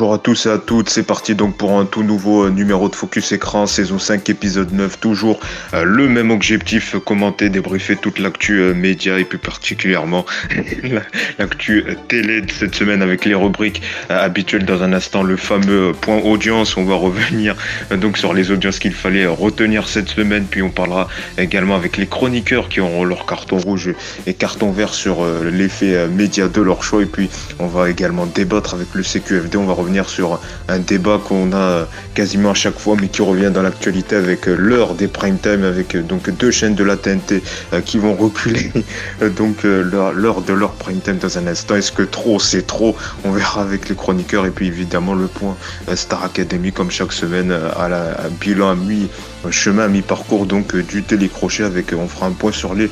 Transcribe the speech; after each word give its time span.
Bonjour 0.00 0.14
à 0.14 0.18
tous 0.18 0.46
et 0.46 0.48
à 0.48 0.56
toutes, 0.56 0.88
c'est 0.88 1.02
parti 1.02 1.34
donc 1.34 1.58
pour 1.58 1.78
un 1.78 1.84
tout 1.84 2.02
nouveau 2.02 2.46
euh, 2.46 2.50
numéro 2.50 2.88
de 2.88 2.94
Focus 2.94 3.32
Écran, 3.32 3.66
saison 3.66 3.98
5, 3.98 4.30
épisode 4.30 4.72
9, 4.72 4.98
toujours 4.98 5.38
euh, 5.74 5.84
le 5.84 6.08
même 6.08 6.30
objectif, 6.30 6.96
commenter, 7.04 7.50
débriefer 7.50 7.96
toute 7.96 8.18
l'actu 8.18 8.60
euh, 8.60 8.72
média 8.72 9.18
et 9.18 9.24
plus 9.24 9.36
particulièrement 9.36 10.24
l'actu 11.38 11.84
télé 12.08 12.40
de 12.40 12.50
cette 12.50 12.74
semaine 12.74 13.02
avec 13.02 13.26
les 13.26 13.34
rubriques 13.34 13.82
habituelles 14.08 14.64
dans 14.64 14.82
un 14.82 14.94
instant, 14.94 15.22
le 15.22 15.36
fameux 15.36 15.92
point 15.92 16.16
audience, 16.16 16.78
on 16.78 16.84
va 16.84 16.94
revenir 16.94 17.54
donc 17.94 18.16
sur 18.16 18.32
les 18.32 18.50
audiences 18.50 18.78
qu'il 18.78 18.94
fallait 18.94 19.26
retenir 19.26 19.86
cette 19.86 20.08
semaine, 20.08 20.46
puis 20.50 20.62
on 20.62 20.70
parlera 20.70 21.08
également 21.36 21.76
avec 21.76 21.98
les 21.98 22.06
chroniqueurs 22.06 22.70
qui 22.70 22.80
auront 22.80 23.04
leur 23.04 23.26
carton 23.26 23.58
rouge 23.58 23.90
et 24.26 24.32
carton 24.32 24.70
vert 24.70 24.94
sur 24.94 25.26
l'effet 25.42 26.08
média 26.08 26.48
de 26.48 26.62
leur 26.62 26.82
choix, 26.82 27.02
et 27.02 27.06
puis 27.06 27.28
on 27.58 27.66
va 27.66 27.90
également 27.90 28.24
débattre 28.24 28.72
avec 28.72 28.94
le 28.94 29.02
CQFD, 29.02 29.58
on 29.58 29.66
va 29.66 29.74
revenir 29.74 29.89
sur 30.08 30.40
un 30.68 30.78
débat 30.78 31.20
qu'on 31.22 31.52
a 31.52 31.86
quasiment 32.14 32.50
à 32.50 32.54
chaque 32.54 32.78
fois, 32.78 32.96
mais 33.00 33.08
qui 33.08 33.22
revient 33.22 33.50
dans 33.52 33.62
l'actualité 33.62 34.16
avec 34.16 34.46
l'heure 34.46 34.94
des 34.94 35.08
prime 35.08 35.38
time, 35.38 35.64
avec 35.64 35.96
donc 36.06 36.30
deux 36.30 36.50
chaînes 36.50 36.74
de 36.74 36.84
la 36.84 36.96
TNT 36.96 37.42
euh, 37.72 37.80
qui 37.80 37.98
vont 37.98 38.14
reculer. 38.14 38.72
Donc 39.36 39.64
euh, 39.64 40.12
l'heure 40.14 40.42
de 40.42 40.52
leur 40.52 40.72
prime 40.72 41.00
time 41.00 41.18
dans 41.18 41.38
un 41.38 41.46
instant. 41.46 41.76
Est-ce 41.76 41.92
que 41.92 42.02
trop 42.02 42.38
c'est 42.38 42.66
trop? 42.66 42.96
On 43.24 43.32
verra 43.32 43.62
avec 43.62 43.88
les 43.88 43.94
chroniqueurs. 43.94 44.46
Et 44.46 44.50
puis 44.50 44.66
évidemment 44.66 45.14
le 45.14 45.26
point 45.26 45.56
euh, 45.88 45.96
Star 45.96 46.24
Academy 46.24 46.72
comme 46.72 46.90
chaque 46.90 47.12
semaine 47.12 47.52
à 47.52 47.88
la 47.88 48.16
bilan 48.40 48.70
à 48.70 48.74
mi 48.74 49.08
chemin 49.50 49.84
à 49.84 49.88
mi-parcours 49.88 50.44
donc 50.44 50.76
du 50.76 51.02
télécrochet 51.02 51.64
avec 51.64 51.94
on 51.96 52.06
fera 52.08 52.26
un 52.26 52.32
point 52.32 52.52
sur 52.52 52.74
les 52.74 52.90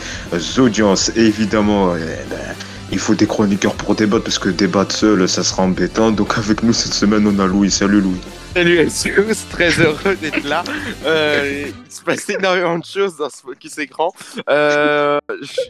audiences. 0.59 1.12
Évidemment 1.17 1.95
eh 1.97 2.01
ben, 2.31 2.55
il 2.91 2.98
faut 2.98 3.14
des 3.14 3.27
chroniqueurs 3.27 3.75
pour 3.75 3.94
débattre 3.94 4.25
parce 4.25 4.39
que 4.39 4.48
débattre 4.48 4.94
seul, 4.94 5.28
ça 5.28 5.42
sera 5.42 5.62
embêtant. 5.62 6.11
Donc 6.11 6.39
avec 6.39 6.62
nous 6.62 6.72
cette 6.72 6.94
semaine, 6.94 7.27
on 7.27 7.39
a 7.39 7.47
Louis. 7.47 7.70
Salut 7.70 8.00
Louis. 8.00 8.20
Salut 8.55 8.89
tous, 9.14 9.47
très 9.50 9.70
heureux 9.78 10.17
d'être 10.20 10.44
là. 10.44 10.64
Euh, 11.05 11.66
il 11.66 11.92
se 11.92 12.03
passe 12.03 12.28
énormément 12.31 12.78
de 12.78 12.84
choses 12.84 13.16
dans 13.16 13.28
ce 13.28 13.42
focus 13.42 13.78
écran. 13.78 14.12
Euh, 14.48 15.19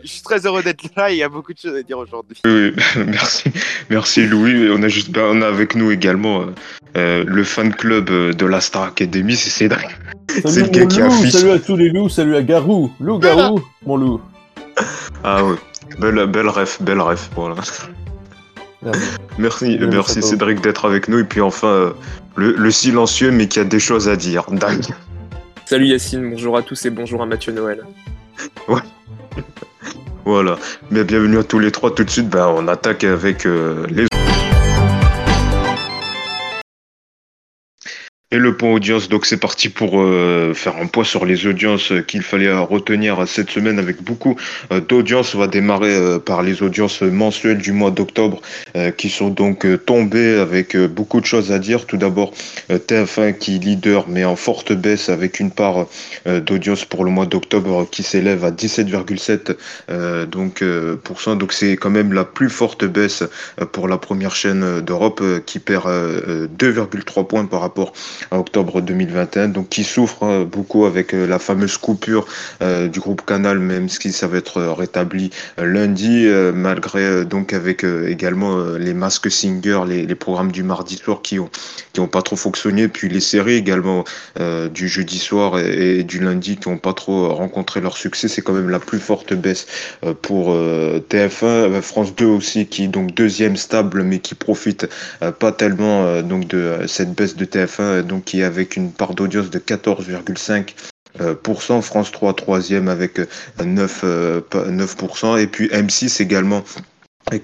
je 0.03 0.09
suis 0.09 0.23
très 0.23 0.47
heureux 0.47 0.63
d'être 0.63 0.85
là. 0.97 1.11
Il 1.11 1.17
y 1.17 1.23
a 1.23 1.29
beaucoup 1.29 1.53
de 1.53 1.59
choses 1.59 1.75
à 1.75 1.83
dire 1.83 1.99
aujourd'hui. 1.99 2.39
Oui, 2.45 2.73
merci, 3.07 3.51
merci 3.91 4.27
Louis. 4.27 4.71
On 4.71 4.83
a 4.83 4.89
juste, 4.89 5.11
ben, 5.11 5.25
on 5.25 5.43
a 5.43 5.49
avec 5.49 5.75
nous 5.75 5.91
également 5.91 6.47
euh, 6.97 7.25
le 7.27 7.45
fan 7.45 7.75
club 7.75 8.11
de 8.11 8.47
la 8.47 8.61
Star 8.61 8.85
Academy, 8.85 9.37
c'est 9.37 9.51
Cédric. 9.51 9.89
C'est 10.47 10.63
le 10.63 10.69
gars 10.69 10.87
qui 10.87 11.03
affiche. 11.03 11.33
Salut 11.33 11.51
à 11.51 11.59
tous 11.59 11.77
les 11.77 11.91
loups, 11.91 12.09
salut 12.09 12.37
à 12.37 12.43
Garou, 12.43 12.93
loup 13.01 13.19
Garou, 13.19 13.61
mon 13.85 13.97
loup. 13.97 14.21
Ah 15.25 15.45
ouais. 15.45 15.57
Belle, 15.99 16.27
belle 16.27 16.49
ref, 16.49 16.81
belle 16.83 17.01
ref, 17.01 17.31
voilà. 17.35 17.57
Merci, 19.39 19.79
merci 19.91 20.23
Cédric 20.23 20.61
d'être 20.61 20.85
avec 20.85 21.09
nous. 21.09 21.19
Et 21.19 21.25
puis 21.25 21.41
enfin, 21.41 21.69
euh, 21.69 21.91
le, 22.37 22.71
silencieux 22.71 23.31
mais 23.31 23.49
qui 23.49 23.59
a 23.59 23.65
des 23.65 23.81
choses 23.81 24.09
à 24.09 24.17
dire. 24.17 24.45
Dingue. 24.51 24.85
Salut 25.65 25.87
Yacine, 25.87 26.31
bonjour 26.31 26.57
à 26.57 26.63
tous 26.63 26.87
et 26.87 26.91
bonjour 26.91 27.23
à 27.23 27.27
Mathieu 27.27 27.53
Noël. 27.53 27.85
Ouais. 28.69 28.81
voilà. 30.25 30.59
Mais 30.91 31.03
bienvenue 31.03 31.39
à 31.39 31.45
tous 31.45 31.59
les 31.59 31.73
trois. 31.73 31.93
Tout 31.93 32.05
de 32.05 32.11
suite, 32.11 32.29
ben, 32.29 32.47
on 32.47 32.69
attaque 32.69 33.03
avec 33.03 33.47
euh, 33.47 33.85
les 33.91 34.08
Et 38.31 38.37
le 38.37 38.55
point 38.55 38.75
audience, 38.75 39.09
donc 39.09 39.25
c'est 39.25 39.39
parti 39.39 39.71
pour 39.71 40.03
euh, 40.03 40.53
faire 40.53 40.77
un 40.77 40.85
point 40.85 41.03
sur 41.03 41.25
les 41.25 41.47
audiences 41.47 41.95
qu'il 42.07 42.21
fallait 42.21 42.53
retenir 42.53 43.27
cette 43.27 43.49
semaine 43.49 43.79
avec 43.79 44.03
beaucoup 44.03 44.37
euh, 44.71 44.83
d'audiences. 44.83 45.35
On 45.35 45.39
va 45.39 45.47
démarrer 45.47 45.95
euh, 45.95 46.19
par 46.19 46.43
les 46.43 46.63
audiences 46.63 47.01
mensuelles 47.01 47.57
du 47.57 47.73
mois 47.73 47.91
d'octobre 47.91 48.43
qui 48.99 49.09
sont 49.09 49.31
donc 49.31 49.67
tombées 49.87 50.39
avec 50.39 50.77
beaucoup 50.77 51.23
de 51.23 51.27
choses 51.27 51.53
à 51.53 51.59
dire. 51.59 51.87
Tout 51.87 51.97
d'abord 51.97 52.35
TF1 52.69 53.39
qui 53.39 53.59
leader 53.59 54.07
mais 54.09 54.27
en 54.27 54.37
forte 54.37 54.75
baisse 54.75 55.09
avec 55.09 55.41
une 55.41 55.51
part 55.51 55.87
d'audience 56.27 56.85
pour 56.85 57.05
le 57.05 57.11
mois 57.11 57.27
d'octobre 57.27 57.89
qui 57.91 58.03
s'élève 58.03 58.45
à 58.45 58.51
17,7 58.51 60.27
donc 60.27 60.63
Donc 60.63 61.53
c'est 61.53 61.77
quand 61.77 61.91
même 61.91 62.13
la 62.13 62.25
plus 62.25 62.51
forte 62.51 62.85
baisse 62.85 63.25
pour 63.73 63.89
la 63.89 63.97
première 63.97 64.35
chaîne 64.35 64.81
d'Europe 64.81 65.23
qui 65.47 65.59
perd 65.59 65.87
2,3 65.87 67.27
points 67.27 67.47
par 67.47 67.61
rapport 67.61 67.93
octobre 68.31 68.81
2021, 68.81 69.49
donc 69.49 69.69
qui 69.69 69.85
souffre 69.85 70.23
hein, 70.25 70.45
beaucoup 70.45 70.87
avec 70.87 71.15
euh, 71.15 71.27
la 71.27 71.39
fameuse 71.39 71.77
coupure 71.77 72.27
euh, 72.63 72.89
du 72.89 73.01
groupe 73.01 73.25
Canal, 73.25 73.59
même 73.59 73.89
si 73.89 74.13
ça 74.13 74.27
va 74.27 74.39
être 74.39 74.61
rétabli 74.63 75.31
euh, 75.59 75.67
lundi, 75.67 76.27
malgré 76.55 77.25
donc 77.25 77.53
avec 77.53 77.85
également 77.85 78.65
les 78.79 78.95
masques 78.95 79.31
Singer, 79.31 79.81
les, 79.87 80.15
programmes 80.15 80.51
du 80.51 80.63
mardi 80.63 80.97
soir 80.97 81.23
qui 81.23 81.39
ont 81.39 81.51
qui 81.93 82.01
ont 82.01 82.09
pas 82.09 82.23
trop 82.23 82.37
fonctionné, 82.37 82.89
puis 82.89 83.09
les 83.09 83.21
séries 83.21 83.55
également 83.55 84.05
du 84.75 84.89
jeudi 84.89 85.19
soir 85.19 85.59
et, 85.59 86.03
du 86.03 86.19
lundi 86.21 86.57
qui 86.57 86.69
ont 86.69 86.79
pas 86.79 86.93
trop 86.93 87.35
rencontré 87.35 87.81
leur 87.81 87.97
succès. 87.97 88.29
C'est 88.29 88.43
quand 88.43 88.53
même 88.53 88.71
la 88.71 88.79
plus 88.79 88.99
forte 88.99 89.35
baisse 89.35 89.67
pour 90.23 90.55
TF1, 90.55 91.81
France 91.83 92.15
2 92.15 92.27
aussi 92.27 92.67
qui 92.67 92.89
donc 92.89 93.15
deuxième 93.15 93.57
stable 93.57 94.03
mais 94.03 94.19
qui 94.19 94.35
profite 94.35 94.89
pas 95.39 95.53
tellement 95.53 96.23
donc 96.23 96.49
de 96.49 96.81
cette 96.87 97.15
baisse 97.15 97.37
de 97.37 97.45
TF1 97.45 98.03
donc 98.09 98.25
qui 98.25 98.41
est 98.41 98.45
avec 98.45 98.77
une 98.77 98.91
part 98.91 99.15
d'audience 99.15 99.51
de 99.51 99.59
14,5%. 99.59 100.75
Euh, 101.21 101.35
France 101.83 102.13
3 102.13 102.35
troisième 102.35 102.89
avec 102.89 103.21
9, 103.65 104.01
euh, 104.05 104.41
9% 104.53 105.27
euh, 105.27 105.37
et 105.39 105.47
puis 105.47 105.69
M6 105.69 106.23
également 106.23 106.63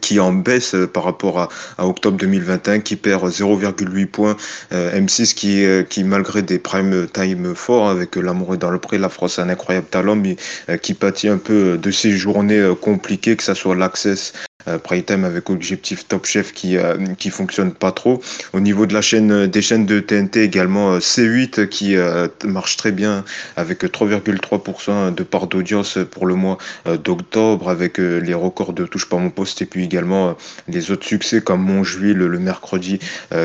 qui 0.01 0.19
en 0.19 0.33
baisse 0.33 0.75
par 0.95 1.05
rapport 1.05 1.39
à, 1.41 1.49
octobre 1.87 2.17
2021, 2.17 2.81
qui 2.81 2.97
perd 2.97 3.29
0,8 3.29 4.07
points. 4.07 4.35
M6 4.73 5.35
qui, 5.35 5.63
qui 5.91 6.05
malgré 6.05 6.41
des 6.41 6.59
prime 6.59 7.07
time 7.13 7.55
forts 7.55 7.91
avec 7.91 8.17
l'amour 8.17 8.55
et 8.55 8.57
dans 8.57 8.71
le 8.71 8.79
pré, 8.79 8.97
la 8.97 9.11
France 9.11 9.39
a 9.39 9.43
un 9.43 9.51
incroyable 9.51 9.89
talent, 9.89 10.17
mais 10.17 10.37
qui 10.81 10.95
pâtit 10.95 11.29
un 11.29 11.37
peu 11.37 11.77
de 11.77 11.91
ces 11.91 12.13
journées 12.13 12.67
compliquées, 12.81 13.37
que 13.37 13.43
ce 13.43 13.53
soit 13.53 13.75
l'accès 13.75 14.15
euh, 14.15 14.54
Prime 14.83 15.03
Time 15.03 15.25
avec 15.25 15.51
Objectif 15.51 16.07
Top 16.09 16.27
Chef 16.27 16.53
qui 16.53 16.77
euh, 16.77 16.97
qui 17.19 17.31
fonctionne 17.31 17.73
pas 17.73 17.93
trop. 17.93 18.23
Au 18.53 18.61
niveau 18.61 18.87
de 18.87 18.95
la 18.95 19.03
chaîne 19.03 19.47
des 19.47 19.63
chaînes 19.63 19.87
de 19.87 20.01
TNT 20.01 20.43
également 20.43 20.95
euh, 20.95 20.99
C8 20.99 21.69
qui 21.69 21.97
marche 22.45 22.77
très 22.77 22.93
bien 22.93 23.25
avec 23.57 23.85
3,3% 23.85 25.15
de 25.15 25.23
part 25.23 25.47
d'audience 25.47 25.99
pour 26.11 26.27
le 26.27 26.35
mois 26.35 26.59
d'octobre 27.03 27.69
avec 27.69 27.99
les 27.99 28.35
records 28.35 28.73
de 28.73 28.85
touche 28.85 29.09
pas 29.09 29.17
mon 29.17 29.31
poste 29.31 29.63
et 29.63 29.67
puis 29.67 29.85
également 29.85 30.37
les 30.69 30.91
autres 30.91 31.07
succès 31.07 31.41
comme 31.41 31.63
Montjuil 31.63 32.15
le 32.15 32.39
mercredi 32.39 32.99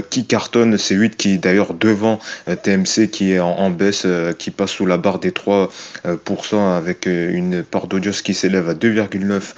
qui 0.09 0.25
cartonne 0.25 0.75
C8 0.75 1.11
qui 1.11 1.37
d'ailleurs 1.37 1.73
devant 1.73 2.19
TMC 2.45 3.09
qui 3.11 3.33
est 3.33 3.39
en, 3.39 3.69
baisse 3.69 4.05
qui 4.37 4.51
passe 4.51 4.71
sous 4.71 4.85
la 4.85 4.97
barre 4.97 5.19
des 5.19 5.31
3% 5.31 5.69
avec 6.77 7.05
une 7.05 7.63
part 7.63 7.87
d'audience 7.87 8.21
qui 8.21 8.33
s'élève 8.33 8.69
à 8.69 8.73
2,9% 8.73 9.53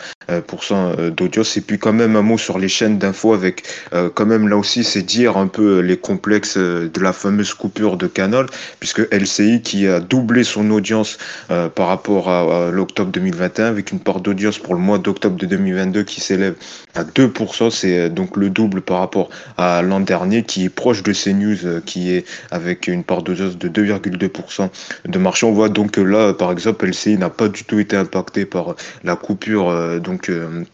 d'audience 1.11 1.57
et 1.57 1.61
puis 1.61 1.77
quand 1.77 1.93
même 1.93 2.15
un 2.15 2.21
mot 2.21 2.37
sur 2.37 2.59
les 2.59 2.67
chaînes 2.67 2.97
d'infos 2.97 3.33
avec 3.33 3.63
euh, 3.93 4.09
quand 4.13 4.25
même 4.25 4.47
là 4.47 4.57
aussi 4.57 4.83
c'est 4.83 5.01
dire 5.01 5.37
un 5.37 5.47
peu 5.47 5.79
les 5.79 5.97
complexes 5.97 6.57
euh, 6.57 6.89
de 6.93 6.99
la 7.01 7.13
fameuse 7.13 7.53
coupure 7.53 7.97
de 7.97 8.07
Canal, 8.07 8.45
puisque 8.79 9.01
LCI 9.11 9.61
qui 9.61 9.87
a 9.87 9.99
doublé 9.99 10.43
son 10.43 10.69
audience 10.71 11.17
euh, 11.49 11.69
par 11.69 11.87
rapport 11.87 12.29
à, 12.29 12.71
l'octobre 12.71 13.11
2021 13.11 13.65
avec 13.65 13.91
une 13.91 13.99
part 13.99 14.21
d'audience 14.21 14.57
pour 14.57 14.73
le 14.73 14.79
mois 14.79 14.97
d'octobre 14.97 15.35
de 15.37 15.45
2022 15.45 16.03
qui 16.03 16.21
s'élève 16.21 16.55
à 16.95 17.03
2%, 17.03 17.69
c'est 17.71 18.09
donc 18.09 18.37
le 18.37 18.49
double 18.49 18.81
par 18.81 18.99
rapport 18.99 19.29
à 19.57 19.81
l'an 19.81 19.99
dernier 19.99 20.43
qui 20.43 20.65
est 20.65 20.69
proche 20.69 21.03
de 21.03 21.13
CNews 21.13 21.81
qui 21.85 22.11
est 22.11 22.25
avec 22.51 22.87
une 22.87 23.03
part 23.03 23.21
d'audience 23.23 23.57
de 23.57 23.69
2,2% 23.69 24.69
de 25.05 25.19
marché. 25.19 25.45
On 25.45 25.51
voit 25.51 25.69
donc 25.69 25.91
que 25.91 26.01
là 26.01 26.33
par 26.33 26.51
exemple 26.51 26.85
LCI 26.85 27.17
n'a 27.17 27.29
pas 27.29 27.47
du 27.47 27.63
tout 27.63 27.79
été 27.79 27.95
impacté 27.95 28.45
par 28.45 28.75
la 29.03 29.15
coupure 29.15 29.99
donc 29.99 30.20
donc 30.29 30.67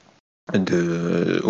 de, 0.53 1.41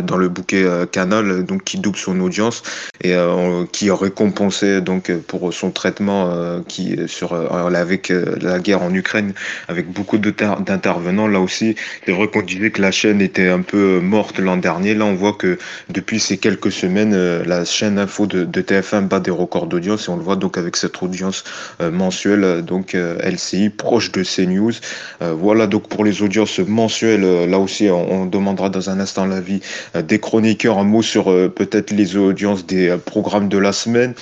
dans 0.00 0.16
le 0.16 0.28
bouquet 0.28 0.64
euh, 0.64 0.84
Canal, 0.84 1.44
donc 1.44 1.62
qui 1.62 1.78
double 1.78 1.96
son 1.96 2.18
audience 2.20 2.62
et 3.00 3.14
euh, 3.14 3.64
qui 3.70 3.88
aurait 3.88 4.10
compensé 4.10 4.80
donc 4.80 5.12
pour 5.28 5.54
son 5.54 5.70
traitement 5.70 6.28
euh, 6.28 6.60
qui 6.66 6.98
sur 7.06 7.34
avec 7.34 8.12
la 8.40 8.58
guerre 8.58 8.82
en 8.82 8.92
Ukraine 8.92 9.32
avec 9.68 9.90
beaucoup 9.90 10.18
d'intervenants. 10.18 11.28
Là 11.28 11.40
aussi, 11.40 11.76
vrai 12.08 12.28
qu'on 12.28 12.42
disait 12.42 12.70
que 12.70 12.82
la 12.82 12.90
chaîne 12.90 13.20
était 13.20 13.48
un 13.48 13.62
peu 13.62 14.00
morte 14.00 14.38
l'an 14.38 14.56
dernier. 14.56 14.94
Là, 14.94 15.04
on 15.04 15.14
voit 15.14 15.34
que 15.34 15.58
depuis 15.88 16.18
ces 16.18 16.36
quelques 16.36 16.72
semaines, 16.72 17.42
la 17.42 17.64
chaîne 17.64 17.98
info 17.98 18.26
de, 18.26 18.44
de 18.44 18.60
TF1 18.60 19.06
bat 19.06 19.20
des 19.20 19.30
records 19.30 19.66
d'audience 19.66 20.08
et 20.08 20.10
on 20.10 20.16
le 20.16 20.22
voit 20.22 20.36
donc 20.36 20.58
avec 20.58 20.76
cette 20.76 21.00
audience 21.02 21.44
mensuelle, 21.80 22.62
donc 22.62 22.94
LCI 22.94 23.70
proche 23.70 24.12
de 24.12 24.22
CNews. 24.22 24.72
voilà 25.20 25.66
donc 25.66 25.88
pour 25.88 26.04
les 26.04 26.22
audiences 26.22 26.58
mensuelles. 26.58 27.48
Là 27.48 27.58
aussi, 27.58 27.88
on 27.88 28.31
demandera 28.32 28.68
dans 28.70 28.90
un 28.90 28.98
instant 28.98 29.26
l'avis 29.26 29.60
des 29.94 30.18
chroniqueurs. 30.18 30.78
Un 30.78 30.84
mot 30.84 31.02
sur 31.02 31.26
peut-être 31.26 31.92
les 31.92 32.16
audiences 32.16 32.66
des 32.66 32.96
programmes 33.04 33.48
de 33.48 33.58
la 33.58 33.72
semaine. 33.72 34.14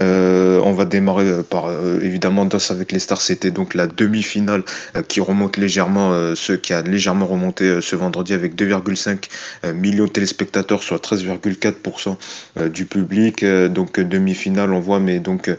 on 0.00 0.72
va 0.72 0.84
démarrer 0.84 1.42
par 1.48 1.70
évidemment 2.02 2.44
Danse 2.44 2.70
avec 2.70 2.92
les 2.92 2.98
stars. 2.98 3.20
C'était 3.20 3.50
donc 3.50 3.74
la 3.74 3.86
demi-finale 3.86 4.62
qui 5.08 5.20
remonte 5.20 5.56
légèrement, 5.56 6.34
ce 6.34 6.52
qui 6.52 6.72
a 6.72 6.82
légèrement 6.82 7.26
remonté 7.26 7.80
ce 7.80 7.96
vendredi 7.96 8.32
avec 8.32 8.54
2,5 8.54 9.28
millions 9.74 10.06
de 10.06 10.10
téléspectateurs, 10.10 10.82
soit 10.82 11.02
13,4% 11.02 12.70
du 12.70 12.86
public. 12.86 13.44
Donc 13.44 14.00
demi-finale, 14.00 14.72
on 14.72 14.80
voit, 14.80 15.00
mais 15.00 15.20
donc 15.20 15.50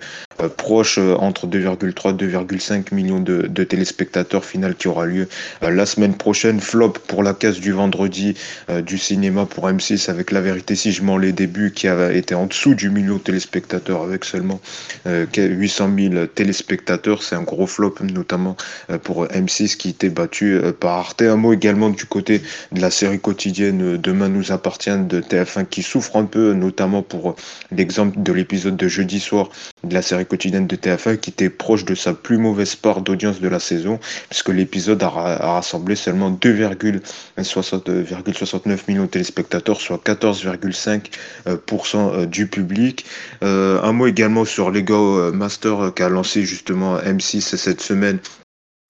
proche 0.47 0.97
entre 0.97 1.47
2,3 1.47 2.15
2,5 2.15 2.94
millions 2.94 3.19
de, 3.19 3.63
téléspectateurs 3.63 4.45
final 4.45 4.75
qui 4.75 4.88
aura 4.88 5.06
lieu 5.06 5.27
euh, 5.63 5.69
la 5.69 5.86
semaine 5.86 6.15
prochaine. 6.15 6.59
Flop 6.59 6.94
pour 7.07 7.24
la 7.24 7.33
case 7.33 7.59
du 7.59 7.71
vendredi 7.71 8.36
euh, 8.69 8.81
du 8.81 8.97
cinéma 8.97 9.45
pour 9.45 9.68
M6 9.68 10.09
avec 10.09 10.31
La 10.31 10.41
Vérité 10.41 10.75
si 10.75 10.91
je 10.91 11.03
m'en 11.03 11.18
les 11.18 11.31
débuts 11.31 11.71
qui 11.71 11.88
a 11.88 12.12
été 12.13 12.36
en 12.36 12.45
dessous 12.45 12.75
du 12.75 12.89
million 12.89 13.15
de 13.15 13.19
téléspectateurs 13.19 14.01
avec 14.01 14.25
seulement 14.25 14.62
800 15.06 15.89
euh, 15.89 16.09
000 16.12 16.25
téléspectateurs. 16.27 17.24
C'est 17.24 17.35
un 17.35 17.44
gros 17.44 17.68
flop 17.68 17.95
notamment 18.01 18.56
pour 19.03 19.25
M6 19.25 19.75
qui 19.75 19.89
était 19.89 20.09
battu 20.09 20.59
par 20.80 20.97
Arte. 20.97 21.21
Un 21.21 21.35
mot 21.35 21.53
également 21.53 21.89
du 21.89 22.06
côté 22.06 22.42
de 22.71 22.81
la 22.81 22.92
série 22.92 23.19
quotidienne 23.19 23.97
Demain 23.97 24.30
nous 24.30 24.51
appartient 24.51 24.97
de 24.97 25.21
TF1 25.21 25.65
qui 25.65 25.83
souffre 25.83 26.15
un 26.15 26.25
peu 26.25 26.53
notamment 26.53 27.01
pour 27.01 27.35
l'exemple 27.71 28.21
de 28.21 28.33
l'épisode 28.33 28.77
de 28.77 28.88
jeudi 28.88 29.19
soir 29.19 29.50
de 29.83 29.94
la 29.94 30.01
série 30.01 30.25
quotidienne 30.29 30.67
de 30.67 30.75
TF1 30.75 31.17
qui 31.17 31.31
était 31.31 31.49
proche 31.49 31.85
de 31.85 31.95
sa 31.95 32.13
plus 32.13 32.37
mauvaise 32.37 32.75
part 32.75 33.01
d'audience 33.01 33.39
de 33.41 33.47
la 33.47 33.59
saison, 33.59 33.99
puisque 34.29 34.49
l'épisode 34.49 35.01
a, 35.03 35.09
rassemblé 35.09 35.95
seulement 35.95 36.31
2,69 36.31 38.79
millions 38.87 39.03
de 39.03 39.09
téléspectateurs, 39.09 39.79
soit 39.81 40.01
14,5% 40.03 41.07
euh, 41.47 42.25
du 42.25 42.47
public. 42.47 43.05
Euh, 43.43 43.81
un 43.81 43.91
mot 43.91 44.07
également 44.07 44.45
sur 44.45 44.71
Lego 44.71 45.33
Master 45.33 45.91
qu'a 45.95 46.09
lancé 46.09 46.43
justement 46.43 46.97
M6 46.99 47.57
cette 47.57 47.81
semaine 47.81 48.19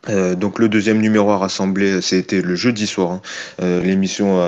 euh, 0.07 0.35
donc 0.35 0.59
le 0.59 0.69
deuxième 0.69 0.99
numéro 0.99 1.29
à 1.31 1.37
rassembler, 1.37 2.01
c'était 2.01 2.41
le 2.41 2.55
jeudi 2.55 2.87
soir. 2.87 3.11
Hein. 3.11 3.21
Euh, 3.61 3.81
l'émission 3.81 4.39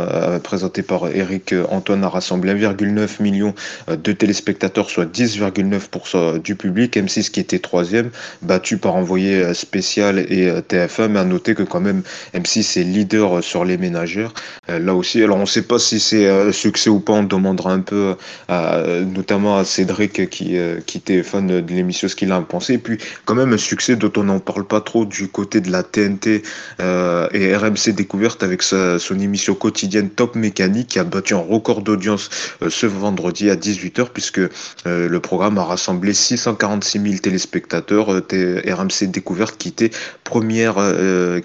présentée 0.44 0.82
par 0.82 1.10
Eric 1.10 1.54
Antoine 1.70 2.04
a 2.04 2.10
rassemblé 2.10 2.54
1,9 2.54 3.22
million 3.22 3.54
euh, 3.90 3.96
de 3.96 4.12
téléspectateurs, 4.14 4.90
soit 4.90 5.06
10,9% 5.06 6.42
du 6.42 6.56
public. 6.56 6.96
M6 6.96 7.32
qui 7.32 7.40
était 7.40 7.60
troisième, 7.60 8.12
battu 8.42 8.78
par 8.78 8.96
Envoyé 8.96 9.54
spécial 9.54 10.20
et 10.20 10.52
TF1, 10.70 11.08
mais 11.08 11.20
à 11.20 11.24
noter 11.24 11.56
que 11.56 11.64
quand 11.64 11.80
même 11.80 12.04
M6 12.36 12.80
est 12.80 12.84
leader 12.84 13.44
sur 13.44 13.66
les 13.66 13.78
ménagères. 13.78 14.34
là 14.68 14.94
aussi, 14.94 15.24
alors 15.24 15.38
on 15.38 15.42
ne 15.42 15.46
sait 15.46 15.64
pas 15.64 15.80
si 15.80 16.00
c'est 16.00 16.30
un 16.30 16.52
succès 16.52 16.90
ou 16.90 17.00
pas, 17.00 17.14
on 17.14 17.24
demandera 17.24 17.72
un 17.72 17.80
peu, 17.80 18.16
notamment 18.50 19.58
à 19.58 19.66
Cédric 19.66 20.30
qui, 20.30 20.58
qui 20.86 20.98
était 20.98 21.24
fan 21.24 21.48
de 21.48 21.74
l'émission, 21.74 22.08
ce 22.08 22.16
qu'il 22.16 22.32
a 22.32 22.40
pensé. 22.42 22.74
Et 22.74 22.78
puis 22.78 22.98
quand 23.26 23.36
même 23.36 23.54
un 23.54 23.58
succès 23.58 23.96
dont 23.96 24.12
on 24.18 24.24
n'en 24.24 24.40
parle 24.40 24.68
pas 24.68 24.82
trop 24.82 25.06
du 25.06 25.28
côté 25.30 25.41
côté 25.42 25.60
de 25.60 25.72
la 25.72 25.82
TNT 25.82 26.44
euh, 26.80 27.28
et 27.34 27.56
RMC 27.56 27.96
Découverte 27.96 28.44
avec 28.44 28.62
son 28.62 29.20
émission 29.20 29.56
quotidienne 29.56 30.12
Top 30.12 30.36
Mécanique 30.36 30.90
qui 30.90 31.00
a 31.00 31.04
battu 31.04 31.34
un 31.34 31.40
record 31.40 31.82
d'audience 31.82 32.30
euh, 32.62 32.70
ce 32.70 32.86
vendredi 32.86 33.50
à 33.50 33.56
18h 33.56 34.10
puisque 34.14 34.38
euh, 34.38 34.50
le 34.86 35.20
programme 35.20 35.58
a 35.58 35.64
rassemblé 35.64 36.14
646 36.14 37.00
000 37.00 37.16
téléspectateurs. 37.24 38.10
RMC 38.12 39.08
Découverte 39.08 39.58
qui 39.58 39.70
était 39.70 39.90
première, 40.24 40.76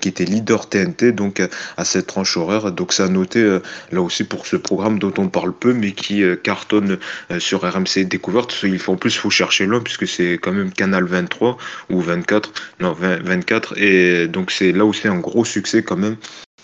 qui 0.00 0.08
était 0.08 0.24
leader 0.24 0.68
TNT 0.68 1.12
donc 1.12 1.42
à 1.76 1.84
cette 1.84 2.06
tranche 2.06 2.36
horaire. 2.36 2.72
Donc 2.72 2.92
ça 2.92 3.04
a 3.04 3.08
noté 3.08 3.58
là 3.92 4.00
aussi 4.02 4.24
pour 4.24 4.46
ce 4.46 4.56
programme 4.56 4.98
dont 4.98 5.12
on 5.18 5.28
parle 5.28 5.52
peu 5.52 5.72
mais 5.72 5.92
qui 5.92 6.22
cartonne 6.42 6.98
sur 7.38 7.62
RMC 7.62 8.04
Découverte. 8.04 8.54
Il 8.62 8.78
faut 8.78 8.92
en 8.92 8.96
plus 8.96 9.16
faut 9.16 9.30
chercher 9.30 9.66
loin 9.66 9.80
puisque 9.80 10.06
c'est 10.06 10.34
quand 10.34 10.52
même 10.52 10.70
Canal 10.72 11.04
23 11.04 11.56
ou 11.90 12.00
24, 12.00 12.52
non 12.80 12.92
24 12.92 13.76
et 13.76 13.85
donc 14.28 14.50
c'est 14.50 14.72
là 14.72 14.84
aussi 14.84 15.08
un 15.08 15.18
gros 15.18 15.44
succès 15.44 15.82
quand 15.82 15.96
même 15.96 16.16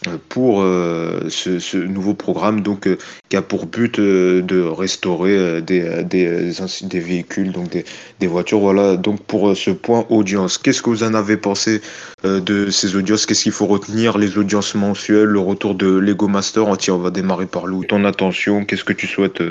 euh, 0.09 0.17
pour 0.29 0.63
euh, 0.63 1.29
ce, 1.29 1.77
nouveau 1.77 2.15
programme 2.15 2.61
donc 2.61 2.89
euh, 2.89 2.99
qui 3.29 3.37
a 3.37 3.43
pour 3.43 3.67
but 3.67 4.01
de 4.01 4.63
restaurer 4.63 5.63
des, 5.63 6.03
des, 6.03 6.53
des, 6.83 7.01
véhicules 7.01 7.53
donc 7.53 7.69
des, 7.69 7.85
des, 8.19 8.27
voitures. 8.27 8.59
Voilà 8.59 8.97
donc 8.97 9.23
pour 9.23 9.57
ce 9.57 9.71
point 9.71 10.05
audience. 10.09 10.59
Qu'est-ce 10.59 10.83
que 10.83 10.91
vous 10.91 11.05
en 11.05 11.15
avez 11.15 11.37
pensé 11.37 11.81
de 12.25 12.71
ces 12.71 12.97
audiences? 12.97 13.27
Qu'est-ce 13.27 13.45
qu'il 13.45 13.53
faut 13.53 13.67
retenir? 13.67 14.19
Les 14.19 14.39
audiences 14.39 14.75
mensuelles 14.75 15.25
le 15.25 15.39
retour 15.39 15.77
de 15.77 15.87
Lego 15.87 16.27
Master? 16.27 16.67
On 16.67 16.99
va 16.99 17.11
démarrer 17.11 17.47
par 17.47 17.67
Lou 17.67 17.85
ton 17.85 18.05
attention 18.05 18.65
qu'est-ce 18.65 18.85
que 18.85 18.93
tu 18.93 19.07
souhaites 19.07 19.43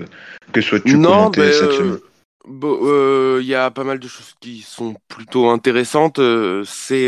que 0.52 0.62
souhaites-tu 0.62 0.94
commenter 0.94 1.42
ben, 1.42 1.54
cette 1.54 1.72
semaine? 1.72 1.98
Bon, 2.46 2.80
euh, 2.82 3.40
il 3.42 3.48
y 3.48 3.54
a 3.54 3.70
pas 3.70 3.84
mal 3.84 4.00
de 4.00 4.08
choses 4.08 4.34
qui 4.40 4.62
sont 4.62 4.96
plutôt 5.08 5.50
intéressantes. 5.50 6.18
Euh, 6.20 6.64
c'est 6.66 7.08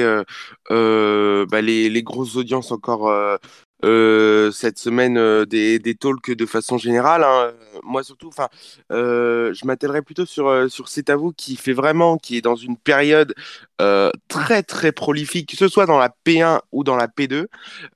euh, 0.71 1.45
bah, 1.47 1.62
les, 1.62 2.03
grosses 2.03 2.35
audiences 2.35 2.71
encore 2.71 3.12
cette 4.51 4.77
semaine 4.77 5.18
euh, 5.18 5.45
des, 5.45 5.77
des 5.77 5.95
talks 5.95 6.31
de 6.31 6.45
façon 6.45 6.77
générale. 6.77 7.24
Hein. 7.24 7.51
Moi 7.83 8.03
surtout, 8.03 8.30
enfin, 8.30 8.47
euh, 8.91 9.53
je 9.53 9.65
m'attellerai 9.65 10.01
plutôt 10.01 10.25
sur 10.25 10.71
sur 10.71 10.88
C'est 10.88 11.09
à 11.09 11.18
qui 11.35 11.57
fait 11.57 11.74
vraiment, 11.74 12.18
qui 12.18 12.38
est 12.38 12.41
dans 12.41 12.56
une 12.56 12.77
période 12.77 13.33
très 14.30 14.63
très 14.63 14.94
prolifique, 14.94 15.50
que 15.51 15.57
ce 15.57 15.68
soit 15.68 15.85
dans 15.85 16.00
la 16.00 16.09
P1 16.25 16.62
ou 16.71 16.85
dans 16.85 16.95
la 16.95 17.07
P2. 17.07 17.47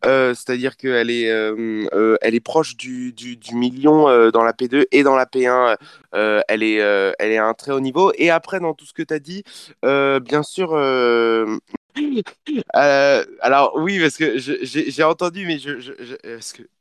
C'est-à-dire 0.03 0.75
qu'elle 0.75 1.09
est 1.09 1.25
elle 1.25 2.35
est 2.35 2.39
proche 2.41 2.75
du 2.75 3.13
million 3.53 4.29
dans 4.31 4.43
la 4.43 4.51
P2 4.51 4.85
et 4.91 5.03
dans 5.03 5.15
la 5.15 5.25
P1. 5.25 5.77
elle 6.11 6.63
est 6.63 6.75
elle 7.19 7.31
est 7.31 7.37
à 7.37 7.45
un 7.45 7.53
très 7.53 7.71
haut 7.71 7.79
niveau. 7.79 8.11
Et 8.17 8.29
après 8.29 8.59
dans 8.59 8.73
tout 8.73 8.85
ce 8.85 8.93
que 8.93 9.03
tu 9.03 9.13
as 9.13 9.19
dit, 9.19 9.43
bien 9.83 10.43
sûr 10.43 10.75
euh, 12.75 13.25
alors 13.41 13.73
oui, 13.75 13.99
parce 13.99 14.17
que 14.17 14.37
j'ai 14.37 15.03
entendu, 15.03 15.45
mais 15.45 15.59
je, 15.59 15.79
je, 15.79 15.93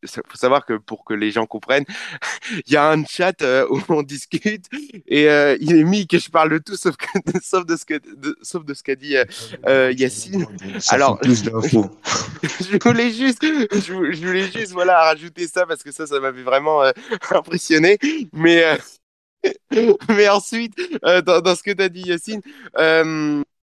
faut 0.02 0.36
savoir 0.36 0.64
que 0.64 0.74
pour 0.74 1.04
que 1.04 1.14
les 1.14 1.30
gens 1.30 1.46
comprennent, 1.46 1.84
il 2.66 2.72
y 2.72 2.76
a 2.76 2.90
un 2.90 3.04
chat 3.04 3.42
euh, 3.42 3.66
où 3.70 3.80
on 3.88 4.02
discute 4.02 4.66
et 5.06 5.28
euh, 5.28 5.56
il 5.60 5.76
est 5.76 5.84
mis 5.84 6.06
que 6.06 6.18
je 6.18 6.30
parle 6.30 6.50
de 6.50 6.58
tout 6.58 6.76
sauf, 6.76 6.96
que, 6.96 7.06
sauf 7.42 7.66
de 7.66 7.76
ce 7.76 7.84
que 7.84 8.00
sauf 8.42 8.64
de 8.64 8.74
ce 8.74 8.82
qu'a 8.82 8.94
dit 8.94 9.16
Yacine. 9.66 10.46
alors 10.88 11.18
je 11.24 12.88
voulais 12.88 13.10
juste, 13.10 13.42
je, 13.42 13.92
voulais 14.26 14.50
juste 14.50 14.72
voilà 14.72 15.04
rajouter 15.04 15.46
ça 15.46 15.66
parce 15.66 15.82
que 15.82 15.92
ça, 15.92 16.06
ça 16.06 16.20
m'avait 16.20 16.42
vraiment 16.42 16.82
impressionné, 17.30 17.98
mais 18.32 18.78
mais 20.08 20.28
ensuite 20.28 20.74
dans, 21.02 21.40
dans, 21.40 21.54
ce 21.54 21.62
que 21.62 21.70
tu 21.70 21.82
as 21.82 21.88
dit 21.88 22.02
Yacine 22.02 22.40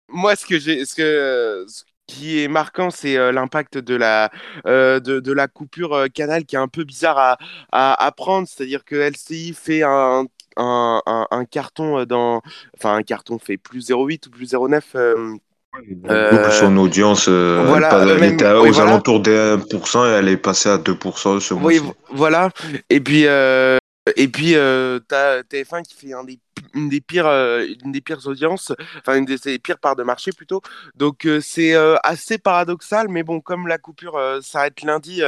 moi, 0.09 0.37
ce 0.37 0.47
que 0.47 0.59
j'ai, 0.59 0.85
ce 0.85 0.95
que, 0.95 1.65
ce 1.69 1.83
qui 2.09 2.43
est 2.43 2.49
marquant, 2.49 2.91
c'est 2.91 3.17
euh, 3.17 3.31
l'impact 3.31 3.79
de 3.79 3.95
la, 3.95 4.31
euh, 4.67 4.99
de, 4.99 5.21
de, 5.21 5.33
la 5.33 5.47
coupure 5.47 5.95
euh, 5.95 6.07
canal 6.09 6.45
qui 6.45 6.57
est 6.57 6.59
un 6.59 6.69
peu 6.69 6.85
bizarre 6.85 7.19
à, 7.19 7.39
à, 7.71 8.07
à 8.07 8.13
prendre. 8.13 8.49
C'est-à-dire 8.49 8.85
que 8.85 8.97
LCI 8.97 9.53
fait 9.53 9.83
un, 9.83 10.25
un, 10.57 11.03
un, 11.31 11.45
carton 11.45 12.05
dans, 12.05 12.43
enfin 12.77 12.95
un 12.97 13.03
carton 13.03 13.39
fait 13.39 13.59
plus 13.59 13.91
0,8 13.91 14.27
ou 14.27 14.31
plus 14.31 14.53
0,9. 14.53 14.83
Euh, 16.09 16.51
son 16.51 16.77
audience, 16.79 17.29
voilà, 17.29 18.03
elle, 18.03 18.25
était 18.25 18.51
aux 18.51 18.81
alentours 18.81 19.21
des 19.21 19.57
1% 19.57 20.09
et 20.09 20.13
elle 20.15 20.29
est 20.29 20.39
passée 20.39 20.71
à 20.71 20.79
2% 20.79 21.41
ce 21.41 21.55
mois 21.55 21.65
Oui, 21.65 21.81
voilà. 22.11 22.49
Et 22.89 23.01
puis, 23.01 23.27
et 24.17 24.29
puis, 24.29 24.55
euh, 24.55 25.01
t'as 25.07 25.43
TF1 25.43 25.83
qui 25.83 25.95
fait 25.95 26.13
une 26.75 26.89
des 26.89 27.01
pires, 27.01 27.27
euh, 27.27 27.67
une 27.85 27.93
des 27.93 28.01
pires 28.01 28.27
audiences, 28.27 28.73
enfin 28.99 29.17
une 29.17 29.25
des, 29.25 29.59
pires 29.59 29.79
parts 29.79 29.97
de 29.97 30.03
marché 30.03 30.33
plutôt. 30.33 30.61
Donc 30.95 31.25
euh, 31.25 31.41
c'est 31.41 31.75
assez 32.03 32.39
paradoxal, 32.39 33.09
mais 33.09 33.23
bon, 33.23 33.41
comme 33.41 33.67
la 33.67 33.79
coupure 33.79 34.19
s'arrête 34.43 34.83
lundi, 34.83 35.23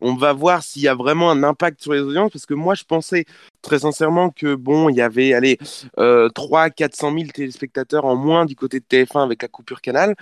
on 0.00 0.14
va 0.14 0.32
voir 0.32 0.62
s'il 0.62 0.82
y 0.82 0.88
a 0.88 0.94
vraiment 0.94 1.30
un 1.30 1.42
impact 1.42 1.82
sur 1.82 1.92
les 1.92 2.00
audiences, 2.00 2.32
parce 2.32 2.46
que 2.46 2.54
moi 2.54 2.74
je 2.74 2.84
pensais 2.84 3.24
très 3.62 3.80
sincèrement 3.80 4.30
que 4.30 4.54
bon, 4.54 4.88
il 4.88 4.96
y 4.96 5.00
avait 5.00 5.32
allez 5.32 5.58
3 6.34 6.70
400 6.70 7.12
000 7.12 7.30
téléspectateurs 7.32 8.04
en 8.04 8.16
moins 8.16 8.44
du 8.44 8.56
côté 8.56 8.80
de 8.80 8.84
TF1 8.84 9.22
avec 9.22 9.42
la 9.42 9.48
coupure 9.48 9.80
canal, 9.80 10.14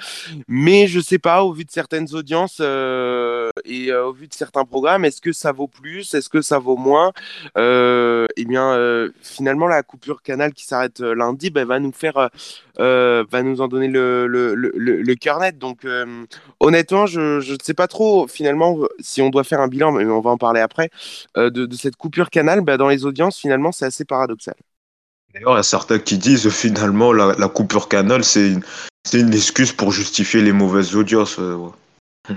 mais 0.48 0.86
je 0.86 1.00
sais 1.00 1.18
pas 1.18 1.42
au 1.42 1.52
vu 1.52 1.64
de 1.64 1.70
certaines 1.70 2.14
audiences 2.14 2.60
et 2.60 3.92
au 3.92 4.12
vu 4.12 4.28
de 4.28 4.34
certains 4.34 4.64
programmes, 4.64 5.04
est-ce 5.04 5.20
que 5.20 5.32
ça 5.32 5.52
vaut 5.52 5.68
plus, 5.68 6.14
est-ce 6.14 6.28
que 6.28 6.42
ça 6.42 6.58
vaut 6.58 6.76
moins? 6.76 7.12
Eh 7.56 8.44
bien 8.44 9.10
finalement 9.22 9.66
la 9.66 9.82
coupure 9.82 10.22
canal 10.22 10.52
qui 10.52 10.64
s'arrête 10.64 11.00
euh, 11.00 11.14
lundi 11.14 11.50
bah, 11.50 11.64
va 11.64 11.78
nous 11.78 11.92
faire, 11.92 12.16
euh, 12.16 12.28
euh, 12.78 13.24
va 13.30 13.42
nous 13.42 13.60
en 13.60 13.68
donner 13.68 13.88
le, 13.88 14.26
le, 14.26 14.54
le, 14.54 15.14
cœur 15.14 15.40
net. 15.40 15.58
Donc 15.58 15.86
honnêtement, 16.60 17.06
je 17.06 17.38
ne 17.38 17.58
sais 17.62 17.74
pas 17.74 17.88
trop 17.88 18.26
finalement 18.26 18.78
si 19.00 19.20
on 19.22 19.30
doit 19.30 19.44
faire 19.44 19.60
un 19.60 19.68
bilan, 19.68 19.92
mais 19.92 20.04
on 20.04 20.20
va 20.20 20.30
en 20.30 20.38
parler 20.38 20.60
après, 20.60 20.90
de, 21.36 21.68
cette 21.74 21.96
coupure 21.96 22.30
canal. 22.30 22.62
Bah, 22.62 22.76
dans 22.76 22.88
les 22.88 23.04
audiences, 23.04 23.29
finalement, 23.38 23.72
c'est 23.72 23.86
assez 23.86 24.04
paradoxal. 24.04 24.54
D'ailleurs, 25.32 25.52
il 25.52 25.56
y 25.56 25.60
a 25.60 25.62
certains 25.62 25.98
qui 25.98 26.18
disent 26.18 26.48
finalement 26.48 27.12
la, 27.12 27.34
la 27.38 27.48
coupure 27.48 27.88
canal, 27.88 28.24
c'est 28.24 28.48
une, 28.50 28.62
une, 29.12 29.32
excuse 29.32 29.72
pour 29.72 29.92
justifier 29.92 30.42
les 30.42 30.52
mauvaises 30.52 30.96
audiences. 30.96 31.38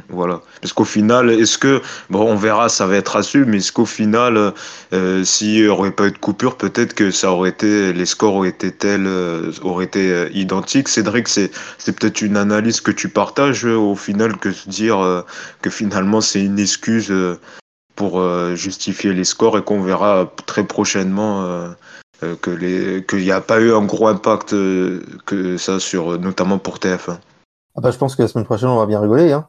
Voilà. 0.09 0.41
Parce 0.61 0.73
qu'au 0.73 0.85
final, 0.85 1.29
est-ce 1.29 1.57
que, 1.57 1.81
bon, 2.09 2.31
on 2.31 2.35
verra, 2.35 2.69
ça 2.69 2.87
va 2.87 2.95
être 2.95 3.15
assu, 3.15 3.45
mais 3.45 3.57
est-ce 3.57 3.71
qu'au 3.71 3.85
final, 3.85 4.53
euh, 4.93 5.23
s'il 5.23 5.61
n'y 5.61 5.67
aurait 5.67 5.91
pas 5.91 6.07
eu 6.07 6.11
de 6.11 6.17
coupure, 6.17 6.57
peut-être 6.57 6.93
que 6.93 7.11
ça 7.11 7.31
aurait 7.31 7.49
été, 7.49 7.93
les 7.93 8.05
scores 8.05 8.35
auraient 8.35 8.49
été 8.49 8.71
tels, 8.71 9.05
euh, 9.05 9.51
auraient 9.61 9.85
été 9.85 10.11
euh, 10.11 10.29
identiques. 10.33 10.87
Cédric, 10.87 11.27
c'est, 11.27 11.51
c'est 11.77 11.97
peut-être 11.97 12.21
une 12.21 12.37
analyse 12.37 12.81
que 12.81 12.91
tu 12.91 13.09
partages 13.09 13.65
au 13.65 13.95
final 13.95 14.37
que 14.37 14.51
se 14.51 14.69
dire 14.69 15.23
que 15.61 15.69
finalement 15.69 16.21
c'est 16.21 16.41
une 16.43 16.59
excuse 16.59 17.11
pour 17.95 18.21
justifier 18.55 19.13
les 19.13 19.23
scores 19.23 19.57
et 19.57 19.63
qu'on 19.63 19.81
verra 19.81 20.31
très 20.45 20.63
prochainement 20.63 21.73
que 22.41 22.51
les, 22.51 23.05
qu'il 23.05 23.19
n'y 23.19 23.31
a 23.31 23.41
pas 23.41 23.59
eu 23.59 23.73
un 23.73 23.83
gros 23.83 24.07
impact 24.07 24.49
que 25.25 25.57
ça 25.57 25.79
sur, 25.79 26.19
notamment 26.19 26.57
pour 26.57 26.77
TF1. 26.77 27.17
Ah 27.75 27.81
bah, 27.81 27.91
je 27.91 27.97
pense 27.97 28.15
que 28.15 28.21
la 28.21 28.27
semaine 28.27 28.45
prochaine, 28.45 28.69
on 28.69 28.77
va 28.77 28.85
bien 28.85 28.99
rigoler. 28.99 29.31
Hein. 29.31 29.47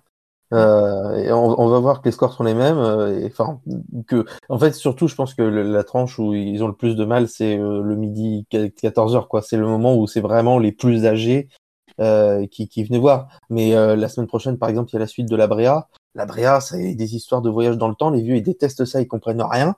Euh, 0.52 1.16
et 1.16 1.32
on, 1.32 1.68
va 1.68 1.78
voir 1.80 2.00
que 2.00 2.08
les 2.08 2.12
scores 2.12 2.32
sont 2.32 2.44
les 2.44 2.54
mêmes. 2.54 2.78
Euh, 2.78 3.26
enfin, 3.26 3.60
que, 4.06 4.24
en 4.48 4.58
fait, 4.58 4.72
surtout, 4.72 5.08
je 5.08 5.14
pense 5.14 5.34
que 5.34 5.42
la 5.42 5.84
tranche 5.84 6.18
où 6.18 6.34
ils 6.34 6.62
ont 6.62 6.68
le 6.68 6.74
plus 6.74 6.96
de 6.96 7.04
mal, 7.04 7.28
c'est 7.28 7.58
euh, 7.58 7.82
le 7.82 7.96
midi 7.96 8.46
14h. 8.50 9.26
quoi. 9.26 9.42
C'est 9.42 9.56
le 9.56 9.66
moment 9.66 9.96
où 9.96 10.06
c'est 10.06 10.20
vraiment 10.20 10.58
les 10.58 10.72
plus 10.72 11.06
âgés 11.06 11.48
qui, 12.50 12.68
qui 12.68 12.84
venaient 12.84 12.98
voir. 12.98 13.28
Mais 13.50 13.72
la 13.72 14.08
semaine 14.08 14.26
prochaine, 14.26 14.58
par 14.58 14.68
exemple, 14.68 14.90
il 14.90 14.94
y 14.94 14.96
a 14.96 15.00
la 15.00 15.06
suite 15.06 15.28
de 15.28 15.36
la 15.36 15.46
Bréa. 15.46 15.88
La 16.14 16.26
Bréa, 16.26 16.60
c'est 16.60 16.94
des 16.94 17.16
histoires 17.16 17.42
de 17.42 17.50
voyage 17.50 17.76
dans 17.76 17.88
le 17.88 17.94
temps. 17.94 18.10
Les 18.10 18.22
vieux, 18.22 18.36
ils 18.36 18.42
détestent 18.42 18.84
ça, 18.84 19.00
ils 19.00 19.08
comprennent 19.08 19.42
rien. 19.42 19.74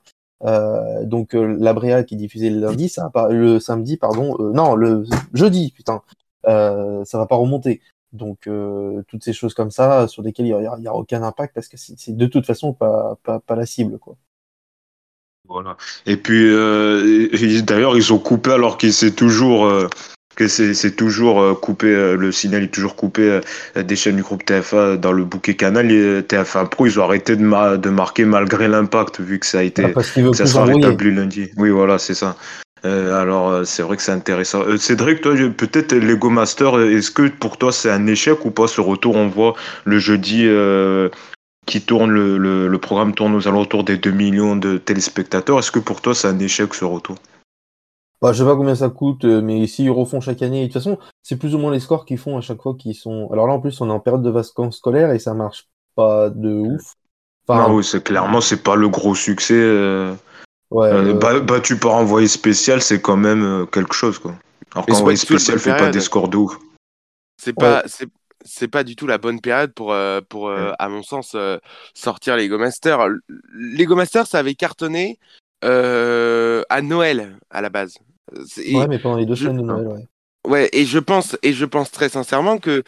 donc 1.04 1.32
la 1.32 1.72
Bréa 1.72 2.04
qui 2.04 2.14
est 2.14 2.18
diffusée 2.18 2.50
le 2.50 2.60
lundi, 2.60 2.88
ça 2.88 3.04
va 3.04 3.10
pas, 3.10 3.28
le 3.28 3.58
samedi, 3.58 3.96
pardon, 3.96 4.36
non, 4.52 4.74
le 4.74 5.04
jeudi, 5.32 5.72
putain, 5.72 6.02
ça 6.44 7.18
va 7.18 7.26
pas 7.26 7.36
remonter. 7.36 7.80
Donc 8.16 8.46
euh, 8.46 9.02
toutes 9.08 9.24
ces 9.24 9.32
choses 9.32 9.54
comme 9.54 9.70
ça 9.70 10.08
sur 10.08 10.22
lesquelles 10.22 10.46
il 10.46 10.56
n'y 10.80 10.88
a, 10.88 10.94
aucun 10.94 11.22
impact 11.22 11.54
parce 11.54 11.68
que 11.68 11.76
c'est 11.76 12.16
de 12.16 12.26
toute 12.26 12.46
façon 12.46 12.72
pas, 12.72 13.18
pas, 13.24 13.56
la 13.56 13.66
cible 13.66 13.98
quoi. 13.98 14.16
Voilà. 15.48 15.76
Et 16.06 16.16
puis 16.16 16.44
euh, 16.44 17.62
d'ailleurs 17.62 17.96
ils 17.96 18.12
ont 18.12 18.18
coupé 18.18 18.52
alors 18.52 18.78
qu'il 18.78 18.92
s'est 18.92 19.12
toujours 19.12 19.66
euh, 19.66 19.88
que 20.36 20.46
c'est 20.48 20.96
toujours 20.96 21.58
coupé 21.60 21.88
le 22.16 22.30
signal 22.30 22.62
est 22.62 22.68
toujours 22.68 22.94
coupé 22.94 23.40
des 23.74 23.96
chaînes 23.96 24.16
du 24.16 24.22
groupe 24.22 24.44
TF1 24.44 24.96
dans 24.96 25.12
le 25.12 25.24
bouquet 25.24 25.54
canal 25.54 25.90
et 25.90 26.20
TF1 26.20 26.68
Pro 26.68 26.86
ils 26.86 27.00
ont 27.00 27.04
arrêté 27.04 27.36
de, 27.36 27.76
de 27.76 27.90
marquer 27.90 28.24
malgré 28.24 28.68
l'impact 28.68 29.20
vu 29.20 29.38
que 29.38 29.46
ça 29.46 29.60
a 29.60 29.62
été 29.62 29.84
ah, 29.84 30.02
ça 30.32 30.46
sera 30.46 30.64
rétabli 30.66 31.12
lundi. 31.12 31.50
Oui 31.56 31.70
voilà 31.70 31.98
c'est 31.98 32.14
ça. 32.14 32.36
Euh, 32.86 33.20
alors, 33.20 33.48
euh, 33.48 33.64
c'est 33.64 33.82
vrai 33.82 33.96
que 33.96 34.02
c'est 34.02 34.12
intéressant. 34.12 34.62
Euh, 34.62 34.76
Cédric, 34.76 35.20
toi, 35.20 35.34
peut-être 35.56 35.92
Lego 35.94 36.30
Master, 36.30 36.80
est-ce 36.80 37.10
que 37.10 37.28
pour 37.28 37.56
toi 37.56 37.72
c'est 37.72 37.90
un 37.90 38.06
échec 38.06 38.44
ou 38.44 38.50
pas 38.50 38.68
ce 38.68 38.80
retour? 38.80 39.16
On 39.16 39.28
voit 39.28 39.54
le 39.84 39.98
jeudi 39.98 40.46
qui 41.66 41.80
tourne, 41.82 42.10
le, 42.10 42.78
programme 42.78 43.14
tourne 43.14 43.34
aux 43.34 43.48
alentours 43.48 43.84
des 43.84 43.96
2 43.96 44.10
millions 44.10 44.56
de 44.56 44.78
téléspectateurs. 44.78 45.58
Est-ce 45.58 45.70
que 45.72 45.80
pour 45.80 46.00
toi 46.00 46.14
c'est 46.14 46.28
un 46.28 46.38
échec 46.38 46.74
ce 46.74 46.84
retour? 46.84 47.16
Bah, 48.22 48.32
Je 48.32 48.38
sais 48.38 48.48
pas 48.48 48.56
combien 48.56 48.74
ça 48.74 48.88
coûte, 48.88 49.24
mais 49.24 49.66
s'ils 49.66 49.90
refont 49.90 50.20
chaque 50.20 50.42
année, 50.42 50.62
de 50.62 50.66
toute 50.66 50.74
façon, 50.74 50.98
c'est 51.22 51.36
plus 51.36 51.54
ou 51.54 51.58
moins 51.58 51.72
les 51.72 51.80
scores 51.80 52.04
qu'ils 52.04 52.18
font 52.18 52.36
à 52.36 52.40
chaque 52.40 52.62
fois 52.62 52.74
qui 52.78 52.94
sont. 52.94 53.28
Alors 53.32 53.46
là, 53.46 53.54
en 53.54 53.60
plus, 53.60 53.80
on 53.80 53.88
est 53.88 53.92
en 53.92 54.00
période 54.00 54.22
de 54.22 54.30
vacances 54.30 54.78
scolaires 54.78 55.12
et 55.12 55.18
ça 55.18 55.34
marche 55.34 55.68
pas 55.94 56.30
de 56.30 56.50
ouf. 56.50 56.94
Enfin, 57.48 57.68
non, 57.68 57.76
oui, 57.76 57.84
c'est 57.84 58.02
clairement, 58.02 58.40
c'est 58.40 58.62
pas 58.62 58.74
le 58.74 58.88
gros 58.88 59.14
succès. 59.14 60.16
Ouais, 60.70 60.88
euh, 60.88 61.14
euh, 61.14 61.40
battu 61.40 61.78
par 61.78 61.94
envoyé 61.94 62.26
spécial, 62.26 62.82
c'est 62.82 63.00
quand 63.00 63.16
même 63.16 63.44
euh, 63.44 63.66
quelque 63.66 63.94
chose, 63.94 64.18
quoi. 64.18 64.34
Alors 64.72 64.86
qu'envoyé 64.86 65.16
spécial 65.16 65.58
fait 65.58 65.76
pas 65.76 65.90
des 65.90 66.00
scores 66.00 66.28
de 66.28 66.36
ouf. 66.36 66.58
C'est 67.40 67.52
pas, 67.52 67.84
c'est 68.44 68.68
pas 68.68 68.82
du 68.82 68.96
tout 68.96 69.06
la 69.06 69.18
bonne 69.18 69.40
période 69.40 69.72
pour, 69.72 69.94
pour 70.28 70.50
à 70.50 70.88
mon 70.88 71.02
sens, 71.02 71.36
sortir 71.94 72.36
Lego 72.36 72.58
Master. 72.58 73.08
Lego 73.54 73.94
Master, 73.94 74.26
ça 74.26 74.38
avait 74.38 74.54
cartonné 74.54 75.18
à 75.62 76.82
Noël 76.82 77.38
à 77.50 77.60
la 77.60 77.70
base. 77.70 77.98
Ouais, 78.32 78.88
mais 78.88 78.98
pendant 78.98 79.16
les 79.16 79.26
deux 79.26 79.36
semaines 79.36 79.58
de 79.58 79.62
Noël, 79.62 79.86
ouais. 79.86 80.06
Ouais, 80.46 80.68
et 80.72 80.84
je 80.86 81.00
pense, 81.00 81.36
et 81.42 81.52
je 81.52 81.64
pense 81.64 81.90
très 81.90 82.08
sincèrement 82.08 82.58
que 82.58 82.84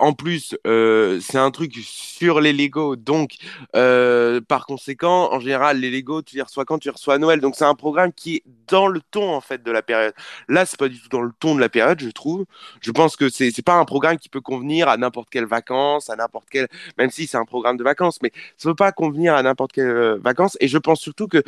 en 0.00 0.12
plus, 0.12 0.56
euh, 0.66 1.20
c'est 1.20 1.38
un 1.38 1.50
truc 1.50 1.72
sur 1.82 2.40
les 2.40 2.52
Lego, 2.52 2.96
donc 2.96 3.36
euh, 3.76 4.40
par 4.40 4.66
conséquent, 4.66 5.32
en 5.32 5.40
général, 5.40 5.78
les 5.80 5.90
Lego, 5.90 6.22
tu 6.22 6.36
les 6.36 6.42
reçois 6.42 6.64
quand 6.64 6.78
tu 6.78 6.90
reçois 6.90 7.14
à 7.14 7.18
Noël. 7.18 7.40
Donc 7.40 7.54
c'est 7.56 7.64
un 7.64 7.74
programme 7.74 8.12
qui 8.12 8.36
est 8.36 8.42
dans 8.68 8.88
le 8.88 9.00
ton 9.10 9.34
en 9.34 9.40
fait 9.40 9.62
de 9.62 9.70
la 9.70 9.82
période. 9.82 10.12
Là, 10.48 10.66
c'est 10.66 10.78
pas 10.78 10.88
du 10.88 11.00
tout 11.00 11.08
dans 11.08 11.22
le 11.22 11.32
ton 11.38 11.54
de 11.54 11.60
la 11.60 11.68
période, 11.68 12.00
je 12.00 12.10
trouve. 12.10 12.44
Je 12.80 12.90
pense 12.90 13.16
que 13.16 13.28
c'est 13.28 13.50
c'est 13.50 13.62
pas 13.64 13.74
un 13.76 13.84
programme 13.84 14.18
qui 14.18 14.28
peut 14.28 14.40
convenir 14.40 14.88
à 14.88 14.96
n'importe 14.96 15.30
quelle 15.30 15.46
vacances, 15.46 16.10
à 16.10 16.16
n'importe 16.16 16.50
quelle, 16.50 16.68
même 16.98 17.10
si 17.10 17.26
c'est 17.26 17.38
un 17.38 17.44
programme 17.44 17.76
de 17.76 17.84
vacances, 17.84 18.18
mais 18.22 18.32
ça 18.56 18.68
peut 18.68 18.74
pas 18.74 18.92
convenir 18.92 19.34
à 19.34 19.42
n'importe 19.42 19.72
quelle 19.72 19.86
euh, 19.86 20.18
vacances. 20.18 20.56
Et 20.60 20.68
je 20.68 20.78
pense 20.78 21.00
surtout 21.00 21.28
que 21.28 21.42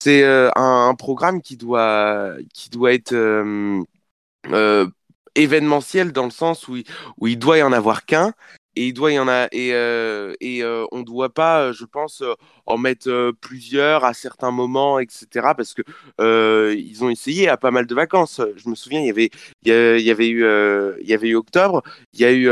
c'est 0.00 0.24
un, 0.24 0.50
un, 0.56 0.94
programme 0.94 1.42
qui 1.42 1.56
doit 1.56 2.34
qui 2.54 2.70
doit 2.70 2.92
être 2.94 3.14
événementiel 5.34 6.12
dans 6.12 6.24
le 6.24 6.30
sens 6.30 6.68
où 6.68 6.76
où 7.18 7.26
il 7.26 7.38
doit 7.38 7.58
y 7.58 7.62
en 7.62 7.72
avoir 7.72 8.06
qu'un 8.06 8.32
et 8.78 8.86
il 8.86 8.92
doit 8.92 9.10
y 9.10 9.18
en 9.18 9.26
a 9.26 9.48
et, 9.50 9.72
euh, 9.72 10.34
euh, 10.40 10.86
on 10.92 11.02
doit 11.02 11.30
pas, 11.30 11.62
euh, 11.62 11.72
je 11.72 11.84
pense, 11.84 12.22
en 12.64 12.78
mettre 12.78 13.32
plusieurs 13.40 14.04
à 14.04 14.14
certains 14.14 14.52
moments, 14.52 15.00
etc. 15.00 15.26
Parce 15.56 15.74
que 15.74 15.82
ils 16.74 17.04
ont 17.04 17.10
essayé 17.10 17.48
à 17.48 17.56
pas 17.56 17.72
mal 17.72 17.86
de 17.86 17.94
vacances. 17.94 18.40
Je 18.56 18.68
me 18.68 18.76
souviens, 18.76 19.00
il 19.00 19.06
y 19.06 19.10
avait, 19.10 19.30
il 19.64 20.02
y 20.02 20.10
avait 20.10 20.28
eu, 20.28 20.44
il 21.00 21.08
y 21.08 21.14
avait 21.14 21.28
eu 21.28 21.34
octobre, 21.34 21.82
il 22.12 22.20
y 22.20 22.24
a 22.24 22.32
eu 22.32 22.46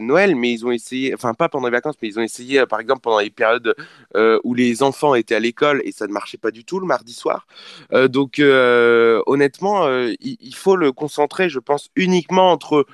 Noël, 0.00 0.36
mais 0.36 0.52
ils 0.52 0.64
ont 0.64 0.70
essayé, 0.70 1.12
enfin 1.14 1.34
pas 1.34 1.48
pendant 1.48 1.66
les 1.66 1.72
vacances, 1.72 1.96
mais 2.00 2.08
ils 2.08 2.18
ont 2.20 2.22
essayé, 2.22 2.64
par 2.66 2.78
exemple, 2.78 3.00
pendant 3.00 3.18
les 3.18 3.30
périodes 3.30 3.74
où 4.44 4.54
les 4.54 4.82
enfants 4.82 5.14
étaient 5.16 5.34
à 5.34 5.40
l'école 5.40 5.82
et 5.84 5.90
ça 5.92 6.06
ne 6.06 6.12
marchait 6.12 6.38
pas 6.38 6.52
du 6.52 6.64
tout 6.64 6.78
le 6.78 6.86
mardi 6.86 7.12
soir. 7.12 7.46
donc 8.08 8.38
honnêtement, 8.38 9.88
il 10.20 10.54
faut 10.54 10.76
le 10.76 10.92
concentrer, 10.92 11.48
je 11.48 11.58
pense, 11.58 11.90
uniquement 11.96 12.52
entre 12.52 12.86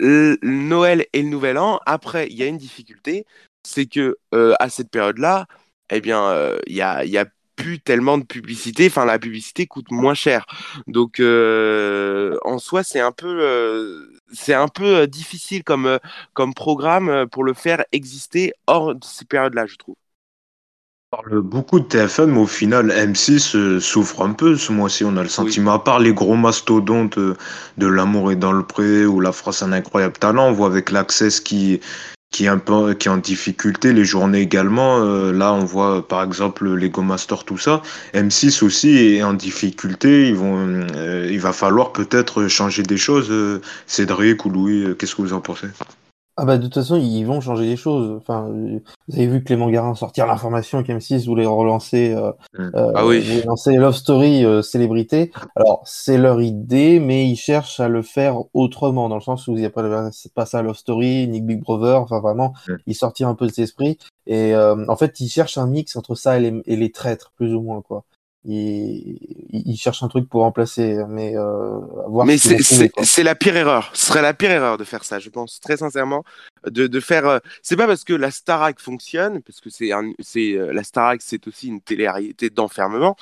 Noël 0.00 1.06
et 1.12 1.22
le 1.22 1.28
Nouvel 1.28 1.58
An, 1.58 1.80
après, 1.86 2.28
il 2.30 2.36
y 2.36 2.42
a 2.42 2.46
une 2.46 2.58
difficulté, 2.58 3.26
c'est 3.64 3.86
que 3.86 4.16
euh, 4.34 4.54
à 4.60 4.68
cette 4.70 4.90
période-là, 4.90 5.46
eh 5.90 6.00
bien, 6.00 6.22
euh, 6.28 6.58
il 6.66 6.76
y, 6.76 6.82
a, 6.82 7.04
y 7.04 7.18
a 7.18 7.26
plus 7.56 7.80
tellement 7.80 8.18
de 8.18 8.24
publicité, 8.24 8.86
enfin 8.86 9.04
la 9.04 9.18
publicité 9.18 9.66
coûte 9.66 9.90
moins 9.90 10.14
cher. 10.14 10.46
Donc 10.86 11.18
euh, 11.20 12.38
en 12.44 12.58
soi, 12.58 12.84
c'est 12.84 13.00
un 13.00 13.12
peu 13.12 14.08
c'est 14.32 14.54
un 14.54 14.68
peu 14.68 15.06
difficile 15.08 15.64
comme 15.64 15.98
comme 16.34 16.54
programme 16.54 17.26
pour 17.30 17.42
le 17.44 17.54
faire 17.54 17.84
exister 17.92 18.52
hors 18.68 18.94
de 18.94 19.04
ces 19.04 19.24
périodes-là, 19.24 19.66
je 19.66 19.76
trouve 19.76 19.96
parle 21.10 21.40
beaucoup 21.40 21.80
de 21.80 21.86
TF1, 21.86 22.26
mais 22.26 22.38
au 22.38 22.46
final, 22.46 22.90
M6 22.90 23.56
euh, 23.56 23.80
souffre 23.80 24.22
un 24.22 24.32
peu 24.32 24.56
ce 24.56 24.72
mois-ci. 24.72 25.04
On 25.04 25.16
a 25.16 25.22
le 25.22 25.28
sentiment, 25.28 25.72
à 25.72 25.78
part 25.78 26.00
les 26.00 26.12
gros 26.12 26.36
mastodontes 26.36 27.16
euh, 27.16 27.34
de 27.78 27.86
L'amour 27.86 28.30
est 28.30 28.36
dans 28.36 28.52
le 28.52 28.62
pré 28.62 29.06
ou 29.06 29.20
La 29.20 29.32
France 29.32 29.62
un 29.62 29.72
incroyable 29.72 30.18
talent, 30.18 30.48
on 30.48 30.52
voit 30.52 30.66
avec 30.66 30.90
l'Access 30.90 31.40
qui, 31.40 31.80
qui, 32.30 32.44
est 32.44 32.48
un 32.48 32.58
peu, 32.58 32.92
qui 32.92 33.08
est 33.08 33.10
en 33.10 33.16
difficulté, 33.16 33.94
les 33.94 34.04
journées 34.04 34.42
également. 34.42 34.98
Euh, 35.00 35.32
là, 35.32 35.54
on 35.54 35.64
voit 35.64 36.06
par 36.06 36.22
exemple 36.22 36.74
les 36.74 36.90
Go 36.90 37.00
Master, 37.00 37.44
tout 37.44 37.58
ça. 37.58 37.80
M6 38.12 38.62
aussi 38.62 38.98
est 38.98 39.22
en 39.22 39.32
difficulté. 39.32 40.28
Ils 40.28 40.36
vont, 40.36 40.86
il 40.94 41.40
va 41.40 41.54
falloir 41.54 41.92
peut-être 41.94 42.48
changer 42.48 42.82
des 42.82 42.98
choses. 42.98 43.32
Cédric 43.86 44.44
ou 44.44 44.50
Louis, 44.50 44.94
qu'est-ce 44.98 45.14
que 45.14 45.22
vous 45.22 45.32
en 45.32 45.40
pensez? 45.40 45.68
Ah 46.40 46.44
bah 46.44 46.56
de 46.56 46.62
toute 46.62 46.74
façon 46.74 46.96
ils 46.96 47.24
vont 47.24 47.40
changer 47.40 47.64
les 47.64 47.76
choses. 47.76 48.16
Enfin, 48.16 48.48
vous 48.48 49.14
avez 49.14 49.26
vu 49.26 49.42
Clément 49.42 49.68
Garin 49.70 49.96
sortir 49.96 50.24
l'information 50.24 50.82
qu'M6 50.82 51.26
voulait 51.26 51.44
relancer, 51.44 52.14
euh, 52.14 52.30
mmh. 52.56 52.70
euh, 52.76 52.92
ah 52.94 53.06
oui. 53.06 53.42
lancer 53.44 53.74
Love 53.74 53.96
Story 53.96 54.44
euh, 54.44 54.62
célébrité. 54.62 55.32
Alors 55.56 55.82
c'est 55.84 56.16
leur 56.16 56.40
idée, 56.40 57.00
mais 57.00 57.28
ils 57.28 57.36
cherchent 57.36 57.80
à 57.80 57.88
le 57.88 58.02
faire 58.02 58.36
autrement, 58.54 59.08
dans 59.08 59.16
le 59.16 59.20
sens 59.20 59.48
où 59.48 59.52
il 59.54 59.58
n'y 59.58 59.66
a 59.66 59.70
pas, 59.70 59.82
pas 60.36 60.46
ça 60.46 60.62
Love 60.62 60.76
Story, 60.76 61.26
Nick 61.26 61.44
Big 61.44 61.60
Brother. 61.60 62.00
Enfin 62.00 62.20
vraiment, 62.20 62.54
mmh. 62.68 62.74
ils 62.86 62.94
sortirent 62.94 63.28
un 63.28 63.34
peu 63.34 63.46
de 63.46 63.50
cet 63.50 63.64
esprit. 63.64 63.98
Et 64.28 64.54
en 64.54 64.96
fait 64.96 65.18
ils 65.20 65.28
cherchent 65.28 65.58
un 65.58 65.66
mix 65.66 65.96
entre 65.96 66.14
ça 66.14 66.36
et 66.36 66.40
les, 66.40 66.62
et 66.66 66.76
les 66.76 66.92
traîtres, 66.92 67.32
plus 67.34 67.52
ou 67.54 67.62
moins 67.62 67.82
quoi 67.82 68.04
il, 68.50 69.76
cherche 69.76 70.02
un 70.02 70.08
truc 70.08 70.28
pour 70.28 70.42
remplacer, 70.42 70.96
mais 71.08 71.36
euh, 71.36 71.78
voir 72.06 72.24
Mais 72.24 72.38
c'est 72.38 73.22
la 73.22 73.34
pire 73.34 73.56
erreur. 73.56 73.90
Ce 73.92 74.06
serait 74.06 74.22
la 74.22 74.32
pire 74.32 74.50
erreur 74.50 74.78
de 74.78 74.84
faire 74.84 75.04
ça, 75.04 75.18
je 75.18 75.28
pense 75.28 75.60
très 75.60 75.76
sincèrement, 75.76 76.24
de, 76.66 76.86
de 76.86 77.00
faire. 77.00 77.26
Euh, 77.26 77.38
c'est 77.62 77.76
pas 77.76 77.86
parce 77.86 78.04
que 78.04 78.14
la 78.14 78.30
Starac 78.30 78.80
fonctionne, 78.80 79.42
parce 79.42 79.60
que 79.60 79.68
c'est 79.68 79.90
c'est 80.20 80.54
euh, 80.54 80.72
la 80.72 80.82
Starac, 80.82 81.20
c'est 81.22 81.46
aussi 81.46 81.68
une 81.68 81.82
télé-réalité 81.82 82.48
d'enfermement, 82.48 83.16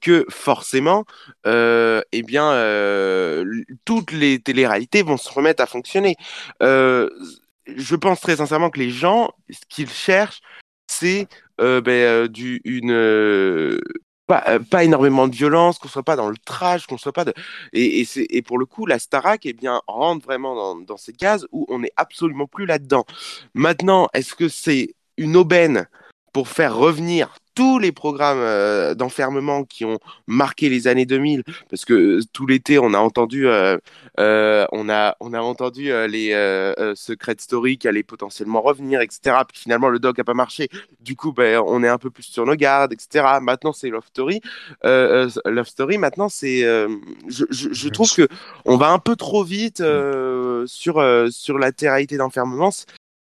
que 0.00 0.26
forcément, 0.28 1.04
eh 1.46 2.22
bien, 2.22 3.44
toutes 3.84 4.12
les 4.12 4.38
télé-réalités 4.38 5.02
vont 5.02 5.16
se 5.16 5.30
remettre 5.32 5.62
à 5.62 5.66
fonctionner. 5.66 6.16
je 6.60 7.96
pense 7.96 8.20
très 8.20 8.36
sincèrement 8.36 8.70
que 8.70 8.78
les 8.78 8.90
gens, 8.90 9.30
ce 9.48 9.60
qu'ils 9.68 9.88
cherchent, 9.88 10.42
c'est 10.86 11.26
ben, 11.58 12.28
du, 12.28 12.60
une, 12.64 13.78
pas, 14.26 14.44
euh, 14.48 14.58
pas 14.58 14.84
énormément 14.84 15.28
de 15.28 15.34
violence, 15.34 15.78
qu'on 15.78 15.88
soit 15.88 16.02
pas 16.02 16.16
dans 16.16 16.28
le 16.30 16.36
trash, 16.44 16.86
qu'on 16.86 16.98
soit 16.98 17.12
pas 17.12 17.24
de. 17.24 17.34
Et, 17.72 18.00
et, 18.00 18.04
c'est- 18.04 18.26
et 18.30 18.42
pour 18.42 18.58
le 18.58 18.66
coup, 18.66 18.86
la 18.86 18.98
Starac, 18.98 19.44
eh 19.46 19.52
bien, 19.52 19.80
rentre 19.86 20.24
vraiment 20.24 20.54
dans, 20.54 20.76
dans 20.80 20.96
ces 20.96 21.12
cases 21.12 21.46
où 21.52 21.66
on 21.68 21.80
n'est 21.80 21.92
absolument 21.96 22.46
plus 22.46 22.66
là-dedans. 22.66 23.04
Maintenant, 23.54 24.08
est-ce 24.14 24.34
que 24.34 24.48
c'est 24.48 24.94
une 25.16 25.36
aubaine 25.36 25.86
pour 26.32 26.48
faire 26.48 26.76
revenir 26.76 27.34
tous 27.54 27.78
les 27.78 27.92
programmes 27.92 28.40
euh, 28.40 28.94
d'enfermement 28.94 29.64
qui 29.64 29.84
ont 29.84 29.98
marqué 30.26 30.68
les 30.68 30.86
années 30.88 31.06
2000 31.06 31.42
Parce 31.70 31.84
que 31.84 31.94
euh, 31.94 32.20
tout 32.32 32.46
l'été, 32.46 32.78
on 32.78 32.94
a 32.94 32.98
entendu, 32.98 33.46
euh, 33.48 33.78
on 34.18 34.88
a, 34.88 35.16
on 35.20 35.32
a 35.32 35.40
entendu 35.40 35.90
les 36.08 36.32
euh, 36.32 36.74
euh, 36.78 36.94
Secret 36.94 37.36
Story 37.38 37.78
qui 37.78 37.88
allaient 37.88 38.02
potentiellement 38.02 38.62
revenir, 38.62 39.00
etc. 39.00 39.36
Puis 39.48 39.60
finalement, 39.62 39.88
le 39.88 39.98
doc 39.98 40.18
a 40.18 40.24
pas 40.24 40.34
marché. 40.34 40.68
Du 41.00 41.16
coup, 41.16 41.32
ben, 41.32 41.62
on 41.66 41.82
est 41.82 41.88
un 41.88 41.98
peu 41.98 42.10
plus 42.10 42.24
sur 42.24 42.46
nos 42.46 42.56
gardes, 42.56 42.92
etc. 42.92 43.38
Maintenant, 43.40 43.72
c'est 43.72 43.90
Love 43.90 44.06
Story. 44.06 44.40
Love 44.82 45.66
Story, 45.66 45.98
maintenant, 45.98 46.28
c'est. 46.28 46.62
je, 46.62 47.44
je, 47.50 47.72
je 47.72 47.88
trouve 47.88 48.12
que 48.14 48.28
on 48.64 48.76
va 48.76 48.88
un 48.90 48.98
peu 48.98 49.16
trop 49.16 49.44
vite 49.44 49.80
euh, 49.80 50.66
sur, 50.66 51.04
sur 51.30 51.58
la 51.58 51.72
théorité 51.72 52.16
d'enfermement. 52.16 52.70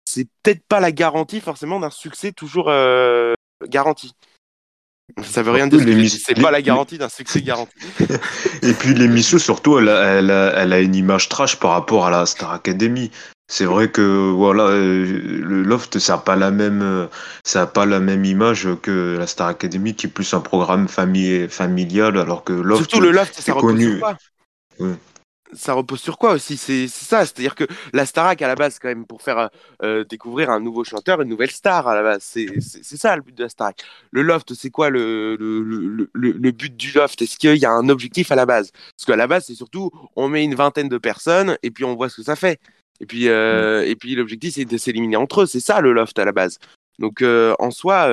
C'est 0.05 0.29
peut-être 0.43 0.65
pas 0.67 0.81
la 0.81 0.93
garantie 0.93 1.41
forcément 1.41 1.79
d'un 1.81 1.91
succès 1.91 2.33
toujours 2.33 2.71
euh, 3.63 3.67
garanti. 3.69 4.13
Ça 5.23 5.43
veut 5.43 5.51
rien 5.51 5.67
dire. 5.67 5.81
C'est 6.09 6.35
les- 6.35 6.43
pas 6.43 6.51
la 6.51 6.63
garantie 6.63 6.99
d'un 6.99 7.09
succès 7.09 7.43
garanti. 7.43 7.73
Et 8.63 8.73
puis 8.73 8.95
l'émission, 8.95 9.39
surtout, 9.39 9.79
elle 9.79 9.89
a, 9.89 10.05
elle, 10.05 10.31
a, 10.31 10.53
elle 10.57 10.73
a 10.73 10.81
une 10.81 10.95
image 10.95 11.29
trash 11.29 11.57
par 11.57 11.73
rapport 11.73 12.07
à 12.07 12.11
la 12.11 12.27
Star 12.27 12.53
Academy. 12.53 13.11
C'est 13.49 13.65
vrai 13.65 13.91
que 13.91 14.31
voilà, 14.31 14.65
euh, 14.69 15.05
le 15.43 15.63
Loft, 15.63 15.99
ça 15.99 16.13
n'a 16.13 16.19
pas 16.19 16.37
la 16.37 16.53
même, 16.53 16.83
euh, 16.83 17.07
ça 17.45 17.63
a 17.63 17.67
pas 17.67 17.85
la 17.87 17.99
même 17.99 18.25
image 18.25 18.69
que 18.83 19.17
la 19.19 19.27
Star 19.27 19.49
Academy, 19.49 19.95
qui 19.95 20.07
est 20.07 20.11
plus 20.11 20.33
un 20.35 20.41
programme 20.41 20.87
famille, 20.87 21.49
familial, 21.49 22.17
alors 22.17 22.45
que 22.45 22.53
Loft, 22.53 22.83
Surtout 22.89 23.01
le 23.01 23.11
loft, 23.11 23.41
ça 23.41 23.53
connu. 23.55 24.01
Ouais. 24.79 24.95
Ça 25.53 25.73
repose 25.73 26.01
sur 26.01 26.17
quoi 26.19 26.33
aussi? 26.33 26.57
C'est 26.57 26.87
ça, 26.87 27.27
c'est-à-dire 27.27 27.55
que 27.55 27.65
la 27.93 28.07
Starac 28.07 28.41
à 28.43 28.49
la 28.49 28.55
base, 28.55 28.79
quand 28.79 28.89
même 28.89 29.07
pour 29.07 29.23
faire 29.23 29.39
euh, 29.39 29.49
euh, 29.83 30.05
découvrir 30.05 30.51
un 30.51 30.61
nouveau 30.61 30.85
chanteur, 30.85 31.21
une 31.21 31.29
nouvelle 31.29 31.51
star 31.51 31.89
à 31.89 31.95
la 31.95 32.03
base. 32.03 32.23
C'est 32.23 32.97
ça 32.97 33.17
le 33.17 33.23
but 33.23 33.35
de 33.35 33.43
la 33.45 33.49
Starac. 33.49 33.83
Le 34.13 34.23
loft, 34.23 34.55
c'est 34.55 34.71
quoi 34.71 34.91
le, 34.91 35.37
le, 35.37 36.09
le, 36.13 36.51
but 36.53 36.77
du 36.77 36.93
loft? 36.93 37.21
Est-ce 37.23 37.37
qu'il 37.37 37.57
y 37.57 37.65
a 37.65 37.71
un 37.73 37.89
objectif 37.89 38.31
à 38.31 38.37
la 38.37 38.47
base? 38.47 38.71
Parce 38.71 39.07
qu'à 39.07 39.17
la 39.17 39.27
base, 39.27 39.47
c'est 39.47 39.55
surtout 39.55 39.91
on 40.15 40.29
met 40.29 40.45
une 40.45 40.55
vingtaine 40.55 40.89
de 40.89 40.99
personnes 40.99 41.57
et 41.63 41.71
puis 41.71 41.85
on 41.85 41.97
voit 41.97 42.09
ce 42.09 42.19
que 42.19 42.23
ça 42.23 42.37
fait. 42.37 42.61
Et 43.01 43.07
puis, 43.07 43.29
euh, 43.29 43.85
et 43.87 43.97
puis 43.97 44.15
l'objectif, 44.15 44.55
c'est 44.55 44.65
de 44.65 44.79
s'éliminer 44.79 45.17
entre 45.17 45.43
eux. 45.43 45.47
C'est 45.47 45.61
ça 45.61 45.81
le 45.81 45.93
loft 45.93 46.19
à 46.19 46.25
la 46.25 46.33
base. 46.33 46.59
Donc 46.99 47.23
euh, 47.23 47.55
en 47.59 47.71
soi. 47.71 48.09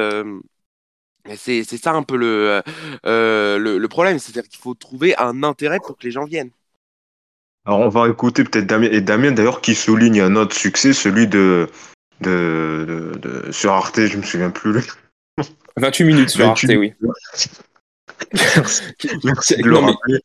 c'est 1.35 1.63
c'est 1.63 1.77
ça 1.77 1.93
un 1.93 2.03
peu 2.03 2.17
le, 2.17 2.63
le 3.03 3.87
problème, 3.87 4.17
c'est-à-dire 4.17 4.49
qu'il 4.49 4.59
faut 4.59 4.73
trouver 4.73 5.15
un 5.17 5.43
intérêt 5.43 5.79
pour 5.79 5.97
que 5.97 6.03
les 6.03 6.11
gens 6.11 6.25
viennent. 6.25 6.51
Alors 7.67 7.81
on 7.81 7.89
va 7.89 8.07
écouter 8.09 8.43
peut-être 8.45 8.65
Damien, 8.65 8.87
et 8.91 9.01
Damien 9.01 9.31
d'ailleurs 9.33 9.59
qui 9.61 9.75
souligne 9.75 10.21
un 10.21 10.35
autre 10.37 10.55
succès, 10.55 10.93
celui 10.93 11.27
de, 11.27 11.67
de, 12.21 12.85
de, 12.87 13.19
de- 13.19 13.51
sur 13.51 13.73
Arte, 13.73 13.99
je 14.05 14.17
me 14.17 14.23
souviens 14.23 14.49
plus. 14.49 14.71
le- 14.71 14.81
28 15.77 16.03
minutes 16.05 16.29
sur 16.29 16.47
Arte, 16.47 16.63
28. 16.63 16.77
oui. 16.77 16.93
Merci 19.23 19.55
de 19.61 19.69
Non, 19.69 19.81
le 19.81 19.81
mais- 19.81 19.91
rappeler. 19.91 20.19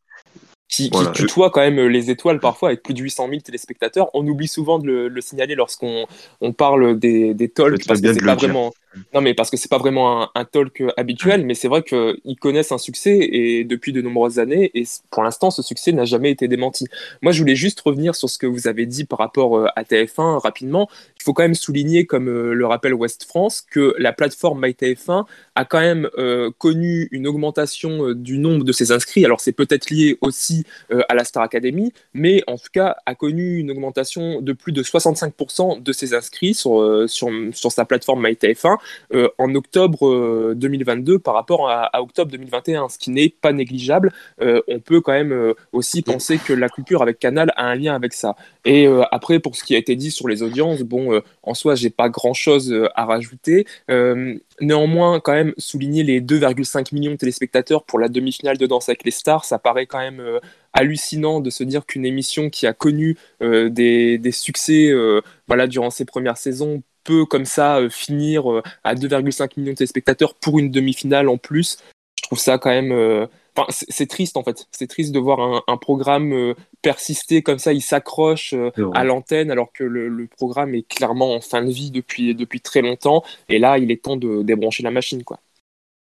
qui, 0.69 0.83
qui 0.85 0.89
Voilà. 0.91 1.11
tutoie 1.11 1.51
quand 1.51 1.61
même 1.61 1.79
les 1.87 2.09
étoiles 2.09 2.39
parfois 2.39 2.69
avec 2.69 2.81
plus 2.83 2.93
de 2.93 3.01
800 3.01 3.27
000 3.29 3.41
téléspectateurs. 3.41 4.09
On 4.13 4.25
oublie 4.27 4.47
souvent 4.47 4.79
de 4.79 4.87
le, 4.87 5.07
le 5.09 5.21
signaler 5.21 5.55
lorsqu'on 5.55 6.05
on 6.41 6.53
parle 6.53 6.97
des, 6.97 7.33
des 7.33 7.49
talks 7.49 7.85
parce 7.85 8.01
que 8.01 8.13
c'est 8.13 8.19
de 8.21 8.25
pas 8.25 8.35
dire. 8.35 8.49
vraiment. 8.49 8.73
Non 9.13 9.21
mais 9.21 9.33
parce 9.33 9.49
que 9.49 9.57
c'est 9.57 9.69
pas 9.69 9.77
vraiment 9.77 10.23
un, 10.23 10.29
un 10.35 10.45
talk 10.45 10.81
euh, 10.81 10.91
habituel, 10.97 11.45
mais 11.45 11.53
c'est 11.53 11.67
vrai 11.67 11.83
qu'ils 11.83 12.37
connaissent 12.39 12.71
un 12.71 12.77
succès 12.77 13.17
et 13.17 13.63
depuis 13.63 13.91
de 13.91 14.01
nombreuses 14.01 14.39
années 14.39 14.71
et 14.73 14.83
pour 15.09 15.23
l'instant 15.23 15.51
ce 15.51 15.61
succès 15.61 15.91
n'a 15.91 16.05
jamais 16.05 16.31
été 16.31 16.47
démenti. 16.47 16.85
Moi 17.21 17.31
je 17.31 17.39
voulais 17.39 17.55
juste 17.55 17.79
revenir 17.81 18.15
sur 18.15 18.29
ce 18.29 18.37
que 18.37 18.47
vous 18.47 18.67
avez 18.67 18.85
dit 18.85 19.05
par 19.05 19.19
rapport 19.19 19.57
euh, 19.57 19.67
à 19.75 19.83
TF1 19.83 20.39
rapidement. 20.39 20.89
Il 21.19 21.23
faut 21.23 21.33
quand 21.33 21.43
même 21.43 21.55
souligner, 21.55 22.05
comme 22.05 22.27
euh, 22.27 22.53
le 22.53 22.65
rappelle 22.65 22.93
West 22.93 23.25
France, 23.25 23.61
que 23.61 23.95
la 23.97 24.13
plateforme 24.13 24.65
MyTF1 24.65 25.25
a 25.55 25.65
quand 25.65 25.79
même 25.79 26.09
euh, 26.17 26.51
connu 26.57 27.07
une 27.11 27.27
augmentation 27.27 28.07
euh, 28.09 28.15
du 28.15 28.37
nombre 28.37 28.63
de 28.63 28.71
ses 28.71 28.91
inscrits. 28.91 29.25
Alors 29.25 29.39
c'est 29.39 29.51
peut-être 29.51 29.89
lié 29.89 30.17
aussi 30.21 30.65
euh, 30.91 31.01
à 31.09 31.15
la 31.15 31.23
Star 31.23 31.43
Academy, 31.43 31.93
mais 32.13 32.43
en 32.47 32.57
tout 32.57 32.69
cas 32.71 32.95
a 33.05 33.15
connu 33.15 33.57
une 33.57 33.71
augmentation 33.71 34.41
de 34.41 34.53
plus 34.53 34.71
de 34.71 34.83
65% 34.83 35.81
de 35.81 35.93
ses 35.93 36.13
inscrits 36.13 36.53
sur, 36.53 37.07
sur, 37.07 37.29
sur 37.51 37.71
sa 37.71 37.85
plateforme 37.85 38.25
MyTF1 38.25 38.77
euh, 39.13 39.29
en 39.37 39.53
octobre 39.55 40.07
euh, 40.07 40.53
2022 40.55 41.19
par 41.19 41.33
rapport 41.33 41.69
à, 41.69 42.01
octobre 42.01 42.31
2021, 42.31 42.89
ce 42.89 42.97
qui 42.97 43.11
n'est 43.11 43.29
pas 43.29 43.51
négligeable. 43.51 44.11
Euh, 44.41 44.61
on 44.67 44.79
peut 44.79 45.01
quand 45.01 45.13
même 45.13 45.31
euh, 45.31 45.53
aussi 45.71 46.01
penser 46.01 46.37
que 46.37 46.53
la 46.53 46.69
coupure 46.69 47.01
avec 47.01 47.19
Canal 47.19 47.51
a 47.55 47.65
un 47.65 47.75
lien 47.75 47.95
avec 47.95 48.13
ça. 48.13 48.35
Et 48.65 48.87
euh, 48.87 49.03
après, 49.11 49.39
pour 49.39 49.55
ce 49.55 49.63
qui 49.63 49.75
a 49.75 49.77
été 49.77 49.95
dit 49.95 50.11
sur 50.11 50.27
les 50.27 50.43
audiences, 50.43 50.81
bon, 50.81 51.13
euh, 51.13 51.21
en 51.43 51.53
soi, 51.53 51.75
j'ai 51.75 51.89
pas 51.89 52.09
grand-chose 52.09 52.71
euh, 52.71 52.87
à 52.95 53.05
rajouter. 53.05 53.65
Euh, 53.89 54.35
néanmoins, 54.61 55.19
quand 55.19 55.33
même, 55.33 55.53
souligner 55.57 56.03
les 56.03 56.21
2,5 56.21 56.93
millions 56.93 57.11
de 57.11 57.17
téléspectateurs 57.17 57.83
pour 57.83 57.99
la 57.99 58.09
demi-finale 58.09 58.57
de 58.57 58.65
Danse 58.65 58.89
avec 58.89 59.03
les 59.03 59.11
stars, 59.11 59.45
ça 59.45 59.59
paraît 59.59 59.85
quand 59.85 59.99
même 59.99 60.19
euh, 60.19 60.39
hallucinant 60.73 61.39
de 61.39 61.49
se 61.49 61.63
dire 61.63 61.85
qu'une 61.85 62.05
émission 62.05 62.49
qui 62.49 62.67
a 62.67 62.73
connu 62.73 63.17
euh, 63.41 63.69
des, 63.69 64.19
succès 64.31 64.89
euh, 64.89 65.21
voilà, 65.47 65.67
durant 65.67 65.89
ses 65.89 66.05
premières 66.05 66.37
saisons 66.37 66.81
peut 67.03 67.25
comme 67.25 67.45
ça 67.45 67.77
euh, 67.79 67.89
finir 67.89 68.51
euh, 68.51 68.61
à 68.83 68.95
2,5 68.95 69.57
millions 69.57 69.71
de 69.73 69.77
téléspectateurs 69.77 70.35
pour 70.35 70.59
une 70.59 70.71
demi-finale 70.71 71.29
en 71.29 71.37
plus. 71.37 71.77
Je 72.17 72.23
trouve 72.23 72.39
ça 72.39 72.57
quand 72.57 72.69
même... 72.69 72.91
euh, 72.91 73.27
Enfin, 73.55 73.67
c'est 73.69 74.07
triste 74.07 74.35
en 74.35 74.43
fait. 74.43 74.65
C'est 74.71 74.87
triste 74.87 75.11
de 75.11 75.19
voir 75.19 75.39
un, 75.39 75.61
un 75.67 75.77
programme 75.77 76.33
euh, 76.33 76.55
persister 76.81 77.43
comme 77.43 77.59
ça. 77.59 77.71
Il 77.71 77.81
s'accroche 77.83 78.53
euh, 78.55 78.71
à 78.93 79.03
l'antenne 79.03 79.51
alors 79.51 79.71
que 79.71 79.83
le, 79.83 80.09
le 80.09 80.27
programme 80.27 80.73
est 80.73 80.81
clairement 80.87 81.35
en 81.35 81.41
fin 81.41 81.61
de 81.63 81.69
vie 81.71 81.91
depuis, 81.91 82.33
depuis 82.33 82.61
très 82.61 82.81
longtemps. 82.81 83.23
Et 83.49 83.59
là, 83.59 83.77
il 83.77 83.91
est 83.91 84.03
temps 84.03 84.17
de 84.17 84.41
débrancher 84.41 84.81
la 84.81 84.89
machine. 84.89 85.23
quoi. 85.23 85.39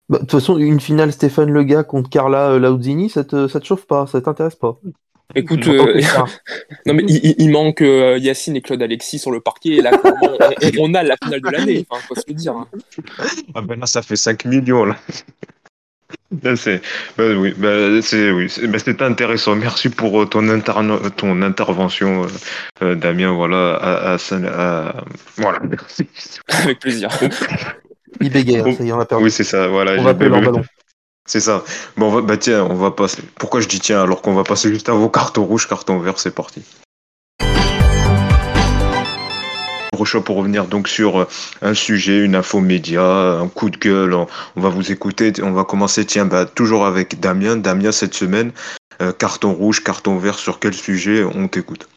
Bah, 0.10 0.18
De 0.20 0.24
toute 0.24 0.32
façon, 0.32 0.58
une 0.58 0.80
finale 0.80 1.12
Stéphane 1.14 1.52
Lega 1.52 1.84
contre 1.84 2.10
Carla 2.10 2.58
Laudzini, 2.58 3.10
ça 3.10 3.24
te, 3.24 3.48
ça 3.48 3.60
te 3.60 3.66
chauffe 3.66 3.86
pas, 3.88 4.08
ça 4.08 4.22
t'intéresse 4.22 4.56
pas. 4.56 4.80
Écoute, 5.36 5.68
euh, 5.68 6.02
non 6.86 6.94
mais 6.94 7.04
il, 7.04 7.50
manque 7.52 7.82
euh, 7.82 8.18
Yacine 8.18 8.56
et 8.56 8.62
Claude 8.62 8.82
Alexis 8.82 9.20
sur 9.20 9.32
le 9.32 9.40
parquet. 9.42 9.70
Et 9.76 9.82
là, 9.82 9.92
on, 10.04 10.38
on 10.80 10.94
a 10.94 11.04
la 11.04 11.16
finale 11.22 11.42
de 11.42 11.50
l'année. 11.50 11.86
Enfin, 11.90 12.02
faut 12.08 12.16
se 12.16 12.24
le 12.28 12.34
dire. 12.34 12.54
hein. 12.54 12.68
Ah 13.54 13.62
ben 13.62 13.80
là, 13.80 13.86
ça 13.86 14.02
fait 14.02 14.16
5 14.16 14.46
millions, 14.46 14.86
là. 14.86 14.96
Là, 16.44 16.56
c'est, 16.56 16.82
ben 17.18 17.38
oui, 17.38 17.54
ben, 17.58 18.02
c'est, 18.02 18.32
oui, 18.32 18.50
c'est, 18.50 18.66
ben, 18.68 18.80
c'était 18.80 19.04
intéressant. 19.04 19.56
Merci 19.56 19.90
pour 19.90 20.22
euh, 20.22 20.26
ton, 20.26 20.42
interno- 20.44 21.10
ton 21.10 21.42
intervention, 21.42 22.28
Damien. 22.82 23.34
Voilà, 23.34 23.76
à, 23.76 24.14
à, 24.14 24.16
à- 24.16 25.04
voilà, 25.36 25.60
merci. 25.70 26.08
Avec 26.48 26.80
plaisir. 26.80 27.10
Il 28.22 28.30
bégaye, 28.32 28.58
hein, 28.60 28.74
ça 28.78 28.84
y 28.84 28.90
est, 28.90 28.92
on 28.94 29.00
a 29.00 29.06
perdu. 29.06 29.26
Oui, 29.26 29.32
c'est 29.32 29.44
ça. 29.44 29.68
Voilà, 29.68 29.94
on 29.94 29.98
j'ai 29.98 30.04
va 30.04 30.10
appeler 30.12 30.30
bien 30.30 30.40
leur 30.42 30.52
vu. 30.54 30.56
ballon. 30.60 30.66
C'est 31.28 31.42
ça. 31.42 31.64
Bon, 31.98 32.22
bah 32.22 32.38
tiens, 32.38 32.64
on 32.64 32.76
va 32.76 32.92
passer. 32.92 33.22
Pourquoi 33.38 33.60
je 33.60 33.68
dis 33.68 33.82
tiens 33.82 34.02
alors 34.02 34.22
qu'on 34.22 34.34
va 34.34 34.44
passer 34.44 34.70
juste 34.70 34.88
à 34.88 34.94
vos 34.94 35.10
cartons 35.10 35.44
rouges, 35.44 35.68
cartons 35.68 36.00
verts, 36.00 36.20
c'est 36.20 36.34
parti. 36.34 36.64
Pour 40.24 40.38
revenir 40.38 40.66
donc 40.66 40.88
sur 40.88 41.22
euh, 41.22 41.28
un 41.62 41.74
sujet, 41.74 42.20
une 42.20 42.36
info 42.36 42.62
média, 42.62 43.04
un 43.04 43.48
coup 43.48 43.70
de 43.70 43.78
gueule. 43.78 44.14
On, 44.14 44.28
on 44.56 44.62
va 44.62 44.70
vous 44.70 44.92
écouter. 44.92 45.34
On 45.44 45.52
va 45.52 45.66
commencer, 45.66 46.06
tiens, 46.06 46.26
bah, 46.26 46.46
toujours 46.46 46.86
avec 46.86 47.20
Damien. 47.20 47.58
Damien, 47.58 47.92
cette 47.92 48.14
semaine, 48.14 48.52
euh, 49.02 49.12
carton 49.12 49.54
rouge, 49.54 49.84
carton 49.84 50.18
vert, 50.18 50.40
sur 50.40 50.60
quel 50.60 50.74
sujet 50.74 51.24
on 51.24 51.48
t'écoute? 51.48 51.90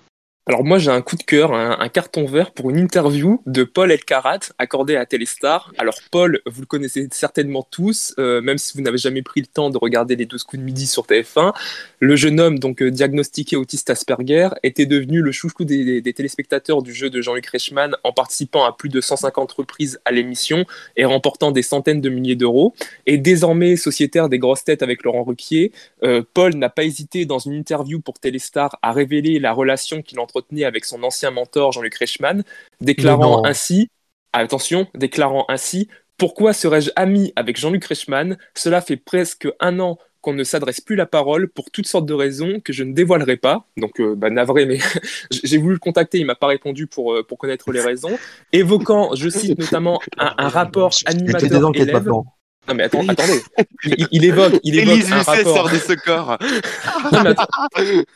Alors 0.51 0.65
moi 0.65 0.79
j'ai 0.79 0.91
un 0.91 1.01
coup 1.01 1.15
de 1.15 1.23
cœur, 1.23 1.55
un, 1.55 1.89
carton 1.91 2.25
vert 2.25 2.51
pour 2.51 2.71
une 2.71 2.79
interview 2.81 3.41
de 3.47 3.63
Paul 3.63 3.93
Elkarat 3.93 4.41
accordée 4.59 4.97
à 4.97 5.07
Téléstar. 5.07 5.73
Alors 5.79 5.95
Paul, 6.11 6.41
vous 6.45 6.63
le 6.63 6.67
connaissez 6.67 7.07
certainement 7.13 7.65
tous, 7.71 8.17
euh, 8.19 8.41
même 8.41 8.59
si 8.59 8.77
vous 8.77 8.83
n'avez 8.83 8.99
jamais 8.99 9.23
pris 9.23 9.43
le 9.43 9.47
temps 9.47 9.71
de 9.71 9.79
regarder 9.79 10.17
les 10.17 10.27
12 10.27 10.43
coups 10.43 10.59
de 10.59 10.65
midi 10.65 10.89
sur 10.89 11.07
TF1. 11.07 11.55
Le 12.01 12.17
jeune 12.17 12.41
homme, 12.41 12.59
donc 12.59 12.83
euh, 12.83 12.91
diagnostiqué 12.91 13.55
autiste 13.55 13.91
Asperger, 13.91 14.49
était 14.65 14.87
devenu 14.87 15.23
le 15.23 15.31
chouchou 15.31 15.65
des, 15.65 16.03
téléspectateurs 16.03 16.83
du 16.83 16.93
jeu 16.93 17.11
de 17.11 17.23
Jean-Luc 17.23 17.47
Reichmann 17.47 17.95
en 18.03 18.13
participant 18.13 18.65
à 18.65 18.77
plus 18.77 18.89
de 18.89 19.01
150 19.01 19.53
reprises 19.53 20.01
à 20.05 20.11
l'émission 20.11 20.65
et 20.97 21.05
remportant 21.05 21.53
des 21.53 21.63
centaines 21.63 22.01
de 22.01 22.09
milliers 22.09 22.35
d'euros. 22.35 22.75
Et 23.07 23.19
désormais 23.19 23.77
sociétaire 23.77 24.29
des 24.29 24.41
grosses 24.41 24.65
têtes 24.65 24.83
avec 24.83 25.05
Laurent 25.05 25.23
Ruquier, 25.23 25.71
euh, 26.03 26.25
Paul 26.35 26.57
n'a 26.57 26.71
pas 26.71 26.83
hésité 26.83 27.25
dans 27.25 27.39
une 27.39 27.53
interview 27.53 28.01
pour 28.01 28.19
Téléstar 28.19 28.77
à 28.83 28.91
révéler 28.91 29.39
la 29.39 29.53
relation 29.53 30.03
qu'il 30.03 30.19
avec 30.65 30.85
son 30.85 31.03
ancien 31.03 31.31
mentor 31.31 31.73
Jean-Luc 31.73 31.95
Reichmann, 31.97 32.45
déclarant 32.81 33.45
ainsi, 33.45 33.89
attention, 34.33 34.87
déclarant 34.95 35.45
ainsi, 35.49 35.89
pourquoi 36.17 36.53
serais-je 36.53 36.91
ami 36.97 37.33
avec 37.37 37.59
Jean-Luc 37.59 37.85
Reichmann? 37.85 38.37
Cela 38.55 38.81
fait 38.81 38.97
presque 38.97 39.49
un 39.59 39.81
an 39.81 39.99
qu'on 40.21 40.35
ne 40.35 40.45
s'adresse 40.45 40.81
plus 40.81 40.97
la 40.97 41.07
parole 41.07 41.49
pour 41.49 41.71
toutes 41.71 41.87
sortes 41.87 42.05
de 42.05 42.13
raisons 42.13 42.61
que 42.61 42.73
je 42.73 42.85
ne 42.85 42.93
dévoilerai 42.93 43.39
pas. 43.39 43.65
Donc, 43.77 44.01
euh, 44.01 44.15
bah, 44.15 44.29
navré, 44.29 44.67
mais 44.67 44.79
j'ai 45.31 45.57
voulu 45.57 45.75
le 45.75 45.79
contacter, 45.79 46.19
il 46.19 46.27
m'a 46.27 46.35
pas 46.35 46.49
répondu 46.49 46.87
pour, 46.87 47.15
euh, 47.15 47.23
pour 47.23 47.39
connaître 47.39 47.73
les 47.73 47.81
raisons. 47.81 48.19
Évoquant, 48.53 49.15
je 49.15 49.29
cite 49.29 49.59
notamment, 49.59 50.01
un, 50.19 50.35
un 50.37 50.49
rapport 50.49 50.93
animateur-élève. 51.07 52.11
Non 52.71 52.77
mais 52.77 52.85
attends, 52.85 53.07
attendez, 53.09 53.41
il, 53.85 54.07
il 54.13 54.25
évoque, 54.25 54.61
il 54.63 54.79
évoque 54.79 54.95
Élise 54.95 55.13
un 55.13 55.19
Lucet 55.19 55.31
rapport. 55.33 55.57
sort 55.57 55.71
de 55.71 55.79
ce 55.79 55.93
corps. 55.93 56.39
Non, 57.13 57.23
mais 57.25 57.31
attends. 57.31 57.47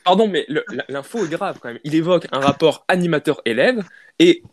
Pardon, 0.05 0.29
mais 0.29 0.47
l'info 0.89 1.25
est 1.25 1.29
grave 1.29 1.59
quand 1.61 1.71
même. 1.71 1.81
Il 1.83 1.97
évoque 1.97 2.29
un 2.31 2.39
rapport 2.39 2.85
animateur-élève 2.87 3.83
et, 4.21 4.45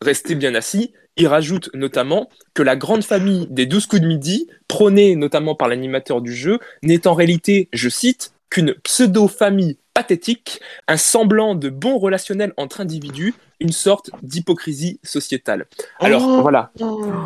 restez 0.00 0.36
bien 0.36 0.54
assis, 0.54 0.92
il 1.16 1.26
rajoute 1.26 1.68
notamment 1.74 2.30
que 2.54 2.62
la 2.62 2.76
grande 2.76 3.02
famille 3.02 3.48
des 3.50 3.66
12 3.66 3.86
coups 3.86 4.02
de 4.02 4.06
midi, 4.06 4.46
prônée 4.68 5.16
notamment 5.16 5.56
par 5.56 5.66
l'animateur 5.66 6.20
du 6.20 6.32
jeu, 6.32 6.60
n'est 6.84 7.08
en 7.08 7.14
réalité, 7.14 7.68
je 7.72 7.88
cite, 7.88 8.32
qu'une 8.50 8.74
pseudo-famille 8.74 9.78
pathétique, 9.94 10.60
un 10.86 10.96
semblant 10.96 11.56
de 11.56 11.70
bon 11.70 11.98
relationnel 11.98 12.52
entre 12.56 12.80
individus, 12.80 13.34
une 13.60 13.72
sorte 13.72 14.10
d'hypocrisie 14.22 14.98
sociétale. 15.04 15.66
Alors 15.98 16.22
Oh. 16.26 16.40
voilà, 16.42 16.70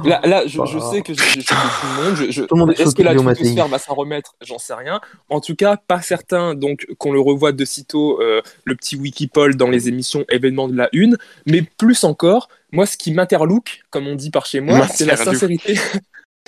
là, 0.05 0.21
là 0.25 0.43
je, 0.47 0.59
je 0.67 0.79
Bah. 0.79 0.91
sais 0.93 1.03
que 1.03 1.15
je, 1.15 1.23
je, 1.23 1.41
je- 1.41 1.47
tout 1.47 1.55
le 1.55 2.05
monde, 2.05 2.17
je, 2.17 2.31
je- 2.31 2.43
Tout 2.43 2.55
le 2.55 2.59
monde 2.61 2.71
est 2.73 2.81
est-ce 2.81 2.95
que 2.95 3.03
la 3.03 3.15
tutosphère 3.15 3.69
va 3.69 3.79
s'en 3.79 3.95
remettre 3.95 4.35
J'en 4.41 4.59
sais 4.59 4.75
rien. 4.75 5.01
En 5.31 5.41
tout 5.41 5.55
cas, 5.55 5.77
pas 5.77 6.03
certain 6.03 6.55
donc 6.55 6.87
qu'on 6.99 7.13
le 7.13 7.21
revoie 7.21 7.53
de 7.53 7.65
sitôt 7.65 8.21
euh, 8.21 8.41
le 8.65 8.75
petit 8.75 8.97
Wikipol 8.97 9.57
dans 9.57 9.69
les 9.71 9.89
émissions 9.89 10.25
événements 10.29 10.69
de 10.69 10.77
la 10.77 10.89
une, 10.93 11.17
mais 11.47 11.63
plus 11.63 12.03
encore, 12.05 12.49
moi 12.73 12.87
ce 12.87 12.97
qui 12.97 13.13
m'interloque, 13.13 13.83
comme 13.91 14.07
on 14.09 14.17
dit 14.17 14.31
par 14.31 14.47
chez 14.47 14.61
moi, 14.61 14.89
c'est 14.89 15.07
la 15.07 15.17
sincérité. 15.17 15.75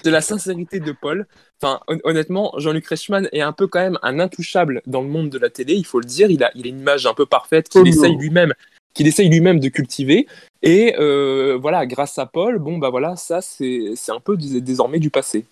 de 0.05 0.11
la 0.11 0.21
sincérité 0.21 0.79
de 0.79 0.93
Paul. 0.93 1.27
Enfin, 1.63 1.81
hon- 1.89 1.99
honnêtement, 2.05 2.53
Jean-Luc 2.59 2.87
Reichmann 2.87 3.29
est 3.33 3.41
un 3.41 3.53
peu 3.53 3.67
quand 3.67 3.81
même 3.81 3.99
un 4.03 4.21
intouchable 4.21 4.83
dans 4.87 5.01
le 5.01 5.09
monde 5.09 5.31
de 5.31 5.39
la 5.39 5.49
télé, 5.49 5.73
il 5.75 5.87
faut 5.87 6.01
le 6.01 6.05
dire. 6.05 6.31
Il 6.31 6.45
a, 6.45 6.51
il 6.55 6.67
a 6.67 6.69
une 6.69 6.81
image 6.81 7.07
un 7.07 7.15
peu 7.15 7.25
parfaite 7.25 7.71
qu'il 7.71 7.81
Oh 7.81 7.87
essaye 7.87 8.15
lui-même, 8.17 8.53
qu'il 8.97 9.07
essaye 9.07 9.29
lui-même 9.29 9.61
de 9.61 9.69
cultiver. 9.69 10.27
Et 10.63 10.95
euh, 10.99 11.59
voilà, 11.61 11.87
grâce 11.87 12.19
à 12.19 12.27
Paul, 12.27 12.59
bon 12.59 12.79
bah 12.79 12.91
voilà, 12.91 13.15
ça 13.17 13.41
c'est 13.41 13.93
c'est 13.95 14.13
un 14.13 14.21
peu 14.21 14.37
dés- 14.37 14.61
désormais 14.61 14.99
du 14.99 15.11
passé. 15.11 15.45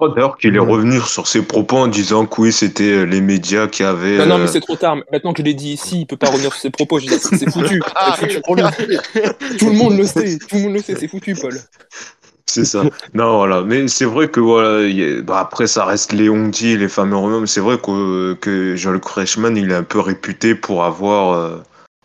D'ailleurs, 0.00 0.38
qu'il 0.38 0.54
est 0.54 0.60
revenu 0.60 1.00
sur 1.00 1.26
ses 1.26 1.42
propos 1.42 1.76
en 1.78 1.86
disant 1.88 2.24
que 2.24 2.40
oui, 2.40 2.52
c'était 2.52 2.84
euh, 2.84 3.02
les 3.02 3.20
médias 3.20 3.66
qui 3.66 3.82
avaient. 3.82 4.18
Non, 4.18 4.26
non, 4.26 4.34
euh, 4.36 4.38
mais 4.42 4.46
c'est 4.46 4.60
trop 4.60 4.76
tard. 4.76 4.96
Maintenant 5.10 5.32
que 5.32 5.42
je 5.42 5.44
l'ai 5.44 5.54
dit 5.54 5.72
ici, 5.72 6.02
il 6.02 6.06
peut 6.06 6.16
pas 6.16 6.30
revenir 6.30 6.52
sur 6.52 6.60
ses 6.60 6.70
propos. 6.70 7.00
C'est 7.00 7.50
foutu. 7.50 7.82
C'est 8.16 8.26
foutu 8.28 8.40
pour 8.42 8.54
lui. 8.54 8.62
Tout 9.58 9.66
le 9.70 9.76
monde 9.76 9.96
le 9.98 10.04
sait. 10.04 10.38
Tout 10.38 10.54
le 10.54 10.62
monde 10.62 10.74
le 10.74 10.82
sait. 10.82 10.94
C'est 10.94 11.08
foutu, 11.08 11.34
Paul. 11.34 11.54
C'est 12.46 12.64
ça. 12.64 12.84
non, 13.12 13.38
voilà. 13.38 13.62
Mais 13.62 13.88
c'est 13.88 14.04
vrai 14.04 14.28
que 14.28 14.38
voilà, 14.38 14.86
a- 14.86 15.20
bah, 15.22 15.40
après 15.40 15.66
ça 15.66 15.84
reste 15.84 16.12
Léon 16.12 16.46
Di, 16.48 16.76
les 16.76 16.88
fameux 16.88 17.16
renoms. 17.16 17.40
Mais 17.40 17.46
c'est 17.48 17.60
vrai 17.60 17.76
que, 17.78 18.34
que 18.34 18.76
Jean-Luc 18.76 19.04
Reichmann, 19.04 19.56
il 19.56 19.72
est 19.72 19.74
un 19.74 19.82
peu 19.82 19.98
réputé 19.98 20.54
pour 20.54 20.84
avoir, 20.84 21.32
euh, 21.32 21.58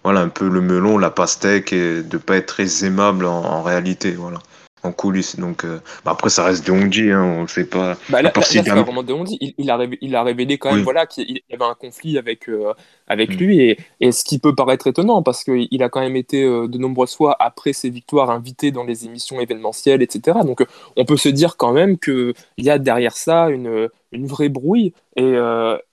voilà, 0.03 0.21
un 0.21 0.29
peu 0.29 0.49
le 0.49 0.61
melon, 0.61 0.97
la 0.97 1.09
pastèque 1.11 1.73
et 1.73 2.03
de 2.03 2.17
pas 2.17 2.37
être 2.37 2.47
très 2.47 2.85
aimable 2.85 3.25
en, 3.25 3.43
en 3.43 3.61
réalité, 3.63 4.11
voilà, 4.11 4.39
en 4.83 4.91
coulisses. 4.91 5.37
Donc 5.39 5.63
euh, 5.63 5.79
bah, 6.03 6.11
après 6.11 6.29
ça 6.29 6.43
reste 6.43 6.67
Léon 6.67 6.87
Di, 6.87 7.09
hein, 7.09 7.23
on 7.23 7.41
le 7.43 7.47
sait 7.47 7.63
pas. 7.65 7.95
Bah, 8.09 8.21
là, 8.21 8.31
c'est 8.41 8.63
pas 8.63 8.81
vraiment 8.81 9.03
de 9.03 9.13
on 9.13 9.23
dit. 9.23 9.37
Il, 9.39 9.53
il 9.57 9.69
a 9.71 9.77
révélé, 9.77 9.97
il 10.01 10.15
a 10.15 10.23
révélé 10.23 10.57
quand 10.57 10.69
même 10.69 10.79
Oui. 10.79 10.83
voilà, 10.83 11.05
qu'il 11.05 11.23
il 11.29 11.41
y 11.49 11.53
avait 11.53 11.63
un 11.63 11.73
conflit 11.75 12.17
avec, 12.17 12.49
euh, 12.49 12.73
avec 13.07 13.29
Mm. 13.31 13.37
lui. 13.37 13.61
Et, 13.61 13.77
et 14.01 14.11
ce 14.11 14.25
qui 14.25 14.39
peut 14.39 14.53
paraître 14.55 14.87
étonnant, 14.87 15.23
parce 15.23 15.43
qu'il 15.45 15.83
a 15.83 15.87
quand 15.89 16.01
même 16.01 16.17
été 16.17 16.43
euh, 16.43 16.67
de 16.67 16.77
nombreuses 16.77 17.15
fois, 17.15 17.37
après 17.39 17.71
ses 17.71 17.89
victoires, 17.89 18.29
invité 18.29 18.71
dans 18.71 18.83
les 18.83 19.05
émissions 19.05 19.39
événementielles, 19.39 20.01
etc. 20.01 20.39
Donc 20.45 20.65
on 20.97 21.05
peut 21.05 21.17
se 21.17 21.29
dire 21.29 21.55
quand 21.55 21.71
même 21.71 21.97
qu'il 21.97 22.33
y 22.57 22.69
a 22.69 22.77
derrière 22.77 23.15
ça 23.15 23.49
une, 23.49 23.87
une 24.11 24.27
vraie 24.27 24.49
brouille. 24.49 24.93
Et, 25.15 25.33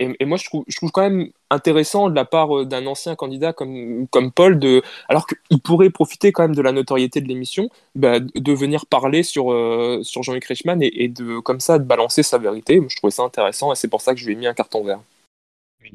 et, 0.01 0.17
et 0.19 0.25
moi, 0.25 0.37
je 0.39 0.45
trouve, 0.47 0.65
je 0.67 0.77
trouve 0.77 0.91
quand 0.91 1.03
même 1.03 1.29
intéressant 1.51 2.09
de 2.11 2.15
la 2.15 2.25
part 2.25 2.57
euh, 2.59 2.65
d'un 2.65 2.87
ancien 2.87 3.15
candidat 3.17 3.53
comme, 3.53 4.07
comme 4.11 4.31
Paul, 4.33 4.59
de, 4.59 4.83
alors 5.09 5.27
qu'il 5.27 5.61
pourrait 5.61 5.91
profiter 5.91 6.33
quand 6.33 6.43
même 6.43 6.55
de 6.55 6.63
la 6.63 6.73
notoriété 6.73 7.21
de 7.21 7.29
l'émission, 7.29 7.69
bah, 7.95 8.21
de 8.21 8.53
venir 8.53 8.87
parler 8.87 9.23
sur, 9.23 9.53
euh, 9.53 10.01
sur 10.03 10.23
Jean-Luc 10.23 10.45
Reichmann 10.45 10.83
et, 10.83 11.05
et 11.05 11.09
de, 11.09 11.39
comme 11.41 11.61
ça, 11.61 11.79
de 11.79 11.85
balancer 11.85 12.23
sa 12.23 12.39
vérité. 12.39 12.81
Je 12.89 12.97
trouvais 12.97 13.11
ça 13.11 13.23
intéressant 13.23 13.73
et 13.73 13.77
c'est 13.77 13.89
pour 13.89 14.01
ça 14.01 14.15
que 14.15 14.21
je 14.21 14.27
lui 14.27 14.33
ai 14.33 14.37
mis 14.37 14.47
un 14.47 14.55
carton 14.55 14.85
vert. 14.85 15.01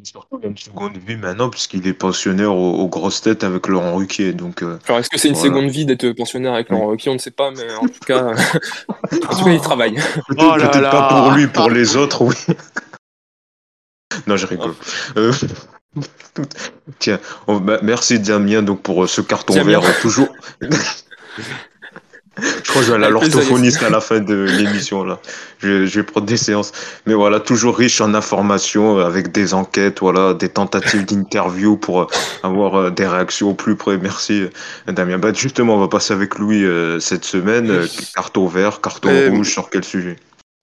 Surtout 0.03 0.39
une 0.43 0.57
seconde 0.57 0.97
vie 0.97 1.15
maintenant, 1.15 1.49
puisqu'il 1.49 1.87
est 1.87 1.93
pensionnaire 1.93 2.53
aux, 2.53 2.73
aux 2.79 2.87
grosses 2.89 3.21
têtes 3.21 3.43
avec 3.45 3.67
Laurent 3.67 3.95
Ruquier. 3.95 4.33
Donc, 4.33 4.61
euh, 4.63 4.77
Alors, 4.87 4.99
est-ce 4.99 5.09
que 5.09 5.17
c'est 5.17 5.29
une 5.29 5.35
Voilà. 5.35 5.53
seconde 5.55 5.69
vie 5.69 5.85
d'être 5.85 6.09
pensionnaire 6.11 6.53
avec 6.53 6.69
Laurent 6.69 6.87
Ruquier? 6.87 7.11
On 7.11 7.13
ne 7.13 7.19
sait 7.19 7.31
pas, 7.31 7.51
mais 7.51 7.71
en 7.75 7.87
tout 7.87 7.99
cas, 8.05 8.25
en 8.89 9.37
tout 9.37 9.45
cas 9.45 9.51
il 9.51 9.61
travaille. 9.61 9.93
peut-être 9.93 10.25
Oh 10.39 10.55
peut-être 10.57 10.79
là. 10.81 10.89
pas 10.89 11.07
pour 11.07 11.31
lui, 11.37 11.47
pour 11.47 11.69
les 11.69 11.95
autres, 11.95 12.23
oui. 12.23 12.33
Non, 14.27 14.37
je 14.37 14.45
rigole. 14.45 14.73
Euh, 15.17 15.31
Tiens, 16.99 17.19
bah, 17.47 17.79
merci 17.81 18.19
Damien 18.19 18.61
donc 18.61 18.81
pour 18.81 19.03
euh, 19.03 19.07
ce 19.07 19.21
carton 19.21 19.53
Damien. 19.53 19.79
vert 19.79 19.85
euh, 19.85 20.01
toujours. 20.01 20.29
Je 22.37 22.69
crois 22.69 22.81
que 22.81 22.87
je 22.87 22.91
vais 22.91 22.97
aller 22.97 23.05
à 23.05 23.09
l'orthophoniste 23.09 23.81
à 23.81 23.89
la 23.89 24.01
fin 24.01 24.19
de 24.19 24.33
l'émission 24.35 25.05
là. 25.05 25.19
Je, 25.59 25.85
je 25.85 25.99
vais 25.99 26.03
prendre 26.03 26.25
des 26.25 26.35
séances. 26.35 26.73
Mais 27.05 27.13
voilà, 27.13 27.39
toujours 27.39 27.77
riche 27.77 28.01
en 28.01 28.13
informations, 28.13 28.99
avec 28.99 29.31
des 29.31 29.53
enquêtes, 29.53 29.99
voilà, 30.01 30.33
des 30.33 30.49
tentatives 30.49 31.05
d'interview 31.09 31.77
pour 31.77 32.07
avoir 32.43 32.91
des 32.91 33.07
réactions 33.07 33.51
au 33.51 33.53
plus 33.53 33.77
près. 33.77 33.97
Merci 33.97 34.47
Damien. 34.87 35.17
Bah, 35.17 35.31
justement, 35.33 35.75
on 35.75 35.79
va 35.79 35.87
passer 35.87 36.13
avec 36.13 36.37
Louis 36.37 36.65
euh, 36.65 36.99
cette 36.99 37.23
semaine. 37.23 37.87
Carton 38.13 38.47
vert, 38.47 38.81
carton 38.81 39.29
rouge, 39.29 39.51
sur 39.51 39.69
quel 39.69 39.85
sujet? 39.85 40.17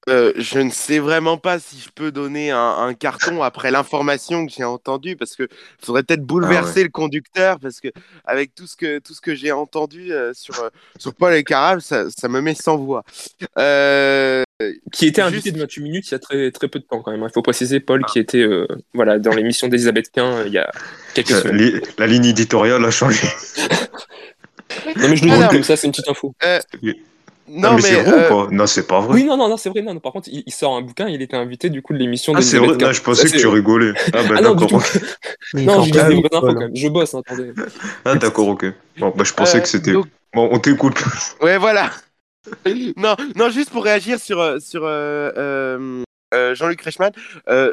Euh, 0.08 0.32
je 0.36 0.58
ne 0.58 0.70
sais 0.70 0.98
vraiment 0.98 1.36
pas 1.38 1.60
si 1.60 1.78
je 1.78 1.88
peux 1.94 2.10
donner 2.10 2.50
un, 2.50 2.58
un 2.76 2.92
carton 2.92 3.40
après 3.40 3.70
l'information 3.70 4.44
que 4.46 4.52
j'ai 4.52 4.64
entendue 4.64 5.14
parce 5.14 5.36
que 5.36 5.46
faudrait 5.80 6.02
peut-être 6.02 6.24
bouleverser 6.24 6.82
le 6.82 6.88
conducteur 6.88 7.60
parce 7.60 7.78
que 7.78 7.86
avec 8.24 8.52
tout 8.52 8.66
ce 8.66 8.74
que 8.74 8.98
tout 8.98 9.14
ce 9.14 9.20
que 9.20 9.36
j'ai 9.36 9.52
entendu 9.52 10.12
euh, 10.12 10.32
sur 10.34 10.58
euh, 10.60 10.70
sur 10.98 11.14
Paul 11.14 11.34
et 11.34 11.44
Carab, 11.44 11.78
ça, 11.78 12.06
ça 12.10 12.28
me 12.28 12.40
met 12.40 12.54
sans 12.56 12.76
voix. 12.78 13.04
Euh, 13.58 14.42
Qui 14.92 15.06
était 15.06 15.22
Juste- 15.22 15.32
invité 15.34 15.52
de 15.52 15.60
28 15.60 15.82
minutes 15.82 16.08
il 16.08 16.12
y 16.12 16.14
a 16.14 16.18
très, 16.18 16.50
très 16.50 16.66
peu 16.66 16.80
de 16.80 16.84
temps 16.84 17.00
quand 17.00 17.12
même. 17.12 17.22
Il 17.24 17.32
faut 17.32 17.42
préciser, 17.42 17.78
Paul, 17.78 18.04
qui 18.04 18.18
était 18.18 18.38
euh, 18.42 18.66
voilà, 18.94 19.20
dans 19.20 19.30
l'émission 19.32 19.68
d'Elisabeth 19.68 20.10
Quint 20.10 20.38
euh, 20.38 20.44
il 20.48 20.52
y 20.52 20.58
a 20.58 20.68
quelques 21.14 21.30
Euh, 21.30 21.42
semaines. 21.42 21.56
li- 21.58 21.80
La 21.98 22.08
ligne 22.08 22.24
éditoriale 22.24 22.84
a 22.84 22.90
changé. 22.90 23.24
Non, 24.96 25.08
mais 25.08 25.16
je 25.16 25.24
le 25.24 25.30
dis 25.30 25.48
comme 25.48 25.62
ça, 25.62 25.76
c'est 25.76 25.86
une 25.86 25.92
petite 25.92 26.08
info. 26.08 26.34
Non 27.52 27.68
Ah, 27.70 27.76
mais, 27.76 27.82
c'est 27.82 28.02
vrai 28.02 28.12
euh, 28.12 28.26
ou 28.30 28.46
pas? 28.46 28.54
Non, 28.54 28.66
c'est 28.66 28.86
pas 28.86 29.00
vrai. 29.00 29.14
Oui, 29.14 29.24
non, 29.24 29.36
non, 29.36 29.48
non 29.48 29.56
c'est 29.56 29.68
vrai. 29.70 29.82
Non, 29.82 29.94
non, 29.94 30.00
par 30.00 30.12
contre, 30.12 30.28
il, 30.32 30.42
il 30.46 30.52
sort 30.52 30.74
un 30.74 30.82
bouquin, 30.82 31.08
il 31.08 31.20
était 31.22 31.36
invité 31.36 31.70
du 31.70 31.82
coup 31.82 31.92
de 31.92 31.98
l'émission 31.98 32.32
ah, 32.36 32.42
c'est 32.42 32.58
vrai? 32.58 32.76
Non, 32.76 32.92
je 32.92 33.02
pensais 33.02 33.28
Ça, 33.28 33.36
que 33.36 33.40
tu 33.40 33.46
rigolais. 33.46 33.92
Ah, 34.12 34.22
bah 34.22 34.34
Ah 34.36 34.40
non, 34.42 34.54
du 34.54 34.64
d'accord. 34.64 34.82
Non, 35.54 35.82
je 35.82 35.90
dis 35.90 35.92
des 35.92 35.98
vraies 36.00 36.28
infos 36.32 36.46
quand 36.46 36.60
même. 36.60 36.76
Je 36.76 36.88
bosse, 36.88 37.14
hein, 37.14 37.22
attendez. 37.26 37.52
Ah, 38.04 38.14
d'accord, 38.14 38.48
ok. 38.48 38.66
Bon, 38.98 39.12
bah, 39.16 39.24
je 39.24 39.32
pensais 39.32 39.58
euh, 39.58 39.60
que 39.60 39.68
c'était. 39.68 39.92
donc, 39.92 40.06
Bon, 40.34 40.48
on 40.50 40.58
t'écoute. 40.58 41.02
Ouais, 41.42 41.58
voilà. 41.58 41.90
non, 42.96 43.16
non, 43.36 43.50
juste 43.50 43.70
pour 43.70 43.84
réagir 43.84 44.18
sur, 44.18 44.40
euh, 44.40 44.58
sur 44.58 44.84
euh, 44.84 45.30
euh, 45.36 46.02
euh, 46.34 46.54
Jean-Luc 46.54 46.80
Reichmann. 46.82 47.12
euh, 47.48 47.72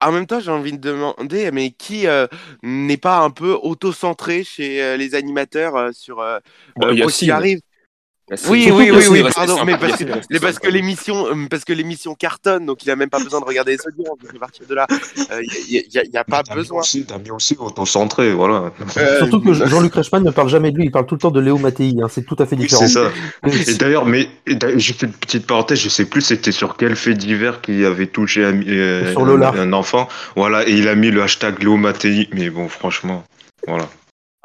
en 0.00 0.12
même 0.12 0.26
temps, 0.26 0.38
j'ai 0.40 0.50
envie 0.50 0.72
de 0.72 0.76
demander, 0.78 1.50
mais 1.50 1.70
qui 1.70 2.06
euh, 2.06 2.26
n'est 2.62 2.98
pas 2.98 3.20
un 3.20 3.30
peu 3.30 3.52
auto-centré 3.62 4.44
chez 4.44 4.82
euh, 4.82 4.96
les 4.96 5.14
animateurs 5.14 5.76
euh, 5.76 5.92
sur 5.92 6.20
euh, 6.20 6.38
Bon, 6.76 6.88
euh, 6.88 6.94
qu'il 6.94 7.10
Sid. 7.10 7.30
arrive. 7.30 7.60
Oui, 8.48 8.70
oui, 8.72 8.90
oui, 8.90 9.04
oui, 9.10 9.22
pardon, 9.34 9.64
mais 9.66 9.76
parce 9.76 9.98
que, 9.98 10.38
parce 10.40 10.58
l'émission, 10.64 11.26
euh, 11.26 11.46
parce 11.50 11.62
que 11.62 11.74
l'émission 11.74 12.14
cartonne, 12.14 12.64
donc 12.64 12.82
il 12.82 12.90
a 12.90 12.96
même 12.96 13.10
pas 13.10 13.22
besoin 13.22 13.38
de 13.40 13.44
regarder 13.44 13.72
les 13.72 13.86
audiences. 13.86 14.18
Donc 14.18 14.34
à 14.34 14.38
partir 14.38 14.66
de 14.66 14.74
là, 14.74 14.86
il 15.68 15.82
n'y 16.10 16.16
a, 16.16 16.24
pas 16.24 16.42
besoin. 16.42 16.80
Aussi, 16.80 17.04
T'as 17.04 17.18
mis 17.18 17.30
aussi 17.30 17.54
auto-centré, 17.58 18.32
voilà. 18.32 18.72
Euh, 18.96 19.18
Surtout 19.18 19.40
que 19.42 19.52
Jean-Luc 19.52 19.94
Reichmann 19.94 20.24
ne 20.24 20.30
parle 20.30 20.48
jamais 20.48 20.72
de 20.72 20.78
lui, 20.78 20.86
il 20.86 20.90
parle 20.90 21.04
tout 21.04 21.16
le 21.16 21.20
temps 21.20 21.30
de 21.30 21.40
Léo 21.40 21.58
Mattei, 21.58 21.92
hein, 22.02 22.06
c'est 22.10 22.24
tout 22.24 22.36
à 22.38 22.46
fait 22.46 22.56
Oui, 22.56 22.62
différent. 22.62 22.86
c'est 22.86 22.94
ça. 22.94 23.10
Et 23.70 23.74
d'ailleurs, 23.74 24.06
mais 24.06 24.28
j'ai 24.46 24.94
fait 24.94 25.04
une 25.06 25.12
petite 25.12 25.46
parenthèse, 25.46 25.80
je 25.80 25.90
sais 25.90 26.06
plus 26.06 26.22
c'était 26.22 26.52
sur 26.52 26.76
quel 26.78 26.96
fait 26.96 27.12
divers 27.14 27.60
qui 27.60 27.84
avait 27.84 28.06
touché 28.06 28.42
un, 28.42 28.58
euh, 28.66 29.12
Sur 29.12 29.26
Lola. 29.26 29.50
un, 29.50 29.58
un 29.68 29.72
enfant. 29.74 30.08
Voilà, 30.34 30.66
et 30.66 30.72
il 30.72 30.88
a 30.88 30.94
mis 30.94 31.10
le 31.10 31.22
hashtag 31.22 31.58
Léo 31.62 31.76
Mattei. 31.76 32.28
Mais 32.32 32.48
bon, 32.48 32.68
franchement, 32.70 33.22
voilà. 33.68 33.86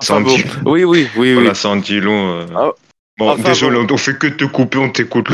Dit, 0.01 0.43
Oui, 0.65 0.83
oui, 0.83 0.85
oui, 0.85 1.07
oui. 1.17 1.33
voilà, 1.33 1.53
ça 1.53 1.69
en 1.69 1.75
dit 1.77 1.99
long. 2.01 2.45
Bon, 3.19 3.31
enfin, 3.31 3.49
désolé, 3.49 3.85
bon. 3.85 3.93
on 3.93 3.97
fait 3.97 4.17
que 4.17 4.27
te 4.27 4.45
couper, 4.45 4.77
on 4.77 4.89
t'écoute. 4.89 5.27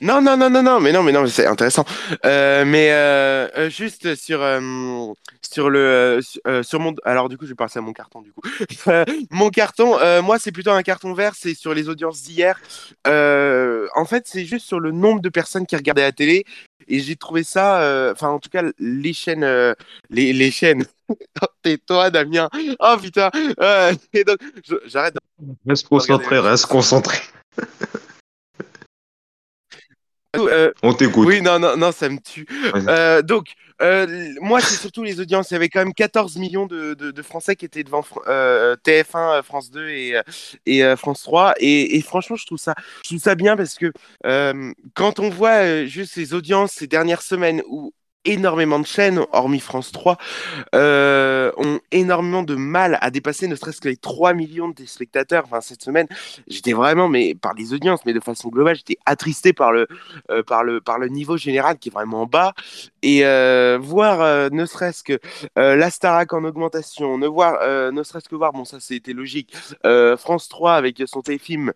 Non, 0.00 0.22
non, 0.22 0.36
non, 0.36 0.48
non, 0.48 0.62
non, 0.62 0.78
mais 0.78 0.92
non, 0.92 1.02
mais 1.02 1.10
non, 1.10 1.22
mais 1.22 1.28
c'est 1.28 1.44
intéressant. 1.46 1.84
Euh, 2.24 2.64
mais 2.64 2.92
euh, 2.92 3.48
euh, 3.56 3.68
juste 3.68 4.14
sur 4.14 4.40
euh, 4.42 4.60
sur 5.42 5.68
le 5.68 6.20
sur, 6.62 6.78
mon 6.78 6.94
alors 7.04 7.28
du 7.28 7.36
coup 7.36 7.44
je 7.44 7.50
vais 7.50 7.56
passer 7.56 7.80
à 7.80 7.82
mon 7.82 7.92
carton 7.92 8.22
du 8.22 8.32
coup. 8.32 8.42
Mon 9.30 9.50
carton, 9.50 9.98
moi 10.22 10.38
c'est 10.38 10.52
plutôt 10.52 10.70
un 10.70 10.82
carton 10.82 11.14
vert, 11.14 11.34
c'est 11.36 11.54
sur 11.54 11.74
les 11.74 11.88
audiences 11.88 12.22
d'hier. 12.22 12.60
En 13.06 14.04
fait 14.04 14.24
c'est 14.26 14.44
juste 14.44 14.66
sur 14.66 14.78
le 14.78 14.92
nombre 14.92 15.20
de 15.20 15.28
personnes 15.28 15.66
qui 15.66 15.74
regardaient 15.76 16.02
la 16.02 16.12
télé 16.12 16.44
et 16.88 17.00
j'ai 17.00 17.16
trouvé 17.16 17.42
ça, 17.42 18.10
enfin 18.12 18.28
en 18.28 18.38
tout 18.38 18.50
cas 18.50 18.62
les 18.78 19.12
chaînes, 19.12 19.74
les 20.10 20.32
les 20.32 20.50
chaînes. 20.50 20.84
Tais-toi 21.62 22.10
Damien. 22.10 22.48
Oh 22.80 22.96
putain. 23.00 23.30
Euh, 23.60 23.92
et 24.12 24.24
donc 24.24 24.38
j'arrête. 24.86 25.14
Reste 25.66 25.88
concentré, 25.88 26.38
reste 26.38 26.66
concentré. 26.66 27.18
Euh, 30.34 30.72
On 30.82 30.94
t'écoute. 30.94 31.26
oui 31.26 31.42
non 31.42 31.58
non 31.58 31.76
non 31.76 31.92
ça 31.92 32.08
me 32.08 32.18
tue. 32.18 32.46
Euh, 32.88 33.20
donc, 33.20 33.48
euh, 33.82 34.32
moi, 34.40 34.60
c'est 34.60 34.76
surtout 34.76 35.02
les 35.02 35.20
audiences. 35.20 35.50
Il 35.50 35.54
y 35.54 35.56
avait 35.56 35.68
quand 35.68 35.80
même 35.80 35.92
14 35.92 36.36
millions 36.36 36.66
de, 36.66 36.94
de, 36.94 37.10
de 37.10 37.22
Français 37.22 37.54
qui 37.56 37.64
étaient 37.64 37.84
devant 37.84 38.04
euh, 38.28 38.76
TF1, 38.76 39.38
euh, 39.38 39.42
France 39.42 39.70
2 39.70 39.88
et, 39.88 40.20
et 40.66 40.96
France 40.96 41.22
3. 41.22 41.54
Et, 41.58 41.96
et, 41.96 42.00
franchement, 42.00 42.36
je 42.36 42.46
trouve 42.46 42.58
ça, 42.58 42.74
je 43.04 43.10
trouve 43.10 43.18
ça 43.18 43.34
bien 43.34 43.56
parce 43.56 43.74
que 43.74 43.92
quand 44.94 45.18
on 45.18 45.28
voit 45.28 45.84
juste 45.84 46.14
ces 46.14 46.32
audiences 46.32 46.72
ces 46.72 46.86
dernières 46.86 47.22
semaines 47.22 47.62
où 47.68 47.92
énormément 48.24 48.78
de 48.78 48.86
chaînes, 48.86 49.20
hormis 49.32 49.60
France 49.60 49.92
3, 49.92 50.16
euh, 50.74 51.52
ont 51.56 51.80
énormément 51.90 52.42
de 52.42 52.54
mal 52.54 52.98
à 53.00 53.10
dépasser 53.10 53.48
ne 53.48 53.54
serait-ce 53.54 53.80
que 53.80 53.88
les 53.88 53.96
3 53.96 54.34
millions 54.34 54.68
de 54.68 54.74
téléspectateurs. 54.74 55.44
Enfin, 55.46 55.60
cette 55.60 55.82
semaine, 55.82 56.06
j'étais 56.46 56.72
vraiment, 56.72 57.08
mais 57.08 57.34
par 57.34 57.54
les 57.54 57.72
audiences, 57.72 58.00
mais 58.06 58.12
de 58.12 58.20
façon 58.20 58.48
globale, 58.48 58.76
j'étais 58.76 58.98
attristé 59.06 59.52
par 59.52 59.72
le, 59.72 59.86
euh, 60.30 60.42
par, 60.42 60.64
le, 60.64 60.80
par 60.80 60.98
le 60.98 61.08
niveau 61.08 61.36
général 61.36 61.78
qui 61.78 61.88
est 61.88 61.92
vraiment 61.92 62.26
bas. 62.26 62.54
Et 63.02 63.24
euh, 63.24 63.78
voir, 63.80 64.50
ne 64.50 64.66
serait-ce 64.66 65.02
que 65.02 65.18
la 65.56 65.90
Starac 65.90 66.32
en 66.32 66.44
augmentation, 66.44 67.18
ne, 67.18 67.26
voir, 67.26 67.58
ne 67.92 68.02
serait-ce 68.02 68.28
que 68.28 68.36
voir, 68.36 68.52
bon, 68.52 68.64
ça 68.64 68.78
c'était 68.80 69.12
logique, 69.12 69.54
France 70.18 70.48
3 70.48 70.74
avec 70.74 71.02
son 71.06 71.22
téléfilm 71.22 71.72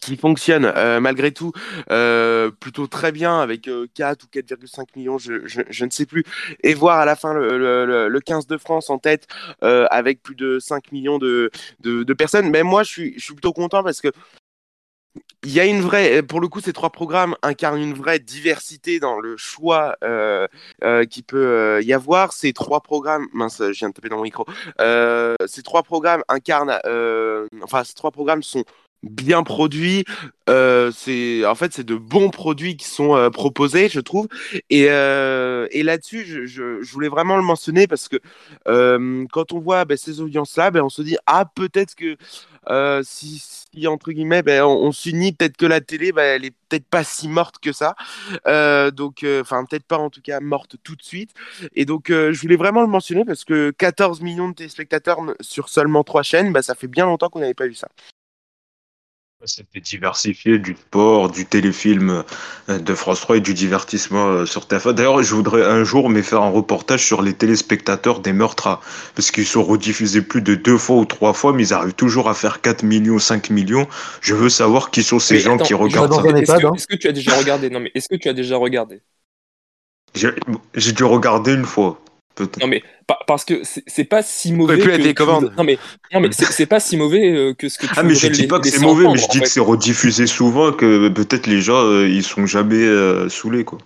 qui 0.00 0.16
fonctionne 0.16 0.64
euh, 0.64 1.00
malgré 1.00 1.32
tout 1.32 1.52
euh, 1.90 2.50
plutôt 2.50 2.86
très 2.86 3.12
bien 3.12 3.40
avec 3.40 3.68
euh, 3.68 3.86
4 3.94 4.24
ou 4.24 4.26
4,5 4.26 4.86
millions, 4.96 5.18
je, 5.18 5.46
je, 5.46 5.84
ne 5.84 5.90
sais 5.90 6.06
plus, 6.06 6.24
et 6.62 6.74
voir 6.74 6.98
à 6.98 7.04
la 7.04 7.16
fin 7.16 7.34
le, 7.34 7.58
le, 7.58 8.08
le 8.08 8.20
15 8.20 8.46
de 8.46 8.56
France 8.56 8.90
en 8.90 8.98
tête 8.98 9.26
euh, 9.62 9.86
avec 9.90 10.22
plus 10.22 10.34
de 10.34 10.58
5 10.58 10.92
millions 10.92 11.18
de, 11.18 11.50
de, 11.80 12.12
personnes. 12.14 12.50
Mais 12.50 12.62
moi, 12.62 12.82
je 12.82 12.90
suis, 12.90 13.14
je 13.16 13.24
suis 13.24 13.34
plutôt 13.34 13.52
content 13.52 13.82
parce 13.82 14.00
que 14.00 14.08
il 15.44 15.52
y 15.52 15.60
a 15.60 15.64
une 15.64 15.80
vraie, 15.80 16.22
pour 16.22 16.40
le 16.40 16.48
coup, 16.48 16.60
ces 16.60 16.72
trois 16.72 16.90
programmes 16.90 17.36
incarnent 17.42 17.80
une 17.80 17.94
vraie 17.94 18.18
diversité 18.18 18.98
dans 19.00 19.18
le 19.18 19.36
choix 19.36 19.96
euh, 20.02 20.46
euh, 20.82 21.04
qui 21.04 21.22
peut 21.22 21.80
y 21.82 21.92
avoir. 21.92 22.32
Ces 22.32 22.52
trois 22.52 22.80
programmes, 22.80 23.26
mince, 23.32 23.58
je 23.58 23.78
viens 23.78 23.88
de 23.88 23.94
taper 23.94 24.08
dans 24.08 24.16
mon 24.16 24.24
micro. 24.24 24.44
ces 24.78 25.62
trois 25.62 25.84
programmes 25.84 26.22
incarnent, 26.28 26.78
enfin, 27.62 27.84
ces 27.84 27.94
trois 27.94 28.10
programmes 28.10 28.42
sont 28.42 28.64
bien 29.02 29.42
produits. 29.42 30.04
Euh, 30.48 30.92
c'est 30.94 31.44
en 31.44 31.56
fait 31.56 31.72
c'est 31.72 31.84
de 31.84 31.96
bons 31.96 32.30
produits 32.30 32.76
qui 32.76 32.86
sont 32.86 33.16
euh, 33.16 33.30
proposés, 33.30 33.88
je 33.88 34.00
trouve. 34.00 34.28
Et, 34.70 34.86
euh, 34.90 35.66
et 35.70 35.82
là-dessus, 35.82 36.46
je, 36.46 36.84
voulais 36.92 37.08
vraiment 37.08 37.36
le 37.36 37.42
mentionner 37.42 37.86
parce 37.86 38.08
que 38.08 38.16
quand 38.64 39.52
on 39.52 39.58
voit 39.58 39.84
ben, 39.84 39.96
ces 39.96 40.20
audiences-là, 40.20 40.70
ben, 40.70 40.82
on 40.82 40.88
se 40.88 41.02
dit 41.02 41.16
ah 41.26 41.44
peut-être 41.54 41.94
que 41.94 42.16
si, 43.02 43.86
entre 43.86 44.12
guillemets 44.12 44.42
ben, 44.42 44.64
on, 44.64 44.92
s'unit, 44.92 45.32
peut-être 45.32 45.56
que 45.56 45.66
la 45.66 45.80
télé, 45.80 46.12
elle 46.16 46.44
est 46.44 46.54
peut-être 46.68 46.86
pas 46.86 47.04
si 47.04 47.28
morte 47.28 47.56
que 47.58 47.72
ça. 47.72 47.94
donc 48.92 49.24
enfin 49.40 49.64
peut-être 49.64 49.86
pas 49.86 49.98
en 49.98 50.10
tout 50.10 50.22
cas 50.22 50.40
morte 50.40 50.76
tout 50.82 50.96
de 50.96 51.02
suite. 51.02 51.32
Et 51.74 51.84
donc 51.84 52.06
je 52.08 52.40
voulais 52.40 52.56
vraiment 52.56 52.82
le 52.82 52.88
mentionner 52.88 53.24
parce 53.24 53.44
que 53.44 53.70
14 53.72 54.20
millions 54.20 54.48
de 54.48 54.54
téléspectateurs 54.54 55.18
sur 55.40 55.68
seulement 55.68 56.04
trois 56.04 56.22
chaînes, 56.22 56.52
ça 56.62 56.74
fait 56.74 56.88
bien 56.88 57.06
longtemps 57.06 57.28
qu'on 57.28 57.40
n'avait 57.40 57.54
pas 57.54 57.66
vu 57.66 57.74
ça. 57.74 57.88
C'était 59.44 59.80
diversifié 59.80 60.58
du 60.58 60.74
sport, 60.74 61.30
du 61.30 61.44
téléfilm 61.46 62.24
de 62.68 62.94
France 62.94 63.20
3 63.20 63.36
et 63.36 63.40
du 63.40 63.54
divertissement 63.54 64.44
sur 64.46 64.62
TF1. 64.62 64.92
D'ailleurs, 64.94 65.22
je 65.22 65.34
voudrais 65.34 65.62
un 65.62 65.84
jour 65.84 66.08
me 66.08 66.22
faire 66.22 66.42
un 66.42 66.48
reportage 66.48 67.04
sur 67.04 67.22
les 67.22 67.34
téléspectateurs 67.34 68.20
des 68.20 68.32
meurtres, 68.32 68.80
parce 69.14 69.30
qu'ils 69.30 69.46
sont 69.46 69.62
rediffusés 69.62 70.22
plus 70.22 70.42
de 70.42 70.54
deux 70.54 70.78
fois 70.78 70.96
ou 70.96 71.04
trois 71.04 71.32
fois, 71.32 71.52
mais 71.52 71.62
ils 71.68 71.74
arrivent 71.74 71.94
toujours 71.94 72.28
à 72.28 72.34
faire 72.34 72.60
4 72.60 72.82
millions, 72.82 73.18
5 73.18 73.50
millions. 73.50 73.86
Je 74.20 74.34
veux 74.34 74.48
savoir 74.48 74.90
qui 74.90 75.04
sont 75.04 75.18
ces 75.18 75.34
mais 75.34 75.40
gens 75.40 75.54
attends, 75.56 75.64
qui 75.64 75.74
regardent 75.74 76.12
ça. 76.14 76.22
Est-ce 76.22 76.86
que, 76.86 76.94
est 76.94 76.96
que, 76.96 77.02
tu 77.02 77.08
as 77.08 77.12
déjà 77.12 77.36
regardé? 77.36 77.70
Non, 77.70 77.80
mais 77.80 77.92
est-ce 77.94 78.08
que 78.08 78.16
tu 78.16 78.28
as 78.28 78.32
déjà 78.32 78.56
regardé? 78.56 79.00
J'ai 80.14 80.92
dû 80.92 81.04
regarder 81.04 81.52
une 81.52 81.66
fois. 81.66 82.00
Non 82.60 82.66
mais 82.66 82.82
parce 83.26 83.44
que 83.44 83.62
c'est 83.64 84.04
pas 84.04 84.22
si 84.22 84.52
mauvais. 84.52 84.78
Plus 84.78 85.14
que. 85.14 85.56
Non 85.56 85.64
mais 85.64 85.78
non 86.12 86.20
mais 86.20 86.28
c'est 86.32 86.66
pas 86.66 86.80
si 86.80 86.96
mauvais 86.96 87.30
euh, 87.30 87.54
que 87.54 87.68
ce 87.68 87.78
que 87.78 87.86
tu. 87.86 87.92
Ah 87.96 88.02
mais 88.02 88.14
je 88.14 88.28
dis 88.28 88.46
pas 88.46 88.60
que 88.60 88.68
c'est 88.68 88.80
mauvais, 88.80 89.06
mais 89.06 89.18
je 89.18 89.28
dis 89.28 89.40
que 89.40 89.48
c'est 89.48 89.60
rediffusé 89.60 90.26
souvent 90.26 90.72
que 90.72 91.08
peut-être 91.08 91.46
les 91.46 91.60
gens 91.60 91.82
euh, 91.82 92.08
ils 92.08 92.24
sont 92.24 92.46
jamais 92.46 92.76
euh, 92.76 93.28
saoulés 93.28 93.64
quoi. 93.64 93.78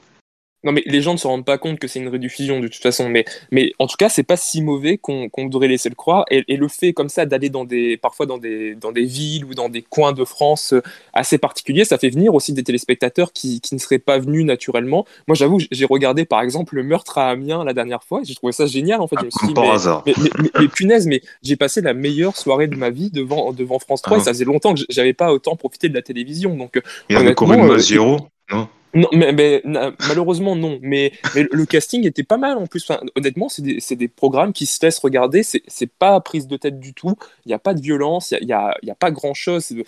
Non, 0.62 0.73
mais 0.73 0.83
les 0.85 1.01
gens 1.01 1.12
ne 1.12 1.18
se 1.18 1.27
rendent 1.27 1.44
pas 1.44 1.57
compte 1.57 1.79
que 1.79 1.88
c'est 1.88 2.01
une 2.01 2.09
rediffusion 2.09 2.61
de 2.61 2.68
toute 2.68 2.83
façon. 2.83 3.09
Mais, 3.09 3.25
mais 3.51 3.73
en 3.79 3.87
tout 3.87 3.96
cas, 3.96 4.09
c'est 4.09 4.23
pas 4.23 4.37
si 4.37 4.62
mauvais 4.62 4.99
qu'on 4.99 5.29
qu 5.29 5.49
devrait 5.49 5.68
laisser 5.68 5.88
le 5.88 5.94
croire. 5.94 6.25
Et, 6.31 6.44
et 6.49 6.57
le 6.57 6.68
fait 6.68 6.92
comme 6.92 7.09
ça 7.09 7.25
d'aller 7.25 7.49
dans 7.49 7.64
des, 7.64 7.96
parfois 7.96 8.27
dans 8.27 8.37
des, 8.37 8.75
dans 8.75 8.92
des 8.92 9.05
villes 9.05 9.44
ou 9.46 9.55
dans 9.55 9.70
des 9.70 9.83
coins 9.83 10.12
de 10.12 10.25
France 10.25 10.75
assez 11.14 11.38
particuliers, 11.38 11.85
ça 11.85 11.96
fait 11.96 12.11
venir 12.11 12.35
aussi 12.35 12.53
des 12.53 12.62
téléspectateurs 12.62 13.33
qui, 13.33 13.61
qui 13.61 13.75
ne 13.75 13.81
seraient 13.81 13.99
pas 13.99 14.18
venus 14.18 14.44
naturellement. 14.44 15.07
Moi, 15.29 15.35
j'avoue, 15.35 15.59
j'ai 15.70 15.85
regardé 15.87 16.25
par 16.27 16.42
exemple 16.42 16.75
le 16.75 16.83
meurtre 16.83 17.16
à 17.16 17.31
Amiens 17.31 17.64
la 17.64 17.73
dernière 17.73 18.05
fois. 18.05 18.20
J'ai 18.23 18.35
trouvé 18.35 18.53
ça 18.53 18.66
génial 18.66 19.01
en 19.01 19.07
fait. 19.07 19.16
Ah, 19.18 19.25
je 19.42 19.46
me 19.46 19.55
par 19.55 19.64
mais, 19.64 19.70
hasard. 19.70 20.03
Mais, 20.07 20.14
mais, 20.18 20.51
mais, 20.59 20.68
punaise, 20.68 21.07
mais 21.07 21.23
j'ai 21.42 21.57
passé 21.57 21.81
la 21.81 21.94
meilleure 21.94 22.37
soirée 22.37 22.66
de 22.66 22.77
ma 22.77 22.90
vie 22.90 23.11
devant, 23.11 23.53
devant 23.53 23.79
France 23.79 24.03
3 24.03 24.18
ah. 24.18 24.20
et 24.20 24.25
ça 24.25 24.33
faisait 24.33 24.44
longtemps 24.44 24.75
que 24.75 24.81
j'avais 24.90 25.14
pas 25.14 25.33
autant 25.33 25.57
profité 25.57 25.88
de 25.88 25.94
la 25.94 26.03
télévision. 26.03 26.55
Donc, 26.55 26.81
Il 27.09 27.16
y 27.16 27.18
avait 27.18 27.35
Corinne 27.35 27.66
Maziero, 27.66 28.29
non? 28.51 28.68
Non, 28.94 29.09
mais, 29.12 29.33
mais 29.33 29.62
malheureusement 30.09 30.57
non. 30.57 30.79
Mais, 30.83 31.12
mais, 31.35 31.46
le 31.50 31.64
casting 31.64 32.07
était 32.07 32.22
pas 32.22 32.38
mal 32.38 32.59
en 32.59 32.66
plus. 32.66 32.85
Enfin, 32.88 33.00
honnêtement, 33.16 33.48
c'est 33.48 33.62
des, 33.62 33.81
des, 33.96 34.09
programmes 34.09 34.53
qui 34.53 34.66
se 34.66 34.85
laissent 34.85 34.98
regarder. 34.98 35.42
C'est 35.42 35.90
pas 35.90 36.20
prise 36.20 36.46
de 36.46 36.57
tête 36.57 36.81
du 36.81 36.92
tout. 36.94 37.14
Il 37.44 37.48
n'y 37.48 37.55
a 37.55 37.59
pas 37.59 37.74
de 37.74 37.81
violence. 37.81 38.35
Il 38.40 38.46
n'y 38.46 38.53
a, 38.53 38.76
y 38.83 38.90
a, 38.90 38.94
pas 38.94 39.11
grand 39.11 39.35
chose. 39.35 39.70
Il 39.70 39.85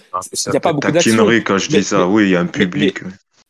n'y 0.50 0.56
a 0.56 0.60
pas 0.60 0.72
beaucoup 0.72 0.92
d'action. 0.92 1.26
quand 1.44 1.58
je 1.58 1.68
dis 1.68 1.76
mais, 1.76 1.82
ça. 1.82 2.06
oui, 2.06 2.24
il 2.24 2.30
y 2.30 2.36
a 2.36 2.40
un 2.40 2.46
public. 2.46 3.00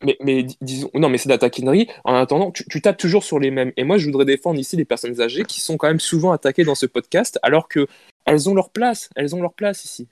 Mais, 0.05 0.17
mais, 0.21 0.47
disons, 0.61 0.91
non, 0.95 1.09
mais 1.09 1.19
c'est 1.19 1.29
de 1.29 1.35
la 1.35 1.39
taquinerie. 1.39 1.89
En 2.05 2.15
attendant, 2.15 2.51
tu, 2.51 2.65
tu, 2.69 2.81
tapes 2.81 2.97
toujours 2.97 3.23
sur 3.23 3.39
les 3.39 3.51
mêmes. 3.51 3.73
Et 3.77 3.85
moi, 3.85 3.99
je 3.99 4.07
voudrais 4.07 4.25
défendre 4.25 4.59
ici 4.59 4.77
les 4.77 4.85
personnes 4.85 5.21
âgées 5.21 5.45
qui 5.45 5.61
sont 5.61 5.77
quand 5.77 5.87
même 5.87 6.01
souvent 6.01 6.33
attaquées 6.33 6.65
dans 6.65 6.75
ce 6.75 6.87
podcast, 6.87 7.39
alors 7.43 7.69
que 7.69 7.87
elles 8.25 8.49
ont 8.49 8.55
leur 8.55 8.71
place. 8.71 9.11
Elles 9.17 9.35
ont 9.35 9.43
leur 9.43 9.53
place 9.53 9.85
ici. 9.85 10.09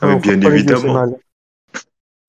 Ah, 0.00 0.08
mais 0.08 0.16
bien 0.36 0.40
évidemment. 0.40 1.06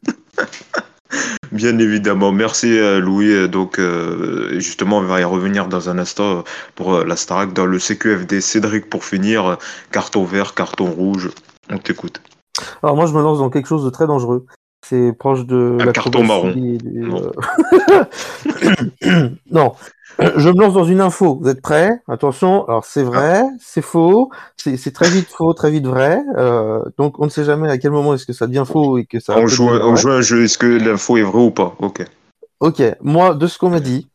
Bien 1.51 1.77
évidemment, 1.77 2.31
merci 2.31 2.79
Louis. 2.99 3.47
Donc 3.47 3.77
euh, 3.77 4.59
justement, 4.59 4.97
on 4.97 5.03
va 5.03 5.21
y 5.21 5.23
revenir 5.23 5.67
dans 5.67 5.89
un 5.89 5.99
instant 5.99 6.43
pour 6.75 7.03
la 7.03 7.15
Starac 7.15 7.53
dans 7.53 7.65
le 7.65 7.77
CQFD. 7.77 8.41
Cédric, 8.41 8.89
pour 8.89 9.05
finir, 9.05 9.57
carton 9.91 10.23
vert, 10.23 10.55
carton 10.55 10.85
rouge, 10.85 11.29
on 11.69 11.77
t'écoute. 11.77 12.21
Alors 12.81 12.95
moi, 12.95 13.05
je 13.05 13.13
me 13.13 13.21
lance 13.21 13.39
dans 13.39 13.49
quelque 13.49 13.67
chose 13.67 13.85
de 13.85 13.89
très 13.89 14.07
dangereux. 14.07 14.45
C'est 14.85 15.13
proche 15.13 15.45
de 15.45 15.77
un 15.79 15.85
la 15.85 15.91
carton 15.93 16.23
marron. 16.23 16.51
Des... 16.51 16.77
Non. 16.83 17.31
non. 19.51 19.73
Je 20.37 20.49
me 20.49 20.59
lance 20.59 20.73
dans 20.73 20.83
une 20.83 21.01
info. 21.01 21.39
Vous 21.41 21.49
êtes 21.49 21.61
prêts? 21.61 22.01
Attention. 22.07 22.65
Alors 22.67 22.85
c'est 22.85 23.03
vrai, 23.03 23.43
c'est 23.59 23.81
faux, 23.81 24.29
c'est 24.57 24.93
très 24.93 25.09
vite 25.09 25.29
faux, 25.29 25.53
très 25.53 25.71
vite 25.71 25.85
vrai. 25.85 26.21
Euh, 26.37 26.81
donc 26.97 27.19
on 27.19 27.25
ne 27.25 27.29
sait 27.29 27.43
jamais 27.43 27.69
à 27.69 27.77
quel 27.77 27.91
moment 27.91 28.13
est-ce 28.13 28.25
que 28.25 28.33
ça 28.33 28.47
devient 28.47 28.63
faux 28.65 28.97
et 28.97 29.05
que 29.05 29.19
ça. 29.19 29.37
On 29.37 29.47
joue, 29.47 29.67
on 29.67 29.95
joue 29.95 30.09
un 30.09 30.21
jeu. 30.21 30.43
Est-ce 30.43 30.57
que 30.57 30.67
l'info 30.67 31.17
est 31.17 31.23
vraie 31.23 31.43
ou 31.43 31.51
pas? 31.51 31.75
Ok. 31.79 32.05
Ok. 32.59 32.81
Moi, 33.01 33.35
de 33.35 33.47
ce 33.47 33.57
qu'on 33.57 33.69
m'a 33.69 33.79
dit, 33.79 34.09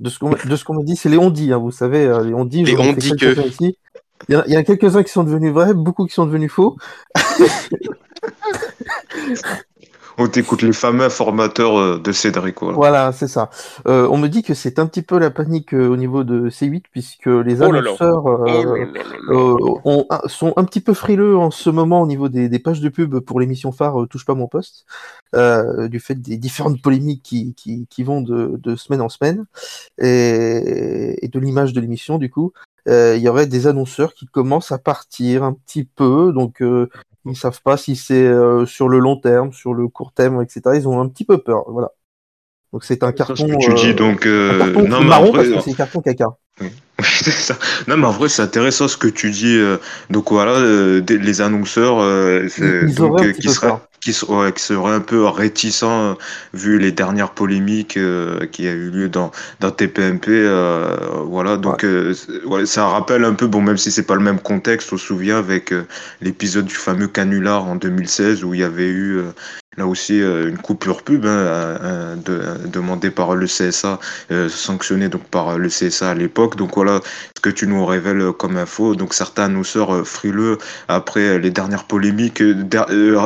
de 0.00 0.08
ce 0.08 0.18
qu'on 0.18 0.30
de 0.30 0.56
ce 0.56 0.64
qu'on 0.64 0.74
m'a 0.74 0.82
dit, 0.82 0.96
c'est 0.96 1.08
les 1.08 1.18
on 1.18 1.30
dit. 1.30 1.52
Hein, 1.52 1.58
vous 1.58 1.70
savez, 1.70 2.06
les 2.24 2.34
on 2.34 2.44
dit. 2.44 2.64
Les 2.64 2.76
on 2.76 2.92
dit 2.92 3.12
que. 3.16 3.46
Ici. 3.46 3.76
Il 4.28 4.36
y, 4.36 4.38
a, 4.38 4.44
il 4.46 4.52
y 4.52 4.56
a 4.56 4.62
quelques-uns 4.62 5.02
qui 5.02 5.10
sont 5.10 5.24
devenus 5.24 5.52
vrais, 5.52 5.74
beaucoup 5.74 6.06
qui 6.06 6.14
sont 6.14 6.26
devenus 6.26 6.52
faux. 6.52 6.76
On 10.18 10.28
t'écoute 10.28 10.62
les 10.62 10.72
fameux 10.72 11.08
formateurs 11.08 12.00
de 12.00 12.12
Cédric. 12.12 12.60
Voilà, 12.60 12.76
voilà 12.76 13.12
c'est 13.12 13.28
ça. 13.28 13.50
Euh, 13.86 14.08
on 14.10 14.18
me 14.18 14.28
dit 14.28 14.42
que 14.42 14.54
c'est 14.54 14.78
un 14.78 14.86
petit 14.86 15.02
peu 15.02 15.18
la 15.18 15.30
panique 15.30 15.74
euh, 15.74 15.88
au 15.88 15.96
niveau 15.96 16.24
de 16.24 16.50
C8 16.50 16.84
puisque 16.90 17.26
les 17.26 17.62
annonceurs 17.62 18.24
oh 18.24 18.46
euh, 18.46 18.86
oh 19.30 19.80
ont, 19.84 20.06
sont 20.26 20.52
un 20.56 20.64
petit 20.64 20.80
peu 20.80 20.94
frileux 20.94 21.36
en 21.36 21.50
ce 21.50 21.70
moment 21.70 22.02
au 22.02 22.06
niveau 22.06 22.28
des, 22.28 22.48
des 22.48 22.58
pages 22.58 22.80
de 22.80 22.88
pub 22.88 23.18
pour 23.20 23.40
l'émission 23.40 23.72
phare 23.72 24.06
Touche 24.08 24.24
pas 24.24 24.34
mon 24.34 24.48
poste, 24.48 24.86
du 25.34 26.00
fait 26.00 26.14
des 26.14 26.36
différentes 26.36 26.80
polémiques 26.82 27.22
qui, 27.22 27.54
qui, 27.54 27.86
qui 27.88 28.02
vont 28.02 28.20
de, 28.20 28.58
de, 28.62 28.76
semaine 28.76 29.00
en 29.00 29.08
semaine 29.08 29.44
et, 29.98 31.24
et 31.24 31.28
de 31.28 31.38
l'image 31.38 31.72
de 31.72 31.80
l'émission 31.80 32.18
du 32.18 32.30
coup. 32.30 32.52
Il 32.86 33.18
y 33.18 33.28
aurait 33.28 33.46
des 33.46 33.66
annonceurs 33.66 34.12
qui 34.14 34.26
commencent 34.26 34.72
à 34.72 34.78
partir 34.78 35.44
un 35.44 35.52
petit 35.52 35.84
peu, 35.84 36.32
donc 36.32 36.62
ils 37.24 37.36
savent 37.36 37.60
pas 37.62 37.76
si 37.76 37.96
c'est 37.96 38.26
euh, 38.26 38.66
sur 38.66 38.88
le 38.88 38.98
long 38.98 39.16
terme, 39.16 39.52
sur 39.52 39.74
le 39.74 39.88
court 39.88 40.12
terme, 40.12 40.42
etc. 40.42 40.60
Ils 40.74 40.88
ont 40.88 41.00
un 41.00 41.08
petit 41.08 41.24
peu 41.24 41.38
peur. 41.38 41.64
Voilà. 41.68 41.92
Donc 42.72 42.84
c'est 42.84 43.02
un 43.02 43.12
carton. 43.12 43.36
Ce 43.36 43.44
que 43.44 43.64
tu 43.64 43.74
dis 43.74 43.94
donc. 43.94 44.26
Euh, 44.26 44.54
un 44.54 44.58
carton 44.58 44.88
non, 44.88 45.04
marron 45.04 45.32
vrai, 45.32 45.50
parce 45.50 45.64
que 45.64 45.70
c'est 45.70 45.70
un 45.70 45.84
carton 45.84 46.00
caca. 46.00 46.36
Oui. 46.60 46.68
ça. 47.02 47.56
Non, 47.88 47.96
mais 47.96 48.06
en 48.06 48.12
vrai, 48.12 48.28
c'est 48.28 48.42
intéressant 48.42 48.88
ce 48.88 48.96
que 48.96 49.08
tu 49.08 49.30
dis. 49.30 49.56
Euh, 49.56 49.78
donc 50.10 50.30
voilà, 50.30 50.52
euh, 50.52 51.02
les 51.08 51.40
annonceurs, 51.40 51.98
ils, 52.00 52.50
ils 52.88 52.94
donc, 52.94 53.20
euh, 53.20 53.32
qui 53.32 53.48
seraient. 53.48 53.74
Qui, 54.02 54.12
serait, 54.12 54.52
un 54.94 55.00
peu 55.00 55.26
réticent 55.26 55.82
euh, 55.84 56.14
vu 56.54 56.78
les 56.78 56.92
dernières 56.92 57.30
polémiques 57.30 57.96
euh, 57.96 58.46
qui 58.46 58.66
a 58.66 58.72
eu 58.72 58.90
lieu 58.90 59.08
dans, 59.08 59.30
dans 59.60 59.70
TPMP. 59.70 60.28
Euh, 60.30 60.96
voilà, 61.26 61.56
donc 61.56 61.84
euh, 61.84 62.14
ouais, 62.46 62.66
ça 62.66 62.86
rappelle 62.88 63.24
un 63.24 63.34
peu, 63.34 63.46
bon, 63.46 63.62
même 63.62 63.76
si 63.76 63.90
c'est 63.92 64.02
pas 64.02 64.14
le 64.16 64.20
même 64.22 64.40
contexte, 64.40 64.92
on 64.92 64.96
se 64.96 65.06
souvient 65.06 65.38
avec 65.38 65.72
l'épisode 66.20 66.66
du 66.66 66.74
fameux 66.74 67.06
canular 67.08 67.64
en 67.66 67.76
2016 67.76 68.44
où 68.44 68.54
il 68.54 68.60
y 68.60 68.64
avait 68.64 68.88
eu 68.88 69.20
là 69.78 69.86
aussi 69.86 70.18
une 70.18 70.58
coupure 70.58 71.02
pub 71.02 71.24
hein, 71.24 72.16
de- 72.24 72.68
demandée 72.68 73.10
par 73.10 73.34
le 73.34 73.46
CSA, 73.46 73.98
euh, 74.30 74.48
sanctionnée 74.48 75.08
donc 75.08 75.24
par 75.28 75.58
le 75.58 75.68
CSA 75.68 76.10
à 76.10 76.14
l'époque. 76.14 76.56
Donc 76.56 76.74
voilà 76.74 77.00
ce 77.36 77.40
que 77.40 77.50
tu 77.50 77.66
nous 77.66 77.84
révèles 77.86 78.32
comme 78.38 78.56
info. 78.56 78.94
Donc 78.94 79.14
certains 79.14 79.44
annonceurs 79.44 80.06
frileux 80.06 80.58
après 80.88 81.38
les 81.38 81.50
dernières 81.50 81.84
polémiques, 81.84 82.42
der- 82.42 82.86
euh, 82.90 83.18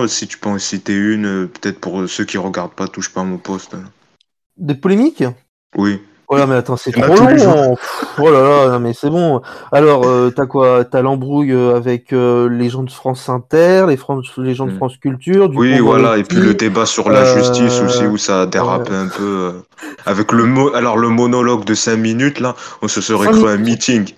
rapidement, 0.00 0.08
si 0.08 0.26
tu 0.26 0.38
peux 0.38 0.48
en 0.48 0.58
citer 0.58 0.94
une, 0.94 1.26
euh, 1.26 1.46
peut-être 1.46 1.80
pour 1.80 2.08
ceux 2.08 2.24
qui 2.24 2.38
regardent 2.38 2.72
pas, 2.72 2.88
touche 2.88 3.10
pas 3.10 3.20
à 3.20 3.24
mon 3.24 3.38
poste. 3.38 3.76
Des 4.56 4.74
polémiques? 4.74 5.24
Oui. 5.76 6.00
Oh 6.32 6.36
là, 6.36 6.46
mais 6.46 6.54
attends, 6.54 6.76
c'est 6.76 6.92
trop 6.92 7.16
long. 7.16 7.76
Oh 8.18 8.30
là 8.30 8.40
là, 8.42 8.68
non, 8.68 8.78
mais 8.78 8.92
c'est 8.92 9.10
bon. 9.10 9.40
Alors, 9.72 10.06
euh, 10.06 10.30
t'as 10.30 10.46
quoi? 10.46 10.84
T'as 10.84 11.02
l'embrouille 11.02 11.50
euh, 11.52 11.74
avec 11.74 12.12
euh, 12.12 12.48
les 12.48 12.68
gens 12.70 12.84
de 12.84 12.90
France 12.90 13.28
Inter, 13.28 13.86
les, 13.88 13.96
France, 13.96 14.26
les 14.36 14.54
gens 14.54 14.66
de 14.66 14.70
Mm. 14.70 14.76
France 14.76 14.96
Culture, 14.98 15.48
du 15.48 15.56
Oui, 15.56 15.80
voilà, 15.80 16.18
et 16.18 16.22
puis 16.22 16.38
le 16.38 16.54
débat 16.54 16.86
sur 16.86 17.10
la 17.10 17.22
euh, 17.22 17.36
justice 17.36 17.80
aussi, 17.80 18.04
où 18.06 18.16
ça 18.16 18.42
a 18.42 18.46
dérapé 18.46 18.94
un 18.94 19.08
peu. 19.08 19.24
euh, 19.24 19.52
avec 20.06 20.30
le 20.30 20.44
mot, 20.44 20.72
alors 20.72 20.98
le 20.98 21.08
monologue 21.08 21.64
de 21.64 21.74
5 21.74 21.96
minutes, 21.96 22.38
là, 22.38 22.54
on 22.80 22.86
se 22.86 23.00
serait 23.00 23.28
cru 23.32 23.48
un 23.48 23.56
meeting. 23.56 24.08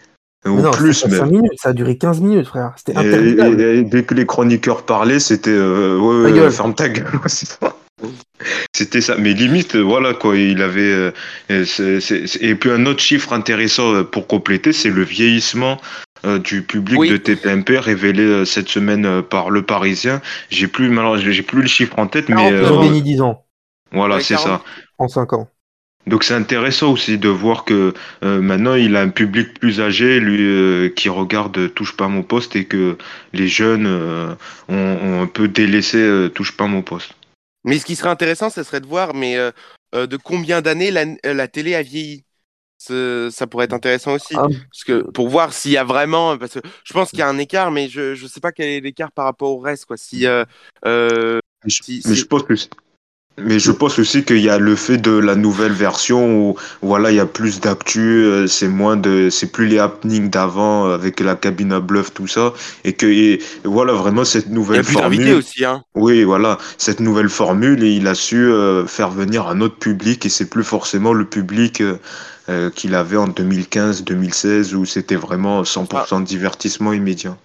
Ou 0.45 0.61
non, 0.61 0.71
plus 0.73 1.05
minutes, 1.07 1.53
ça 1.63 1.69
a 1.69 1.73
duré 1.73 1.97
15 1.97 2.21
minutes, 2.21 2.47
frère. 2.49 2.73
C'était 2.77 2.93
Et, 2.93 2.97
interminable. 2.97 3.61
et- 3.61 3.79
et 3.79 3.83
dès 3.85 4.03
que 4.03 4.15
les 4.15 4.27
chroniqueurs 4.27 4.83
parlaient, 4.85 5.21
c'était 5.21 5.51
euh, 5.51 5.99
ouais, 5.99 6.33
Ta 6.33 6.41
ouais, 6.45 6.51
ferme 6.51 6.75
ta 6.75 6.89
gueule. 6.89 7.07
C'était 8.75 9.01
ça. 9.01 9.15
Mais 9.17 9.33
limite, 9.35 9.77
voilà 9.77 10.15
quoi, 10.15 10.37
il 10.37 10.61
avait. 10.63 10.81
euh, 10.81 11.13
c'est- 11.65 12.01
c'est- 12.01 12.27
c'est- 12.27 12.43
Et 12.43 12.57
puis 12.57 12.71
un 12.71 12.87
autre 12.87 13.01
chiffre 13.01 13.33
intéressant 13.33 13.95
euh, 13.95 14.03
pour 14.03 14.27
compléter, 14.27 14.73
c'est 14.73 14.91
le 14.91 15.03
vieillissement 15.05 15.79
euh, 16.25 16.39
du 16.39 16.63
public 16.63 16.99
Oui. 16.99 17.11
de 17.11 17.17
TPMP 17.17 17.79
révélé 17.79 18.23
euh, 18.23 18.45
cette 18.45 18.69
semaine 18.69 19.07
euh, 19.07 19.23
par 19.23 19.51
Le 19.51 19.63
Parisien. 19.63 20.21
J'ai 20.51 20.67
plus, 20.69 20.89
malheureusement, 20.89 21.31
j'ai 21.33 21.43
plus 21.43 21.63
le 21.63 21.69
chiffre 21.69 21.99
en 21.99 22.07
tête, 22.09 22.29
mais 22.29 22.37
49 22.37 22.63
Ils 22.67 22.73
ont 22.73 22.83
gagné 22.83 23.01
10 23.01 23.21
ans 23.21 23.45
voilà, 23.93 24.17
Ouais, 24.17 24.23
c'est 24.23 24.35
40. 24.35 24.47
ça. 24.49 24.63
en 24.99 25.07
5 25.09 25.33
ans. 25.35 25.49
Donc 26.07 26.25
c'est 26.25 26.35
intéressant 26.35 26.91
aussi 26.93 27.17
de 27.17 27.29
voir 27.29 27.65
que 27.65 27.95
euh, 28.25 28.41
maintenant 28.41 28.75
il 28.75 28.97
a 28.97 29.03
un 29.03 29.09
public 29.09 29.59
plus 29.61 29.81
âgé, 29.81 30.19
lui 30.19 30.43
euh, 30.43 30.89
qui 30.89 31.09
regarde 31.09 31.57
euh, 31.59 31.69
Touche 31.69 31.97
pas 31.97 32.07
à 32.07 32.09
mon 32.09 32.23
poste 32.23 32.57
et 32.57 32.65
que 32.65 32.97
les 33.33 33.47
jeunes 33.47 33.87
euh, 33.87 34.35
ont, 34.69 34.75
ont 34.75 35.23
un 35.23 35.27
peu 35.27 35.47
délaissé 35.47 35.99
euh, 35.99 36.29
Touche 36.29 36.57
pas 36.57 36.65
à 36.65 36.69
mon 36.69 36.83
poste. 36.83 37.15
Mais 37.65 37.79
ce 37.79 37.85
qui 37.85 37.95
serait 37.95 38.09
intéressant, 38.11 38.51
ce 38.51 38.65
serait 38.65 38.81
de 38.81 38.87
voir, 38.87 39.15
mais 39.15 39.37
euh, 39.37 39.53
euh, 39.95 40.07
de 40.09 40.17
combien 40.17 40.61
d'années 40.61 40.91
la, 40.91 41.05
euh, 41.25 41.35
la 41.35 41.47
télé 41.49 41.75
a 41.77 41.83
vieilli. 41.83 42.25
Ce- 42.79 43.29
ça 43.33 43.47
pourrait 43.47 43.67
être 43.67 43.75
intéressant 43.75 44.15
aussi. 44.15 44.35
Ah, 44.35 44.49
Parce 44.73 44.83
que 44.85 45.09
pour 45.13 45.29
voir 45.29 45.53
s'il 45.53 45.71
y 45.71 45.77
a 45.77 45.85
vraiment, 45.85 46.37
parce 46.37 46.55
que 46.55 46.61
je 46.85 46.93
pense 46.93 47.11
qu'il 47.11 47.21
y 47.21 47.23
a 47.23 47.29
un 47.29 47.39
écart, 47.39 47.71
mais 47.71 47.89
je 47.89 48.17
je 48.17 48.27
sais 48.27 48.41
pas 48.41 48.51
quel 48.51 48.69
est 48.69 48.81
l'écart 48.81 49.13
par 49.13 49.27
rapport 49.27 49.51
au 49.51 49.61
reste, 49.61 49.85
quoi. 49.87 49.97
Si 49.97 50.27
euh, 50.27 50.45
euh, 50.85 51.39
Mais 51.65 51.71
je, 51.71 51.83
Si- 51.83 52.03
mais 52.05 52.15
si- 52.15 52.21
je 52.21 52.25
pense 52.27 52.43
que 52.43 52.57
c'est- 52.57 52.71
mais 53.39 53.59
je 53.59 53.73
pense 53.73 53.99
aussi 53.99 54.25
qu'il 54.25 54.41
y 54.41 54.51
a 54.51 54.59
le 54.59 54.77
fait 54.77 54.99
de 54.99 55.13
la 55.13 55.35
nouvelle 55.35 55.73
version 55.73 56.51
où 56.51 56.57
voilà 56.83 57.11
il 57.11 57.17
y 57.17 57.21
a 57.21 57.27
plus 57.27 57.61
d'actu, 57.61 58.01
euh, 58.01 58.47
c'est 58.47 58.69
moins 58.69 58.97
de, 58.97 59.31
c'est 59.31 59.51
plus 59.51 59.67
les 59.67 59.79
happenings 59.79 60.29
d'avant 60.31 60.87
euh, 60.87 60.95
avec 60.95 61.21
la 61.21 61.35
cabine 61.35 61.73
à 61.73 61.81
bluff 61.81 62.13
tout 62.13 62.27
ça 62.27 62.53
et 62.85 62.93
que 62.93 63.07
et 63.07 63.41
voilà 63.65 63.95
vraiment 63.95 64.25
cette 64.25 64.49
il 64.69 64.77
y 64.77 64.79
a 64.79 64.83
nouvelle 64.83 64.83
plus 64.83 64.93
formule. 64.93 65.33
aussi, 65.35 65.65
hein. 65.65 65.83
Oui, 65.95 66.25
voilà, 66.25 66.59
cette 66.79 67.01
nouvelle 67.01 67.29
formule, 67.29 67.83
et 67.85 67.93
il 67.93 68.07
a 68.07 68.15
su 68.15 68.37
euh, 68.37 68.87
faire 68.87 69.11
venir 69.11 69.47
un 69.49 69.61
autre 69.61 69.77
public, 69.77 70.25
et 70.27 70.29
c'est 70.29 70.49
plus 70.49 70.65
forcément 70.65 71.13
le 71.13 71.25
public 71.25 71.81
euh, 71.81 71.99
euh, 72.53 72.71
qu'il 72.71 72.95
avait 72.95 73.17
en 73.17 73.29
2015-2016, 73.29 74.75
où 74.75 74.85
c'était 74.85 75.17
vraiment 75.17 75.63
100% 75.63 76.21
de 76.21 76.25
divertissement 76.27 76.93
immédiat. 76.93 77.37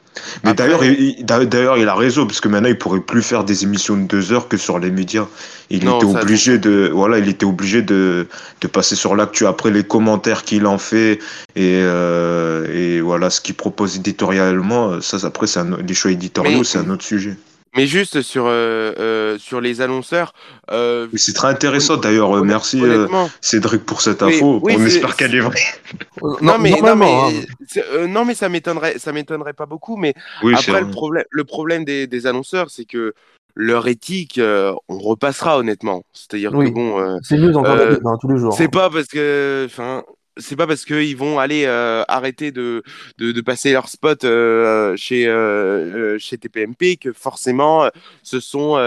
Mais 0.44 0.56
d'ailleurs, 0.56 0.84
il, 0.84 1.00
il- 1.20 1.26
d'a- 1.26 1.46
d'ailleurs, 1.46 1.78
il 1.78 1.88
a 1.88 1.94
raison, 1.94 2.26
parce 2.26 2.42
que 2.42 2.48
maintenant, 2.48 2.70
il 2.70 2.78
pourrait 2.78 3.02
plus 3.02 3.22
faire 3.22 3.44
des 3.44 3.64
émissions 3.64 3.96
de 3.96 4.08
deux 4.08 4.32
heures 4.34 4.48
que 4.48 4.58
sur 4.58 4.80
les 4.80 4.90
médias. 4.90 5.28
Il 5.70 5.86
Non, 5.86 5.98
était 6.00 6.08
obligé 6.08 6.58
de, 6.58 6.90
voilà, 6.92 7.20
il 7.20 7.30
était 7.30 7.46
obligé 7.46 7.82
de, 7.84 8.28
de 8.62 8.68
passer 8.68 8.96
sur 8.96 9.16
l'actu 9.16 9.46
après 9.46 9.70
les 9.70 9.84
commentaires 9.84 10.44
qu'il 10.44 10.66
en 10.66 10.80
fait, 10.80 11.20
et, 11.56 11.80
euh, 11.84 12.66
et 12.74 13.00
voilà, 13.02 13.30
ce 13.30 13.42
qu'il 13.42 13.54
propose 13.56 13.96
éditorialement, 13.98 15.00
ça, 15.02 15.18
après, 15.24 15.46
c'est 15.46 15.60
un- 15.60 15.78
les 15.88 15.94
choix 15.94 16.10
éditoriaux, 16.12 16.60
Mais- 16.60 16.64
c'est 16.64 16.80
un 16.80 16.90
autre 16.90 17.04
sujet. 17.06 17.36
Mais 17.76 17.86
juste 17.86 18.22
sur 18.22 18.46
euh, 18.48 18.94
euh, 19.00 19.38
sur 19.38 19.62
les 19.62 19.82
annonceurs. 19.82 20.34
Euh, 20.72 21.08
c'est 21.16 21.34
très 21.34 21.50
intéressant 21.50 21.98
d'ailleurs. 21.98 22.36
euh, 22.38 22.44
Merci 22.44 22.82
euh. 22.84 23.08
Cédric 23.42 23.86
pour 23.86 24.02
cette 24.02 24.24
info. 24.24 24.60
oui, 24.64 24.76
On 24.78 24.86
espère 24.86 25.16
qu'elle 25.16 25.36
est 25.36 25.40
vraie. 25.40 25.60
Non, 26.42 26.58
mais, 26.60 26.72
non, 26.72 26.96
mais, 26.96 27.12
hein. 27.12 27.30
euh, 27.94 28.08
non, 28.08 28.26
mais 28.26 28.34
ça 28.34 28.50
m'étonnerait, 28.50 28.98
ça 28.98 29.12
m'étonnerait 29.14 29.54
pas 29.54 29.68
beaucoup. 29.68 29.98
Mais 29.98 30.14
Oui, 30.44 30.54
après, 30.56 30.82
le 30.82 30.90
problème, 30.90 31.26
le 31.30 31.44
problème 31.44 31.86
des, 31.86 32.08
des 32.08 32.26
annonceurs, 32.26 32.70
c'est 32.72 32.86
que 32.86 33.14
leur 33.56 33.88
éthique, 33.88 34.38
euh, 34.40 34.74
on 34.90 34.98
repassera 34.98 35.58
honnêtement. 35.60 36.04
C'est-à-dire 36.14 36.54
Oui. 36.56 36.70
que 36.70 36.74
bon, 36.76 37.00
euh, 37.00 37.18
C'est 37.24 37.38
mieux 37.38 37.56
encore 37.56 37.76
Euh, 37.76 37.98
hein, 38.04 38.18
tous 38.20 38.28
les 38.30 38.38
jours. 38.40 38.54
c'est 38.54 38.68
pas 38.68 38.90
parce 38.90 39.08
que, 39.08 39.64
enfin, 39.68 40.04
c'est 40.40 40.56
pas 40.56 40.68
parce 40.68 40.86
qu'ils 40.86 41.18
vont 41.18 41.40
aller 41.40 41.64
euh, 41.66 42.04
arrêter 42.08 42.52
de, 42.52 42.84
de, 43.18 43.32
de 43.32 43.42
passer 43.42 43.72
leur 43.72 43.90
spot 43.90 44.24
euh, 44.24 44.96
chez 44.96 45.28
euh, 45.28 46.18
chez 46.20 46.38
TPMP 46.38 46.98
que 47.00 47.14
forcément 47.14 47.90
ce 48.24 48.40
sont 48.40 48.78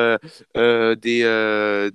des, 0.54 1.00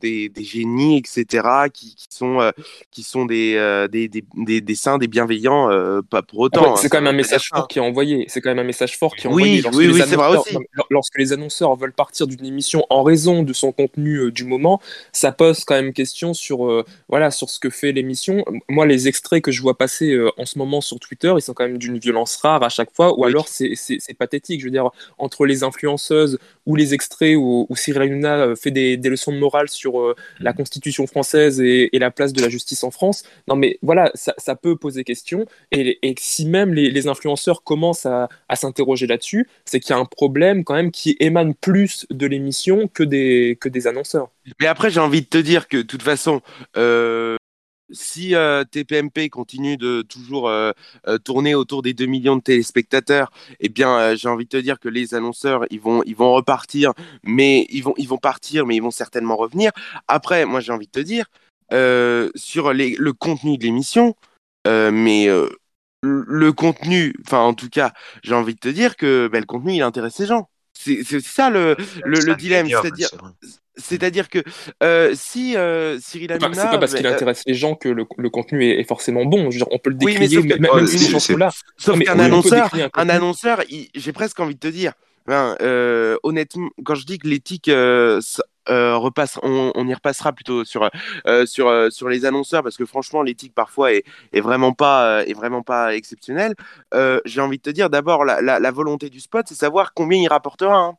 des 0.01 0.29
des 0.29 0.43
génies 0.43 0.97
etc 0.97 1.47
qui, 1.73 1.95
qui 1.95 2.07
sont 2.09 2.51
qui 2.91 3.03
sont 3.03 3.25
des, 3.25 3.87
des, 3.91 4.07
des 4.07 4.61
des 4.61 4.75
saints 4.75 4.97
des 4.97 5.07
bienveillants 5.07 5.69
pas 6.09 6.21
pour 6.21 6.39
autant. 6.39 6.63
Ouais, 6.63 6.69
hein, 6.69 6.75
c'est 6.77 6.89
quand 6.89 7.01
même 7.01 7.13
un 7.13 7.17
message 7.17 7.49
fort 7.49 7.67
qui 7.67 7.79
est 7.79 7.81
envoyé. 7.81 8.25
C'est 8.27 8.41
quand 8.41 8.49
même 8.49 8.59
un 8.59 8.63
message 8.63 8.97
fort 8.97 9.15
qui 9.15 9.27
est 9.27 9.29
Oui, 9.29 9.33
envoyé. 9.33 9.61
Lorsque 9.61 9.77
oui, 9.77 9.87
les 9.87 9.93
oui, 9.93 10.01
c'est 10.07 10.15
vrai 10.15 10.37
aussi. 10.37 10.57
Lorsque 10.89 11.17
les 11.17 11.33
annonceurs 11.33 11.75
veulent 11.75 11.93
partir 11.93 12.27
d'une 12.27 12.45
émission 12.45 12.85
en 12.89 13.03
raison 13.03 13.43
de 13.43 13.53
son 13.53 13.71
contenu 13.71 14.31
du 14.31 14.43
moment, 14.43 14.81
ça 15.11 15.31
pose 15.31 15.63
quand 15.63 15.75
même 15.75 15.93
question 15.93 16.33
sur, 16.33 16.85
voilà, 17.09 17.31
sur 17.31 17.49
ce 17.49 17.59
que 17.59 17.69
fait 17.69 17.91
l'émission. 17.91 18.43
Moi, 18.69 18.85
les 18.85 19.07
extraits 19.07 19.41
que 19.45 19.51
je 19.51 19.61
vois 19.61 19.77
passer 19.77 20.11
euh, 20.13 20.29
en 20.37 20.45
ce 20.45 20.57
moment 20.57 20.81
sur 20.81 20.99
Twitter, 20.99 21.31
ils 21.37 21.41
sont 21.41 21.53
quand 21.53 21.67
même 21.69 21.77
d'une 21.77 21.99
violence 21.99 22.35
rare 22.37 22.63
à 22.63 22.69
chaque 22.69 22.91
fois, 22.95 23.13
ou 23.13 23.23
Oui. 23.23 23.29
alors 23.29 23.47
c'est 23.47 24.17
pathétique. 24.17 24.59
Je 24.61 24.65
veux 24.65 24.71
dire, 24.71 24.89
entre 25.17 25.45
les 25.45 25.63
influenceuses 25.63 26.39
ou 26.65 26.75
les 26.75 26.93
extraits 26.93 27.35
où, 27.37 27.67
où 27.69 27.75
Cyril 27.75 28.01
Hanouna 28.01 28.35
euh, 28.47 28.55
fait 28.55 28.71
des, 28.71 28.97
des 28.97 29.09
leçons 29.09 29.31
de 29.31 29.37
morale 29.37 29.69
sur 29.69 29.99
euh, 30.01 30.15
la 30.39 30.53
Constitution 30.53 31.05
française 31.07 31.61
et, 31.61 31.95
et 31.95 31.99
la 31.99 32.11
place 32.11 32.33
de 32.33 32.41
la 32.41 32.49
justice 32.49 32.83
en 32.83 32.91
France, 32.91 33.23
non 33.47 33.55
mais 33.55 33.77
voilà, 33.83 34.11
ça, 34.15 34.33
ça 34.37 34.55
peut 34.55 34.75
poser 34.75 35.03
question. 35.03 35.45
Et, 35.71 35.99
et 36.01 36.15
si 36.19 36.45
même 36.47 36.73
les, 36.73 36.89
les 36.89 37.07
influenceurs 37.07 37.63
commencent 37.63 38.07
à, 38.07 38.29
à 38.49 38.55
s'interroger 38.55 39.05
là-dessus, 39.07 39.47
c'est 39.65 39.79
qu'il 39.79 39.91
y 39.91 39.97
a 39.97 40.01
un 40.01 40.05
problème 40.05 40.63
quand 40.63 40.73
même 40.73 40.91
qui 40.91 41.15
émane 41.19 41.53
plus 41.53 42.05
de 42.09 42.25
l'émission 42.25 42.87
que 42.87 43.03
des, 43.03 43.57
que 43.61 43.69
des 43.69 43.85
annonceurs. 43.87 44.29
Mais 44.59 44.67
après, 44.67 44.89
j'ai 44.89 44.99
envie 44.99 45.21
de 45.21 45.27
te 45.27 45.37
dire 45.37 45.67
que, 45.67 45.77
de 45.77 45.81
toute 45.83 46.03
façon, 46.03 46.41
euh, 46.77 47.35
si 47.91 48.35
euh, 48.35 48.63
TPMP 48.63 49.29
continue 49.29 49.77
de 49.77 50.01
toujours 50.01 50.49
euh, 50.49 50.71
euh, 51.07 51.17
tourner 51.17 51.55
autour 51.55 51.81
des 51.81 51.93
2 51.93 52.05
millions 52.05 52.35
de 52.35 52.41
téléspectateurs, 52.41 53.31
eh 53.59 53.69
bien, 53.69 54.15
j'ai 54.15 54.27
envie 54.27 54.45
de 54.45 54.49
te 54.49 54.57
dire 54.57 54.79
que 54.79 54.89
les 54.89 55.13
annonceurs, 55.13 55.65
ils 55.69 55.79
vont, 55.79 56.01
ils 56.05 56.15
vont 56.15 56.33
repartir, 56.33 56.93
mais 57.23 57.67
ils 57.69 57.81
vont, 57.81 57.93
ils 57.97 58.07
vont 58.07 58.17
partir, 58.17 58.65
mais 58.65 58.75
ils 58.75 58.81
vont 58.81 58.91
certainement 58.91 59.35
revenir. 59.35 59.71
Après, 60.07 60.45
moi, 60.45 60.59
j'ai 60.59 60.71
envie 60.71 60.87
de 60.87 60.91
te 60.91 60.99
dire, 60.99 61.25
sur 62.35 62.73
les, 62.73 62.95
le 62.97 63.13
contenu 63.13 63.57
de 63.57 63.63
l'émission, 63.63 64.15
mais 64.65 65.27
le 66.01 66.53
contenu, 66.53 67.13
enfin, 67.25 67.39
en 67.39 67.53
tout 67.53 67.69
cas, 67.69 67.93
j'ai 68.23 68.35
envie 68.35 68.55
de 68.55 68.59
te 68.59 68.69
dire 68.69 68.95
que 68.95 69.27
ben, 69.31 69.39
le 69.39 69.45
contenu, 69.45 69.73
il 69.73 69.81
intéresse 69.81 70.19
les 70.19 70.27
gens. 70.27 70.49
C'est 70.77 71.03
c'est 71.03 71.21
ça 71.21 71.49
le, 71.49 71.75
le, 72.03 72.19
le 72.19 72.35
dilemme, 72.35 72.67
c'est-à-dire 72.67 73.09
c'est-à-dire 73.77 74.29
que 74.29 74.39
euh, 74.83 75.13
si 75.15 75.55
euh, 75.57 75.99
Cyril 75.99 76.31
Enfin, 76.31 76.45
Hanouna... 76.47 76.61
c'est 76.63 76.69
pas 76.69 76.77
parce 76.77 76.93
qu'il 76.93 77.05
euh, 77.05 77.13
intéresse 77.13 77.43
les 77.45 77.53
gens 77.53 77.75
que 77.75 77.89
le, 77.89 78.05
le 78.17 78.29
contenu 78.29 78.63
est, 78.65 78.79
est 78.79 78.83
forcément 78.83 79.25
bon. 79.25 79.51
Je 79.51 79.59
veux 79.59 79.65
dire, 79.65 79.67
on 79.71 79.79
peut 79.79 79.89
le 79.89 79.97
Oui, 80.01 80.13
mais 80.19 80.27
décrier, 80.27 80.39
sauf 80.41 80.43
que- 80.47 80.53
même, 80.53 80.61
même 80.61 80.85
Ouais, 80.85 80.87
si 80.87 81.19
sont 81.19 81.37
là. 81.37 81.49
Sauf 81.77 81.97
mais 81.97 82.05
qu'un 82.05 82.17
oui, 82.19 82.25
annonceur, 82.25 82.69
un 82.95 83.09
annonceur, 83.09 83.61
il- 83.69 83.89
j'ai 83.95 84.13
presque 84.13 84.39
envie 84.39 84.55
de 84.55 84.59
te 84.59 84.67
dire, 84.67 84.93
ben, 85.27 85.55
euh, 85.61 86.17
honnêtement, 86.23 86.69
quand 86.83 86.95
je 86.95 87.05
dis 87.05 87.17
que 87.17 87.27
l'éthique 87.27 87.67
euh, 87.69 88.21
euh, 88.69 88.95
repasse, 88.97 89.39
on, 89.43 89.71
on 89.75 89.87
y 89.87 89.93
repassera 89.93 90.33
plutôt 90.33 90.63
sur 90.65 90.89
euh, 91.27 91.45
sur 91.45 91.67
euh, 91.67 91.89
sur 91.89 92.09
les 92.09 92.25
annonceurs 92.25 92.63
parce 92.63 92.77
que 92.77 92.85
franchement 92.85 93.21
l'éthique 93.21 93.53
parfois 93.53 93.93
est, 93.93 94.03
est 94.33 94.41
vraiment 94.41 94.73
pas 94.73 95.19
euh, 95.21 95.25
est 95.25 95.33
vraiment 95.33 95.61
pas 95.61 95.95
exceptionnelle. 95.95 96.53
Euh, 96.93 97.19
j'ai 97.25 97.41
envie 97.41 97.57
de 97.57 97.61
te 97.63 97.69
dire 97.69 97.89
d'abord 97.89 98.25
la, 98.25 98.41
la, 98.41 98.59
la 98.59 98.71
volonté 98.71 99.09
du 99.09 99.19
spot, 99.19 99.45
c'est 99.47 99.55
savoir 99.55 99.93
combien 99.93 100.19
il 100.19 100.27
rapportera. 100.27 100.75
hein. 100.77 100.97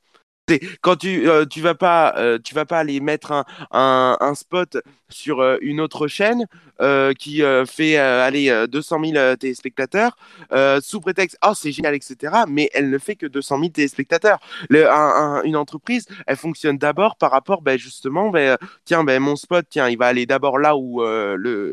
Quand 0.80 0.96
tu 0.96 1.28
euh, 1.28 1.44
tu 1.46 1.60
vas 1.60 1.74
pas 1.74 2.14
euh, 2.16 2.38
tu 2.42 2.54
vas 2.54 2.64
pas 2.64 2.78
aller 2.78 3.00
mettre 3.00 3.32
un, 3.32 3.44
un, 3.72 4.16
un 4.20 4.34
spot 4.34 4.78
sur 5.08 5.40
euh, 5.40 5.56
une 5.60 5.80
autre 5.80 6.08
chaîne 6.08 6.46
euh, 6.80 7.12
qui 7.14 7.42
euh, 7.42 7.64
fait 7.64 7.96
aller 7.96 8.66
200 8.68 9.00
000 9.12 9.36
téléspectateurs 9.36 10.16
sous 10.82 11.00
prétexte 11.00 11.38
oh 11.46 11.52
c'est 11.54 11.72
génial 11.72 11.94
etc. 11.94 12.32
Mais 12.48 12.70
elle 12.74 12.90
ne 12.90 12.98
fait 12.98 13.16
que 13.16 13.26
200 13.26 13.58
000 13.58 13.68
téléspectateurs. 13.70 14.38
Le, 14.68 14.86
une 15.44 15.56
entreprise, 15.56 16.06
elle 16.26 16.36
fonctionne 16.36 16.78
d'abord 16.78 17.16
par 17.16 17.30
rapport 17.30 17.62
ben, 17.62 17.78
justement 17.78 18.30
ben, 18.30 18.58
tiens 18.84 19.04
ben, 19.04 19.20
mon 19.20 19.36
spot 19.36 19.66
tiens 19.68 19.88
il 19.88 19.96
va 19.96 20.06
aller 20.06 20.26
d'abord 20.26 20.58
là 20.58 20.76
où 20.76 21.02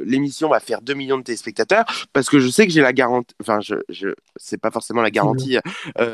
l'émission 0.05 0.49
va 0.49 0.59
faire 0.59 0.81
2 0.81 0.93
millions 0.93 1.17
de 1.17 1.23
téléspectateurs 1.23 1.86
parce 2.13 2.29
que 2.29 2.39
je 2.39 2.47
sais 2.47 2.65
que 2.65 2.73
j'ai 2.73 2.81
la 2.81 2.93
garantie 2.93 3.36
enfin 3.41 3.59
je, 3.61 3.75
je 3.89 4.09
c'est 4.36 4.59
pas 4.59 4.71
forcément 4.71 5.01
la 5.01 5.11
garantie 5.11 5.57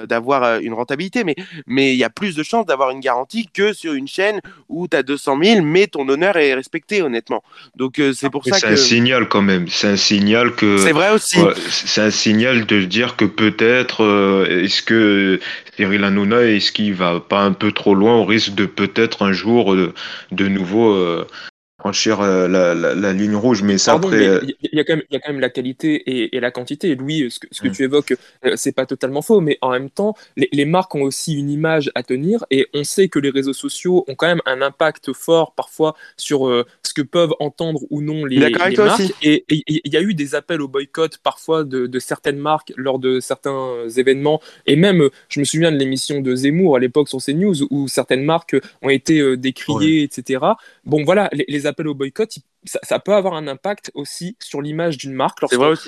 d'avoir 0.08 0.60
une 0.60 0.74
rentabilité 0.74 1.24
mais 1.24 1.36
mais 1.68 1.94
il 1.94 1.98
y 1.98 2.04
a 2.04 2.10
plus 2.10 2.36
de 2.36 2.44
chances 2.44 2.66
d'avoir 2.66 2.90
une 2.92 3.00
garantie 3.00 3.48
que 3.48 3.74
sur 3.74 3.94
une 3.94 4.08
chaîne 4.08 4.42
où 4.68 4.88
tu 4.88 4.98
as 4.98 5.04
200 5.04 5.38
000 5.44 5.62
mais 5.62 5.88
ton 5.88 6.08
honneur 6.08 6.38
est 6.38 6.54
respecté 6.54 7.02
honnêtement. 7.10 7.44
Donc 7.76 8.00
euh, 8.00 8.14
c'est 8.14 8.30
pour 8.30 8.46
ça 8.46 8.52
que. 8.52 8.58
C'est 8.60 8.68
un 8.68 8.76
signal 8.76 9.28
quand 9.28 9.42
même. 9.42 9.68
C'est 9.68 9.88
un 9.88 9.98
signal 9.98 10.56
que. 10.56 10.78
C'est 10.78 10.94
vrai 10.94 11.12
aussi. 11.12 11.40
c'est 11.70 12.02
un 12.02 12.12
signal 12.12 12.66
de 12.66 12.84
dire 12.84 13.16
que 13.16 13.26
peut-être 13.26 14.04
euh, 14.04 14.64
est-ce 14.64 14.82
que 14.82 15.40
Cyril 15.76 16.04
Hanouna 16.04 16.44
est-ce 16.44 16.72
qu'il 16.72 16.94
va 16.94 17.20
pas 17.20 17.42
un 17.42 17.54
peu 17.54 17.72
trop 17.72 17.96
loin 17.96 18.16
au 18.16 18.26
risque 18.26 18.54
de 18.56 18.66
peut-être 18.66 19.24
un 19.24 19.34
jour 19.34 19.74
euh, 19.74 19.94
de 20.32 20.48
nouveau 20.48 20.96
franchir 21.80 22.20
euh, 22.20 22.48
la, 22.48 22.76
la, 22.76 22.94
la, 22.94 23.14
ligne 23.14 23.36
rouge, 23.36 23.64
mais 23.64 23.78
ça 23.78 23.94
après. 23.94 24.28
Euh, 24.28 24.42
il 24.44 24.78
y, 24.78 24.80
a 24.80 24.84
quand 24.84 24.98
même, 24.98 25.06
il 25.10 25.14
y 25.14 25.18
a 25.18 25.20
quand 25.20 25.32
même 25.32 25.40
la 25.40 25.50
qualité 25.50 25.96
et, 25.96 26.36
et 26.36 26.40
la 26.40 26.52
quantité. 26.52 26.94
Louis, 26.96 27.32
ce 27.32 27.40
que, 27.40 27.48
ce 27.52 27.62
que 27.62 27.70
mm. 27.70 27.72
tu 27.72 27.84
évoques, 27.84 28.16
euh, 28.46 28.54
c'est 28.58 28.74
pas 28.74 28.86
totalement 28.86 29.22
faux, 29.22 29.40
mais 29.40 29.58
en 29.62 29.72
même 29.72 29.90
temps, 29.90 30.14
les, 30.36 30.50
les, 30.52 30.66
marques 30.66 30.94
ont 30.96 31.04
aussi 31.04 31.36
une 31.36 31.50
image 31.50 31.90
à 31.96 32.04
tenir 32.04 32.46
et 32.52 32.68
on 32.74 32.84
sait 32.84 33.08
que 33.08 33.18
les 33.18 33.30
réseaux 33.30 33.54
sociaux 33.54 34.04
ont 34.08 34.16
quand 34.16 34.28
même 34.28 34.42
un 34.46 34.62
impact 34.62 35.14
fort 35.14 35.54
parfois 35.56 35.96
sur 36.18 36.42
ce 36.84 36.94
que 36.94 37.02
peuvent 37.02 37.34
entendre 37.40 37.80
ou 37.90 38.02
non 38.02 38.26
les, 38.26 38.38
les 38.38 38.50
marques. 38.50 38.78
Aussi. 38.78 39.14
Et 39.24 39.46
il 39.50 39.94
y 39.94 39.98
a 39.98 40.02
eu 40.02 40.14
des 40.14 40.36
appels 40.36 40.62
au 40.62 40.68
boycott 40.68 41.18
parfois 41.24 41.64
de, 41.64 41.88
de, 41.88 42.00
certaines 42.00 42.38
marques 42.38 42.74
lors 42.76 43.00
de 43.00 43.20
certains 43.20 43.88
événements. 43.98 44.42
Et 44.66 44.76
même, 44.76 45.10
je 45.30 45.40
me 45.40 45.46
souviens 45.46 45.72
de 45.72 45.78
l'émission 45.78 46.20
de 46.20 46.36
Zemmour 46.36 46.76
à 46.76 46.80
l'époque 46.80 47.08
sur 47.08 47.20
CNews 47.24 47.64
où 47.72 47.88
certaines 47.88 48.24
marques 48.24 48.56
ont 48.82 48.90
été 48.90 49.38
décriées, 49.38 50.04
etc. 50.04 50.40
Bon, 50.86 51.04
voilà, 51.04 51.30
les, 51.32 51.46
les 51.48 51.68
appel 51.70 51.88
au 51.88 51.96
boycott, 51.96 52.40
ça, 52.66 53.00
peut 53.00 53.14
avoir 53.14 53.36
un 53.36 53.48
impact 53.48 53.92
aussi 53.94 54.36
sur 54.40 54.62
l'image 54.62 54.98
d'une 54.98 55.14
marque. 55.14 55.40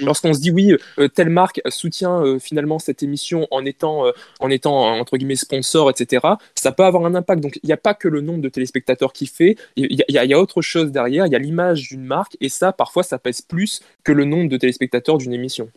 Lorsqu'on 0.02 0.34
se 0.34 0.40
dit 0.40 0.52
oui, 0.52 0.76
euh, 1.00 1.08
telle 1.08 1.30
marque 1.30 1.62
soutient 1.68 2.24
euh, 2.24 2.40
finalement 2.40 2.80
cette 2.80 3.04
émission 3.04 3.48
en 3.52 3.66
étant, 3.66 4.06
euh, 4.06 4.12
en 4.40 4.50
étant 4.50 4.98
entre 4.98 5.18
guillemets 5.18 5.36
sponsor, 5.36 5.90
etc., 5.90 6.26
ça 6.56 6.72
peut 6.72 6.84
avoir 6.84 7.06
un 7.06 7.16
impact. 7.16 7.42
Donc 7.42 7.60
il 7.64 7.68
n'y 7.68 7.74
a 7.74 7.78
pas 7.78 7.94
que 7.94 8.08
le 8.08 8.22
nombre 8.22 8.42
de 8.42 8.50
téléspectateurs 8.50 9.14
qui 9.14 9.28
fait, 9.28 9.58
il 9.76 9.92
y, 9.92 10.14
y, 10.14 10.34
a 10.34 10.40
autre 10.40 10.62
chose 10.62 10.92
derrière, 10.92 11.26
il 11.28 11.34
y 11.34 11.36
a 11.36 11.40
l'image 11.40 11.90
d'une 11.90 12.06
marque, 12.06 12.38
et 12.40 12.50
ça, 12.50 12.72
parfois, 12.72 13.04
ça 13.04 13.20
pèse 13.20 13.42
plus 13.42 13.82
que 14.04 14.12
le 14.12 14.26
nombre 14.26 14.50
de 14.50 14.58
téléspectateurs 14.58 15.18
d'une 15.18 15.34
émission. 15.34 15.70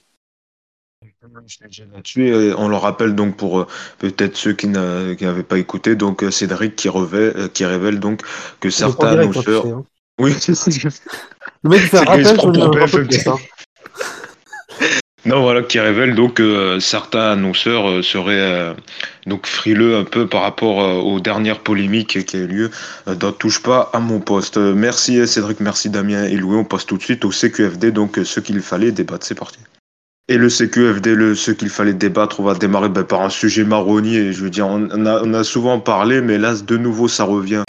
On 1.23 2.69
le 2.69 2.77
rappelle 2.77 3.15
donc 3.15 3.37
pour 3.37 3.67
peut-être 3.99 4.37
ceux 4.37 4.53
qui 4.53 4.69
n'avaient 4.69 5.43
pas 5.43 5.59
écouté, 5.59 5.97
donc 5.97 6.25
Cédric 6.31 6.77
qui 6.77 6.89
révèle, 6.89 7.51
qui 7.53 7.65
révèle 7.65 7.99
donc 7.99 8.23
que 8.61 8.71
certains 8.71 9.19
annonceurs, 9.19 9.67
hein. 9.67 9.85
Oui, 10.19 10.35
c'est 10.41 10.55
ça. 10.55 10.71
Le 11.63 11.71
mec 11.71 11.81
fait 11.81 11.99
un 11.99 12.05
rappel 12.05 12.41
sur 12.41 12.51
le 12.51 12.61
hein. 12.61 13.37
Non, 15.27 15.41
voilà, 15.41 15.63
qui 15.63 15.81
révèle 15.81 16.15
donc 16.15 16.35
que 16.35 16.43
euh, 16.43 16.81
certains 16.81 17.33
annonceurs 17.33 17.89
euh, 17.89 18.03
seraient 18.03 18.35
euh, 18.35 18.75
donc 19.27 19.47
frileux 19.47 19.97
un 19.97 20.05
peu 20.05 20.27
par 20.27 20.43
rapport 20.43 20.77
aux 21.03 21.19
dernières 21.19 21.61
polémiques 21.61 22.27
qui 22.27 22.37
ont 22.37 22.41
eu 22.41 22.47
lieu 22.47 22.71
dans 23.07 23.33
Touche 23.33 23.63
pas 23.63 23.89
à 23.95 24.01
mon 24.01 24.21
poste. 24.21 24.59
Merci 24.59 25.27
Cédric, 25.27 25.61
merci 25.61 25.89
Damien 25.89 26.25
et 26.25 26.37
Louis. 26.37 26.57
On 26.57 26.65
passe 26.65 26.85
tout 26.85 26.99
de 26.99 27.03
suite 27.03 27.25
au 27.25 27.33
CQFD, 27.33 27.91
donc 27.91 28.21
ce 28.23 28.39
qu'il 28.41 28.61
fallait 28.61 28.93
débattre. 28.93 29.25
C'est 29.27 29.35
parti. 29.35 29.61
Et 30.29 30.37
le 30.37 30.49
CQFD, 30.51 31.15
le, 31.15 31.35
ce 31.35 31.51
qu'il 31.51 31.71
fallait 31.71 31.95
débattre, 31.95 32.41
on 32.41 32.45
va 32.45 32.55
démarrer 32.55 32.91
ben, 32.91 33.05
par 33.05 33.23
un 33.23 33.31
sujet 33.31 33.65
marronnier. 33.65 34.33
Je 34.33 34.43
veux 34.43 34.51
dire, 34.51 34.67
on 34.67 35.07
a, 35.07 35.23
on 35.23 35.35
a 35.35 35.45
souvent 35.45 35.81
parlé, 35.81 36.21
mais 36.21 36.39
là, 36.39 36.55
de 36.55 36.77
nouveau, 36.77 37.09
ça 37.09 37.25
revient 37.25 37.63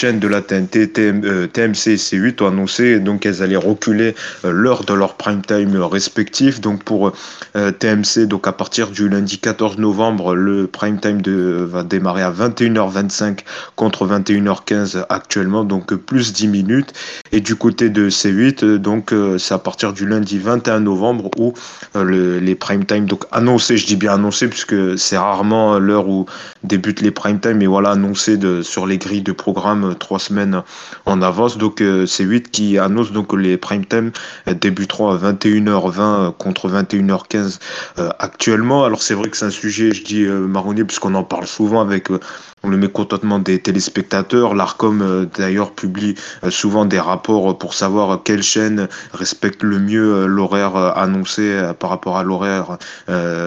chaînes 0.00 0.18
de 0.18 0.28
la 0.28 0.40
TNT, 0.40 0.92
TMC 0.92 1.88
et 1.88 1.96
C8 1.96 2.42
ont 2.42 2.46
annoncé 2.46 3.00
donc 3.00 3.20
qu'elles 3.20 3.42
allaient 3.42 3.56
reculer 3.56 4.14
euh, 4.46 4.50
l'heure 4.50 4.84
de 4.84 4.94
leur 4.94 5.14
prime 5.14 5.42
time 5.42 5.76
respectif. 5.76 6.62
Donc 6.62 6.84
pour 6.84 7.12
euh, 7.54 7.70
TMC, 7.70 8.26
donc 8.26 8.48
à 8.48 8.52
partir 8.52 8.92
du 8.92 9.10
lundi 9.10 9.38
14 9.38 9.76
novembre, 9.76 10.34
le 10.34 10.66
prime 10.66 10.98
time 10.98 11.20
de, 11.20 11.68
va 11.70 11.82
démarrer 11.82 12.22
à 12.22 12.30
21h25 12.30 13.40
contre 13.76 14.06
21h15 14.06 15.04
actuellement, 15.10 15.64
donc 15.64 15.94
plus 15.94 16.32
10 16.32 16.48
minutes. 16.48 16.94
Et 17.32 17.42
du 17.42 17.54
côté 17.54 17.90
de 17.90 18.08
C8, 18.08 18.76
donc 18.76 19.12
euh, 19.12 19.36
c'est 19.36 19.52
à 19.52 19.58
partir 19.58 19.92
du 19.92 20.06
lundi 20.06 20.38
21 20.38 20.80
novembre 20.80 21.30
où 21.36 21.52
les 21.94 22.54
prime 22.54 22.86
time, 22.86 23.04
donc 23.04 23.24
annoncés, 23.32 23.76
je 23.76 23.86
dis 23.86 23.96
bien 23.96 24.14
annoncés 24.14 24.48
puisque 24.48 24.98
c'est 24.98 25.18
rarement 25.18 25.78
l'heure 25.78 26.08
où 26.08 26.24
débutent 26.64 27.00
les 27.00 27.10
prime 27.10 27.40
time, 27.40 27.58
mais 27.58 27.66
voilà 27.66 27.90
annoncé 27.90 28.36
de, 28.36 28.62
sur 28.62 28.86
les 28.86 28.98
grilles 28.98 29.22
de 29.22 29.32
programme 29.32 29.94
trois 29.98 30.18
semaines 30.18 30.62
en 31.06 31.22
avance. 31.22 31.58
Donc 31.58 31.80
euh, 31.80 32.06
c'est 32.06 32.24
8 32.24 32.50
qui 32.50 32.78
annonce 32.78 33.12
donc 33.12 33.32
les 33.32 33.56
prime 33.56 33.84
time 33.84 34.10
débuteront 34.46 35.08
à 35.08 35.16
21h20 35.16 36.34
contre 36.36 36.68
21h15 36.68 37.58
euh, 37.98 38.10
actuellement. 38.18 38.84
Alors 38.84 39.02
c'est 39.02 39.14
vrai 39.14 39.30
que 39.30 39.36
c'est 39.36 39.46
un 39.46 39.50
sujet, 39.50 39.92
je 39.92 40.04
dis 40.04 40.22
euh, 40.22 40.46
marronnier, 40.46 40.84
puisqu'on 40.84 41.14
en 41.14 41.24
parle 41.24 41.46
souvent 41.46 41.80
avec 41.80 42.08
le 42.10 42.76
mécontentement 42.76 43.38
des 43.38 43.58
téléspectateurs. 43.58 44.54
L'ARCOM 44.54 45.28
d'ailleurs 45.36 45.72
publie 45.72 46.14
souvent 46.50 46.84
des 46.84 47.00
rapports 47.00 47.56
pour 47.56 47.72
savoir 47.72 48.22
quelle 48.22 48.42
chaîne 48.42 48.86
respecte 49.14 49.62
le 49.62 49.78
mieux 49.78 50.26
l'horaire 50.26 50.76
annoncé 50.76 51.58
par 51.78 51.88
rapport 51.88 52.18
à 52.18 52.22
l'horaire 52.22 52.76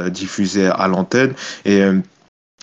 diffusé 0.09 0.65
à 0.65 0.87
l'antenne. 0.87 1.33
Et 1.65 1.83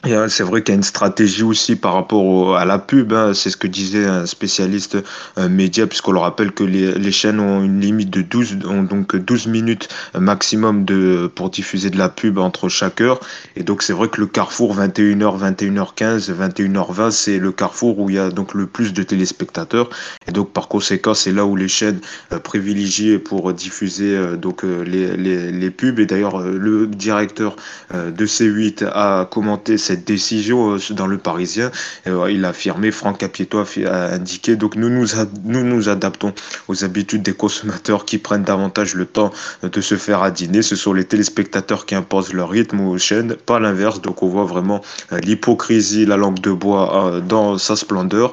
c'est 0.05 0.43
vrai 0.43 0.63
qu'il 0.63 0.73
y 0.73 0.77
a 0.77 0.77
une 0.77 0.83
stratégie 0.83 1.43
aussi 1.43 1.77
par 1.77 1.95
rapport 1.95 2.57
à 2.57 2.65
la 2.65 2.79
pub. 2.79 3.13
Hein. 3.13 3.35
C'est 3.35 3.51
ce 3.51 3.57
que 3.57 3.67
disait 3.67 4.07
un 4.07 4.25
spécialiste 4.25 4.97
euh, 5.37 5.49
média, 5.49 5.87
puisqu'on 5.87 6.13
le 6.13 6.19
rappelle 6.19 6.53
que 6.53 6.65
les, 6.65 6.95
les, 6.95 7.13
chaînes 7.13 7.39
ont 7.39 7.63
une 7.63 7.81
limite 7.81 8.09
de 8.09 8.23
12, 8.23 8.59
ont 8.67 8.83
donc 8.83 9.15
12 9.15 9.47
minutes 9.49 9.89
maximum 10.19 10.85
de, 10.85 11.31
pour 11.35 11.51
diffuser 11.51 11.91
de 11.91 11.99
la 11.99 12.09
pub 12.09 12.39
entre 12.39 12.69
chaque 12.69 13.01
heure. 13.01 13.21
Et 13.57 13.63
donc 13.63 13.83
c'est 13.83 13.93
vrai 13.93 14.09
que 14.09 14.21
le 14.21 14.27
carrefour 14.27 14.75
21h, 14.75 15.39
21h15, 15.39 16.33
21h20, 16.33 17.11
c'est 17.11 17.39
le 17.39 17.53
carrefour 17.53 17.99
où 17.99 18.09
il 18.09 18.17
y 18.17 18.19
a 18.19 18.31
donc 18.31 18.55
le 18.55 18.67
plus 18.67 18.95
de 18.95 19.03
téléspectateurs. 19.03 19.91
Et 20.27 20.33
donc 20.33 20.53
par 20.53 20.69
conséquent, 20.69 21.13
c'est 21.13 21.33
là 21.33 21.45
où 21.45 21.57
les 21.57 21.69
chaînes 21.69 22.01
euh, 22.33 22.39
privilégiées 22.39 23.19
pour 23.19 23.53
diffuser 23.53 24.17
euh, 24.17 24.37
donc 24.37 24.63
les, 24.63 25.17
les, 25.17 25.53
les 25.53 25.71
pubs. 25.71 25.99
Et 25.99 26.07
d'ailleurs, 26.07 26.41
le 26.41 26.87
directeur 26.87 27.57
de 27.93 28.27
C8 28.27 28.85
a 28.85 29.27
commenté 29.31 29.77
décision 29.97 30.75
euh, 30.75 30.79
dans 30.91 31.07
le 31.07 31.19
Parisien. 31.19 31.71
Euh, 32.07 32.31
il 32.31 32.45
a 32.45 32.49
affirmé, 32.49 32.91
Franck 32.91 33.19
Capieto 33.19 33.59
a 33.59 34.13
indiqué, 34.13 34.57
donc 34.57 34.77
nous 34.77 34.89
nous, 34.89 35.07
nous 35.45 35.65
nous 35.65 35.89
adaptons 35.89 36.33
aux 36.69 36.85
habitudes 36.85 37.23
des 37.23 37.33
consommateurs 37.33 38.05
qui 38.05 38.19
prennent 38.19 38.45
davantage 38.45 38.95
le 38.95 39.07
temps 39.07 39.31
de 39.63 39.81
se 39.81 39.97
faire 39.97 40.23
à 40.23 40.31
dîner. 40.31 40.63
Ce 40.63 40.77
sont 40.77 40.93
les 40.93 41.05
téléspectateurs 41.05 41.87
qui 41.87 41.95
imposent 41.95 42.33
leur 42.33 42.51
rythme 42.51 42.81
aux 42.81 42.99
chaînes, 42.99 43.35
pas 43.35 43.61
l'inverse. 43.61 44.01
Donc 44.01 44.23
on 44.23 44.29
voit 44.29 44.45
vraiment 44.45 44.81
euh, 45.13 45.19
l'hypocrisie, 45.19 46.07
la 46.07 46.17
langue 46.17 46.41
de 46.41 46.53
bois 46.53 47.21
dans 47.27 47.59
sa 47.59 47.77
splendeur. 47.77 48.33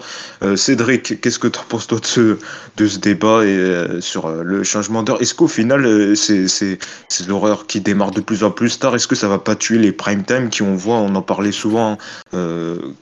Cédric, 0.56 1.22
qu'est-ce 1.22 1.40
que 1.40 1.48
tu 1.48 1.60
penses 1.68 1.88
toi 1.88 2.00
de 2.00 2.06
ce, 2.06 2.38
de 2.78 2.88
ce 2.88 3.00
débat 3.00 3.46
et 3.46 4.02
sur 4.02 4.30
le 4.30 4.64
changement 4.64 5.04
d'heure? 5.04 5.22
Est-ce 5.22 5.34
qu'au 5.34 5.48
final, 5.48 6.16
c'est 6.16 6.48
ces 6.48 7.30
horreurs 7.30 7.68
qui 7.68 7.82
démarrent 7.82 8.12
de 8.12 8.22
plus 8.22 8.44
en 8.44 8.52
plus 8.52 8.80
tard, 8.80 8.96
est-ce 8.96 9.08
que 9.08 9.16
ça 9.16 9.28
va 9.28 9.40
pas 9.40 9.56
tuer 9.56 9.78
les 9.78 9.92
prime 9.92 10.24
time 10.24 10.50
qui 10.50 10.62
on 10.62 10.76
voit, 10.76 10.98
on 10.98 11.16
en 11.16 11.22
parlait 11.22 11.47
souvent, 11.52 11.98
euh, 12.34 12.94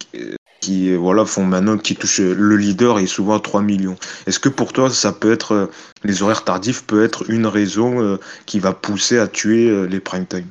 qui 0.61 0.95
voilà 0.95 1.25
font 1.25 1.43
maintenant 1.43 1.77
qui 1.77 1.95
touche 1.95 2.19
le 2.19 2.57
leader 2.57 2.99
et 2.99 3.05
souvent 3.05 3.39
3 3.39 3.61
millions. 3.61 3.95
Est-ce 4.25 4.39
que 4.39 4.49
pour 4.49 4.73
toi 4.73 4.89
ça 4.89 5.11
peut 5.13 5.31
être 5.31 5.51
euh, 5.51 5.67
les 6.03 6.23
horaires 6.23 6.43
tardifs 6.43 6.85
peut 6.85 7.03
être 7.03 7.29
une 7.29 7.45
raison 7.45 8.01
euh, 8.01 8.17
qui 8.45 8.59
va 8.59 8.73
pousser 8.73 9.19
à 9.19 9.27
tuer 9.27 9.87
les 9.87 9.99
prime 9.99 10.25
time? 10.25 10.47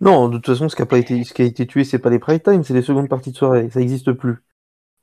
Non, 0.00 0.28
de 0.28 0.38
toute 0.38 0.46
façon 0.46 0.68
ce 0.68 0.76
qui 0.76 0.82
a 0.82 0.86
pas 0.86 0.98
été 0.98 1.22
ce 1.24 1.32
qui 1.32 1.42
a 1.42 1.44
été 1.44 1.66
tué 1.66 1.84
c'est 1.84 1.98
pas 1.98 2.10
les 2.10 2.18
prime 2.18 2.40
time, 2.40 2.64
c'est 2.64 2.74
les 2.74 2.82
secondes 2.82 3.08
parties 3.08 3.30
de 3.30 3.36
soirée, 3.36 3.68
ça 3.72 3.80
n'existe 3.80 4.12
plus. 4.12 4.36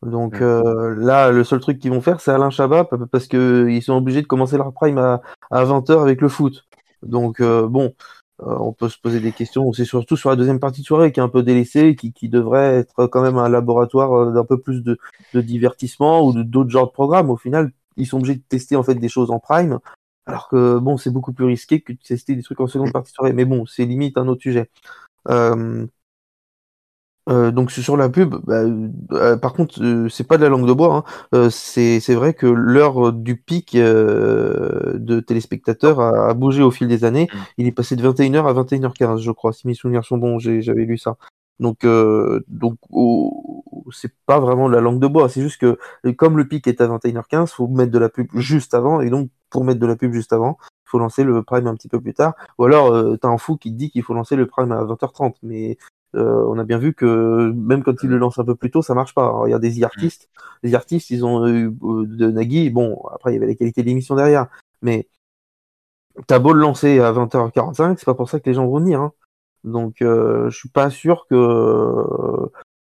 Donc 0.04 0.40
là, 0.40 1.32
le 1.32 1.44
seul 1.44 1.60
truc 1.60 1.80
qu'ils 1.80 1.90
vont 1.90 2.02
faire, 2.02 2.22
c'est 2.22 2.30
Alain 2.30 2.52
Chabat, 2.52 2.88
parce 3.12 3.28
qu'ils 3.28 3.82
sont 3.82 3.94
obligés 3.94 4.22
de 4.22 4.28
commencer 4.28 4.56
leur 4.56 4.72
prime 4.72 5.00
à, 5.00 5.22
à 5.50 5.66
20h 5.66 6.00
avec 6.04 6.22
le 6.22 6.30
foot. 6.30 6.68
Donc 7.02 7.42
bon, 7.42 7.96
on 8.40 8.72
peut 8.74 8.90
se 8.90 9.00
poser 9.00 9.20
des 9.20 9.32
questions. 9.32 9.72
C'est 9.74 9.86
surtout 9.86 10.16
sur 10.16 10.30
la 10.30 10.36
deuxième 10.36 10.60
partie 10.60 10.82
de 10.82 10.86
soirée 10.86 11.12
qui 11.12 11.20
est 11.20 11.24
un 11.24 11.30
peu 11.30 11.44
délaissée, 11.44 11.96
qui, 11.96 12.14
qui 12.14 12.30
devrait 12.30 12.76
être 12.76 13.08
quand 13.08 13.22
même 13.22 13.38
un 13.38 13.50
laboratoire 13.50 14.14
euh, 14.14 14.32
d'un 14.32 14.46
peu 14.46 14.60
plus 14.60 14.84
de, 14.84 14.98
de 15.34 15.42
divertissement 15.42 16.26
ou 16.26 16.44
d'autres 16.44 16.70
genres 16.70 16.88
de 16.88 16.92
programmes. 16.92 17.30
Au 17.30 17.38
final, 17.38 17.72
ils 17.96 18.06
sont 18.06 18.18
obligés 18.18 18.36
de 18.36 18.44
tester 18.48 18.76
en 18.76 18.84
fait 18.84 18.96
des 18.96 19.10
choses 19.10 19.32
en 19.32 19.40
prime, 19.40 19.80
alors 20.28 20.50
que 20.50 20.78
bon, 20.78 20.98
c'est 20.98 21.10
beaucoup 21.10 21.34
plus 21.34 21.46
risqué 21.46 21.82
que 21.82 21.94
de 21.94 21.98
tester 21.98 22.36
des 22.36 22.44
trucs 22.44 22.60
en 22.60 22.68
seconde 22.68 22.92
partie 22.94 23.12
de 23.12 23.16
soirée. 23.16 23.34
Mais 23.34 23.46
bon, 23.46 23.66
c'est 23.66 23.86
limite 23.86 24.18
un 24.18 24.28
autre 24.28 24.42
sujet. 24.42 24.70
Euh, 25.30 25.86
Euh, 27.28 27.52
donc 27.52 27.72
sur 27.72 27.98
la 27.98 28.08
pub, 28.10 28.36
bah, 28.46 28.64
euh, 29.12 29.36
par 29.38 29.54
contre, 29.54 29.84
euh, 29.84 30.08
c'est 30.10 30.24
pas 30.26 30.38
de 30.38 30.44
la 30.44 30.50
langue 30.50 30.66
de 30.68 30.74
bois. 30.74 30.96
Hein. 30.96 31.04
Euh, 31.36 31.50
c'est 31.50 32.00
c'est 32.00 32.16
vrai 32.16 32.34
que 32.34 32.46
l'heure 32.48 33.12
du 33.12 33.36
pic 33.36 33.76
euh, 33.76 34.94
de 34.98 35.20
téléspectateurs 35.20 36.00
a, 36.00 36.30
a 36.30 36.34
bougé 36.34 36.64
au 36.64 36.72
fil 36.72 36.88
des 36.88 37.04
années. 37.04 37.28
Mm. 37.34 37.38
Il 37.58 37.68
est 37.68 37.72
passé 37.74 37.96
de 37.96 38.08
21h 38.08 38.46
à 38.48 38.54
21h15, 38.54 39.20
je 39.20 39.32
crois, 39.32 39.52
si 39.54 39.68
mes 39.68 39.74
souvenirs 39.74 40.06
sont 40.06 40.18
bons. 40.18 40.40
j'ai- 40.40 40.62
J'avais 40.62 40.86
lu 40.86 40.98
ça. 40.98 41.18
Donc 41.60 41.84
euh, 41.86 42.44
donc 42.48 42.76
oh, 42.92 43.64
c'est 43.92 44.14
pas 44.26 44.40
vraiment 44.40 44.70
de 44.70 44.76
la 44.76 44.82
langue 44.82 45.00
de 45.00 45.08
bois. 45.08 45.28
C'est 45.28 45.42
juste 45.42 45.60
que 45.60 45.78
comme 46.14 46.38
le 46.38 46.48
pic 46.48 46.68
est 46.68 46.82
à 46.82 46.88
21h15, 46.88 47.48
faut 47.54 47.68
mettre 47.68 47.92
de 47.92 48.00
la 48.00 48.10
pub 48.10 48.28
juste 48.36 48.74
avant. 48.74 49.02
Et 49.02 49.10
donc 49.10 49.30
pour 49.50 49.64
mettre 49.64 49.80
de 49.80 49.86
la 49.88 49.96
pub 49.96 50.14
juste 50.14 50.34
avant, 50.34 50.58
faut 50.86 51.00
lancer 51.00 51.24
le 51.24 51.42
prime 51.44 51.68
un 51.68 51.76
petit 51.76 51.90
peu 51.90 52.00
plus 52.00 52.14
tard. 52.14 52.34
Ou 52.60 52.66
alors 52.66 52.94
euh, 52.94 53.18
t'as 53.18 53.30
un 53.30 53.38
fou 53.38 53.58
qui 53.58 53.72
te 53.74 53.78
dit 53.78 53.90
qu'il 53.90 54.04
faut 54.04 54.14
lancer 54.14 54.36
le 54.36 54.46
prime 54.46 54.72
à 54.72 54.84
20h30, 54.84 55.34
mais 55.44 55.78
euh, 56.18 56.46
on 56.48 56.58
a 56.60 56.64
bien 56.64 56.78
vu 56.78 56.94
que 56.94 57.52
même 57.56 57.84
quand 57.84 58.04
ils 58.04 58.10
le 58.10 58.18
lancent 58.18 58.40
un 58.40 58.46
peu 58.46 58.56
plus 58.56 58.72
tôt, 58.72 58.82
ça 58.82 58.94
marche 58.96 59.14
pas. 59.14 59.26
Alors, 59.26 59.48
il 59.48 59.52
y 59.52 59.54
a 59.54 59.60
des 59.60 59.84
artistes, 59.84 60.30
les 60.64 60.76
artistes, 60.76 61.10
ils 61.10 61.26
ont 61.26 61.48
eu 61.48 61.68
euh, 61.68 62.06
de 62.06 62.32
Nagui. 62.32 62.70
Bon, 62.70 63.02
après 63.14 63.32
il 63.32 63.36
y 63.36 63.38
avait 63.38 63.48
les 63.48 63.56
qualités 63.56 63.82
de 63.82 63.88
l'émission 63.88 64.16
derrière, 64.16 64.48
mais 64.82 65.08
t'as 66.26 66.40
beau 66.40 66.54
le 66.54 66.62
lancer 66.62 67.00
à 67.00 67.12
20h45, 67.12 67.98
c'est 67.98 68.06
pas 68.06 68.16
pour 68.16 68.30
ça 68.30 68.40
que 68.40 68.50
les 68.50 68.56
gens 68.56 68.66
vont 68.66 68.80
venir. 68.80 69.02
Hein. 69.02 69.14
Donc 69.64 70.02
euh, 70.02 70.50
je 70.50 70.58
suis 70.58 70.70
pas 70.70 70.90
sûr 70.90 71.28
que 71.30 72.04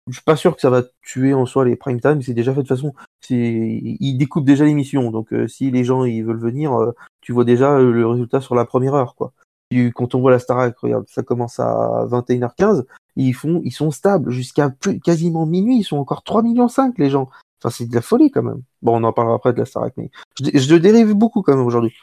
je 0.06 0.12
suis 0.14 0.22
pas 0.22 0.36
sûr 0.36 0.54
que 0.54 0.60
ça 0.60 0.70
va 0.70 0.82
tuer 1.02 1.32
en 1.34 1.46
soi 1.46 1.64
les 1.64 1.76
prime 1.76 2.00
time. 2.00 2.20
C'est 2.22 2.34
déjà 2.34 2.52
fait 2.52 2.62
de 2.62 2.68
toute 2.68 2.76
façon. 2.76 2.92
Ils 3.30 4.16
découpent 4.18 4.44
déjà 4.44 4.64
l'émission, 4.64 5.10
donc 5.10 5.32
euh, 5.32 5.48
si 5.48 5.70
les 5.70 5.84
gens 5.84 6.04
ils 6.04 6.22
veulent 6.22 6.40
venir, 6.40 6.74
euh, 6.74 6.92
tu 7.22 7.32
vois 7.32 7.44
déjà 7.44 7.78
le 7.78 8.06
résultat 8.06 8.40
sur 8.40 8.54
la 8.54 8.64
première 8.66 8.94
heure, 8.94 9.14
quoi. 9.14 9.32
Quand 9.94 10.14
on 10.14 10.20
voit 10.20 10.30
la 10.30 10.38
Starac, 10.38 10.78
regarde, 10.78 11.06
ça 11.08 11.22
commence 11.24 11.58
à 11.58 12.06
21h15, 12.08 12.84
ils 13.16 13.32
font, 13.34 13.60
ils 13.64 13.70
sont 13.72 13.90
stables 13.90 14.30
jusqu'à 14.30 14.70
plus 14.70 15.00
quasiment 15.00 15.46
minuit. 15.46 15.78
Ils 15.78 15.84
sont 15.84 15.96
encore 15.98 16.22
3 16.24 16.42
millions 16.42 16.68
5 16.68 16.98
les 16.98 17.10
gens. 17.10 17.28
Enfin, 17.62 17.74
c'est 17.76 17.88
de 17.88 17.94
la 17.94 18.02
folie 18.02 18.30
quand 18.30 18.42
même. 18.42 18.62
Bon, 18.82 19.00
on 19.00 19.04
en 19.04 19.12
parlera 19.12 19.36
après 19.36 19.52
de 19.52 19.58
la 19.58 19.64
Starac, 19.64 19.94
mais 19.96 20.10
je, 20.38 20.58
je 20.58 20.74
dérive 20.76 21.12
beaucoup 21.14 21.42
quand 21.42 21.56
même 21.56 21.64
aujourd'hui. 21.66 21.94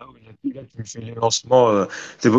Ah 0.00 0.06
oui, 0.12 0.52
là, 0.52 0.60
tu 0.70 0.78
me 0.78 0.84
fais 0.84 1.00
les 1.00 1.14
lancements. 1.14 1.68
euh. 1.70 1.86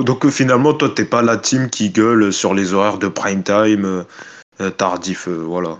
Donc 0.03 0.25
euh, 0.25 0.29
finalement, 0.29 0.73
toi, 0.73 0.89
t'es 0.95 1.05
pas 1.05 1.21
la 1.21 1.37
team 1.37 1.69
qui 1.69 1.89
gueule 1.89 2.31
sur 2.31 2.53
les 2.53 2.73
horaires 2.73 2.99
de 2.99 3.07
prime 3.07 3.43
time 3.43 3.85
euh, 3.85 4.03
euh, 4.61 4.69
tardif, 4.69 5.27
voilà. 5.27 5.77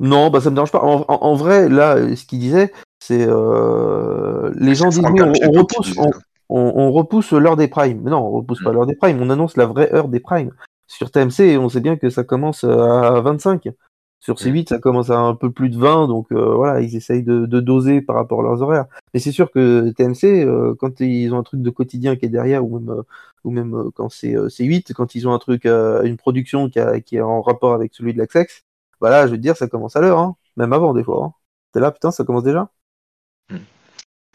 Non, 0.00 0.30
bah 0.30 0.40
ça 0.40 0.50
me 0.50 0.54
dérange 0.56 0.72
pas. 0.72 0.82
En, 0.82 1.04
en- 1.08 1.22
en 1.22 1.34
vrai, 1.34 1.68
là, 1.68 1.96
ce 2.16 2.24
qu'il 2.24 2.40
disait, 2.40 2.72
c'est 3.02 3.18
les 3.18 4.74
gens 4.74 4.88
disent 4.88 4.98
oui, 5.10 5.20
on, 5.22 5.50
repousse, 5.52 5.94
on, 5.96 6.10
on- 6.48 7.38
l'heure 7.38 7.56
des 7.56 7.68
primes. 7.68 8.00
Mais 8.02 8.10
non, 8.10 8.18
on 8.18 8.30
repousse 8.30 8.62
pas 8.62 8.70
Mm. 8.70 8.74
l'heure 8.74 8.86
des 8.86 8.96
primes. 8.96 9.20
On 9.20 9.30
annonce 9.30 9.56
la 9.56 9.66
vraie 9.66 9.92
heure 9.92 10.08
des 10.08 10.20
primes. 10.20 10.50
Sur 10.86 11.10
TMC, 11.10 11.56
on 11.58 11.68
sait 11.68 11.80
bien 11.80 11.96
que 11.96 12.10
ça 12.10 12.24
commence 12.24 12.64
à 12.64 13.20
25. 13.20 13.68
Sur 14.20 14.38
C8, 14.38 14.68
ça 14.68 14.78
commence 14.78 15.10
à 15.10 15.18
un 15.18 15.34
peu 15.34 15.50
plus 15.50 15.68
de 15.68 15.76
20. 15.78 16.06
Donc 16.06 16.30
euh, 16.32 16.54
voilà, 16.54 16.80
ils 16.80 16.94
essayent 16.94 17.24
de, 17.24 17.44
de 17.46 17.60
doser 17.60 18.00
par 18.02 18.16
rapport 18.16 18.40
à 18.40 18.42
leurs 18.44 18.62
horaires. 18.62 18.86
Mais 19.14 19.20
c'est 19.20 19.32
sûr 19.32 19.50
que 19.50 19.90
TMC, 19.90 20.44
euh, 20.44 20.74
quand 20.78 21.00
ils 21.00 21.32
ont 21.34 21.38
un 21.38 21.42
truc 21.42 21.60
de 21.62 21.70
quotidien 21.70 22.14
qui 22.16 22.26
est 22.26 22.28
derrière, 22.28 22.64
ou 22.64 22.78
même, 22.78 22.90
euh, 22.90 23.02
ou 23.44 23.50
même 23.50 23.74
euh, 23.74 23.90
quand 23.94 24.08
c'est 24.10 24.36
euh, 24.36 24.48
C8, 24.48 24.92
quand 24.94 25.14
ils 25.16 25.26
ont 25.26 25.34
un 25.34 25.38
truc, 25.38 25.66
euh, 25.66 26.02
une 26.04 26.16
production 26.16 26.68
qui, 26.70 26.78
a- 26.78 27.00
qui 27.00 27.16
est 27.16 27.20
en 27.20 27.42
rapport 27.42 27.74
avec 27.74 27.94
celui 27.94 28.12
de 28.12 28.18
l'Axex, 28.18 28.62
voilà, 29.00 29.26
je 29.26 29.32
veux 29.32 29.38
dire, 29.38 29.56
ça 29.56 29.66
commence 29.66 29.96
à 29.96 30.00
l'heure, 30.00 30.18
hein. 30.18 30.36
même 30.56 30.72
avant 30.72 30.94
des 30.94 31.02
fois. 31.02 31.24
Hein. 31.24 31.32
T'es 31.72 31.80
là, 31.80 31.90
putain, 31.90 32.10
ça 32.12 32.22
commence 32.24 32.44
déjà? 32.44 32.70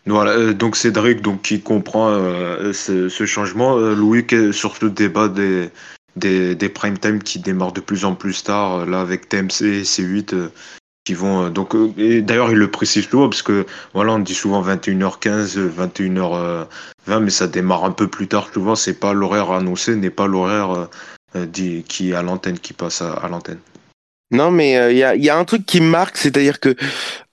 Voilà, 0.05 0.31
euh, 0.31 0.53
donc 0.53 0.75
Cédric, 0.77 1.21
donc, 1.21 1.41
qui 1.41 1.61
comprend 1.61 2.09
euh, 2.09 2.71
ce, 2.73 3.09
ce 3.09 3.25
changement. 3.25 3.77
Euh, 3.77 3.93
Louis, 3.93 4.25
sur 4.53 4.75
ce 4.75 4.85
débat 4.85 5.27
des, 5.27 5.69
des, 6.17 6.55
des 6.55 6.69
prime 6.69 6.97
time 6.97 7.21
qui 7.21 7.39
démarrent 7.39 7.73
de 7.73 7.81
plus 7.81 8.05
en 8.05 8.15
plus 8.15 8.43
tard, 8.43 8.79
euh, 8.79 8.85
là, 8.85 9.01
avec 9.01 9.29
TMC 9.29 9.61
et 9.61 9.83
C8, 9.83 10.33
euh, 10.33 10.51
qui 11.05 11.13
vont. 11.13 11.45
euh, 11.45 11.49
donc, 11.49 11.75
d'ailleurs, 11.95 12.51
il 12.51 12.57
le 12.57 12.69
précise 12.69 13.07
souvent, 13.07 13.29
parce 13.29 13.41
que, 13.41 13.65
voilà, 13.93 14.13
on 14.13 14.19
dit 14.19 14.33
souvent 14.33 14.61
21h15, 14.61 15.57
21h20, 15.69 17.19
mais 17.21 17.29
ça 17.29 17.47
démarre 17.47 17.85
un 17.85 17.91
peu 17.91 18.07
plus 18.07 18.27
tard 18.27 18.49
souvent. 18.53 18.75
C'est 18.75 18.99
pas 18.99 19.13
l'horaire 19.13 19.51
annoncé, 19.51 19.95
n'est 19.95 20.09
pas 20.09 20.27
l'horaire 20.27 20.89
qui 21.53 22.09
est 22.09 22.13
à 22.13 22.23
l'antenne, 22.23 22.57
qui 22.57 22.73
passe 22.73 23.01
à, 23.01 23.27
l'antenne. 23.29 23.59
Non, 24.31 24.51
mais 24.51 24.91
il 24.91 24.97
y, 24.97 25.03
a, 25.03 25.15
y 25.15 25.29
a 25.29 25.37
un 25.37 25.45
truc 25.45 25.65
qui 25.65 25.79
me 25.79 25.87
marque, 25.87 26.17
c'est-à-dire 26.17 26.59
que 26.59 26.75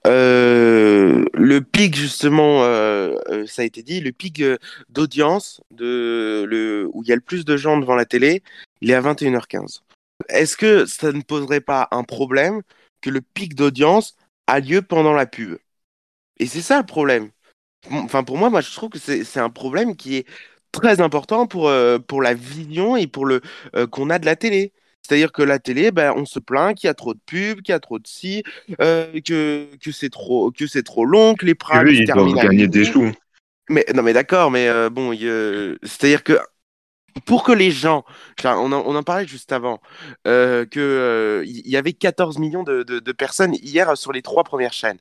le 0.05 1.59
pic, 1.59 1.95
justement, 1.95 2.61
ça 3.47 3.63
a 3.63 3.65
été 3.65 3.83
dit, 3.83 3.99
le 3.99 4.11
pic 4.11 4.43
d'audience 4.89 5.61
de, 5.71 6.45
le, 6.47 6.87
où 6.93 7.03
il 7.03 7.09
y 7.09 7.11
a 7.11 7.15
le 7.15 7.21
plus 7.21 7.43
de 7.45 7.57
gens 7.57 7.77
devant 7.77 7.95
la 7.95 8.05
télé, 8.05 8.43
il 8.85 8.91
est 8.91 8.93
à 8.93 9.01
21h15. 9.01 9.81
Est-ce 10.29 10.55
que 10.55 10.85
ça 10.85 11.11
ne 11.11 11.21
poserait 11.21 11.59
pas 11.59 11.87
un 11.89 12.03
problème 12.03 12.61
que 13.01 13.09
le 13.09 13.19
pic 13.19 13.55
d'audience 13.55 14.15
a 14.45 14.59
lieu 14.59 14.83
pendant 14.83 15.13
la 15.13 15.25
pub? 15.25 15.57
Et 16.37 16.45
c'est 16.45 16.61
ça 16.61 16.77
le 16.77 16.85
problème. 16.85 17.29
Enfin, 17.89 18.23
pour 18.23 18.37
moi, 18.37 18.51
moi, 18.51 18.61
je 18.61 18.71
trouve 18.71 18.89
que 18.89 18.99
c'est 18.99 19.39
un 19.39 19.49
problème 19.49 19.95
qui 19.95 20.17
est 20.17 20.27
très 20.71 21.01
important 21.01 21.47
pour, 21.47 21.67
euh, 21.67 21.97
pour 21.97 22.21
la 22.21 22.35
vision 22.35 22.95
et 22.95 23.07
pour 23.07 23.25
le 23.25 23.41
euh, 23.75 23.87
qu'on 23.87 24.11
a 24.11 24.19
de 24.19 24.27
la 24.27 24.35
télé. 24.35 24.71
C'est-à-dire 25.01 25.31
que 25.31 25.41
la 25.41 25.57
télé, 25.57 25.89
ben, 25.89 26.13
on 26.15 26.25
se 26.25 26.37
plaint 26.37 26.77
qu'il 26.77 26.87
y 26.87 26.91
a 26.91 26.93
trop 26.93 27.15
de 27.15 27.19
pubs, 27.25 27.61
qu'il 27.61 27.71
y 27.71 27.75
a 27.75 27.79
trop 27.79 27.97
de 27.97 28.05
ci, 28.05 28.43
euh, 28.81 29.19
que, 29.21 29.67
que 29.83 29.91
c'est 29.91 30.11
trop, 30.11 30.51
que 30.51 30.67
c'est 30.67 30.83
trop 30.83 31.05
long, 31.05 31.33
que 31.33 31.45
les 31.47 31.55
primes 31.55 31.85
Oui, 31.85 31.99
ils 32.01 32.05
doivent 32.05 32.33
gagner 32.35 32.67
des 32.67 32.85
sous. 32.85 33.11
Mais 33.67 33.83
non, 33.95 34.03
mais 34.03 34.13
d'accord, 34.13 34.51
mais 34.51 34.69
bon, 34.91 35.11
c'est-à-dire 35.81 36.23
que 36.23 36.37
pour 37.23 37.43
que 37.43 37.51
les 37.51 37.71
gens, 37.71 38.03
on 38.43 38.71
en, 38.71 39.03
parlait 39.03 39.27
juste 39.27 39.51
avant, 39.51 39.79
euh, 40.27 40.65
que 40.65 40.79
euh, 40.79 41.43
y 41.45 41.77
avait 41.77 41.93
14 41.93 42.37
millions 42.39 42.63
de, 42.63 43.11
personnes 43.13 43.53
hier 43.55 43.97
sur 43.97 44.11
les 44.11 44.21
trois 44.21 44.43
premières 44.43 44.73
chaînes. 44.73 44.97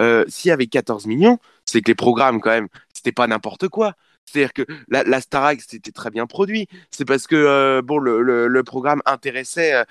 Euh, 0.00 0.24
S'il 0.28 0.50
y 0.50 0.52
avait 0.52 0.66
14 0.66 1.06
millions, 1.06 1.38
c'est 1.64 1.80
que 1.80 1.90
les 1.90 1.94
programmes, 1.96 2.40
quand 2.40 2.50
même, 2.50 2.68
c'était 2.94 3.12
pas 3.12 3.26
n'importe 3.26 3.68
quoi. 3.68 3.94
C'est-à-dire 4.24 4.52
que 4.52 4.62
la, 4.88 5.04
la 5.04 5.20
Starac, 5.20 5.60
c'était 5.66 5.92
très 5.92 6.10
bien 6.10 6.26
produit. 6.26 6.68
C'est 6.90 7.04
parce 7.04 7.26
que 7.26 7.36
euh, 7.36 7.82
bon, 7.82 7.98
le 7.98 8.62
programme 8.62 9.02
intéressait, 9.06 9.84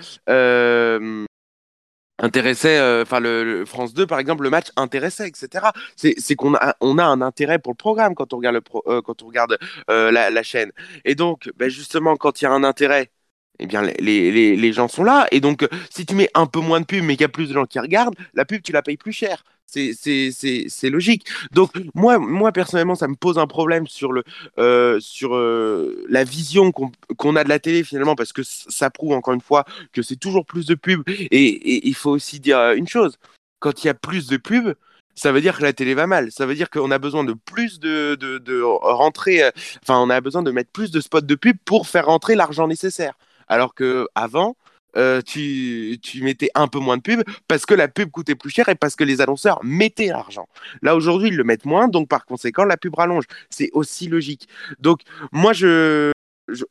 intéressait, 2.19 2.77
euh, 2.79 3.01
enfin 3.03 3.19
le, 3.19 3.65
France 3.65 3.93
2 3.93 4.07
par 4.07 4.19
exemple, 4.19 4.43
le 4.43 4.49
match 4.49 4.67
intéressait, 4.75 5.27
etc. 5.29 5.73
C'est 5.95 6.35
qu'on 6.35 6.55
a, 6.55 6.75
on 6.81 6.97
a 6.97 7.03
un 7.05 7.21
intérêt 7.21 7.59
pour 7.59 7.73
le 7.73 7.77
programme 7.77 8.15
quand 8.15 8.33
on 8.33 8.37
regarde, 8.37 8.59
pro- 8.61 8.83
euh, 8.87 9.01
quand 9.01 9.21
on 9.23 9.27
regarde 9.27 9.57
euh, 9.89 10.11
la, 10.11 10.29
la 10.29 10.43
chaîne. 10.43 10.71
Et 11.05 11.15
donc, 11.15 11.49
ben 11.57 11.69
justement, 11.69 12.15
quand 12.17 12.41
il 12.41 12.45
y 12.45 12.47
a 12.47 12.51
un 12.51 12.63
intérêt, 12.63 13.11
eh 13.59 13.67
bien, 13.67 13.81
les, 13.81 13.93
les, 13.99 14.55
les- 14.55 14.73
gens 14.73 14.87
sont 14.87 15.03
là. 15.03 15.27
Et 15.31 15.39
donc, 15.39 15.67
si 15.89 16.05
tu 16.05 16.15
mets 16.15 16.29
un 16.33 16.45
peu 16.45 16.59
moins 16.59 16.81
de 16.81 16.85
pub, 16.85 17.03
mais 17.03 17.13
qu'il 17.15 17.21
y 17.21 17.25
a 17.25 17.29
plus 17.29 17.47
de 17.49 17.53
gens 17.53 17.65
qui 17.65 17.79
regardent, 17.79 18.15
la 18.33 18.45
pub, 18.45 18.61
tu 18.61 18.71
la 18.73 18.81
payes 18.81 18.97
plus 18.97 19.13
cher. 19.13 19.43
C'est 19.67 20.89
logique. 20.89 21.27
Donc, 21.51 21.71
moi, 21.93 22.17
moi, 22.19 22.51
personnellement, 22.51 22.95
ça 22.95 23.07
me 23.07 23.15
pose 23.15 23.37
un 23.37 23.47
problème 23.47 23.87
sur, 23.87 24.13
euh, 24.57 24.99
euh, 25.23 26.05
la 26.09 26.23
vision 26.23 26.71
qu'on 26.71 27.35
a 27.35 27.43
de 27.43 27.49
la 27.49 27.59
télé, 27.59 27.83
finalement, 27.83 28.15
parce 28.15 28.33
que 28.33 28.41
ça 28.43 28.89
prouve, 28.89 29.13
encore 29.13 29.33
une 29.33 29.41
fois, 29.41 29.65
que 29.91 30.01
c'est 30.01 30.15
toujours 30.15 30.45
plus 30.45 30.65
de 30.65 30.75
pubs. 30.75 31.03
Et, 31.07 31.87
il 31.87 31.95
faut 31.95 32.11
aussi 32.11 32.39
dire 32.39 32.57
euh, 32.57 32.75
une 32.75 32.87
chose. 32.87 33.17
Quand 33.59 33.83
il 33.83 33.87
y 33.87 33.89
a 33.89 33.93
plus 33.93 34.27
de 34.27 34.37
pubs, 34.37 34.75
ça 35.15 35.31
veut 35.31 35.41
dire 35.41 35.57
que 35.57 35.63
la 35.63 35.73
télé 35.73 35.93
va 35.93 36.07
mal. 36.07 36.31
Ça 36.31 36.45
veut 36.45 36.55
dire 36.55 36.69
qu'on 36.69 36.91
a 36.91 36.99
besoin 36.99 37.23
de 37.23 37.33
plus 37.33 37.79
de, 37.79 38.15
de, 38.15 38.61
rentrer, 38.61 39.43
enfin, 39.81 39.99
on 39.99 40.09
a 40.09 40.21
besoin 40.21 40.43
de 40.43 40.51
mettre 40.51 40.71
plus 40.71 40.91
de 40.91 40.99
spots 40.99 41.21
de 41.21 41.35
pub 41.35 41.57
pour 41.65 41.87
faire 41.87 42.05
rentrer 42.07 42.35
l'argent 42.35 42.67
nécessaire. 42.67 43.13
Alors 43.47 43.73
que 43.75 44.07
avant, 44.15 44.55
euh, 44.97 45.21
tu, 45.21 45.97
tu 46.01 46.23
mettais 46.23 46.49
un 46.55 46.67
peu 46.67 46.79
moins 46.79 46.97
de 46.97 47.01
pub 47.01 47.21
parce 47.47 47.65
que 47.65 47.73
la 47.73 47.87
pub 47.87 48.11
coûtait 48.11 48.35
plus 48.35 48.49
cher 48.49 48.69
et 48.69 48.75
parce 48.75 48.95
que 48.95 49.03
les 49.03 49.21
annonceurs 49.21 49.59
mettaient 49.63 50.07
l'argent. 50.07 50.47
Là, 50.81 50.95
aujourd'hui, 50.95 51.29
ils 51.29 51.35
le 51.35 51.43
mettent 51.43 51.65
moins, 51.65 51.87
donc 51.87 52.07
par 52.07 52.25
conséquent, 52.25 52.63
la 52.65 52.77
pub 52.77 52.95
rallonge. 52.95 53.25
C'est 53.49 53.69
aussi 53.73 54.07
logique. 54.07 54.47
Donc, 54.79 55.01
moi, 55.31 55.53
je, 55.53 56.11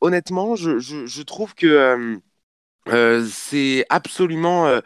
honnêtement, 0.01 0.57
je, 0.57 0.79
je, 0.79 1.23
trouve 1.23 1.55
que. 1.55 1.67
euh, 1.67 2.17
euh, 2.89 3.27
c'est 3.31 3.87
absolument, 3.89 4.79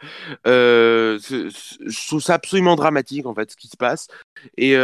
je 0.45 2.07
trouve 2.07 2.21
ça 2.21 2.35
absolument 2.35 2.77
dramatique 2.77 3.25
en 3.25 3.35
fait 3.35 3.51
ce 3.51 3.57
qui 3.57 3.67
se 3.67 3.75
passe. 3.75 4.07
Et, 4.57 4.75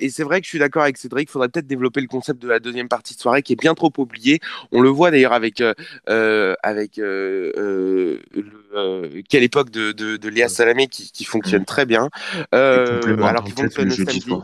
et 0.00 0.10
c'est 0.10 0.22
vrai 0.22 0.40
que 0.40 0.44
je 0.44 0.50
suis 0.50 0.58
d'accord 0.58 0.82
avec 0.82 0.96
Cédric. 0.96 1.28
Il 1.28 1.32
faudrait 1.32 1.48
peut-être 1.48 1.66
développer 1.66 2.00
le 2.00 2.06
concept 2.06 2.40
de 2.42 2.48
la 2.48 2.60
deuxième 2.60 2.88
partie 2.88 3.14
de 3.14 3.20
soirée 3.20 3.42
qui 3.42 3.52
est 3.52 3.60
bien 3.60 3.74
trop 3.74 3.92
oublié. 3.98 4.40
On 4.72 4.80
le 4.80 4.88
voit 4.88 5.10
d'ailleurs 5.10 5.32
avec 5.32 5.60
euh, 5.60 5.74
euh, 6.08 6.54
avec 6.62 6.98
euh, 6.98 7.52
euh, 7.56 8.18
le, 8.34 9.22
quelle 9.28 9.42
époque 9.42 9.70
de, 9.70 9.92
de, 9.92 10.16
de 10.16 10.28
Léa 10.28 10.48
Salamé 10.48 10.86
qui, 10.88 11.10
qui 11.12 11.24
fonctionne 11.24 11.64
très 11.64 11.86
bien. 11.86 12.10
Alors 12.52 13.44
qu'il 13.44 13.54
d'enquête 13.54 13.72
fonctionne 13.74 13.88
le 13.88 13.94
samedi. 13.94 14.34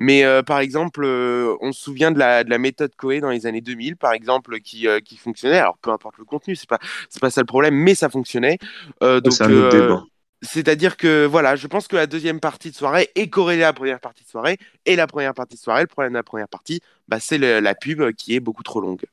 Mais 0.00 0.24
euh, 0.24 0.42
par 0.42 0.60
exemple, 0.60 1.02
euh, 1.04 1.54
on 1.60 1.72
se 1.72 1.82
souvient 1.82 2.10
de 2.10 2.18
la, 2.18 2.42
de 2.42 2.48
la 2.48 2.56
méthode 2.56 2.90
Coé 2.96 3.20
dans 3.20 3.28
les 3.28 3.44
années 3.46 3.60
2000, 3.60 3.96
par 3.96 4.14
exemple, 4.14 4.58
qui, 4.60 4.88
euh, 4.88 5.00
qui 5.00 5.18
fonctionnait. 5.18 5.58
Alors 5.58 5.76
peu 5.76 5.90
importe 5.90 6.16
le 6.16 6.24
contenu, 6.24 6.56
c'est 6.56 6.68
pas 6.68 6.78
c'est 7.10 7.20
pas 7.20 7.30
ça 7.30 7.42
le 7.42 7.46
problème, 7.46 7.74
mais 7.74 7.94
ça 7.94 8.08
fonctionnait. 8.08 8.58
Donc 9.02 9.30
C'est 9.30 9.44
un 9.44 9.52
autre 9.52 9.68
débat. 9.68 10.02
C'est-à-dire 10.42 10.96
que 10.96 11.26
voilà, 11.26 11.56
je 11.56 11.66
pense 11.66 11.88
que 11.88 11.96
la 11.96 12.06
deuxième 12.06 12.40
partie 12.40 12.70
de 12.70 12.76
soirée 12.76 13.10
est 13.14 13.28
corrélée 13.28 13.62
à 13.62 13.66
la 13.66 13.72
première 13.72 14.00
partie 14.00 14.24
de 14.24 14.28
soirée, 14.28 14.58
et 14.86 14.96
la 14.96 15.06
première 15.06 15.34
partie 15.34 15.56
de 15.56 15.60
soirée, 15.60 15.82
le 15.82 15.86
problème 15.86 16.12
de 16.12 16.18
la 16.18 16.22
première 16.22 16.48
partie, 16.48 16.80
bah, 17.08 17.18
c'est 17.20 17.38
la 17.38 17.74
pub 17.74 18.12
qui 18.12 18.34
est 18.34 18.40
beaucoup 18.40 18.62
trop 18.62 18.80
longue. 18.80 19.04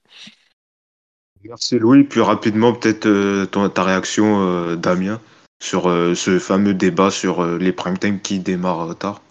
Merci 1.44 1.80
Louis. 1.80 2.04
Plus 2.04 2.22
rapidement, 2.22 2.74
peut-être 2.74 3.68
ta 3.68 3.84
réaction, 3.84 4.76
Damien, 4.76 5.22
sur 5.62 5.84
ce 5.84 6.40
fameux 6.40 6.74
débat 6.74 7.12
sur 7.12 7.46
les 7.46 7.72
prime 7.72 7.98
time 7.98 8.20
qui 8.20 8.40
démarrent 8.40 8.98
tard. 8.98 9.22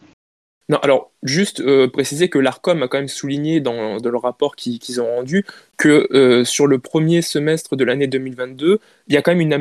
Non, 0.69 0.79
alors 0.79 1.13
juste 1.23 1.61
euh, 1.61 1.87
préciser 1.87 2.29
que 2.29 2.41
l'ARCOM 2.41 2.83
a 2.83 2.89
quand 2.89 2.99
même 2.99 3.07
souligné 3.07 3.61
dans, 3.61 3.99
le 3.99 4.17
rapport 4.17 4.57
qu'ils 4.57 5.01
ont 5.01 5.07
rendu 5.07 5.47
que 5.77 6.09
euh, 6.13 6.45
sur 6.45 6.67
le 6.67 6.81
premier 6.81 7.23
semestre 7.23 7.77
de 7.77 7.85
l'année 7.85 8.09
2022, 8.09 8.81
il 9.07 9.15
y 9.15 9.17
a 9.17 9.23
quand 9.23 9.31
même 9.31 9.41
une, 9.41 9.53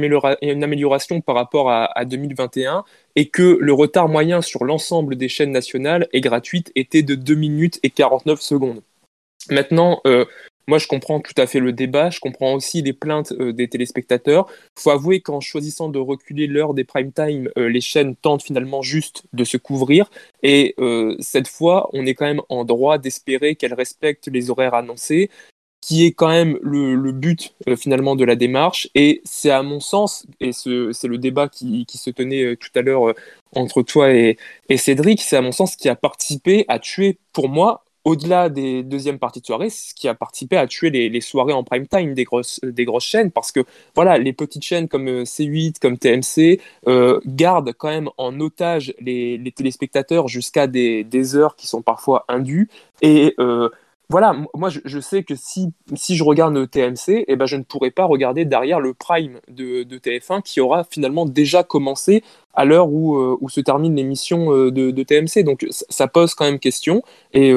amélioration 0.63 1.21
par 1.21 1.35
rapport 1.35 1.69
à, 1.69 2.05
2021 2.05 2.83
et 3.15 3.29
que 3.29 3.57
le 3.61 3.73
retard 3.73 4.09
moyen 4.09 4.41
sur 4.41 4.63
l'ensemble 4.63 5.15
des 5.15 5.29
chaînes 5.29 5.51
nationales 5.51 6.07
et 6.11 6.21
gratuites 6.21 6.71
était 6.73 7.03
de 7.03 7.13
2 7.13 7.35
minutes 7.35 7.79
et 7.83 7.91
49 7.91 8.41
secondes. 8.41 8.81
Maintenant, 9.51 10.01
euh, 10.07 10.25
moi, 10.67 10.79
je 10.79 10.87
comprends 10.87 11.19
tout 11.19 11.33
à 11.37 11.45
fait 11.45 11.59
le 11.59 11.73
débat, 11.73 12.09
je 12.09 12.19
comprends 12.19 12.53
aussi 12.53 12.81
les 12.81 12.93
plaintes 12.93 13.31
euh, 13.33 13.53
des 13.53 13.67
téléspectateurs. 13.67 14.47
Il 14.77 14.81
faut 14.81 14.89
avouer 14.89 15.21
qu'en 15.21 15.39
choisissant 15.39 15.89
de 15.89 15.99
reculer 15.99 16.47
l'heure 16.47 16.73
des 16.73 16.83
prime 16.83 17.11
time, 17.11 17.49
euh, 17.57 17.69
les 17.69 17.81
chaînes 17.81 18.15
tentent 18.15 18.41
finalement 18.41 18.81
juste 18.81 19.23
de 19.33 19.43
se 19.43 19.57
couvrir. 19.57 20.09
Et 20.41 20.73
euh, 20.79 21.15
cette 21.19 21.47
fois, 21.47 21.89
on 21.93 22.05
est 22.05 22.15
quand 22.15 22.25
même 22.25 22.41
en 22.49 22.65
droit 22.65 22.97
d'espérer 22.97 23.55
qu'elles 23.55 23.75
respectent 23.75 24.27
les 24.27 24.49
horaires 24.49 24.73
annoncés, 24.73 25.29
qui 25.81 26.05
est 26.05 26.13
quand 26.13 26.29
même 26.29 26.57
le, 26.63 27.11
but 27.11 27.53
finalement 27.77 28.15
de 28.15 28.25
la 28.25 28.35
démarche. 28.35 28.89
Et 28.95 29.21
c'est 29.23 29.51
à 29.51 29.61
mon 29.61 29.79
sens, 29.79 30.25
et 30.39 30.51
c'est 30.51 31.07
le 31.07 31.17
débat 31.19 31.47
qui, 31.47 31.85
se 31.87 32.09
tenait 32.09 32.55
tout 32.55 32.71
à 32.73 32.81
l'heure 32.81 33.13
entre 33.53 33.83
toi 33.83 34.11
et, 34.11 34.37
et 34.69 34.77
Cédric, 34.77 35.21
c'est 35.21 35.37
à 35.37 35.41
mon 35.41 35.51
sens 35.51 35.75
qui 35.75 35.87
a 35.87 35.95
participé 35.95 36.65
à 36.69 36.79
tuer 36.79 37.19
pour 37.33 37.49
moi 37.49 37.84
au-delà 38.05 38.49
des 38.49 38.83
deuxièmes 38.83 39.17
parties 39.17 39.41
de 39.41 39.45
soirée, 39.47 39.71
ce 39.71 39.93
qui 39.95 40.07
a 40.07 40.13
participé 40.13 40.57
à 40.57 40.67
tuer 40.67 40.91
les, 40.91 41.21
soirées 41.21 41.53
en 41.53 41.63
prime 41.63 41.87
time 41.87 42.13
des 42.13 42.23
grosses, 42.23 42.59
des 42.63 42.85
grosses 42.85 43.05
chaînes, 43.05 43.31
parce 43.31 43.51
que 43.51 43.61
voilà, 43.95 44.19
les 44.19 44.31
petites 44.31 44.63
chaînes 44.63 44.87
comme 44.87 45.07
euh, 45.07 45.23
C8, 45.23 45.79
comme 45.81 45.97
TMC, 45.97 46.61
euh, 46.87 47.19
gardent 47.25 47.73
quand 47.73 47.89
même 47.89 48.09
en 48.17 48.39
otage 48.39 48.93
les, 48.99 49.51
téléspectateurs 49.55 50.27
jusqu'à 50.27 50.67
des, 50.67 51.35
heures 51.35 51.55
qui 51.55 51.65
sont 51.65 51.81
parfois 51.81 52.25
indues. 52.27 52.69
Et 53.01 53.33
euh, 53.39 53.69
voilà, 54.09 54.35
moi 54.53 54.69
je, 54.69 54.99
sais 54.99 55.23
que 55.23 55.33
si, 55.35 55.73
je 55.95 56.23
regarde 56.23 56.69
TMC, 56.69 57.25
eh 57.27 57.35
ben, 57.35 57.45
je 57.45 57.55
ne 57.55 57.63
pourrais 57.63 57.91
pas 57.91 58.05
regarder 58.05 58.45
derrière 58.45 58.79
le 58.79 58.93
prime 58.93 59.39
de, 59.47 59.83
TF1 59.83 60.41
qui 60.41 60.61
aura 60.61 60.83
finalement 60.83 61.25
déjà 61.25 61.63
commencé 61.63 62.23
à 62.53 62.65
l'heure 62.65 62.89
où, 62.89 63.17
où 63.17 63.49
se 63.49 63.59
termine 63.61 63.95
l'émission 63.95 64.51
de, 64.51 64.91
de, 64.91 65.03
TMC. 65.03 65.43
Donc 65.43 65.65
ça 65.69 66.07
pose 66.07 66.35
quand 66.35 66.45
même 66.45 66.59
question. 66.59 67.01
Et 67.33 67.53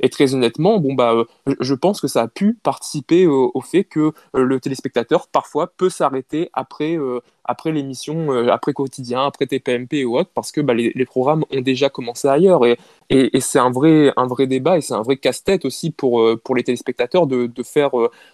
et 0.00 0.08
très 0.08 0.34
honnêtement, 0.34 0.78
bon 0.80 0.94
bah, 0.94 1.14
euh, 1.14 1.24
je 1.60 1.74
pense 1.74 2.00
que 2.00 2.08
ça 2.08 2.22
a 2.22 2.28
pu 2.28 2.54
participer 2.62 3.26
au, 3.26 3.60
fait 3.60 3.84
que 3.84 4.12
euh, 4.36 4.44
le 4.44 4.60
téléspectateur 4.60 5.28
parfois 5.28 5.72
peut 5.76 5.88
s'arrêter 5.88 6.50
après 6.52 6.96
euh, 6.98 7.20
après 7.44 7.72
l'émission, 7.72 8.30
après 8.48 8.72
quotidien, 8.72 9.26
après 9.26 9.46
TPMP 9.46 10.04
ou 10.04 10.18
autre, 10.18 10.30
parce 10.34 10.52
que 10.52 10.60
bah, 10.60 10.74
les, 10.74 11.04
programmes 11.04 11.44
ont 11.52 11.60
déjà 11.60 11.88
commencé 11.90 12.28
ailleurs. 12.28 12.64
Et, 13.10 13.40
c'est 13.40 13.58
un 13.58 13.70
vrai, 13.70 14.12
un 14.16 14.26
vrai 14.26 14.46
débat 14.46 14.78
et 14.78 14.80
c'est 14.80 14.94
un 14.94 15.02
vrai 15.02 15.16
casse-tête 15.16 15.64
aussi 15.64 15.90
pour, 15.90 16.22
pour 16.42 16.54
les 16.56 16.64
téléspectateurs 16.64 17.26
de, 17.26 17.50
faire, 17.62 17.90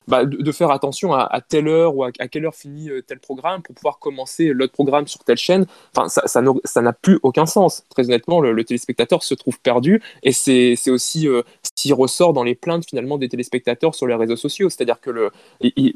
bah, 0.07 0.25
de, 0.25 0.53
faire 0.53 0.71
attention 0.71 1.13
à, 1.13 1.41
telle 1.41 1.69
heure 1.69 1.97
ou 1.97 2.05
à, 2.05 2.13
quelle 2.13 2.47
heure 2.47 2.55
finit 2.55 2.89
tel 3.07 3.19
programme 3.19 3.63
pour 3.63 3.75
pouvoir 3.75 3.99
commencer 3.99 4.53
l'autre 4.53 4.73
programme 4.73 5.07
sur 5.07 5.25
telle 5.25 5.37
chaîne. 5.37 5.67
Enfin, 5.95 6.09
ça, 6.09 6.23
ça 6.27 6.83
n'a 6.83 6.93
plus 6.93 7.19
aucun 7.23 7.47
sens. 7.47 7.85
Très 7.91 8.07
honnêtement, 8.07 8.41
le, 8.41 8.65
téléspectateur 8.65 9.23
se 9.23 9.35
trouve 9.35 9.59
perdu 9.61 10.03
et 10.23 10.33
c'est 10.33 10.91
aussi 10.91 11.29
ce 11.60 11.60
qui 11.81 11.93
ressort 11.93 12.33
dans 12.33 12.43
les 12.43 12.55
plaintes 12.55 12.85
finalement 12.89 13.16
des 13.16 13.28
téléspectateurs 13.28 13.95
sur 13.95 14.07
les 14.07 14.14
réseaux 14.14 14.37
sociaux. 14.37 14.68
C'est-à-dire 14.68 15.01
que 15.01 15.11
le, 15.11 15.31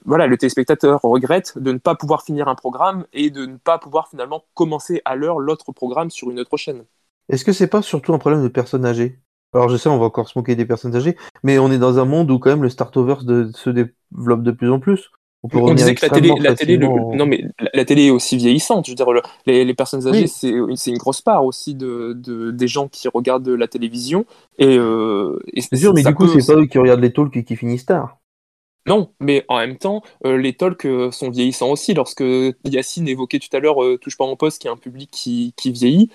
voilà, 0.05 0.26
le 0.26 0.37
téléspectateur 0.39 1.01
regrette 1.03 1.59
de 1.59 1.72
ne 1.72 1.78
pas 1.78 1.95
pouvoir 1.95 2.22
finir 2.22 2.49
un 2.49 2.55
programme 2.55 3.07
et 3.12 3.30
de 3.30 3.45
ne 3.45 3.57
pas 3.57 3.78
pouvoir 3.78 4.09
finalement 4.09 4.45
commencer 4.55 5.03
à 5.05 5.14
l'heure 5.14 5.41
l'autre 5.41 5.72
programme 5.72 6.11
sur 6.11 6.30
une 6.30 6.41
autre 6.41 6.57
chaîne. 6.57 6.85
Est-ce 7.28 7.45
que 7.45 7.53
c'est 7.53 7.66
pas 7.66 7.82
surtout 7.82 8.14
un 8.14 8.18
problème 8.18 8.43
de 8.43 8.49
personnes 8.49 8.87
âgées? 8.87 9.20
Alors 9.53 9.68
je 9.68 9.76
sais, 9.76 9.89
on 9.89 9.99
va 9.99 10.07
encore 10.07 10.28
se 10.28 10.39
moquer 10.39 10.57
des 10.57 10.66
personnes 10.66 10.97
âgées, 10.97 11.16
mais 11.43 11.59
on 11.59 11.70
est 11.70 11.78
dans 11.78 11.99
un 11.99 12.05
monde 12.05 12.30
où 12.30 12.39
quand 12.39 12.51
même 12.51 12.62
le 12.62 12.68
Startover 12.68 13.16
se 13.55 13.70
développe 13.70 14.43
de 14.43 14.51
plus 14.51 14.70
en 14.70 14.80
plus. 14.80 15.11
On, 15.53 15.74
disait 15.74 15.95
que 15.95 16.07
la 16.07 16.11
télé, 16.11 16.32
la 16.40 16.55
télé 16.55 16.78
non 16.78 17.26
mais 17.26 17.45
la, 17.74 17.84
télé 17.84 18.07
est 18.07 18.11
aussi 18.11 18.36
vieillissante. 18.36 18.86
Je 18.86 18.92
veux 18.92 18.97
dire, 18.97 19.07
les, 19.47 19.74
personnes 19.74 20.07
âgées, 20.07 20.26
c'est 20.26 20.90
une 20.90 20.99
grosse 20.99 21.20
part 21.20 21.45
aussi 21.45 21.74
de, 21.74 22.51
des 22.51 22.68
gens 22.68 22.88
qui 22.88 23.09
regardent 23.09 23.49
la 23.49 23.68
télévision. 23.68 24.24
Et, 24.59 24.78
euh, 24.78 25.38
c'est 25.57 25.76
sûr, 25.76 25.92
mais 25.92 26.03
du 26.03 26.14
coup, 26.14 26.28
c'est 26.28 26.47
pas 26.53 26.59
eux 26.59 26.66
qui 26.66 26.78
regardent 26.78 27.03
les 27.03 27.12
talks 27.12 27.45
qui 27.45 27.57
finissent 27.57 27.86
tard. 27.86 28.18
Non, 28.87 29.11
mais 29.18 29.45
en 29.49 29.59
même 29.59 29.78
temps, 29.78 30.03
euh, 30.26 30.37
les 30.37 30.53
talks 30.53 30.85
euh, 30.85 31.11
sont 31.11 31.30
vieillissants 31.30 31.70
aussi. 31.70 31.95
Lorsque 31.95 32.24
Yacine 32.64 33.09
évoquait 33.09 33.39
tout 33.39 33.55
à 33.57 33.61
l'heure 33.61 33.82
euh, 33.82 33.99
Touche 33.99 34.18
pas 34.18 34.26
mon 34.26 34.37
poste, 34.37 34.61
qui 34.61 34.68
est 34.68 34.70
un 34.70 34.76
public 34.76 35.11
qui, 35.11 35.55
qui 35.57 35.72
vieillit, 35.72 36.11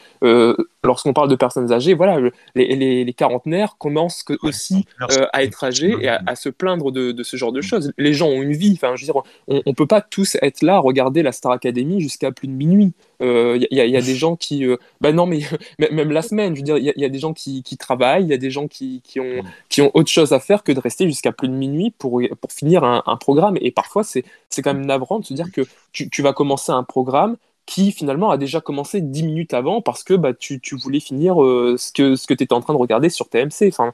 lorsqu'on 0.83 1.13
parle 1.13 1.29
de 1.29 1.35
personnes 1.35 1.71
âgées, 1.71 1.93
voilà, 1.93 2.19
les, 2.55 2.75
les, 2.75 3.03
les 3.03 3.13
quarantenaires 3.13 3.77
commencent 3.77 4.23
aussi 4.43 4.85
à 5.33 5.43
être 5.43 5.63
âgés 5.63 5.95
et 6.01 6.07
à, 6.07 6.35
se 6.35 6.49
plaindre 6.49 6.91
de, 6.91 7.11
de, 7.11 7.23
ce 7.23 7.37
genre 7.37 7.51
de 7.51 7.61
choses. 7.61 7.91
Les 7.97 8.13
gens 8.13 8.27
ont 8.27 8.41
une 8.41 8.53
vie. 8.53 8.73
Enfin, 8.75 8.95
je 8.95 9.05
veux 9.05 9.11
dire, 9.11 9.21
on, 9.47 9.61
on 9.65 9.73
peut 9.73 9.87
pas 9.87 10.01
tous 10.01 10.37
être 10.41 10.61
là, 10.61 10.79
regarder 10.79 11.23
la 11.23 11.31
Star 11.31 11.51
Academy 11.51 11.99
jusqu'à 12.01 12.31
plus 12.31 12.47
de 12.47 12.53
minuit. 12.53 12.93
Il 13.21 13.25
euh, 13.25 13.57
y, 13.57 13.75
y, 13.75 13.97
a 13.97 14.01
des 14.01 14.15
gens 14.15 14.35
qui. 14.35 14.65
Euh, 14.65 14.77
bah 15.01 15.11
non, 15.11 15.25
mais 15.25 15.41
même 15.91 16.11
la 16.11 16.21
semaine, 16.21 16.55
je 16.55 16.61
veux 16.61 16.65
dire, 16.65 16.77
il 16.77 16.93
y, 16.95 17.05
a 17.05 17.09
des 17.09 17.19
gens 17.19 17.33
qui, 17.33 17.63
qui 17.63 17.77
travaillent, 17.77 18.23
il 18.23 18.29
y 18.29 18.33
a 18.33 18.37
des 18.37 18.51
gens 18.51 18.67
qui, 18.67 19.01
qui, 19.03 19.19
ont, 19.19 19.43
qui 19.69 19.81
ont 19.81 19.91
autre 19.93 20.09
chose 20.09 20.33
à 20.33 20.39
faire 20.39 20.63
que 20.63 20.71
de 20.71 20.79
rester 20.79 21.05
jusqu'à 21.05 21.31
plus 21.31 21.49
de 21.49 21.53
minuit 21.53 21.91
pour, 21.91 22.21
pour 22.39 22.51
finir 22.51 22.83
un, 22.83 23.03
un 23.05 23.17
programme. 23.17 23.57
Et 23.61 23.71
parfois, 23.71 24.03
c'est 24.03 24.23
quand 24.57 24.73
même 24.73 24.85
navrant 24.85 25.19
de 25.19 25.25
se 25.25 25.33
dire 25.33 25.51
que 25.51 25.61
tu, 25.91 26.09
tu 26.09 26.21
vas 26.21 26.33
commencer 26.33 26.71
un 26.71 26.83
programme 26.83 27.37
qui 27.69 27.91
finalement 27.91 28.31
a 28.31 28.37
déjà 28.37 28.61
commencé 28.61 28.99
dix 28.99 29.21
minutes 29.21 29.53
avant 29.53 29.83
parce 29.83 30.03
que 30.03 30.15
bah, 30.15 30.33
tu, 30.33 30.59
tu 30.59 30.75
voulais 30.75 30.99
finir 30.99 31.43
euh, 31.43 31.75
ce 31.77 31.91
que, 31.91 32.15
ce 32.15 32.25
que 32.25 32.33
tu 32.33 32.43
étais 32.43 32.53
en 32.53 32.61
train 32.61 32.73
de 32.73 32.79
regarder 32.79 33.09
sur 33.09 33.29
TMC. 33.29 33.67
Enfin, 33.67 33.93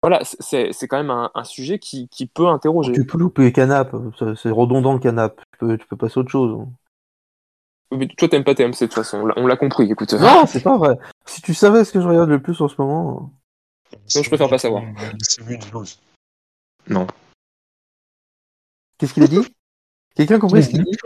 voilà, 0.00 0.20
c'est 0.22 0.86
quand 0.86 0.98
même 0.98 1.10
un, 1.10 1.32
un 1.34 1.42
sujet 1.42 1.80
qui, 1.80 2.06
qui, 2.08 2.26
peut 2.26 2.46
interroger. 2.46 2.92
Tu 2.92 3.04
peux 3.04 3.18
louper 3.18 3.50
canap, 3.50 3.92
c'est 4.40 4.50
redondant 4.50 4.92
le 4.92 5.00
canap, 5.00 5.40
tu 5.50 5.58
peux, 5.58 5.76
tu 5.76 5.86
peux 5.88 5.96
passer 5.96 6.18
à 6.18 6.20
autre 6.20 6.30
chose. 6.30 6.56
Mais 7.92 8.08
toi, 8.08 8.28
t'aimes 8.28 8.44
pas 8.44 8.54
TMC 8.54 8.72
de 8.72 8.86
toute 8.86 8.94
façon, 8.94 9.28
on 9.36 9.46
l'a 9.46 9.56
compris, 9.56 9.90
écoute. 9.90 10.12
Non, 10.14 10.46
c'est 10.46 10.62
pas 10.62 10.76
vrai. 10.76 10.96
Si 11.24 11.40
tu 11.40 11.54
savais 11.54 11.84
ce 11.84 11.92
que 11.92 12.00
je 12.00 12.08
regarde 12.08 12.28
le 12.28 12.40
plus 12.40 12.60
en 12.60 12.68
ce 12.68 12.74
moment. 12.78 13.30
Non, 13.92 14.22
je 14.22 14.28
préfère 14.28 14.48
pas 14.48 14.58
savoir. 14.58 14.82
Non. 16.88 17.06
Qu'est-ce 18.98 19.14
qu'il 19.14 19.22
a 19.22 19.28
dit? 19.28 19.46
Quelqu'un 20.14 20.36
a 20.36 20.38
compris 20.38 20.64
ce 20.64 20.70
qu'il 20.70 20.82
dit? 20.82 20.96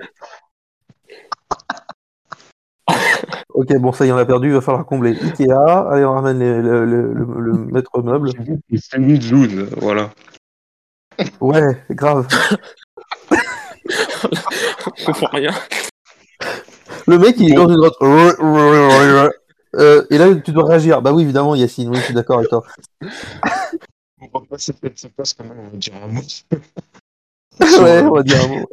Ok, 3.53 3.77
bon, 3.77 3.93
ça 3.93 4.07
y 4.07 4.09
est, 4.09 4.13
on 4.13 4.17
a 4.17 4.25
perdu, 4.25 4.49
il 4.49 4.55
va 4.55 4.61
falloir 4.61 4.87
combler 4.87 5.11
Ikea. 5.21 5.53
Allez, 5.91 6.05
on 6.05 6.15
ramène 6.15 6.39
le, 6.39 6.85
le, 6.87 7.53
maître 7.53 8.01
meuble. 8.01 8.31
C'est 8.75 8.97
une 8.97 9.65
voilà. 9.79 10.11
Ouais, 11.41 11.85
grave. 11.91 12.27
on 13.31 15.05
comprend 15.05 15.29
rien. 15.33 15.53
Le 17.11 17.19
mec, 17.19 17.35
il 17.41 17.51
est 17.51 17.55
dans 17.57 17.69
une 17.69 17.77
grotte. 17.77 17.97
Euh, 19.77 20.05
et 20.11 20.19
là, 20.19 20.33
tu 20.37 20.53
dois 20.53 20.65
réagir. 20.65 21.03
Bah 21.03 21.13
oui, 21.13 21.25
évidemment, 21.25 21.57
Yacine, 21.57 21.89
oui, 21.89 21.97
je 21.97 22.03
suis 22.03 22.15
d'accord 22.15 22.39
avec 22.39 22.51
toi. 22.51 22.63
On 24.21 24.39
va 24.39 24.47
passer 24.49 24.73
cette 24.95 25.15
place 25.15 25.35
quand 25.35 25.45
même, 25.45 25.59
on 25.59 25.69
va 25.71 25.77
dire 25.77 25.95
un 25.97 26.07
mot. 26.07 26.21
ouais, 27.83 28.03
on 28.03 28.15
va 28.15 28.23
dire 28.23 28.45
un 28.45 28.49
mot. 28.49 28.69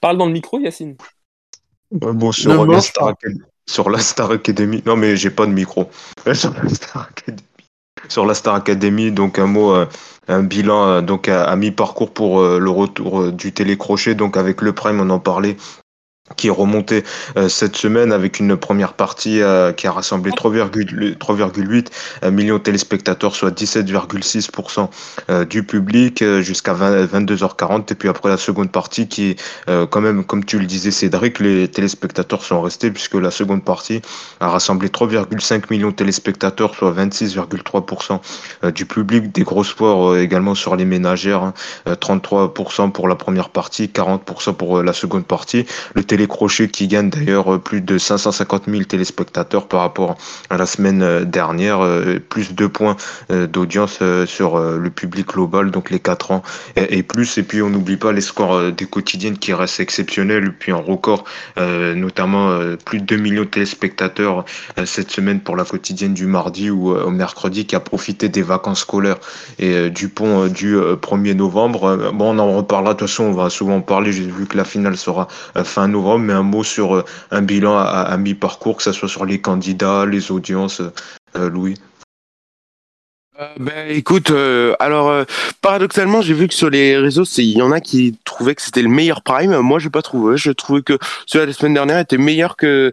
Parle 0.00 0.16
dans 0.16 0.26
le 0.26 0.32
micro, 0.32 0.58
Yacine. 0.58 0.96
bon, 1.90 2.32
sur 2.32 2.64
la, 2.66 2.80
Star 2.80 3.08
Academy, 3.08 3.42
sur 3.66 3.90
la 3.90 3.98
Star 3.98 4.30
Academy. 4.30 4.82
Non, 4.86 4.96
mais 4.96 5.14
j'ai 5.14 5.30
pas 5.30 5.44
de 5.44 5.52
micro. 5.52 5.90
Sur 6.32 6.54
la 6.54 6.68
Star 6.70 7.08
Academy. 7.10 7.44
Sur 8.08 8.24
la 8.24 8.34
Star 8.34 8.54
Academy, 8.54 9.12
donc 9.12 9.38
un 9.38 9.46
mot, 9.46 9.74
euh, 9.74 9.86
un 10.28 10.42
bilan 10.42 10.88
euh, 10.88 11.00
donc 11.02 11.28
à, 11.28 11.44
à 11.44 11.56
mi-parcours 11.56 12.12
pour 12.14 12.42
le 12.42 12.70
retour 12.70 13.30
du 13.32 13.52
télécrochet. 13.52 14.14
Donc 14.14 14.38
avec 14.38 14.62
le 14.62 14.72
Prime, 14.72 15.00
on 15.00 15.10
en 15.10 15.18
parlait 15.18 15.56
qui 16.36 16.48
est 16.48 16.50
remonté 16.50 17.04
euh, 17.36 17.48
cette 17.48 17.76
semaine 17.76 18.12
avec 18.12 18.38
une 18.40 18.56
première 18.56 18.92
partie 18.92 19.40
euh, 19.42 19.72
qui 19.72 19.86
a 19.86 19.92
rassemblé 19.92 20.30
3,8 20.30 21.86
euh, 22.24 22.30
millions 22.30 22.58
de 22.58 22.62
téléspectateurs, 22.62 23.34
soit 23.34 23.50
17,6% 23.50 24.88
du 25.48 25.62
public 25.62 26.24
jusqu'à 26.40 26.74
22h40. 26.74 27.92
Et 27.92 27.94
puis 27.94 28.08
après 28.08 28.28
la 28.28 28.36
seconde 28.36 28.70
partie 28.70 29.08
qui, 29.08 29.36
quand 29.66 30.00
même, 30.00 30.24
comme 30.24 30.44
tu 30.44 30.58
le 30.58 30.66
disais 30.66 30.90
Cédric, 30.90 31.40
les 31.40 31.68
téléspectateurs 31.68 32.42
sont 32.42 32.60
restés 32.60 32.90
puisque 32.90 33.14
la 33.14 33.30
seconde 33.30 33.64
partie 33.64 34.00
a 34.40 34.48
rassemblé 34.48 34.88
3,5 34.88 35.64
millions 35.70 35.90
de 35.90 35.94
téléspectateurs, 35.94 36.74
soit 36.74 36.92
26,3% 36.92 38.72
du 38.72 38.86
public. 38.86 39.32
Des 39.32 39.42
gros 39.42 39.64
sports 39.64 40.16
également 40.16 40.54
sur 40.54 40.76
les 40.76 40.84
ménagères, 40.84 41.52
33% 41.86 42.82
hein, 42.82 42.88
pour 42.90 43.08
la 43.08 43.16
première 43.16 43.50
partie, 43.50 43.86
40% 43.86 44.54
pour 44.54 44.82
la 44.82 44.92
seconde 44.92 45.24
partie. 45.24 45.66
Télécrochet 46.18 46.66
qui 46.66 46.88
gagne 46.88 47.10
d'ailleurs 47.10 47.60
plus 47.60 47.80
de 47.80 47.96
550 47.96 48.64
000 48.66 48.82
téléspectateurs 48.82 49.68
par 49.68 49.80
rapport 49.82 50.16
à 50.50 50.56
la 50.56 50.66
semaine 50.66 51.22
dernière, 51.24 51.78
plus 52.28 52.56
de 52.56 52.66
points 52.66 52.96
d'audience 53.30 54.00
sur 54.26 54.58
le 54.58 54.90
public 54.90 55.28
global, 55.28 55.70
donc 55.70 55.90
les 55.90 56.00
4 56.00 56.32
ans 56.32 56.42
et, 56.74 57.04
plus. 57.04 57.38
Et 57.38 57.44
puis 57.44 57.62
on 57.62 57.70
n'oublie 57.70 57.96
pas 57.96 58.10
les 58.10 58.20
scores 58.20 58.72
des 58.72 58.86
quotidiennes 58.86 59.38
qui 59.38 59.54
restent 59.54 59.78
exceptionnels, 59.78 60.52
puis 60.58 60.72
un 60.72 60.76
record, 60.76 61.22
notamment 61.56 62.58
plus 62.84 62.98
de 62.98 63.04
2 63.04 63.16
millions 63.16 63.44
de 63.44 63.48
téléspectateurs 63.48 64.44
cette 64.86 65.12
semaine 65.12 65.38
pour 65.38 65.54
la 65.54 65.64
quotidienne 65.64 66.14
du 66.14 66.26
mardi 66.26 66.68
ou 66.68 66.90
au 66.90 67.10
mercredi 67.10 67.64
qui 67.64 67.76
a 67.76 67.80
profité 67.80 68.28
des 68.28 68.42
vacances 68.42 68.80
scolaires 68.80 69.18
et 69.60 69.88
du 69.90 70.08
pont 70.08 70.48
du 70.48 70.76
1er 70.76 71.34
novembre. 71.34 72.10
Bon, 72.12 72.34
on 72.34 72.38
en 72.40 72.56
reparlera, 72.56 72.94
de 72.94 72.98
toute 72.98 73.08
façon, 73.08 73.24
on 73.24 73.32
va 73.32 73.50
souvent 73.50 73.80
parler, 73.80 74.10
j'ai 74.12 74.24
vu 74.24 74.46
que 74.46 74.56
la 74.56 74.64
finale 74.64 74.96
sera 74.96 75.28
fin 75.62 75.86
novembre, 75.86 76.07
mais 76.16 76.32
un 76.32 76.42
mot 76.42 76.64
sur 76.64 77.04
un 77.30 77.42
bilan 77.42 77.76
à, 77.76 78.16
mi-parcours, 78.16 78.78
que 78.78 78.82
ce 78.82 78.92
soit 78.92 79.08
sur 79.08 79.26
les 79.26 79.40
candidats, 79.40 80.06
les 80.06 80.30
audiences, 80.30 80.80
Louis. 81.34 81.74
Euh, 83.40 83.54
ben 83.58 83.88
écoute, 83.88 84.30
euh, 84.30 84.74
alors 84.80 85.08
euh, 85.08 85.24
paradoxalement, 85.62 86.22
j'ai 86.22 86.34
vu 86.34 86.48
que 86.48 86.54
sur 86.54 86.70
les 86.70 86.96
réseaux, 86.96 87.22
il 87.22 87.56
y 87.56 87.62
en 87.62 87.70
a 87.70 87.80
qui 87.80 88.18
trouvaient 88.24 88.56
que 88.56 88.62
c'était 88.62 88.82
le 88.82 88.88
meilleur 88.88 89.22
prime. 89.22 89.56
Moi, 89.58 89.78
j'ai 89.78 89.90
pas 89.90 90.02
trouvé. 90.02 90.36
Je 90.36 90.50
trouvais 90.50 90.82
que 90.82 90.98
celui 91.26 91.44
de 91.44 91.50
la 91.50 91.52
semaine 91.54 91.74
dernière 91.74 91.98
était 92.00 92.18
meilleur 92.18 92.56
que 92.56 92.92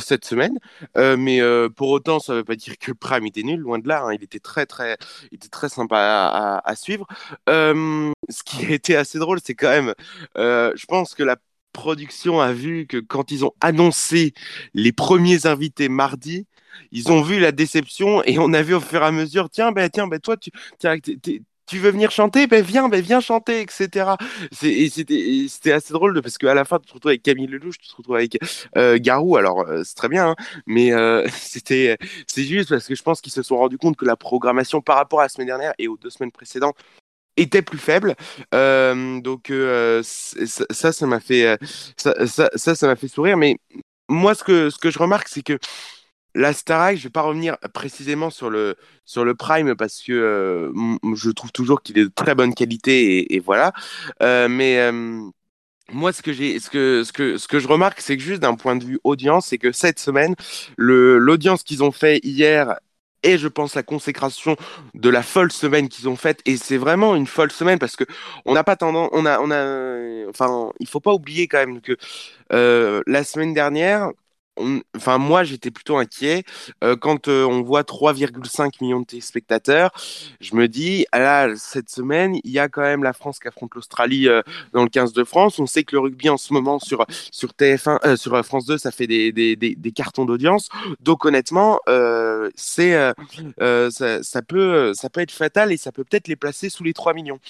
cette 0.00 0.24
semaine. 0.24 0.58
mais 0.96 1.40
pour 1.76 1.90
autant, 1.90 2.18
ça 2.18 2.34
veut 2.34 2.44
pas 2.44 2.56
dire 2.56 2.78
que 2.78 2.90
le 2.92 2.94
prime 2.94 3.26
était 3.26 3.42
nul. 3.42 3.60
Loin 3.60 3.78
de 3.78 3.88
là, 3.88 4.04
hein. 4.06 4.14
il 4.14 4.22
était 4.22 4.38
très 4.40 4.64
très, 4.66 4.96
il 5.32 5.36
était 5.36 5.48
très 5.48 5.68
sympa 5.68 5.98
à, 5.98 6.62
à 6.64 6.74
suivre. 6.76 7.06
ce 7.46 8.42
qui 8.44 8.64
était 8.72 8.96
assez 8.96 9.18
drôle, 9.18 9.38
c'est 9.44 9.54
quand 9.54 9.68
même, 9.68 9.94
je 10.36 10.86
pense 10.86 11.14
que 11.14 11.22
la 11.22 11.36
production 11.72 12.40
a 12.40 12.52
vu 12.52 12.86
que 12.86 12.98
quand 12.98 13.30
ils 13.30 13.44
ont 13.44 13.52
annoncé 13.60 14.34
les 14.74 14.92
premiers 14.92 15.46
invités 15.46 15.88
mardi, 15.88 16.46
ils 16.92 17.10
ont 17.10 17.22
vu 17.22 17.40
la 17.40 17.52
déception 17.52 18.22
et 18.24 18.38
on 18.38 18.52
a 18.52 18.62
vu 18.62 18.74
au 18.74 18.80
fur 18.80 19.02
et 19.02 19.06
à 19.06 19.12
mesure, 19.12 19.50
tiens, 19.50 19.72
ben, 19.72 19.88
tiens, 19.90 20.06
ben, 20.06 20.20
toi, 20.20 20.36
tu, 20.36 20.50
tu 21.68 21.78
veux 21.78 21.90
venir 21.90 22.10
chanter? 22.10 22.46
Ben 22.46 22.64
viens, 22.64 22.88
ben 22.88 23.00
viens 23.00 23.20
chanter, 23.20 23.60
etc. 23.60 24.12
C'était 24.52 25.72
assez 25.72 25.92
drôle 25.92 26.20
parce 26.22 26.38
qu'à 26.38 26.54
la 26.54 26.64
fin, 26.64 26.78
tu 26.78 26.86
te 26.86 26.94
retrouves 26.94 27.10
avec 27.10 27.22
Camille 27.22 27.46
Lelouch, 27.46 27.78
tu 27.78 27.88
te 27.88 27.96
retrouves 27.96 28.16
avec 28.16 28.38
euh, 28.76 28.98
Garou. 28.98 29.36
Alors, 29.36 29.60
euh, 29.68 29.82
c'est 29.84 29.94
très 29.94 30.08
bien, 30.08 30.30
hein, 30.30 30.36
mais 30.66 30.92
euh, 30.92 31.26
c'était 31.32 31.98
c'est 32.26 32.44
juste 32.44 32.70
parce 32.70 32.86
que 32.86 32.94
je 32.94 33.02
pense 33.02 33.20
qu'ils 33.20 33.32
se 33.32 33.42
sont 33.42 33.58
rendus 33.58 33.78
compte 33.78 33.96
que 33.96 34.06
la 34.06 34.16
programmation 34.16 34.80
par 34.80 34.96
rapport 34.96 35.20
à 35.20 35.24
la 35.24 35.28
semaine 35.28 35.46
dernière 35.48 35.74
et 35.78 35.88
aux 35.88 35.98
deux 35.98 36.10
semaines 36.10 36.32
précédentes 36.32 36.76
était 37.40 37.62
plus 37.62 37.78
faible. 37.78 38.14
donc 38.52 39.52
ça, 40.02 40.92
ça 40.92 41.06
m'a 41.06 41.20
fait 41.20 41.58
ça, 41.96 42.14
ça, 42.26 42.74
ça 42.74 42.86
m'a 42.86 42.96
fait 42.96 43.08
sourire. 43.08 43.36
Mais 43.36 43.56
moi, 44.08 44.34
ce 44.34 44.44
que 44.44 44.90
je 44.90 44.98
remarque, 44.98 45.28
c'est 45.28 45.42
que 45.42 45.58
la 46.34 46.52
Starac, 46.52 46.96
je 46.96 47.04
vais 47.04 47.10
pas 47.10 47.22
revenir 47.22 47.56
précisément 47.74 48.30
sur 48.30 48.50
le, 48.50 48.76
sur 49.04 49.24
le 49.24 49.34
Prime 49.34 49.74
parce 49.76 50.02
que 50.02 50.12
euh, 50.12 50.72
je 51.14 51.30
trouve 51.30 51.52
toujours 51.52 51.82
qu'il 51.82 51.98
est 51.98 52.04
de 52.04 52.12
très 52.14 52.34
bonne 52.34 52.54
qualité 52.54 53.34
et, 53.34 53.40
voilà. 53.40 53.72
Euh, 54.22 54.48
mais 54.48 54.78
euh, 54.78 55.20
moi, 55.92 56.12
ce 56.12 56.22
que, 56.22 56.32
j'ai, 56.32 56.60
ce, 56.60 56.70
que, 56.70 57.02
ce, 57.04 57.12
que, 57.12 57.38
ce 57.38 57.48
que 57.48 57.58
je 57.58 57.66
remarque, 57.66 58.00
c'est 58.00 58.16
que 58.16 58.22
juste 58.22 58.40
d'un 58.40 58.54
point 58.54 58.76
de 58.76 58.84
vue 58.84 59.00
audience, 59.04 59.46
c'est 59.46 59.58
que 59.58 59.72
cette 59.72 59.98
semaine, 59.98 60.34
l'audience 60.76 61.62
qu'ils 61.62 61.82
ont 61.82 61.92
fait 61.92 62.20
hier 62.22 62.78
et 63.22 63.38
je 63.38 63.48
pense 63.48 63.74
la 63.74 63.82
consécration 63.82 64.56
de 64.94 65.08
la 65.08 65.22
folle 65.22 65.52
semaine 65.52 65.88
qu'ils 65.88 66.08
ont 66.08 66.16
faite. 66.16 66.40
Et 66.46 66.56
c'est 66.56 66.76
vraiment 66.76 67.14
une 67.14 67.26
folle 67.26 67.50
semaine 67.50 67.78
parce 67.78 67.96
que 67.96 68.04
on 68.44 68.54
n'a 68.54 68.64
pas 68.64 68.76
tendance 68.76 69.10
on 69.12 69.26
a 69.26 69.38
enfin 70.28 70.70
il 70.80 70.88
faut 70.88 71.00
pas 71.00 71.12
oublier 71.12 71.48
quand 71.48 71.58
même 71.58 71.80
que 71.80 71.96
la 73.06 73.24
semaine 73.24 73.54
dernière 73.54 74.10
enfin 74.96 75.18
moi 75.18 75.44
j'étais 75.44 75.70
plutôt 75.70 75.96
inquiet 75.96 76.44
euh, 76.84 76.96
quand 76.96 77.28
euh, 77.28 77.44
on 77.44 77.62
voit 77.62 77.82
3,5 77.82 78.72
millions 78.80 79.00
de 79.00 79.06
téléspectateurs. 79.06 79.90
Je 80.40 80.54
me 80.54 80.68
dis 80.68 81.06
là 81.12 81.54
cette 81.56 81.90
semaine 81.90 82.38
il 82.44 82.50
y 82.50 82.58
a 82.58 82.68
quand 82.68 82.82
même 82.82 83.02
la 83.02 83.12
France 83.12 83.38
qui 83.38 83.48
affronte 83.48 83.74
l'Australie 83.74 84.28
euh, 84.28 84.42
dans 84.72 84.82
le 84.82 84.88
15 84.88 85.12
de 85.12 85.24
France. 85.24 85.58
On 85.58 85.66
sait 85.66 85.84
que 85.84 85.96
le 85.96 86.00
rugby 86.00 86.28
en 86.28 86.36
ce 86.36 86.52
moment 86.52 86.78
sur 86.78 87.06
sur 87.30 87.50
TF1 87.50 88.16
sur 88.16 88.44
France 88.44 88.66
2 88.66 88.78
ça 88.78 88.90
fait 88.90 89.06
des, 89.06 89.32
des, 89.32 89.56
des, 89.56 89.92
cartons 89.92 90.24
d'audience. 90.24 90.68
Donc 91.00 91.24
honnêtement 91.24 91.80
c'est 92.54 92.92
ça, 93.90 94.22
ça, 94.22 94.42
peut 94.42 94.92
ça 94.94 95.10
peut 95.10 95.20
être 95.20 95.32
fatal 95.32 95.72
et 95.72 95.76
ça 95.76 95.92
peut 95.92 96.04
peut-être 96.04 96.28
les 96.28 96.36
placer 96.36 96.70
sous 96.70 96.84
les 96.84 96.92
3 96.92 97.14
millions. 97.14 97.40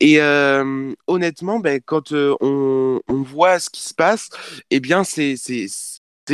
Et 0.00 0.20
honnêtement 1.06 1.58
ben, 1.58 1.80
quand 1.84 2.12
on, 2.12 3.00
on 3.08 3.22
voit 3.22 3.58
ce 3.58 3.70
qui 3.70 3.82
se 3.82 3.94
passe, 3.94 4.28
eh 4.70 4.80
bien 4.80 5.04
c'est 5.04 5.36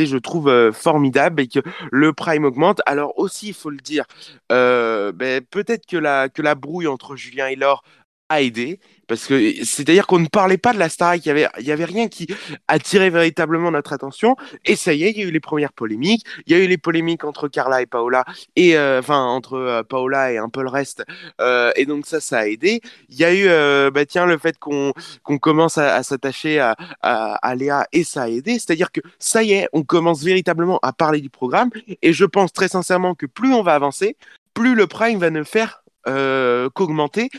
je 0.03 0.17
trouve 0.17 0.49
euh, 0.49 0.71
formidable 0.73 1.41
et 1.41 1.47
que 1.47 1.59
le 1.91 2.11
prime 2.11 2.43
augmente. 2.43 2.81
Alors 2.85 3.17
aussi, 3.17 3.47
il 3.47 3.53
faut 3.53 3.69
le 3.69 3.77
dire, 3.77 4.05
euh, 4.51 5.11
ben, 5.13 5.41
peut-être 5.41 5.85
que 5.85 5.97
la, 5.97 6.27
que 6.27 6.41
la 6.41 6.55
brouille 6.55 6.87
entre 6.87 7.15
Julien 7.15 7.47
et 7.47 7.55
Laure 7.55 7.83
a 8.29 8.41
aidé. 8.41 8.79
Parce 9.07 9.27
que 9.27 9.63
c'est-à-dire 9.63 10.07
qu'on 10.07 10.17
ne 10.17 10.27
parlait 10.27 10.57
pas 10.57 10.73
de 10.73 10.79
la 10.79 10.89
Star, 10.89 11.15
il 11.15 11.23
y 11.25 11.29
avait, 11.29 11.47
il 11.59 11.65
y 11.65 11.71
avait 11.71 11.85
rien 11.85 12.07
qui 12.07 12.27
attirait 12.67 13.11
véritablement 13.11 13.69
notre 13.69 13.93
attention. 13.93 14.35
Et 14.65 14.75
ça 14.75 14.93
y 14.93 15.03
est, 15.03 15.11
il 15.11 15.17
y 15.17 15.21
a 15.21 15.25
eu 15.25 15.31
les 15.31 15.39
premières 15.39 15.73
polémiques. 15.73 16.25
Il 16.47 16.53
y 16.53 16.59
a 16.59 16.63
eu 16.63 16.67
les 16.67 16.77
polémiques 16.79 17.23
entre 17.23 17.47
Carla 17.47 17.83
et 17.83 17.85
Paola, 17.85 18.25
et 18.55 18.77
euh, 18.77 18.99
enfin 18.99 19.23
entre 19.23 19.53
euh, 19.53 19.83
Paola 19.83 20.31
et 20.31 20.37
un 20.37 20.49
peu 20.49 20.63
le 20.63 20.69
reste. 20.69 21.03
Euh, 21.39 21.71
et 21.75 21.85
donc 21.85 22.07
ça, 22.07 22.19
ça 22.19 22.39
a 22.39 22.47
aidé. 22.47 22.81
Il 23.09 23.15
y 23.15 23.23
a 23.23 23.33
eu, 23.33 23.91
bah 23.91 24.05
tiens, 24.05 24.25
le 24.25 24.37
fait 24.37 24.57
qu'on 24.57 24.93
qu'on 25.23 25.37
commence 25.37 25.77
à, 25.77 26.01
s'attacher 26.01 26.59
à, 26.59 26.75
à, 27.01 27.35
à, 27.35 27.55
Léa, 27.55 27.85
et 27.91 28.03
ça 28.03 28.23
a 28.23 28.29
aidé. 28.29 28.53
C'est-à-dire 28.53 28.91
que 28.91 29.01
ça 29.19 29.43
y 29.43 29.53
est, 29.53 29.67
on 29.71 29.83
commence 29.83 30.23
véritablement 30.23 30.79
à 30.81 30.93
parler 30.93 31.21
du 31.21 31.29
programme. 31.29 31.69
Et 32.01 32.13
je 32.13 32.25
pense 32.25 32.53
très 32.53 32.69
sincèrement 32.69 33.13
que 33.13 33.27
plus 33.27 33.53
on 33.53 33.61
va 33.61 33.75
avancer, 33.75 34.17
plus 34.55 34.73
le 34.73 34.87
Prime 34.87 35.19
va 35.19 35.29
ne 35.29 35.43
faire 35.43 35.83
qu'augmenter. 36.05 37.29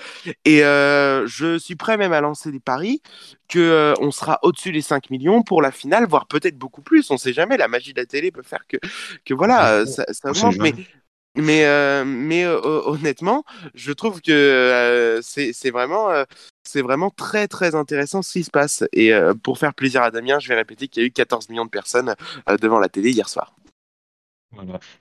Et 0.45 0.65
euh, 0.65 1.27
je 1.27 1.59
suis 1.59 1.77
prêt 1.77 1.97
même 1.97 2.13
à 2.13 2.21
lancer 2.21 2.51
des 2.51 2.61
paris 2.61 3.03
que 3.49 3.59
euh, 3.59 3.95
on 4.01 4.11
sera 4.11 4.39
au-dessus 4.43 4.73
des 4.73 4.83
5 4.83 5.11
millions 5.11 5.43
pour 5.43 5.63
la 5.63 5.71
finale, 5.71 6.07
voire 6.07 6.27
peut-être 6.27 6.59
beaucoup 6.59 6.83
plus. 6.83 7.11
On 7.11 7.17
sait 7.17 7.33
jamais. 7.33 7.57
La 7.57 7.69
magie 7.69 7.93
de 7.93 8.01
la 8.01 8.07
télé 8.07 8.31
peut 8.31 8.43
faire 8.43 8.67
que, 8.69 8.77
que 9.25 9.35
voilà, 9.35 9.87
ça, 9.87 10.05
ça 10.11 10.31
augmente. 10.31 10.57
Mais, 10.59 10.75
mais, 11.37 12.05
mais 12.05 12.47
honnêtement, 12.47 13.45
je 13.75 13.93
trouve 13.93 14.21
que 14.21 15.21
c'est 15.23 15.71
vraiment, 15.71 16.09
c'est 16.65 16.83
vraiment 16.83 17.11
très 17.11 17.47
très 17.47 17.75
intéressant 17.75 18.23
ce 18.23 18.33
qui 18.33 18.45
se 18.45 18.51
passe. 18.51 18.85
Et 18.93 19.13
pour 19.43 19.59
faire 19.59 19.75
plaisir 19.75 20.03
à 20.03 20.11
Damien, 20.11 20.39
je 20.39 20.49
vais 20.49 20.55
répéter 20.55 20.89
qu'il 20.89 21.03
y 21.03 21.05
a 21.05 21.09
eu 21.09 21.13
14 21.13 21.49
millions 21.51 21.67
de 21.67 21.71
personnes 21.71 22.15
devant 22.61 22.79
la 22.79 22.89
télé 22.89 23.11
hier 23.11 23.29
soir. 23.29 23.56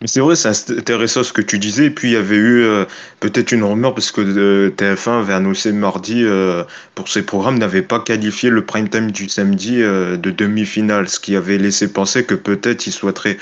Mais 0.01 0.07
c'est 0.07 0.19
vrai, 0.19 0.35
c'est 0.35 0.71
intéressant 0.71 1.23
ce 1.23 1.33
que 1.33 1.41
tu 1.41 1.59
disais. 1.59 1.85
Et 1.85 1.89
puis 1.89 2.09
il 2.09 2.13
y 2.13 2.17
avait 2.17 2.35
eu 2.35 2.63
euh, 2.63 2.85
peut-être 3.19 3.51
une 3.51 3.63
rumeur 3.63 3.93
parce 3.93 4.11
que 4.11 4.21
euh, 4.21 4.69
TF1 4.71 5.19
avait 5.19 5.33
annoncé 5.33 5.71
mardi 5.71 6.23
euh, 6.23 6.63
pour 6.95 7.07
ses 7.07 7.23
programmes 7.23 7.57
n'avait 7.57 7.81
pas 7.81 7.99
qualifié 7.99 8.49
le 8.49 8.65
prime 8.65 8.89
time 8.89 9.11
du 9.11 9.29
samedi 9.29 9.77
de 9.77 10.31
demi-finale, 10.31 11.09
ce 11.09 11.19
qui 11.19 11.35
avait 11.35 11.57
laissé 11.57 11.91
penser 11.91 12.25
que 12.25 12.35
peut-être 12.35 12.87
il 12.87 12.91
souhaiterait 12.91 13.37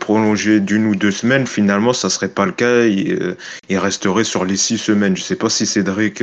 prolonger 0.00 0.60
d'une 0.60 0.86
ou 0.86 0.94
deux 0.94 1.10
semaines. 1.10 1.46
Finalement, 1.46 1.92
ça 1.92 2.10
serait 2.10 2.28
pas 2.28 2.46
le 2.46 2.52
cas. 2.52 2.84
Il, 2.84 3.36
il 3.68 3.78
resterait 3.78 4.24
sur 4.24 4.44
les 4.44 4.56
six 4.56 4.78
semaines. 4.78 5.16
Je 5.16 5.22
sais 5.22 5.36
pas 5.36 5.48
si 5.48 5.66
Cédric 5.66 6.22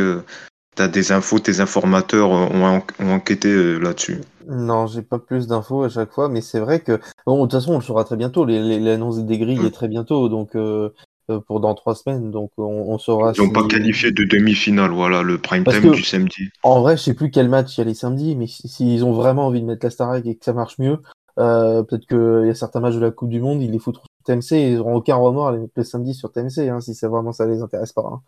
tu 0.76 0.82
as 0.82 0.88
des 0.88 1.12
infos, 1.12 1.40
tes 1.40 1.60
informateurs 1.60 2.30
ont, 2.30 2.82
ont 3.00 3.12
enquêté 3.12 3.80
là-dessus. 3.80 4.22
Non, 4.48 4.88
j'ai 4.88 5.02
pas 5.02 5.20
plus 5.20 5.48
d'infos 5.48 5.84
à 5.84 5.90
chaque 5.90 6.12
fois, 6.12 6.30
mais 6.30 6.42
c'est 6.42 6.60
vrai 6.60 6.80
que 6.80 7.00
bon, 7.26 7.38
de 7.38 7.42
toute 7.44 7.60
façon, 7.60 7.74
on 7.74 7.78
le 7.78 7.84
saura 7.84 8.04
très 8.04 8.18
bientôt. 8.18 8.46
L'annonce 8.46 9.20
des 9.24 9.38
grilles 9.38 9.66
est 9.66 9.72
très 9.72 9.88
bientôt, 9.88 10.30
donc 10.30 10.56
euh, 10.56 10.90
euh, 11.30 11.40
pour 11.40 11.62
dans 11.62 11.74
trois 11.74 11.96
semaines, 11.96 12.32
donc 12.32 12.52
on, 12.58 12.64
on 12.64 12.98
saura. 12.98 13.32
Ils 13.38 13.44
n'ont 13.44 13.52
pas 13.52 13.66
qualifié 13.66 14.12
de 14.12 14.24
demi-finale, 14.26 14.92
voilà, 14.92 15.24
le 15.24 15.38
prime 15.38 15.64
time 15.64 15.92
du 15.92 16.04
samedi. 16.04 16.50
En 16.64 16.82
vrai, 16.82 16.98
je 16.98 17.04
sais 17.04 17.14
plus 17.14 17.32
quel 17.32 17.48
match 17.48 17.78
il 17.78 17.82
y 17.82 17.82
a 17.82 17.86
les 17.86 17.94
samedis, 17.94 18.36
mais 18.36 18.48
s'ils 18.48 19.06
ont 19.06 19.14
vraiment 19.14 19.48
envie 19.48 19.62
de 19.62 19.66
mettre 19.66 19.86
la 19.86 19.90
Starac 19.90 20.26
et 20.26 20.36
que 20.36 20.44
ça 20.44 20.54
marche 20.54 20.78
mieux, 20.80 20.98
euh, 21.40 21.84
peut-être 21.84 22.06
qu'il 22.08 22.48
y 22.48 22.50
a 22.50 22.56
certains 22.56 22.82
matchs 22.82 22.96
de 22.96 23.00
la 23.00 23.12
Coupe 23.12 23.30
du 23.30 23.40
Monde, 23.40 23.62
ils 23.62 23.72
les 23.72 23.80
foutront 23.80 24.04
sur 24.04 24.26
TMC 24.26 24.52
et 24.58 24.72
ils 24.72 24.78
n'auront 24.78 24.96
aucun 24.96 25.16
remords 25.16 25.48
à 25.48 25.52
les 25.54 25.60
mettre 25.60 25.74
le 25.78 25.84
samedi 25.84 26.14
sur 26.14 26.32
TMC, 26.32 26.70
hein, 26.70 26.82
si 26.82 26.94
c'est 26.94 27.08
vraiment 27.08 27.32
ça 27.32 27.46
les 27.46 27.62
intéresse 27.62 27.94
pas. 27.94 28.04
Hein. 28.06 28.22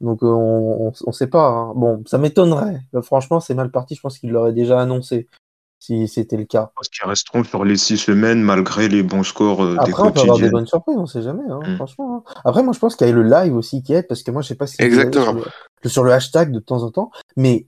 Donc 0.00 0.22
on, 0.22 0.92
on, 1.06 1.12
sait 1.12 1.26
pas. 1.26 1.48
Hein. 1.48 1.72
Bon, 1.74 2.02
ça 2.06 2.18
m'étonnerait. 2.18 2.82
Franchement, 3.02 3.40
c'est 3.40 3.54
mal 3.54 3.70
parti. 3.70 3.94
Je 3.94 4.00
pense 4.00 4.18
qu'ils 4.18 4.30
l'auraient 4.30 4.52
déjà 4.52 4.80
annoncé 4.80 5.28
si 5.78 6.08
c'était 6.08 6.36
le 6.36 6.44
cas. 6.44 6.70
Parce 6.74 6.88
qu'ils 6.88 7.08
resteront 7.08 7.44
sur 7.44 7.64
les 7.64 7.76
six 7.76 7.98
semaines 7.98 8.42
malgré 8.42 8.88
les 8.88 9.02
bons 9.02 9.22
scores 9.22 9.62
euh, 9.62 9.76
Après, 9.78 10.02
on 10.02 10.12
peut 10.12 10.20
avoir 10.20 10.38
des 10.38 10.50
bonnes 10.50 10.66
surprises, 10.66 10.96
on 10.98 11.06
sait 11.06 11.22
jamais, 11.22 11.44
hein, 11.48 11.60
mm. 11.64 11.76
franchement. 11.76 12.24
Hein. 12.26 12.40
Après, 12.44 12.62
moi, 12.62 12.72
je 12.72 12.78
pense 12.78 12.96
qu'il 12.96 13.06
y 13.06 13.10
a 13.10 13.12
le 13.12 13.22
live 13.22 13.54
aussi 13.54 13.82
qui 13.82 13.92
aide, 13.92 14.06
parce 14.08 14.22
que 14.22 14.30
moi, 14.30 14.42
je 14.42 14.48
sais 14.48 14.54
pas 14.54 14.66
si 14.66 14.76
Exactement. 14.80 15.24
Sur 15.24 15.34
le, 15.34 15.88
sur 15.88 16.04
le 16.04 16.12
hashtag 16.12 16.50
de 16.50 16.58
temps 16.58 16.82
en 16.82 16.90
temps, 16.90 17.10
mais 17.36 17.66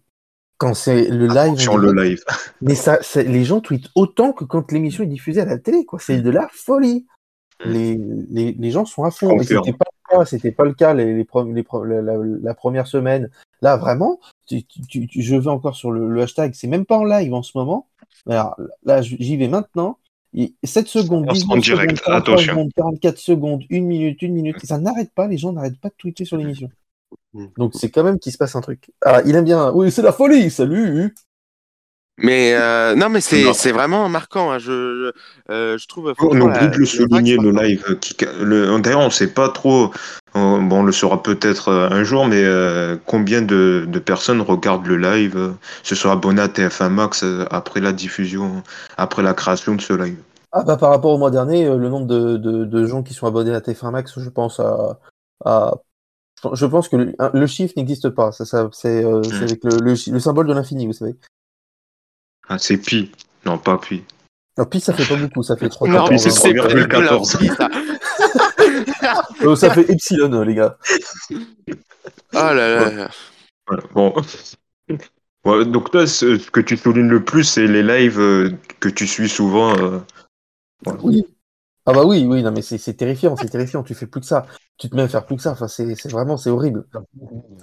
quand 0.58 0.74
c'est 0.74 1.08
le 1.08 1.26
live. 1.26 1.58
Sur 1.58 1.78
le 1.78 1.92
live. 1.92 2.24
mais 2.60 2.74
ça, 2.74 2.98
les 3.14 3.44
gens 3.44 3.60
tweetent 3.60 3.90
autant 3.94 4.32
que 4.32 4.44
quand 4.44 4.72
l'émission 4.72 5.04
est 5.04 5.08
diffusée 5.08 5.40
à 5.40 5.44
la 5.44 5.58
télé, 5.58 5.84
quoi. 5.84 5.98
C'est 6.00 6.20
de 6.20 6.30
la 6.30 6.48
folie. 6.52 7.06
Mm. 7.64 7.70
Les, 7.70 8.00
les, 8.30 8.52
les, 8.52 8.70
gens 8.70 8.84
sont 8.84 9.04
à 9.04 9.10
fond. 9.10 9.38
Et 9.38 9.44
c'était 9.44 9.72
pas 9.72 9.86
le 9.92 9.97
cas, 10.08 10.24
c'était 10.24 10.52
pas 10.52 10.64
le 10.64 10.74
cas 10.74 10.94
les, 10.94 11.04
les, 11.14 11.26
les 11.52 11.64
la, 12.02 12.16
la, 12.42 12.54
première 12.54 12.86
semaine. 12.86 13.30
Là, 13.62 13.76
vraiment, 13.76 14.20
tu, 14.46 14.64
tu, 14.64 15.08
je 15.10 15.36
vais 15.36 15.50
encore 15.50 15.76
sur 15.76 15.90
le, 15.90 16.08
le 16.08 16.22
hashtag. 16.22 16.54
C'est 16.54 16.66
même 16.66 16.86
pas 16.86 16.98
en 16.98 17.04
live 17.04 17.34
en 17.34 17.42
ce 17.42 17.56
moment 17.56 17.88
Alors, 18.28 18.56
là, 18.84 19.02
j'y 19.02 19.36
vais 19.36 19.48
maintenant. 19.48 19.98
7 20.62 20.86
secondes, 20.86 21.26
10 21.26 21.44
en 21.48 21.56
direct, 21.56 21.98
secondes, 21.98 22.14
attention. 22.14 22.52
secondes, 22.52 22.72
44 22.76 23.18
secondes, 23.18 23.62
1 23.70 23.80
minute, 23.80 24.22
1 24.22 24.28
minute. 24.28 24.64
Ça 24.64 24.78
n'arrête 24.78 25.12
pas, 25.12 25.26
les 25.26 25.38
gens 25.38 25.52
n'arrêtent 25.52 25.80
pas 25.80 25.88
de 25.88 25.94
tweeter 25.96 26.24
sur 26.24 26.36
l'émission. 26.36 26.70
Mm. 27.32 27.46
Donc 27.56 27.74
c'est 27.74 27.90
quand 27.90 28.04
même 28.04 28.18
qu'il 28.18 28.32
se 28.32 28.38
passe 28.38 28.54
un 28.54 28.60
truc. 28.60 28.90
Ah, 29.04 29.22
il 29.24 29.34
aime 29.34 29.44
bien. 29.44 29.72
Oui, 29.72 29.90
c'est 29.90 30.02
la 30.02 30.12
folie, 30.12 30.50
salut 30.50 31.14
Mais 32.18 32.54
euh, 32.54 32.94
non, 32.96 33.08
mais 33.08 33.20
c'est 33.20 33.44
Non. 33.44 33.52
c'est 33.52 33.72
vraiment 33.72 34.08
marquant. 34.08 34.50
hein. 34.50 34.58
Je, 34.58 35.12
je, 35.46 35.52
euh, 35.52 35.78
je 35.78 35.86
trouve. 35.86 36.12
On 36.18 36.40
oublie 36.40 36.68
de 36.68 36.76
le 36.76 36.84
souligner, 36.86 37.36
le 37.36 37.50
live. 37.52 37.84
Qui, 38.00 38.16
le, 38.40 38.78
D'ailleurs, 38.80 39.00
on 39.00 39.06
ne 39.06 39.10
sait 39.10 39.28
pas 39.32 39.48
trop, 39.48 39.92
euh, 40.34 40.58
bon, 40.58 40.80
on 40.80 40.82
le 40.82 40.92
saura 40.92 41.22
peut-être 41.22 41.68
euh, 41.68 41.88
un 41.90 42.02
jour, 42.04 42.26
mais 42.26 42.42
euh, 42.44 42.96
combien 43.06 43.40
de, 43.40 43.84
de 43.88 43.98
personnes 44.00 44.40
regardent 44.40 44.86
le 44.86 44.96
live, 44.96 45.52
se 45.82 45.94
sont 45.94 46.10
abonnés 46.10 46.42
à 46.42 46.48
TF1 46.48 46.88
Max 46.90 47.24
après 47.50 47.80
la 47.80 47.92
diffusion, 47.92 48.62
après 48.96 49.22
la 49.22 49.32
création 49.34 49.74
de 49.76 49.80
ce 49.80 49.92
live? 49.92 50.18
Ah 50.50 50.64
bah 50.64 50.76
par 50.76 50.90
rapport 50.90 51.12
au 51.12 51.18
mois 51.18 51.30
dernier, 51.30 51.66
le 51.66 51.88
nombre 51.88 52.06
de, 52.06 52.36
de, 52.36 52.64
de 52.64 52.86
gens 52.86 53.02
qui 53.02 53.14
sont 53.14 53.26
abonnés 53.26 53.54
à 53.54 53.60
TF1 53.60 53.90
Max, 53.92 54.18
je 54.18 54.28
pense 54.30 54.58
à, 54.60 54.98
à 55.44 55.74
je 56.54 56.66
pense 56.66 56.88
que 56.88 56.96
le, 56.96 57.14
le 57.34 57.46
chiffre 57.46 57.74
n'existe 57.76 58.10
pas. 58.10 58.32
Ça, 58.32 58.44
ça, 58.44 58.68
c'est 58.72 59.04
euh, 59.04 59.22
c'est 59.22 59.40
Mm. 59.40 59.42
avec 59.42 59.64
le, 59.64 59.78
le, 59.80 59.94
chi- 59.94 60.10
le 60.10 60.20
symbole 60.20 60.46
de 60.46 60.52
l'infini, 60.54 60.86
vous 60.86 60.92
savez. 60.92 61.16
Ah, 62.48 62.58
c'est 62.58 62.78
pi. 62.78 63.10
Non, 63.44 63.58
pas 63.58 63.78
pi. 63.78 64.02
Alors, 64.56 64.68
puis 64.70 64.80
ça 64.80 64.92
fait 64.92 65.06
pas 65.06 65.16
beaucoup, 65.20 65.42
ça 65.42 65.56
fait 65.56 65.68
3 65.68 65.88
Non, 65.88 66.04
puis 66.04 66.12
mais 66.14 66.18
c'est 66.18 66.30
c'est 66.30 66.52
pas 66.54 66.66
du 66.66 66.74
tout 66.82 66.88
3,14. 66.88 67.42
l'infini, 67.42 67.56
ça. 67.56 67.70
Euh, 69.42 69.54
ça 69.56 69.70
fait 69.72 69.88
epsilon, 69.90 70.42
les 70.42 70.54
gars. 70.56 70.76
Oh 71.30 71.36
là 72.32 72.54
là. 72.54 72.90
là. 72.90 73.10
Voilà, 73.66 73.82
Bon. 73.94 74.14
Ouais, 75.44 75.64
donc 75.64 75.90
toi, 75.92 76.06
ce 76.06 76.36
que 76.50 76.60
tu 76.60 76.76
soulignes 76.76 77.08
le 77.08 77.24
plus, 77.24 77.44
c'est 77.44 77.66
les 77.66 77.82
lives 77.82 78.18
euh, 78.18 78.50
que 78.80 78.88
tu 78.88 79.06
suis 79.06 79.28
souvent. 79.28 79.76
euh, 79.78 79.98
voilà. 80.84 80.98
Oui. 81.02 81.24
Ah 81.90 81.94
bah 81.94 82.04
oui, 82.04 82.26
oui, 82.28 82.42
non 82.42 82.52
mais 82.52 82.60
c'est 82.60 82.76
c'est 82.76 82.92
terrifiant, 82.92 83.34
c'est 83.36 83.48
terrifiant. 83.48 83.82
Tu 83.82 83.94
fais 83.94 84.06
plus 84.06 84.20
que 84.20 84.26
ça. 84.26 84.46
Tu 84.76 84.90
te 84.90 84.94
mets 84.94 85.02
à 85.02 85.08
faire 85.08 85.24
plus 85.24 85.36
que 85.36 85.42
ça. 85.42 85.52
Enfin, 85.52 85.68
c'est 85.68 85.94
c'est 85.94 86.10
vraiment, 86.10 86.36
c'est 86.36 86.50
horrible. 86.50 86.84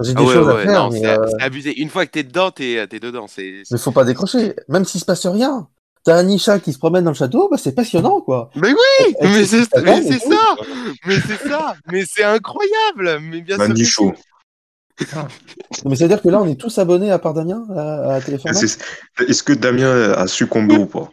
J'ai 0.01 0.13
Ah 0.15 0.19
des 0.19 0.26
ouais, 0.26 0.34
choses 0.34 0.49
à 0.49 0.57
faire, 0.57 0.84
non, 0.84 0.89
mais 0.89 0.99
c'est 0.99 1.07
euh, 1.07 1.28
c'est 1.28 1.43
abusé. 1.43 1.80
Une 1.80 1.89
fois 1.89 2.07
que 2.07 2.11
t'es 2.11 2.23
dedans, 2.23 2.49
t'es 2.49 2.88
t'es 2.88 2.99
dedans. 2.99 3.28
C'est. 3.28 3.61
mais 3.69 3.78
faut 3.78 3.91
pas 3.91 4.03
décrocher. 4.03 4.55
Même 4.67 4.84
s'il 4.84 4.99
se 4.99 5.05
passe 5.05 5.28
rien. 5.28 5.67
T'as 6.03 6.17
un 6.17 6.23
Nisha 6.23 6.59
qui 6.59 6.73
se 6.73 6.78
promène 6.80 7.03
dans 7.03 7.11
le 7.11 7.15
château, 7.15 7.49
bah 7.49 7.57
c'est 7.57 7.73
passionnant, 7.73 8.21
quoi. 8.21 8.49
Mais 8.55 8.69
oui, 8.69 9.15
mais 9.21 9.45
c'est 9.45 9.65
mais 9.84 10.01
c'est 10.03 10.19
ça, 10.19 10.55
mais 11.05 11.19
c'est 11.19 11.47
ça, 11.47 11.76
mais 11.91 12.03
c'est 12.07 12.23
incroyable, 12.23 13.19
mais 13.21 13.41
bien 13.41 13.57
sûr. 13.57 13.63
que 13.65 13.69
Manichot. 13.69 14.13
Mais 15.86 15.95
c'est-à-dire 15.95 16.21
que 16.21 16.30
là, 16.30 16.41
on 16.41 16.47
est 16.47 16.59
tous 16.59 16.78
abonnés 16.78 17.11
à 17.11 17.19
part 17.19 17.34
Damien 17.34 17.65
à, 17.76 18.15
à 18.15 18.21
C'est- 18.21 18.80
Est-ce 19.28 19.43
que 19.43 19.53
Damien 19.53 20.11
a 20.13 20.28
succombé 20.28 20.78
ou 20.78 20.86
pas? 20.86 21.09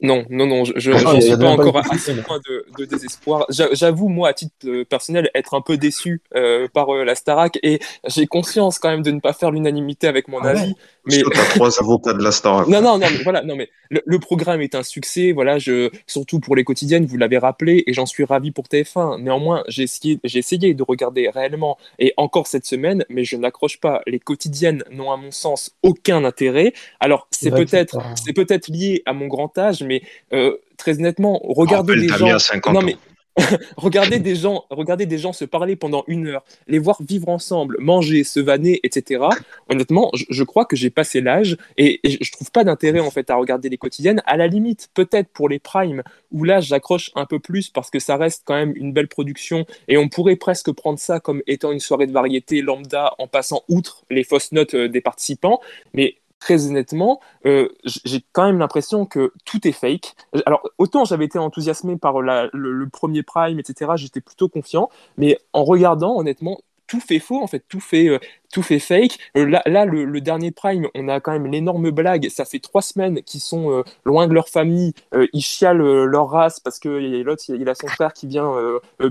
Non, 0.00 0.24
non, 0.30 0.46
non, 0.46 0.64
je 0.64 0.72
je- 0.76 0.92
Ah, 0.92 1.20
suis 1.20 1.36
pas 1.36 1.50
encore 1.50 1.76
à 1.78 1.98
ce 1.98 2.12
point 2.20 2.38
de, 2.48 2.64
de 2.78 2.84
désespoir. 2.84 3.46
J'a- 3.48 3.72
J'avoue, 3.72 4.08
moi, 4.08 4.28
à 4.28 4.32
titre 4.32 4.52
euh, 4.66 4.84
personnel, 4.84 5.28
être 5.34 5.54
un 5.54 5.60
peu 5.60 5.76
déçu 5.76 6.22
euh, 6.36 6.68
par 6.72 6.94
euh, 6.94 7.04
la 7.04 7.16
Starac 7.16 7.58
et 7.64 7.80
j'ai 8.06 8.26
conscience 8.28 8.78
quand 8.78 8.90
même 8.90 9.02
de 9.02 9.10
ne 9.10 9.18
pas 9.18 9.32
faire 9.32 9.50
l'unanimité 9.50 10.06
avec 10.06 10.28
mon 10.28 10.38
Ah 10.38 10.50
avis. 10.50 10.74
Mais 11.08 11.22
trois 11.50 11.80
avocats 11.80 12.12
de 12.12 12.22
la 12.22 12.32
Star. 12.32 12.68
non, 12.68 12.80
non, 12.80 12.98
non, 12.98 13.06
mais 13.10 13.22
voilà, 13.22 13.42
non, 13.42 13.56
mais 13.56 13.70
le, 13.90 14.02
le 14.04 14.18
programme 14.18 14.60
est 14.60 14.74
un 14.74 14.82
succès, 14.82 15.32
voilà, 15.32 15.58
je, 15.58 15.90
surtout 16.06 16.40
pour 16.40 16.56
les 16.56 16.64
quotidiennes, 16.64 17.06
vous 17.06 17.16
l'avez 17.16 17.38
rappelé, 17.38 17.84
et 17.86 17.92
j'en 17.92 18.06
suis 18.06 18.24
ravi 18.24 18.50
pour 18.50 18.66
TF1. 18.66 19.20
Néanmoins, 19.22 19.62
j'ai 19.68 19.84
essayé, 19.84 20.18
j'ai 20.24 20.38
essayé 20.38 20.74
de 20.74 20.82
regarder 20.82 21.28
réellement, 21.28 21.78
et 21.98 22.12
encore 22.16 22.46
cette 22.46 22.66
semaine, 22.66 23.04
mais 23.08 23.24
je 23.24 23.36
n'accroche 23.36 23.80
pas. 23.80 24.02
Les 24.06 24.18
quotidiennes 24.18 24.84
n'ont, 24.90 25.12
à 25.12 25.16
mon 25.16 25.30
sens, 25.30 25.74
aucun 25.82 26.24
intérêt. 26.24 26.72
Alors, 27.00 27.28
c'est 27.30 27.50
peut-être, 27.50 27.98
c'est 28.22 28.32
peut-être 28.32 28.68
lié 28.68 29.02
à 29.06 29.12
mon 29.12 29.26
grand 29.26 29.56
âge, 29.58 29.82
mais 29.82 30.02
euh, 30.32 30.56
très 30.76 30.98
honnêtement, 30.98 31.40
Rappelle, 31.76 32.00
des 32.00 32.08
gens. 32.08 32.26
a 32.26 32.38
50 32.38 32.74
Non, 32.74 32.82
mais 32.82 32.96
Regardez 33.76 34.18
des 34.18 34.34
gens, 34.34 34.64
regardez 34.70 35.06
des 35.06 35.18
gens 35.18 35.32
se 35.32 35.44
parler 35.44 35.76
pendant 35.76 36.04
une 36.06 36.26
heure, 36.26 36.44
les 36.66 36.78
voir 36.78 37.02
vivre 37.02 37.28
ensemble, 37.28 37.76
manger, 37.80 38.24
se 38.24 38.40
vanner, 38.40 38.80
etc. 38.82 39.24
Honnêtement, 39.68 40.10
je, 40.14 40.24
je 40.28 40.44
crois 40.44 40.64
que 40.64 40.76
j'ai 40.76 40.90
passé 40.90 41.20
l'âge 41.20 41.56
et, 41.76 42.00
et 42.02 42.22
je 42.22 42.32
trouve 42.32 42.50
pas 42.50 42.64
d'intérêt 42.64 43.00
en 43.00 43.10
fait 43.10 43.30
à 43.30 43.36
regarder 43.36 43.68
les 43.68 43.78
quotidiennes. 43.78 44.22
À 44.26 44.36
la 44.36 44.46
limite, 44.46 44.88
peut-être 44.94 45.28
pour 45.28 45.48
les 45.48 45.58
primes 45.58 46.02
où 46.32 46.44
là 46.44 46.60
j'accroche 46.60 47.10
un 47.14 47.26
peu 47.26 47.38
plus 47.38 47.70
parce 47.70 47.90
que 47.90 47.98
ça 47.98 48.16
reste 48.16 48.42
quand 48.44 48.54
même 48.54 48.72
une 48.76 48.92
belle 48.92 49.08
production 49.08 49.66
et 49.86 49.96
on 49.96 50.08
pourrait 50.08 50.36
presque 50.36 50.72
prendre 50.72 50.98
ça 50.98 51.20
comme 51.20 51.42
étant 51.46 51.72
une 51.72 51.80
soirée 51.80 52.06
de 52.06 52.12
variété 52.12 52.60
lambda 52.62 53.14
en 53.18 53.26
passant 53.26 53.62
outre 53.68 54.04
les 54.10 54.24
fausses 54.24 54.52
notes 54.52 54.74
euh, 54.74 54.88
des 54.88 55.00
participants. 55.00 55.60
Mais 55.94 56.16
très 56.40 56.66
honnêtement, 56.66 57.20
euh, 57.46 57.68
j'ai 57.84 58.24
quand 58.32 58.46
même 58.46 58.58
l'impression 58.58 59.06
que 59.06 59.32
tout 59.44 59.66
est 59.66 59.72
fake. 59.72 60.14
Alors, 60.46 60.68
autant 60.78 61.04
j'avais 61.04 61.24
été 61.24 61.38
enthousiasmé 61.38 61.96
par 61.96 62.20
le, 62.20 62.86
premier 62.92 63.22
Prime, 63.22 63.58
etc., 63.58 63.92
j'étais 63.96 64.20
plutôt 64.20 64.48
confiant, 64.48 64.88
mais 65.16 65.38
en 65.52 65.64
regardant, 65.64 66.18
honnêtement, 66.18 66.60
tout 66.86 67.00
fait 67.00 67.18
faux, 67.18 67.42
en 67.42 67.46
fait, 67.46 67.62
tout 67.68 67.80
fait, 67.80 68.08
euh, 68.08 68.18
tout 68.50 68.62
fait 68.62 68.78
fake. 68.78 69.18
Euh, 69.36 69.44
là, 69.44 69.62
là 69.66 69.84
le, 69.84 70.20
dernier 70.22 70.52
Prime, 70.52 70.88
on 70.94 71.08
a 71.08 71.20
quand 71.20 71.32
même 71.32 71.46
l'énorme 71.46 71.90
blague. 71.90 72.30
Ça 72.30 72.46
fait 72.46 72.60
trois 72.60 72.80
semaines 72.80 73.22
qu'ils 73.22 73.42
sont 73.42 73.84
loin 74.06 74.26
de 74.26 74.32
leur 74.32 74.48
famille. 74.48 74.94
Ils 75.34 75.42
chialent 75.42 76.04
leur 76.04 76.30
race 76.30 76.60
parce 76.60 76.78
que 76.78 76.88
l'autre, 76.88 77.44
il 77.48 77.60
il 77.60 77.68
a 77.68 77.74
son 77.74 77.88
frère 77.88 78.14
qui 78.14 78.26
vient 78.26 78.50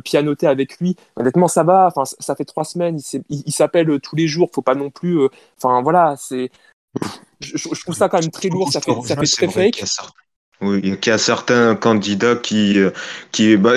pianoter 0.04 0.48
avec 0.48 0.80
lui. 0.80 0.96
Honnêtement, 1.18 1.48
ça 1.48 1.64
va. 1.64 1.88
Enfin, 1.96 2.04
ça- 2.06 2.36
fait 2.36 2.46
trois 2.46 2.66
semaines. 2.66 2.98
S'appellent 3.48 3.92
euh, 3.92 4.00
tous 4.00 4.16
les 4.16 4.28
jours. 4.28 4.50
Faut 4.54 4.64
pas 4.64 4.76
non 4.76 4.90
plus. 4.90 5.20
Enfin, 5.58 5.82
voilà, 5.84 6.16
c'est. 6.18 6.50
Je, 7.39 7.80
trouve 7.82 7.95
ça 7.95 8.10
quand 8.10 8.20
même 8.20 8.32
très 8.32 8.50
lourd. 8.50 8.72
Ça 8.72 8.82
fait, 8.82 8.91
ça 9.06 9.16
fait 9.16 9.26
très 9.26 9.48
fake. 9.48 9.84
Oui, 10.60 10.80
il 10.82 10.89
y 10.89 10.91
a- 10.91 10.95
qu'il 10.95 11.12
y 11.12 11.14
a 11.14 11.20
certains 11.20 11.76
candidats 11.76 12.36
qui, 12.36 12.80
euh, 12.80 12.89
qui, 13.32 13.58
bah, 13.58 13.74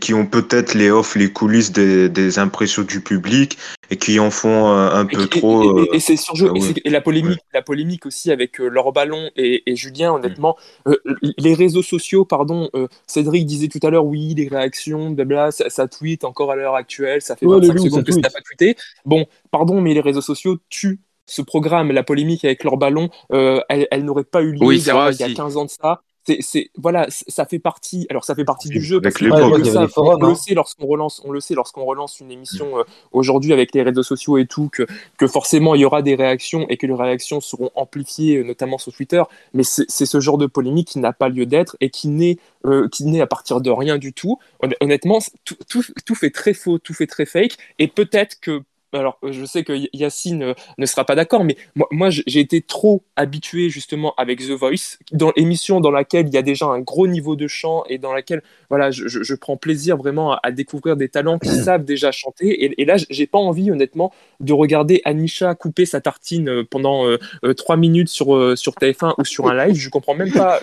qui 0.00 0.14
ont 0.14 0.26
peut-être 0.26 0.74
les 0.74 0.90
off, 0.90 1.14
les 1.14 1.32
coulisses 1.32 1.70
des, 1.70 2.08
des 2.08 2.40
impressions 2.40 2.82
du 2.82 3.00
public 3.00 3.56
et 3.88 3.96
qui 3.96 4.18
en 4.18 4.32
font 4.32 4.66
un 4.66 5.06
Et- 5.06 5.14
peu 5.14 5.22
et- 5.22 5.28
trop. 5.28 5.62
et, 5.78 5.82
euh, 5.82 5.86
et- 5.92 5.96
et 5.98 6.00
c'est 6.00 6.16
surjoué. 6.16 6.48
ah 6.52 6.56
Et, 6.56 6.60
ouais. 6.60 6.72
c'est- 6.74 6.80
et 6.84 6.90
la 6.90 7.00
polémique, 7.00 7.38
la 7.52 7.62
polémique 7.62 8.04
aussi 8.04 8.32
avec 8.32 8.60
euh, 8.60 8.66
Laure 8.66 8.92
Ballon 8.92 9.30
et, 9.36 9.70
et 9.70 9.76
Julien, 9.76 10.12
honnêtement, 10.12 10.56
euh, 10.88 10.96
les 11.38 11.54
réseaux 11.54 11.84
sociaux, 11.84 12.24
pardon, 12.24 12.68
euh, 12.74 12.88
Cédric 13.06 13.46
disait 13.46 13.68
tout 13.68 13.78
à 13.84 13.90
l'heure, 13.90 14.04
oui, 14.04 14.34
les 14.36 14.48
réactions, 14.48 15.10
blabla, 15.10 15.52
ça, 15.52 15.70
ça 15.70 15.86
tweet 15.86 16.24
encore 16.24 16.50
à 16.50 16.56
l'heure 16.56 16.74
actuelle, 16.74 17.22
ça 17.22 17.36
fait 17.36 17.46
Ouais, 17.46 17.60
les 17.60 17.68
25 17.68 17.74
loups, 17.78 17.84
secondes 17.90 18.00
ça 18.00 18.04
que 18.06 18.12
ça 18.12 18.20
n'a 18.22 18.30
pas 18.30 18.40
tweeté. 18.40 18.76
Bon, 19.04 19.24
pardon, 19.52 19.80
mais 19.80 19.94
les 19.94 20.00
réseaux 20.00 20.20
sociaux 20.20 20.58
tuent 20.68 20.98
ce 21.26 21.42
programme. 21.42 21.92
La 21.92 22.02
polémique 22.02 22.44
avec 22.44 22.64
Laure 22.64 22.76
Ballon, 22.76 23.08
euh, 23.32 23.60
elle, 23.68 23.86
elle 23.90 24.04
n'aurait 24.04 24.24
pas 24.24 24.42
eu 24.42 24.52
lieu 24.52 24.58
Oui, 24.66 24.78
il, 24.78 24.86
y 24.86 24.90
a, 24.90 24.94
vrai 24.94 25.12
il 25.14 25.20
y 25.20 25.22
a 25.22 25.26
aussi. 25.26 25.34
15 25.34 25.56
ans 25.56 25.64
de 25.64 25.70
ça. 25.70 26.02
C'est, 26.40 26.70
voilà, 26.78 27.06
ça 27.10 27.44
fait 27.44 27.58
partie. 27.58 28.06
Alors, 28.08 28.24
ça 28.24 28.34
fait 28.34 28.46
partie 28.46 28.70
du 28.70 28.80
jeu. 28.80 28.98
Parce 28.98 29.14
que 29.16 29.26
on 29.26 29.28
Ouais, 29.52 29.58
le 29.58 29.88
forums, 29.88 30.22
on 30.22 30.28
hein. 30.30 30.34
sait 30.34 30.54
lorsqu'on 30.54 30.86
relance, 30.86 31.20
on 31.22 31.32
le 31.32 31.40
sait 31.40 31.54
lorsqu'on 31.54 31.84
relance 31.84 32.18
une 32.18 32.30
émission 32.30 32.78
euh, 32.78 32.82
aujourd'hui 33.12 33.52
avec 33.52 33.74
les 33.74 33.82
réseaux 33.82 34.02
sociaux 34.02 34.38
et 34.38 34.46
tout, 34.46 34.70
que, 34.72 34.86
que 35.18 35.26
forcément 35.26 35.74
il 35.74 35.82
y 35.82 35.84
aura 35.84 36.00
des 36.00 36.14
réactions 36.14 36.64
et 36.70 36.78
que 36.78 36.86
les 36.86 36.94
réactions 36.94 37.42
seront 37.42 37.70
amplifiées, 37.74 38.38
euh, 38.38 38.42
notamment 38.42 38.78
sur 38.78 38.90
Twitter. 38.90 39.22
Mais 39.52 39.64
c'est 39.64 40.06
ce 40.06 40.18
genre 40.20 40.38
de 40.38 40.46
polémique 40.46 40.88
qui 40.88 40.98
n'a 40.98 41.12
pas 41.12 41.28
lieu 41.28 41.44
d'être 41.44 41.76
et 41.82 41.90
qui 41.90 42.08
naît, 42.08 42.38
euh, 42.64 42.88
qui 42.88 43.04
naît 43.04 43.20
à 43.20 43.26
partir 43.26 43.60
de 43.60 43.68
rien 43.70 43.98
du 43.98 44.14
tout. 44.14 44.38
Honn- 44.62 44.72
Honnêtement, 44.80 45.20
c'est- 45.20 45.32
tout, 45.44 45.56
tout, 45.68 45.84
tout 46.06 46.14
fait 46.14 46.30
très 46.30 46.54
faux, 46.54 46.78
tout 46.78 46.94
fait 46.94 47.06
très 47.06 47.26
fake. 47.26 47.58
Et 47.78 47.86
peut-être 47.86 48.40
que 48.40 48.62
alors, 48.98 49.18
euh, 49.24 49.32
je 49.32 49.44
sais 49.44 49.64
que 49.64 49.72
Yacine 49.92 50.42
euh, 50.42 50.54
ne 50.78 50.86
sera 50.86 51.04
pas 51.04 51.14
d'accord, 51.14 51.44
mais 51.44 51.56
moi, 51.90 52.10
j'ai 52.10 52.40
été 52.40 52.60
trop 52.60 53.02
habitué 53.16 53.68
justement 53.70 54.14
avec 54.16 54.40
The 54.40 54.50
Voice, 54.52 54.98
dans 55.12 55.32
l'émission 55.36 55.80
dans 55.80 55.90
laquelle 55.90 56.28
il 56.28 56.34
y 56.34 56.38
a 56.38 56.42
déjà 56.42 56.66
un 56.66 56.80
gros 56.80 57.06
niveau 57.06 57.36
de 57.36 57.46
chant 57.46 57.84
et 57.88 57.98
dans 57.98 58.12
laquelle 58.12 58.42
voilà, 58.70 58.90
je, 58.90 59.34
prends 59.34 59.56
plaisir 59.56 59.96
vraiment 59.96 60.32
à, 60.32 60.40
à 60.42 60.50
découvrir 60.52 60.96
des 60.96 61.08
talents 61.08 61.38
qui 61.38 61.48
savent 61.64 61.84
déjà 61.84 62.12
chanter. 62.12 62.64
Et, 62.64 62.82
et 62.82 62.84
là, 62.84 62.96
j'ai 63.10 63.26
pas 63.26 63.38
envie, 63.38 63.70
honnêtement, 63.70 64.12
de 64.40 64.52
regarder 64.52 65.02
Anisha 65.04 65.54
couper 65.54 65.86
sa 65.86 66.00
tartine 66.00 66.48
euh, 66.48 66.64
pendant 66.68 67.06
euh, 67.06 67.18
euh, 67.44 67.54
trois 67.54 67.76
minutes 67.76 68.08
sur, 68.08 68.34
euh, 68.34 68.56
sur 68.56 68.72
TF1 68.74 69.14
ou 69.18 69.24
sur 69.24 69.48
un 69.48 69.66
live. 69.66 69.76
Je 69.76 69.88
comprends 69.90 70.14
même 70.14 70.32
pas 70.32 70.60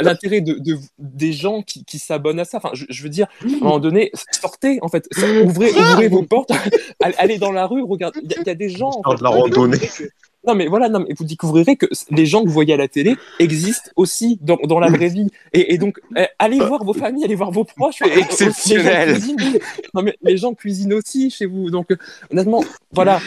l'intérêt 0.00 0.40
de, 0.40 0.54
de- 0.54 0.78
des 0.98 1.32
gens 1.32 1.62
qui, 1.62 1.84
qui 1.84 1.98
s'abonnent 1.98 2.40
à 2.40 2.44
ça. 2.44 2.58
Enfin, 2.58 2.70
je, 2.72 2.84
je 2.88 3.02
veux 3.02 3.08
dire, 3.08 3.26
à 3.42 3.46
un 3.46 3.58
moment 3.60 3.78
donné, 3.78 4.10
sortez, 4.32 4.78
en 4.82 4.88
fait, 4.88 5.08
ouvrez 5.44 6.08
vos 6.08 6.22
portes, 6.22 6.50
allez 7.00 7.14
allez 7.18 7.38
dans 7.38 7.52
la 7.52 7.66
rue, 7.66 7.82
regardez. 7.82 8.20
Il 8.22 8.30
y, 8.30 8.34
a- 8.38 8.42
y 8.46 8.50
a 8.50 8.54
des 8.54 8.68
gens. 8.68 8.90
en 8.90 9.02
Faire 9.02 9.12
de 9.12 9.18
fait, 9.18 9.24
la 9.24 9.30
randonnée. 9.30 9.78
Non 10.46 10.54
mais 10.54 10.68
voilà, 10.68 10.88
non 10.88 11.00
mais 11.06 11.14
vous 11.18 11.24
découvrirez 11.24 11.76
que 11.76 11.84
les 12.10 12.24
gens 12.24 12.40
que 12.42 12.46
vous 12.48 12.54
voyez 12.54 12.72
à 12.72 12.78
la 12.78 12.88
télé 12.88 13.14
existent 13.40 13.90
aussi 13.94 14.38
dans, 14.40 14.56
dans 14.64 14.80
la 14.80 14.88
vraie 14.88 15.08
vie. 15.10 15.26
Et, 15.52 15.74
et 15.74 15.76
donc, 15.76 16.00
euh, 16.16 16.24
allez 16.38 16.58
voir 16.58 16.82
vos 16.82 16.94
familles, 16.94 17.24
allez 17.26 17.34
voir 17.34 17.50
vos 17.50 17.64
proches. 17.64 18.00
Euh, 18.06 18.06
exceptionnel. 18.20 19.08
Les 19.10 19.14
gens 19.20 19.34
cuisinent, 19.36 19.58
non, 19.92 20.02
mais 20.02 20.16
les 20.22 20.36
gens 20.38 20.54
cuisinent 20.54 20.94
aussi 20.94 21.30
chez 21.30 21.44
vous. 21.44 21.70
Donc, 21.70 21.90
euh, 21.90 21.96
honnêtement, 22.32 22.64
voilà, 22.90 23.16
a 23.16 23.20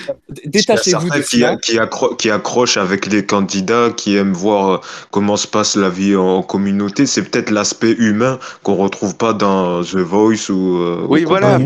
détachez-vous 0.46 1.02
certains 1.08 1.20
de 1.20 1.24
qui, 1.24 1.40
ça. 1.42 1.56
qui, 1.58 1.74
accro- 1.78 2.16
qui 2.18 2.32
accrochent 2.32 2.78
avec 2.78 3.06
les 3.06 3.24
candidats, 3.24 3.92
qui 3.96 4.16
aiment 4.16 4.34
voir 4.34 4.70
euh, 4.72 4.78
comment 5.12 5.38
se 5.38 5.48
passe 5.48 5.76
la 5.76 5.90
vie 5.90 6.16
en 6.16 6.42
communauté. 6.42 7.06
C'est 7.06 7.24
peut-être 7.30 7.52
l'aspect 7.52 7.92
humain 7.92 8.40
qu'on 8.64 8.74
retrouve 8.76 9.16
pas 9.18 9.34
dans 9.34 9.84
The 9.84 9.98
Voice 9.98 10.50
ou. 10.50 10.78
euh, 10.80 11.06
Oui, 11.08 11.26
ou 11.26 11.28
voilà. 11.30 11.60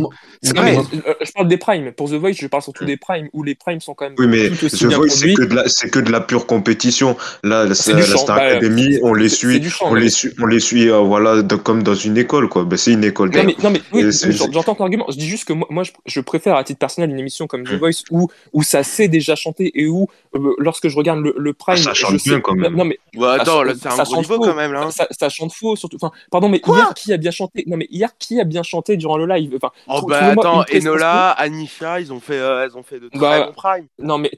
Non, 0.44 0.62
mais, 0.64 0.78
mais- 0.94 1.00
euh, 1.08 1.14
je 1.26 1.32
parle 1.32 1.48
des 1.48 1.58
primes. 1.58 1.92
Pour 1.92 2.10
The 2.10 2.14
Voice, 2.14 2.34
je 2.34 2.48
parle 2.48 2.64
surtout 2.64 2.86
des 2.86 2.98
primes 2.98 3.28
où 3.34 3.44
les 3.44 3.56
primes 3.56 3.80
sont 3.82 3.94
quand 3.94 4.06
même 4.06 4.16
Oui, 4.18 4.28
mais 4.28 4.50
tout 4.50 4.66
aussi 4.66 4.84
The 4.86 4.88
bien 4.88 4.98
Voice, 4.98 5.10
c'est 5.10 5.34
que, 5.34 5.44
de 5.44 5.56
la- 5.56 5.68
c'est 5.68 5.90
que 5.90 6.00
de 6.00 6.12
la 6.12 6.22
pure 6.22 6.46
compétition. 6.46 7.18
Là, 7.44 7.66
la, 7.66 7.76
C'est 7.76 7.94
la 7.94 8.02
Star 8.04 8.38
bah, 8.38 8.44
Academy, 8.44 9.00
on 9.04 9.14
les 9.14 9.30
C'est 9.30 9.36
suit, 9.38 9.62
on 9.82 9.94
les 9.96 10.10
suit, 10.10 10.32
on 10.42 10.46
les 10.46 10.60
suit, 10.60 10.90
euh, 10.90 11.00
voilà, 11.00 11.42
de- 11.42 11.56
comme 11.56 11.84
dans 11.84 11.96
une 11.96 12.18
école, 12.18 12.50
quoi. 12.50 12.64
Ben, 12.66 12.78
c'est 12.78 12.94
une 12.94 13.04
école. 13.04 13.30
Non 13.32 13.44
mais, 13.44 13.56
non 13.64 13.70
mais 13.72 13.82
oui, 13.94 14.06
j'entends 14.52 14.76
ton 14.76 14.84
argument. 14.84 15.06
Je 15.10 15.18
dis 15.18 15.28
juste 15.28 15.46
que 15.46 15.54
moi, 15.54 15.68
moi, 15.72 15.84
je, 15.84 15.92
je 16.06 16.20
préfère 16.22 16.56
à 16.56 16.64
titre 16.64 16.80
personnel 16.80 17.10
une 17.10 17.20
émission 17.20 17.48
comme 17.48 17.64
The 17.64 17.74
Mm. 17.74 17.78
Voice 17.78 18.04
où, 18.12 18.28
où 18.54 18.64
ça 18.64 18.84
sait 18.84 19.08
déjà 19.08 19.36
chanter 19.36 19.72
et 19.80 19.88
où 19.88 20.08
euh, 20.36 20.54
lorsque 20.60 20.88
je 20.88 20.96
regarde 20.98 21.20
le, 21.22 21.34
le 21.38 21.54
prime, 21.54 21.76
Ah, 21.80 21.82
ça 21.84 21.94
chante 21.94 22.12
je 22.14 22.18
sais- 22.18 22.30
bien, 22.30 22.42
quand 22.42 22.56
même. 22.56 22.76
Non 22.76 22.86
mais 22.86 23.00
Bah, 23.18 23.38
attends, 23.40 23.60
Ça 23.60 23.64
là, 23.64 23.72
chante- 23.72 23.80
c'est 23.82 23.88
un 23.88 23.92
ça 23.92 24.04
gros 24.04 24.14
chante 24.16 24.24
niveau 24.24 24.36
faux. 24.36 24.50
quand 24.50 24.56
même, 24.56 24.74
là. 24.74 24.82
hein. 24.84 24.92
ça, 24.92 25.08
ça 25.12 25.30
chante 25.30 25.54
faux 25.54 25.76
surtout. 25.76 25.98
Enfin, 26.02 26.12
pardon, 26.32 26.50
mais 26.50 26.62
hier 26.66 26.94
qui 26.96 27.12
a 27.14 27.18
bien 27.18 27.32
chanté 27.32 27.64
Non 27.68 27.78
mais 27.78 27.88
hier 27.90 28.10
qui 28.20 28.40
a 28.40 28.44
bien 28.44 28.64
chanté 28.64 28.98
durant 28.98 29.18
le 29.18 29.26
live? 29.26 29.54
Enfin, 29.56 29.72
Oh 29.88 29.98
trou- 30.00 30.08
bah 30.36 30.42
attends, 30.42 30.66
Enola, 30.74 31.32
Anisha, 31.32 32.00
ils 32.00 32.12
ont 32.14 32.20
fait, 32.20 32.38
euh, 32.38 32.64
elles 32.66 32.78
ont 32.78 32.84
fait 32.84 33.00
de 33.00 33.10
très 33.10 33.20
Bah, 33.20 33.46
bons 33.48 33.54
primes. 33.54 33.88
Non 34.00 34.18
mais, 34.18 34.32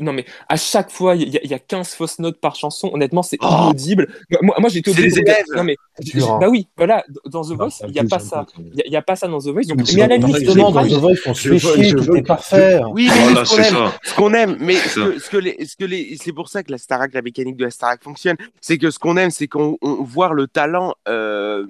non 0.00 0.12
mais 0.12 0.24
à 0.48 0.56
chaque 0.56 0.90
fois 0.90 1.14
il 1.16 1.28
y, 1.28 1.36
a- 1.36 1.40
il 1.44 1.50
y 1.50 1.54
a 1.54 1.58
15 1.58 1.94
fausses 1.94 2.18
notes 2.18 2.40
par 2.40 2.54
chanson. 2.56 2.90
Honnêtement, 2.92 3.22
c'est 3.22 3.38
Oh 3.40 3.46
inaudible. 3.64 4.08
Moi, 4.42 4.56
moi 4.58 4.68
j'ai 4.68 4.78
été 4.80 4.92
C'est 4.92 5.00
obligé 5.00 5.22
les. 5.22 5.56
Non 5.56 5.64
mais 5.64 5.76
hein. 6.22 6.38
bah 6.40 6.48
oui, 6.48 6.68
voilà. 6.76 7.04
Dans 7.26 7.42
The 7.42 7.50
Bah, 7.50 7.64
Voice, 7.66 7.82
il 7.88 7.94
y 7.94 7.98
a 7.98 8.04
pas 8.04 8.18
ça. 8.18 8.46
Il 8.58 8.92
y 8.92 8.96
a- 8.96 9.02
pas 9.02 9.16
ça 9.16 9.28
dans 9.28 9.38
The 9.40 9.46
Voice. 9.48 9.62
Donc, 9.66 9.80
mais 9.94 10.02
à 10.02 10.06
la 10.08 10.16
limite, 10.16 10.42
dans 10.44 10.72
The 10.72 10.92
Voice, 10.92 11.16
on 11.26 11.34
se 11.34 11.48
fait 11.48 11.58
chier, 11.58 12.22
parfait. 12.22 12.80
Oui, 12.92 13.08
mais 13.14 13.22
Voilà, 13.32 13.44
ce 13.44 13.50
qu'on 13.56 13.62
c'est 13.62 13.68
aime, 13.68 13.74
ça. 13.74 13.92
ce 14.02 14.14
qu'on 14.14 14.34
aime, 14.34 14.56
mais 14.60 14.74
C'est 14.74 15.18
ce 15.18 15.30
que, 15.30 15.36
les, 15.36 15.64
ce 15.66 15.76
que 15.76 15.84
les, 15.84 16.16
c'est 16.20 16.32
pour 16.32 16.48
ça 16.48 16.62
que 16.62 16.70
la 16.72 16.78
Starac, 16.78 17.12
la 17.12 17.22
mécanique 17.22 17.56
de 17.56 17.64
la 17.64 17.70
Starac 17.70 18.02
fonctionne, 18.02 18.36
c'est 18.60 18.78
que 18.78 18.90
ce 18.90 18.98
qu'on 18.98 19.16
aime, 19.16 19.30
c'est 19.30 19.46
qu'on 19.48 19.76
on 19.82 20.02
voit 20.02 20.32
le 20.32 20.46
talent 20.46 20.94
euh, 21.08 21.66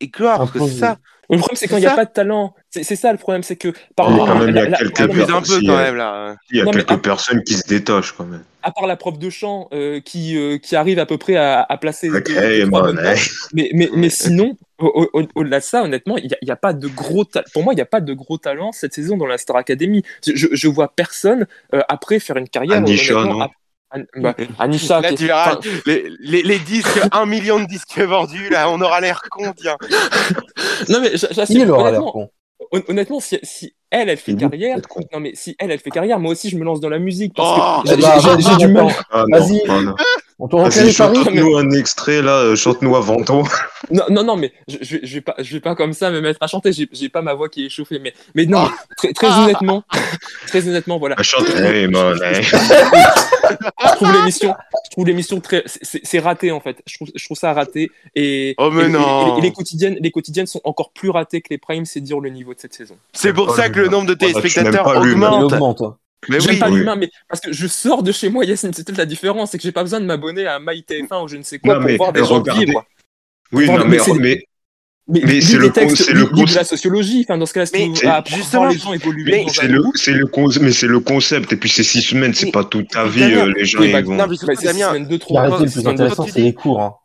éclore, 0.00 0.38
parce 0.38 0.50
que 0.52 0.58
c'est 0.60 0.78
ça. 0.78 0.98
Le 1.30 1.38
problème, 1.38 1.56
c'est 1.56 1.68
quand 1.68 1.76
il 1.76 1.80
n'y 1.80 1.86
a 1.86 1.94
pas 1.96 2.04
de 2.04 2.10
talent. 2.12 2.54
C'est 2.70 2.96
ça 2.96 3.12
le 3.12 3.18
problème, 3.18 3.42
c'est 3.42 3.56
que 3.56 3.72
par 3.96 4.06
quand 4.08 4.38
même, 4.38 4.50
il 4.50 4.56
y 4.56 4.58
a 4.58 4.66
quelques 4.76 4.98
la- 4.98 5.04
Abuse 5.04 5.30
un 5.30 5.40
peu 5.40 5.58
si, 5.60 5.66
quand 5.66 5.76
même 5.76 5.96
là. 5.96 6.36
Il 6.50 6.58
y 6.58 6.60
a 6.60 6.64
Non, 6.64 6.70
mais 6.72 6.78
quelques 6.84 6.90
à- 6.92 6.98
personnes 6.98 7.42
qui 7.44 7.54
se 7.54 7.66
détachent, 7.66 8.12
quand 8.12 8.24
même. 8.26 8.42
à 8.62 8.70
part 8.72 8.86
la 8.86 8.96
prof 8.96 9.18
de 9.18 9.30
chant 9.30 9.68
euh, 9.72 10.00
qui, 10.00 10.36
euh, 10.38 10.58
qui 10.58 10.74
arrive 10.76 10.98
à 10.98 11.06
peu 11.06 11.18
près 11.18 11.36
à, 11.36 11.64
à 11.68 11.76
placer 11.76 12.08
mais, 13.52 13.70
mais, 13.74 13.88
mais 13.94 14.08
sinon, 14.10 14.56
au- 14.78 15.06
au- 15.12 15.22
au-delà 15.34 15.60
de 15.60 15.64
ça, 15.64 15.82
honnêtement, 15.82 16.16
il 16.16 16.26
n'y 16.28 16.32
a, 16.34 16.36
il 16.42 16.48
y 16.48 16.50
a 16.50 16.56
pas 16.56 16.72
de 16.72 16.88
gros 16.88 17.24
ta- 17.24 17.44
pour 17.52 17.62
moi, 17.62 17.72
il 17.72 17.76
n'y 17.76 17.82
a 17.82 17.86
pas 17.86 18.00
de 18.00 18.12
gros 18.12 18.38
talent 18.38 18.72
cette 18.72 18.92
saison 18.94 19.16
dans 19.16 19.26
la 19.26 19.38
Star 19.38 19.56
Academy. 19.56 20.02
Je, 20.26 20.32
je, 20.34 20.46
je 20.52 20.68
vois 20.68 20.88
personne 20.94 21.46
euh, 21.74 21.80
après 21.88 22.18
faire 22.20 22.36
une 22.36 22.48
carrière. 22.48 22.82
Bah, 24.16 24.34
Là, 25.00 25.08
qui- 25.10 25.14
tu 25.16 25.26
verras, 25.26 25.58
les, 25.86 26.08
les, 26.20 26.42
les 26.42 26.58
disques, 26.58 27.00
un 27.12 27.26
million 27.26 27.60
de 27.60 27.66
disques 27.66 27.98
vendus, 28.00 28.48
là, 28.50 28.68
on 28.70 28.80
aura 28.80 29.00
l'air 29.00 29.20
con, 29.30 29.52
tiens. 29.56 29.76
non 30.88 31.00
mais 31.00 31.12
Il 31.50 31.70
aura 31.70 31.90
l'air 31.90 32.00
con. 32.00 32.28
hon- 32.72 32.82
honnêtement, 32.88 33.20
si, 33.20 33.38
si 33.42 33.74
elle, 33.90 34.08
elle 34.08 34.18
fait 34.18 34.34
carrière, 34.34 34.78
non 35.12 35.20
mais 35.20 35.32
si 35.34 35.54
elle, 35.58 35.70
elle 35.70 35.78
fait 35.78 35.90
carrière, 35.90 36.18
moi 36.18 36.32
aussi 36.32 36.50
je 36.50 36.56
me 36.58 36.64
lance 36.64 36.80
dans 36.80 36.88
la 36.88 36.98
musique 36.98 37.32
parce 37.34 37.48
Oh, 37.56 37.82
que 37.82 37.88
j'ai- 37.94 38.02
Bah, 38.02 38.18
j'ai- 38.20 38.30
j'ai 38.30 38.48
vas-y, 38.48 38.56
du 38.58 38.68
mal. 38.68 38.86
attends. 38.88 39.02
Ah, 39.10 39.24
Vas-y. 39.30 39.62
ah, 39.68 39.80
non. 39.82 39.94
On 40.40 40.48
te 40.48 40.56
Vas-y, 40.56 40.92
chante-nous 40.92 41.56
un 41.56 41.70
extrait, 41.70 42.20
là, 42.20 42.38
euh, 42.38 42.56
chante-nous 42.56 42.96
avant 42.96 43.22
ton. 43.22 43.44
Non, 43.90 44.02
non, 44.08 44.24
non, 44.24 44.36
mais 44.36 44.50
je, 44.66 44.78
je, 44.80 44.96
vais- 44.96 45.06
je 45.06 45.14
vais 45.16 45.20
pas, 45.20 45.34
je 45.38 45.52
vais 45.52 45.60
pas 45.60 45.74
comme 45.76 45.92
ça 45.92 46.10
me 46.10 46.20
mettre 46.22 46.38
à 46.42 46.46
chanter. 46.46 46.72
J'ai, 46.72 46.88
j'ai 46.90 47.10
pas 47.10 47.20
ma 47.20 47.34
voix 47.34 47.50
qui 47.50 47.66
est 47.66 47.68
chauffée, 47.68 47.98
mais, 47.98 48.14
mais 48.34 48.46
non, 48.46 48.66
très, 48.96 49.12
très 49.12 49.28
honnêtement, 49.30 49.84
très 50.46 50.66
honnêtement, 50.66 50.98
voilà. 50.98 51.16
Chante, 51.22 51.48
hey, 51.50 51.86
mon. 51.88 52.14
Je 52.14 53.94
trouve 53.96 54.12
l'émission, 54.12 54.54
je 54.86 54.90
trouve 54.90 55.06
l'émission 55.06 55.40
très, 55.40 55.62
c'est- 55.66 56.18
raté 56.18 56.50
en 56.50 56.60
fait. 56.60 56.78
Je 56.86 56.94
trouve, 56.96 57.08
je 57.14 57.24
trouve 57.26 57.36
ça 57.36 57.52
raté 57.52 57.90
et, 58.16 58.54
Oh, 58.58 58.70
mais 58.70 58.84
et- 58.84 58.86
et- 58.86 58.88
non. 58.88 59.36
et 59.38 59.42
les 59.42 59.52
quotidiennes, 59.52 59.98
les 60.00 60.10
quotidiennes 60.10 60.46
sont 60.46 60.62
encore 60.64 60.90
plus 60.92 61.10
ratées 61.10 61.42
que 61.42 61.48
les 61.50 61.58
primes. 61.58 61.84
C'est 61.84 62.00
dire 62.00 62.20
le 62.20 62.30
niveau 62.30 62.54
de 62.54 62.60
cette 62.60 62.72
saison. 62.74 62.96
C'est 63.12 63.34
pour 63.34 63.48
Oh, 63.50 63.54
ça 63.54 63.68
que 63.68 63.80
le 63.80 63.88
nombre 63.88 64.06
de 64.06 64.14
tu 64.14 64.24
n'aimes 64.24 64.34
téléspectateurs 64.34 64.96
augmente. 64.96 65.82
Hein. 66.24 66.26
Mais 66.30 66.40
J'aime 66.40 66.54
oui, 66.54 66.58
pas 66.58 66.70
oui. 66.70 66.78
l'humain, 66.78 66.96
mais 66.96 67.10
parce 67.28 67.40
que 67.40 67.52
je 67.52 67.66
sors 67.66 68.02
de 68.02 68.12
chez 68.12 68.28
moi, 68.28 68.44
Yacine, 68.44 68.72
c'est 68.72 68.84
peut-être 68.86 68.98
la 68.98 69.06
différence, 69.06 69.50
c'est 69.52 69.58
que 69.58 69.62
j'ai 69.64 69.72
pas 69.72 69.82
besoin 69.82 70.00
de 70.00 70.06
m'abonner 70.06 70.46
à 70.46 70.58
MyTF1 70.58 71.24
ou 71.24 71.28
je 71.28 71.36
ne 71.36 71.42
sais 71.42 71.58
quoi 71.58 71.74
Non, 71.74 71.80
pour 71.80 71.88
mais 71.90 71.96
voir 71.96 72.12
des 72.12 72.20
gens 72.20 72.40
regardez. 72.40 72.66
vivre. 72.66 72.84
Oui, 73.52 73.66
non, 73.66 73.78
mais 73.78 73.84
mais, 73.84 73.98
c'est- 73.98 74.14
mais 74.14 74.42
Mais, 75.06 75.40
c'est 75.42 75.58
le 75.58 75.70
textes, 75.70 75.96
c'est 75.98 76.12
le 76.14 76.24
de 76.24 76.54
la 76.54 76.64
sociologie. 76.64 77.26
Enfin, 77.28 77.36
dans 77.36 77.44
ce 77.44 77.52
cas-là, 77.52 77.66
c'est- 77.66 78.34
justement, 78.36 78.64
les 78.64 78.78
gens 78.78 78.94
évoluer 78.94 79.44
c'est 79.48 79.68
le, 79.68 79.82
c'est 79.94 80.12
le, 80.12 80.26
con- 80.26 80.48
mais 80.62 80.72
c'est 80.72 80.86
le 80.86 81.00
concept. 81.00 81.52
Et 81.52 81.56
puis, 81.56 81.68
c'est 81.68 81.82
six 81.82 82.00
semaines, 82.00 82.32
c'est 82.32 82.50
pas 82.50 82.64
toute 82.64 82.88
ta 82.88 83.06
vie, 83.06 83.22
euh, 83.22 83.52
les 83.54 83.66
gens, 83.66 83.80
bah, 83.80 84.00
non, 84.00 84.26
mais 84.26 84.36
surtout, 84.36 84.46
bah, 84.46 84.52
c'est 84.58 84.66
Damien, 84.66 84.98
le 84.98 85.04
c'est 85.68 85.80
plus 85.80 85.86
intéressant, 85.86 86.26
c'est 86.26 86.40
les 86.40 86.54
cours. 86.54 87.03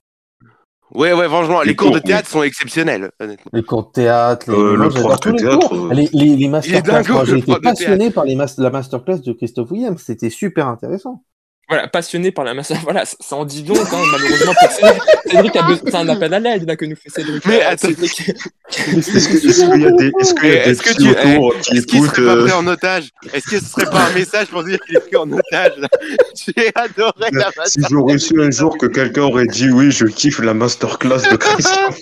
Ouais, 0.93 1.13
ouais, 1.13 1.27
franchement, 1.27 1.61
les 1.61 1.69
Les 1.69 1.75
cours 1.75 1.91
de 1.91 1.99
théâtre 1.99 2.27
sont 2.27 2.41
exceptionnels, 2.43 3.11
honnêtement. 3.19 3.51
Les 3.53 3.63
cours 3.63 3.87
de 3.87 3.91
théâtre, 3.91 4.51
les... 4.51 4.57
Euh, 4.57 4.75
le 4.75 4.89
prof 4.89 5.19
de 5.19 5.29
les 5.31 5.37
théâtre, 5.37 5.69
cours. 5.69 5.85
euh, 5.85 5.93
Les, 5.93 6.09
les, 6.13 6.35
les 6.35 6.47
masterclass, 6.47 7.03
moi 7.09 7.25
j'ai 7.25 7.37
été 7.37 7.55
passionné 7.61 8.09
par 8.11 8.25
les 8.25 8.35
mas- 8.35 8.57
la 8.57 8.69
masterclass 8.71 9.19
de 9.21 9.33
Christophe 9.33 9.71
Williams, 9.71 10.01
c'était 10.03 10.29
super 10.31 10.67
intéressant. 10.67 11.23
Voilà, 11.69 11.87
passionné 11.87 12.31
par 12.31 12.43
la 12.45 12.53
masse. 12.55 12.71
Voilà, 12.83 13.05
ça 13.05 13.15
ça 13.19 13.35
en 13.35 13.45
dit 13.45 13.61
donc, 13.61 13.77
hein, 13.77 14.01
malheureusement 14.11 14.53
pour 14.59 14.71
Cédric. 14.71 15.01
Cédric 15.29 15.55
a 15.55 15.61
besoin. 15.63 15.83
C'est 15.85 15.95
un 15.95 16.09
appel 16.09 16.33
à 16.33 16.39
l'aide 16.39 16.67
là 16.67 16.75
que 16.75 16.85
nous 16.85 16.95
fait 16.95 17.09
Cédric. 17.09 17.45
Mais 17.45 17.61
Euh, 17.63 17.69
attends. 17.69 17.87
Cédric- 17.89 18.33
Est-ce 18.69 19.65
qu'il 19.71 19.81
y 19.81 19.85
a 19.85 19.91
des, 19.91 20.11
est-ce 20.19 20.33
qu'il 20.33 20.49
y 20.49 20.51
a 20.51 20.55
Mais 20.55 20.63
des 20.65 20.71
est-ce 20.71 20.81
que 20.81 20.89
petits 20.89 21.03
tu- 21.03 21.09
autour 21.09 21.59
qui 21.59 21.77
Est-ce 21.77 21.85
qu'il 21.87 21.97
écoutent, 21.99 22.15
serait 22.15 22.25
pas 22.25 22.35
euh, 22.35 22.43
pris 22.43 22.51
en 22.53 22.67
otage? 22.67 23.09
Est-ce 23.33 23.45
que 23.47 23.59
ce 23.59 23.65
serait 23.65 23.85
pas 23.89 24.05
un 24.05 24.13
message 24.13 24.47
pour 24.47 24.63
dire 24.63 24.79
qu'il 24.85 24.97
est 24.97 24.99
pris 24.99 25.15
en 25.15 25.31
otage 25.31 25.73
là? 25.77 25.87
J'ai 26.57 26.71
adoré 26.75 27.29
la 27.31 27.51
si 27.65 27.79
j'aurais 27.89 28.17
su 28.17 28.41
un 28.41 28.49
jour 28.51 28.77
que 28.77 28.87
quelqu'un 28.87 29.21
aurait 29.23 29.45
dit 29.47 29.69
oui, 29.69 29.91
je 29.91 30.05
kiffe 30.05 30.39
la 30.39 30.53
masterclass 30.53 31.21
de 31.31 31.35
Christophe. 31.37 31.99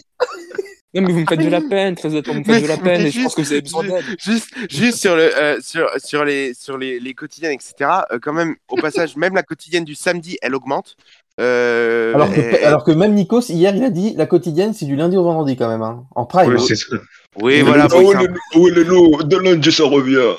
Non, 1.02 1.08
mais 1.08 1.14
vous 1.14 1.20
me 1.22 1.26
faites 1.28 1.40
de 1.40 1.50
la 1.50 1.62
peine, 1.70 1.96
très 1.96 2.10
honnêtement, 2.10 2.34
vous 2.34 2.40
me 2.40 2.46
faites 2.46 2.64
de 2.64 2.68
la 2.68 2.78
peine 2.78 3.02
mais 3.04 3.08
et 3.10 3.12
je 3.12 3.22
pense 3.24 3.36
que 3.36 3.42
vous 3.42 3.52
avez 3.52 3.62
besoin 3.62 3.84
d'aide. 3.84 4.04
Juste, 4.20 4.50
juste 4.70 4.98
sur 4.98 5.16
le, 5.16 5.36
euh, 5.38 5.58
sur, 5.62 5.90
sur 5.98 6.26
les, 6.26 6.54
sur 6.54 6.78
les, 6.78 7.00
les 7.00 7.14
quotidiennes, 7.14 7.54
etc. 7.54 7.90
euh, 8.12 8.20
quand 8.22 8.34
même, 8.34 8.56
au 8.70 8.76
passage, 8.76 9.16
même 9.16 9.36
la 9.36 9.44
quotidienne 9.44 9.84
du 9.86 9.96
samedi, 9.96 10.38
elle 10.42 10.56
augmente. 10.56 10.96
Euh, 11.40 12.16
Alors 12.16 12.34
que, 12.34 12.40
et- 12.40 12.64
alors 12.64 12.84
que 12.84 12.92
même 12.92 13.14
Nikos, 13.14 13.50
hier, 13.50 13.76
il 13.76 13.84
a 13.84 13.92
dit 13.92 14.16
la 14.18 14.26
quotidienne, 14.26 14.74
c'est 14.74 14.86
du 14.88 14.96
lundi 14.96 15.18
au 15.18 15.24
vendredi 15.24 15.56
quand 15.56 15.70
même, 15.70 15.84
hein, 15.84 16.04
en 16.16 16.26
prime. 16.26 16.52
Oui, 16.54 16.60
c'est 16.68 16.76
ça. 16.76 16.96
oui, 17.40 17.62
voilà. 17.62 17.88
Oh, 17.94 18.12
le 18.14 18.28
oh, 18.56 18.70
le 18.70 18.82
loup, 18.84 19.24
de 19.24 19.38
lundi, 19.38 19.72
ça 19.72 19.84
revient. 19.84 20.36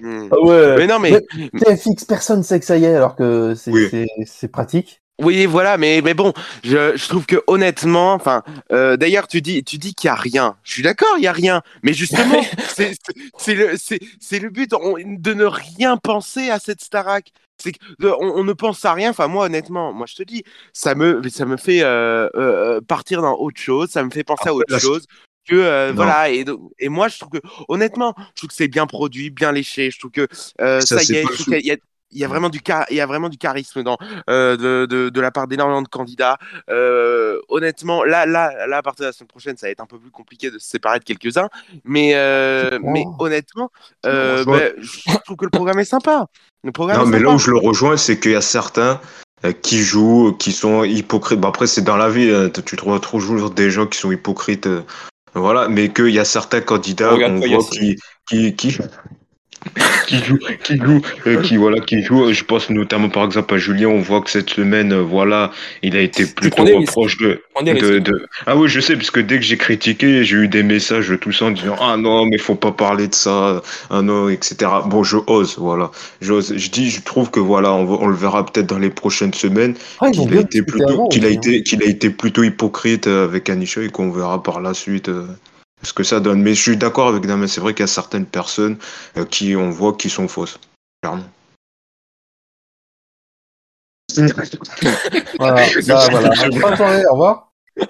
Hmm. 0.00 0.28
Ah 0.32 0.40
ouais. 0.40 0.76
Mais 0.78 0.86
non, 0.86 0.98
mais 0.98 1.12
TFX, 1.58 2.04
personne 2.06 2.42
sait 2.42 2.58
que 2.58 2.64
ça 2.66 2.78
y 2.78 2.84
est, 2.84 2.94
alors 2.94 3.16
que 3.16 3.54
c'est 3.54 3.70
Oui. 3.70 3.86
c'est- 3.90 4.06
c'est 4.24 4.48
pratique. 4.48 4.99
Oui, 5.20 5.44
voilà, 5.46 5.76
mais, 5.76 6.00
mais 6.02 6.14
bon, 6.14 6.32
je, 6.64 6.96
je 6.96 7.08
trouve 7.08 7.26
que 7.26 7.42
honnêtement, 7.46 8.14
enfin, 8.14 8.42
euh, 8.72 8.96
d'ailleurs, 8.96 9.28
tu 9.28 9.42
dis, 9.42 9.62
tu 9.64 9.76
dis 9.76 9.94
qu'il 9.94 10.08
y 10.08 10.10
a 10.10 10.14
rien. 10.14 10.56
Je 10.62 10.72
suis 10.72 10.82
d'accord, 10.82 11.14
il 11.18 11.24
y 11.24 11.26
a 11.26 11.32
rien, 11.32 11.62
mais 11.82 11.92
justement, 11.92 12.42
c'est 13.36 13.54
le, 13.54 13.76
c'est 13.76 14.38
le 14.38 14.48
but 14.50 14.72
on- 14.72 14.96
de 14.98 15.34
ne 15.34 15.44
rien 15.44 15.96
penser 15.98 16.50
à 16.50 16.58
cette 16.58 16.82
Starac. 16.82 17.32
C'est 17.58 17.72
on, 18.02 18.14
on 18.36 18.44
ne 18.44 18.52
pense 18.54 18.82
à 18.86 18.94
rien. 18.94 19.10
Enfin, 19.10 19.28
moi, 19.28 19.44
honnêtement, 19.46 19.92
moi, 19.92 20.06
je 20.06 20.14
te 20.14 20.22
dis, 20.22 20.42
ça 20.72 20.94
me, 20.94 21.20
ça 21.28 21.44
me 21.44 21.58
fait 21.58 21.82
euh, 21.82 22.28
euh, 22.36 22.80
partir 22.80 23.20
dans 23.20 23.34
autre 23.36 23.60
chose. 23.60 23.90
Ça 23.90 24.02
me 24.02 24.10
fait 24.10 24.24
penser 24.24 24.48
à 24.48 24.54
autre 24.54 24.78
chose. 24.78 25.06
Que 25.48 25.54
euh, 25.56 25.92
voilà 25.96 26.30
et, 26.30 26.44
et 26.78 26.88
moi 26.90 27.08
je 27.08 27.18
trouve 27.18 27.30
que 27.30 27.38
honnêtement 27.68 28.14
je 28.18 28.22
trouve 28.36 28.50
que 28.50 28.54
c'est 28.54 28.68
bien 28.68 28.86
produit 28.86 29.30
bien 29.30 29.52
léché 29.52 29.90
je 29.90 29.98
trouve 29.98 30.10
que 30.10 30.28
euh, 30.60 30.80
Ça, 30.82 31.02
y 31.02 31.14
est 31.14 31.22
je 31.22 31.32
trouve 31.32 31.46
qu'il 31.46 31.66
y 31.66 31.76
il 32.12 32.18
y 32.18 32.24
a 32.24 32.28
vraiment 32.28 32.48
du 32.48 32.60
car- 32.60 32.86
il 32.90 32.96
y 32.96 33.00
a 33.00 33.06
vraiment 33.06 33.28
du 33.28 33.38
charisme 33.38 33.82
dans 33.82 33.96
euh, 34.28 34.56
de, 34.56 34.86
de, 34.86 35.08
de 35.08 35.20
la 35.20 35.30
part 35.30 35.46
d'énormément 35.46 35.82
de 35.82 35.88
candidats. 35.88 36.38
Euh, 36.68 37.40
honnêtement, 37.48 38.04
là, 38.04 38.26
là, 38.26 38.66
là, 38.66 38.78
à 38.78 38.82
partir 38.82 39.04
de 39.04 39.08
la 39.08 39.12
semaine 39.12 39.28
prochaine, 39.28 39.56
ça 39.56 39.66
va 39.66 39.70
être 39.70 39.80
un 39.80 39.86
peu 39.86 39.98
plus 39.98 40.10
compliqué 40.10 40.50
de 40.50 40.58
se 40.58 40.68
séparer 40.68 40.98
de 40.98 41.04
quelques-uns. 41.04 41.48
Mais, 41.84 42.12
euh, 42.14 42.78
mais 42.82 43.04
honnêtement, 43.18 43.70
euh, 44.06 44.38
Je 44.38 44.44
ben, 44.44 44.72
je 44.78 45.18
trouve 45.24 45.36
que 45.36 45.44
le 45.44 45.50
programme 45.50 45.78
est 45.78 45.84
sympa. 45.84 46.26
Le 46.64 46.72
programme 46.72 46.98
Non, 46.98 47.06
est 47.06 47.10
mais 47.10 47.18
là 47.20 47.30
où 47.30 47.38
je 47.38 47.50
le 47.50 47.58
rejoins, 47.58 47.96
c'est 47.96 48.18
qu'il 48.18 48.32
y 48.32 48.36
a 48.36 48.40
certains 48.40 49.00
qui 49.62 49.78
jouent, 49.78 50.36
qui 50.38 50.52
sont 50.52 50.84
hypocrites. 50.84 51.40
Bah, 51.40 51.48
après, 51.48 51.66
c'est 51.66 51.82
dans 51.82 51.96
la 51.96 52.10
vie, 52.10 52.30
hein, 52.30 52.50
tu 52.50 52.76
trouves 52.76 53.00
toujours 53.00 53.50
des 53.50 53.70
gens 53.70 53.86
qui 53.86 53.98
sont 53.98 54.12
hypocrites. 54.12 54.68
voilà, 55.34 55.68
mais 55.68 55.92
qu'il 55.92 56.10
y 56.10 56.18
a 56.18 56.24
certains 56.24 56.60
candidats 56.60 57.16
qu'on 57.16 57.38
voit 57.38 57.64
qui, 57.70 57.96
qui, 58.28 58.56
qui, 58.56 58.78
qui 60.06 60.16
jouent, 60.24 60.38
qui 60.64 60.76
jouent, 60.78 61.02
euh, 61.26 61.42
qui, 61.42 61.56
voilà, 61.56 61.80
qui 61.80 62.02
jouent. 62.02 62.32
Je 62.32 62.44
pense 62.44 62.70
notamment 62.70 63.08
par 63.10 63.24
exemple 63.24 63.54
à 63.54 63.58
Julien, 63.58 63.88
on 63.88 64.00
voit 64.00 64.22
que 64.22 64.30
cette 64.30 64.50
semaine, 64.50 64.92
euh, 64.92 65.02
voilà, 65.02 65.50
il 65.82 65.96
a 65.96 66.00
été 66.00 66.24
plutôt 66.26 66.64
reproche 66.80 67.18
de, 67.18 67.42
de, 67.74 67.98
de- 67.98 68.26
Ah 68.46 68.56
oui, 68.56 68.68
je 68.68 68.80
sais, 68.80 68.96
parce 68.96 69.10
que 69.10 69.20
dès 69.20 69.36
que 69.36 69.44
j'ai 69.44 69.58
critiqué, 69.58 70.24
j'ai 70.24 70.36
eu 70.36 70.48
des 70.48 70.62
messages 70.62 71.12
tout 71.20 71.30
ça 71.32 71.44
en 71.46 71.50
disant 71.50 71.76
Ah 71.80 71.96
non, 71.98 72.24
mais 72.26 72.38
faut 72.38 72.54
pas 72.54 72.72
parler 72.72 73.06
de 73.08 73.14
ça, 73.14 73.62
ah 73.90 74.02
non, 74.02 74.28
etc. 74.30 74.56
Bon, 74.86 75.02
je 75.04 75.18
ose, 75.26 75.56
voilà. 75.58 75.90
J'ose. 76.22 76.54
Je 76.56 76.70
dis, 76.70 76.90
je 76.90 77.02
trouve 77.02 77.30
que 77.30 77.40
voilà, 77.40 77.72
on, 77.74 78.06
le 78.06 78.16
verra 78.16 78.44
peut-être 78.46 78.66
dans 78.66 78.78
les 78.78 78.90
prochaines 78.90 79.34
semaines, 79.34 79.74
Ah, 80.00 80.10
qu'il 80.10 80.36
a 80.36 80.40
été 80.40 80.62
plutôt, 80.62 80.88
avant 80.88 81.08
qu'il 81.08 81.24
a 81.24 81.28
aussi, 81.28 81.36
été, 81.36 81.62
qu'il 81.62 81.82
a 81.82 81.86
été 81.86 82.08
plutôt 82.10 82.42
hypocrite 82.42 83.06
euh, 83.06 83.24
avec 83.24 83.48
Anisha 83.50 83.82
et 83.82 83.90
qu'on 83.90 84.10
verra 84.10 84.42
par 84.42 84.60
la 84.60 84.72
suite. 84.74 85.08
euh, 85.10 85.26
ce 85.82 85.92
que 85.92 86.02
ça 86.02 86.20
donne. 86.20 86.42
Mais 86.42 86.54
je 86.54 86.60
suis 86.62 86.76
d'accord 86.76 87.08
avec 87.08 87.26
Damien, 87.26 87.46
c'est 87.46 87.60
vrai 87.60 87.72
qu'il 87.74 87.82
y 87.82 87.84
a 87.84 87.86
certaines 87.88 88.26
personnes 88.26 88.76
euh, 89.16 89.24
qui, 89.24 89.56
on 89.56 89.70
voit, 89.70 89.94
qui 89.94 90.10
sont 90.10 90.28
fausses. 90.28 90.58
Clairement. 91.02 91.24
Voilà, 95.38 95.66
bah, 95.86 96.06
voilà. 96.10 96.30
Bonne 96.50 96.76
soirée, 96.76 97.06
au 97.06 97.12
revoir. 97.12 97.52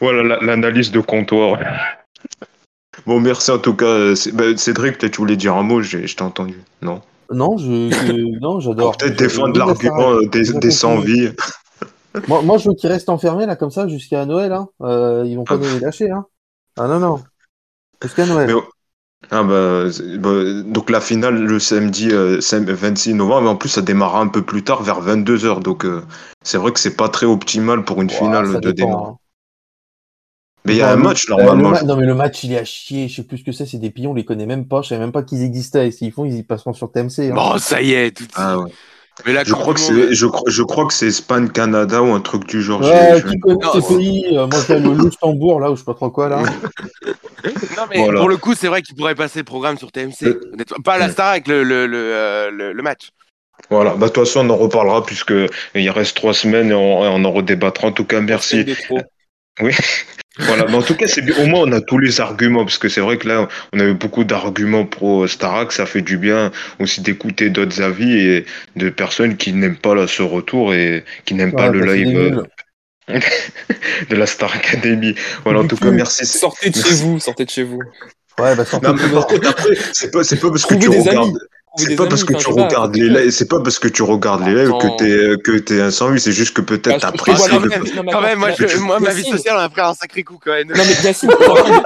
Voilà 0.00 0.22
la- 0.22 0.40
l'analyse 0.40 0.90
de 0.90 1.00
comptoir. 1.00 1.58
Bon, 3.06 3.20
merci 3.20 3.50
en 3.50 3.58
tout 3.58 3.74
cas. 3.74 3.86
euh, 3.86 4.14
bah, 4.32 4.56
Cédric, 4.56 4.98
peut-être 4.98 5.12
tu 5.12 5.18
voulais 5.18 5.36
dire 5.36 5.54
un 5.54 5.62
mot, 5.62 5.80
j'ai- 5.82 6.06
je 6.06 6.16
t'ai 6.16 6.22
entendu. 6.22 6.60
Non? 6.82 7.00
Non, 7.30 7.56
je, 7.56 7.88
que- 7.90 8.40
non, 8.40 8.60
j'adore. 8.60 8.96
Peut-être 8.96 9.16
défendre 9.18 9.56
l'argument 9.58 10.12
euh, 10.12 10.26
des, 10.28 10.52
des 10.52 10.70
sans 10.70 10.96
continue. 10.96 11.28
vie. 11.28 11.32
Moi, 12.28 12.42
moi, 12.42 12.58
je 12.58 12.68
veux 12.68 12.74
qu'ils 12.74 12.90
restent 12.90 13.08
enfermés 13.08 13.46
là 13.46 13.56
comme 13.56 13.70
ça 13.70 13.88
jusqu'à 13.88 14.24
Noël. 14.26 14.52
Hein. 14.52 14.68
Euh, 14.82 15.24
ils 15.26 15.36
vont 15.36 15.44
pas 15.44 15.54
Ah. 15.54 15.58
nous 15.58 15.74
les 15.74 15.80
lâcher. 15.80 16.10
Hein. 16.10 16.24
Ah 16.78 16.86
non, 16.88 16.98
non. 17.00 17.20
Jusqu'à 18.02 18.26
Noël. 18.26 18.46
Mais- 18.54 18.60
Ah 19.30 19.42
bah, 19.42 19.84
bah, 20.18 20.62
donc 20.66 20.90
la 20.90 21.00
finale 21.00 21.36
le 21.42 21.58
samedi 21.58 22.10
euh, 22.10 22.42
sam- 22.42 22.66
26 22.70 23.14
novembre, 23.14 23.40
mais 23.42 23.48
en 23.48 23.56
plus 23.56 23.70
ça 23.70 23.80
démarra 23.80 24.20
un 24.20 24.28
peu 24.28 24.42
plus 24.42 24.62
tard, 24.64 24.82
vers 24.82 25.00
22h. 25.00 25.60
Donc 25.60 25.86
euh, 25.86 26.02
c'est 26.42 26.58
vrai 26.58 26.72
que 26.72 26.78
c'est 26.78 26.94
pas 26.94 27.08
très 27.08 27.24
optimal 27.24 27.84
pour 27.84 28.02
une 28.02 28.10
finale 28.10 28.52
ça 28.52 28.60
de 28.60 28.70
dépend, 28.70 28.88
démarrer. 28.90 29.06
hein. 29.12 29.16
Mais 30.66 30.74
il 30.74 30.78
y 30.78 30.82
a 30.82 30.92
un 30.92 30.96
Non, 30.96 31.04
match 31.04 31.26
le- 31.28 31.34
euh, 31.34 31.38
normalement. 31.38 31.70
le 31.70 31.74
ma- 31.76 31.82
non 31.84 31.96
mais 31.96 32.04
le 32.06 32.14
match 32.14 32.44
il 32.44 32.52
est 32.52 32.58
à 32.58 32.64
chier, 32.66 33.08
je 33.08 33.16
sais 33.16 33.22
plus 33.22 33.38
ce 33.38 33.44
que 33.44 33.52
c'est, 33.52 33.64
c'est 33.64 33.78
des 33.78 33.90
pions, 33.90 34.10
on 34.10 34.14
les 34.14 34.26
connaît 34.26 34.44
même 34.44 34.68
pas, 34.68 34.82
je 34.82 34.88
savais 34.90 35.00
même 35.00 35.12
pas 35.12 35.22
qu'ils 35.22 35.42
existaient, 35.42 35.88
et 35.88 35.90
s'ils 35.90 36.12
font 36.12 36.26
ils 36.26 36.36
y 36.36 36.42
passeront 36.42 36.74
sur 36.74 36.92
TMC. 36.92 37.30
Hein. 37.30 37.34
Bon, 37.34 37.56
ça 37.58 37.80
y 37.80 37.92
est, 37.94 38.10
tout 38.14 38.24
de 38.24 38.28
suite. 38.30 38.34
Ah 38.36 38.58
ouais. 38.58 38.70
Mais 39.24 39.44
Je 39.44 39.52
crois 39.54 39.74
que 39.74 39.80
Monde- 39.92 40.08
je 40.12 40.26
crois, 40.26 40.50
je 40.50 40.62
crois 40.64 40.86
que 40.86 40.92
c'est 40.92 41.06
Espagne 41.06 41.48
Canada 41.48 42.02
ou 42.02 42.12
un 42.12 42.20
truc 42.20 42.46
du 42.46 42.60
genre. 42.62 42.80
ouais, 42.82 43.22
qui 43.28 43.38
connaît 43.38 43.64
Non, 43.64 43.72
ces 43.72 43.80
c'est- 43.80 43.96
pays 43.96 44.26
Euh, 44.36 44.46
Moi 44.48 44.58
je 44.68 44.72
vais 44.74 44.80
le 44.80 44.94
Luxembourg 44.94 45.60
là, 45.60 45.70
ou 45.70 45.74
je 45.76 45.80
sais 45.80 45.84
pas 45.84 45.94
trop 45.94 46.10
quoi 46.10 46.28
là. 46.28 46.42
Non, 47.76 47.82
mais 47.90 47.98
Voilà. 48.02 48.20
pour 48.20 48.28
le 48.28 48.36
coup, 48.38 48.54
c'est 48.54 48.68
vrai 48.68 48.80
qu'il 48.82 48.96
pourrait 48.96 49.14
passer 49.14 49.40
le 49.40 49.44
programme 49.44 49.76
sur 49.78 49.92
TMC. 49.92 50.24
Euh, 50.24 50.40
honnêtement. 50.54 50.78
Pas 50.82 50.98
la. 50.98 51.10
Star 51.10 51.28
avec 51.32 51.46
le, 51.46 51.62
le, 51.62 51.86
le, 51.86 51.96
euh, 51.98 52.50
le- 52.50 52.72
le 52.72 52.82
match. 52.82 53.10
Voilà. 53.70 53.90
Bah 53.94 54.08
de 54.08 54.12
toute 54.12 54.24
façon 54.24 54.46
on 54.46 54.50
en 54.50 54.56
reparlera 54.56 55.04
puisque 55.04 55.32
il 55.74 55.90
reste 55.90 56.16
trois 56.16 56.34
semaines 56.34 56.70
et 56.70 56.74
on, 56.74 57.00
on 57.02 57.24
en 57.24 57.32
redébattra. 57.32 57.88
En 57.88 57.92
tout 57.92 58.04
cas 58.04 58.20
merci. 58.20 58.64
Trop. 58.88 58.98
Voilà, 60.38 60.66
mais 60.68 60.74
en 60.74 60.82
tout 60.82 60.96
cas, 60.96 61.06
c'est 61.06 61.22
bien. 61.22 61.36
Au 61.38 61.46
moins, 61.46 61.60
on 61.60 61.72
a 61.72 61.80
tous 61.80 61.98
les 61.98 62.20
arguments, 62.20 62.64
parce 62.64 62.78
que 62.78 62.88
c'est 62.88 63.00
vrai 63.00 63.18
que 63.18 63.28
là, 63.28 63.48
on 63.72 63.78
a 63.78 63.84
eu 63.84 63.94
beaucoup 63.94 64.24
d'arguments 64.24 64.84
pro 64.84 65.28
Starac. 65.28 65.70
Ça 65.70 65.86
fait 65.86 66.02
du 66.02 66.18
bien 66.18 66.50
aussi 66.80 67.00
d'écouter 67.02 67.50
d'autres 67.50 67.80
avis 67.80 68.18
et 68.18 68.46
de 68.74 68.90
personnes 68.90 69.36
qui 69.36 69.52
n'aiment 69.52 69.76
pas 69.76 69.94
là, 69.94 70.08
ce 70.08 70.22
retour 70.22 70.74
et 70.74 71.04
qui 71.24 71.34
n'aiment 71.34 71.54
pas 71.54 71.68
le 71.68 71.80
bah, 71.80 71.94
live 71.94 72.46
euh, 73.10 73.20
de 74.10 74.16
la 74.16 74.26
Star 74.26 74.52
Academy. 74.54 75.14
Voilà, 75.44 75.60
en 75.60 75.68
tout 75.68 75.76
cas, 75.76 75.92
merci. 75.92 76.26
Sortez 76.26 76.70
de 76.70 76.76
chez 76.76 76.94
vous, 76.96 77.20
sortez 77.20 77.44
de 77.44 77.50
chez 77.50 77.62
vous. 77.62 77.78
Ouais, 78.40 78.56
bah 78.56 78.64
sortez 78.64 78.88
Non, 78.88 78.94
mais 78.94 79.08
par 79.12 79.28
contre, 79.28 79.48
après, 79.48 79.76
c'est 79.92 80.10
pas, 80.10 80.24
c'est 80.24 80.40
pas 80.40 80.50
parce 80.50 80.66
que 80.66 80.74
tu 80.74 80.88
des 80.88 80.98
regardes. 80.98 81.28
amis. 81.28 81.38
C'est 81.76 81.96
pas 81.96 82.06
parce 82.06 82.22
que 82.24 82.34
enfin, 82.34 82.42
tu 82.44 82.50
regardes 82.52 82.94
les 82.96 83.08
lives, 83.08 83.30
c'est 83.30 83.48
pas 83.48 83.60
parce 83.60 83.78
que 83.78 83.88
tu 83.88 84.02
regardes 84.02 84.46
les 84.46 84.54
lives 84.54 84.72
que 84.80 84.96
t'es 84.96 85.42
que 85.42 85.58
t'es 85.58 85.80
un 85.80 85.90
108, 85.90 86.20
c'est 86.20 86.32
juste 86.32 86.54
que 86.54 86.60
Bah, 86.60 86.66
peut-être 86.68 86.94
je 86.94 87.00
t'apprécies 87.00 87.48
quand 87.50 87.58
le- 87.58 87.68
Quand 88.12 88.20
même, 88.20 88.38
moi, 88.38 88.48
là, 88.50 88.54
je- 88.58 88.78
moi 88.78 89.00
ma 89.00 89.12
vie 89.12 89.24
sociale, 89.24 89.56
on 89.58 89.60
a 89.60 89.68
pris 89.68 89.80
un 89.80 89.94
sacré 89.94 90.22
coup 90.22 90.38
quand 90.42 90.52
même. 90.52 90.68
Non 90.68 90.74
mais 90.86 91.04
Yacine, 91.04 91.30
attends, 91.40 91.82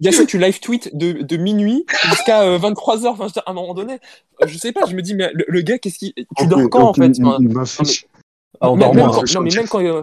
Yacine, 0.00 0.26
tu 0.26 0.38
live 0.38 0.60
tweet 0.60 0.96
de, 0.96 1.12
de 1.22 1.36
minuit 1.36 1.84
jusqu'à 2.10 2.58
23h. 2.58 3.06
Enfin, 3.06 3.14
je 3.20 3.22
veux 3.24 3.30
dire, 3.30 3.42
à 3.46 3.50
un 3.50 3.54
moment 3.54 3.72
donné, 3.74 3.94
euh, 4.42 4.46
je 4.46 4.58
sais 4.58 4.72
pas, 4.72 4.82
je 4.88 4.94
me 4.94 5.02
dis, 5.02 5.14
mais 5.14 5.30
le, 5.32 5.44
le 5.48 5.60
gars, 5.62 5.78
qu'est-ce 5.78 5.98
qu'il. 5.98 6.12
Tu 6.36 6.46
dors 6.46 6.58
quand 6.68 6.88
en 6.88 6.92
fait? 6.94 7.12
Enfin, 7.22 7.38
Ah, 8.60 8.66
non, 9.34 9.40
mais 9.42 9.50
même 9.56 9.68
quand, 9.68 9.80
euh, 9.82 10.02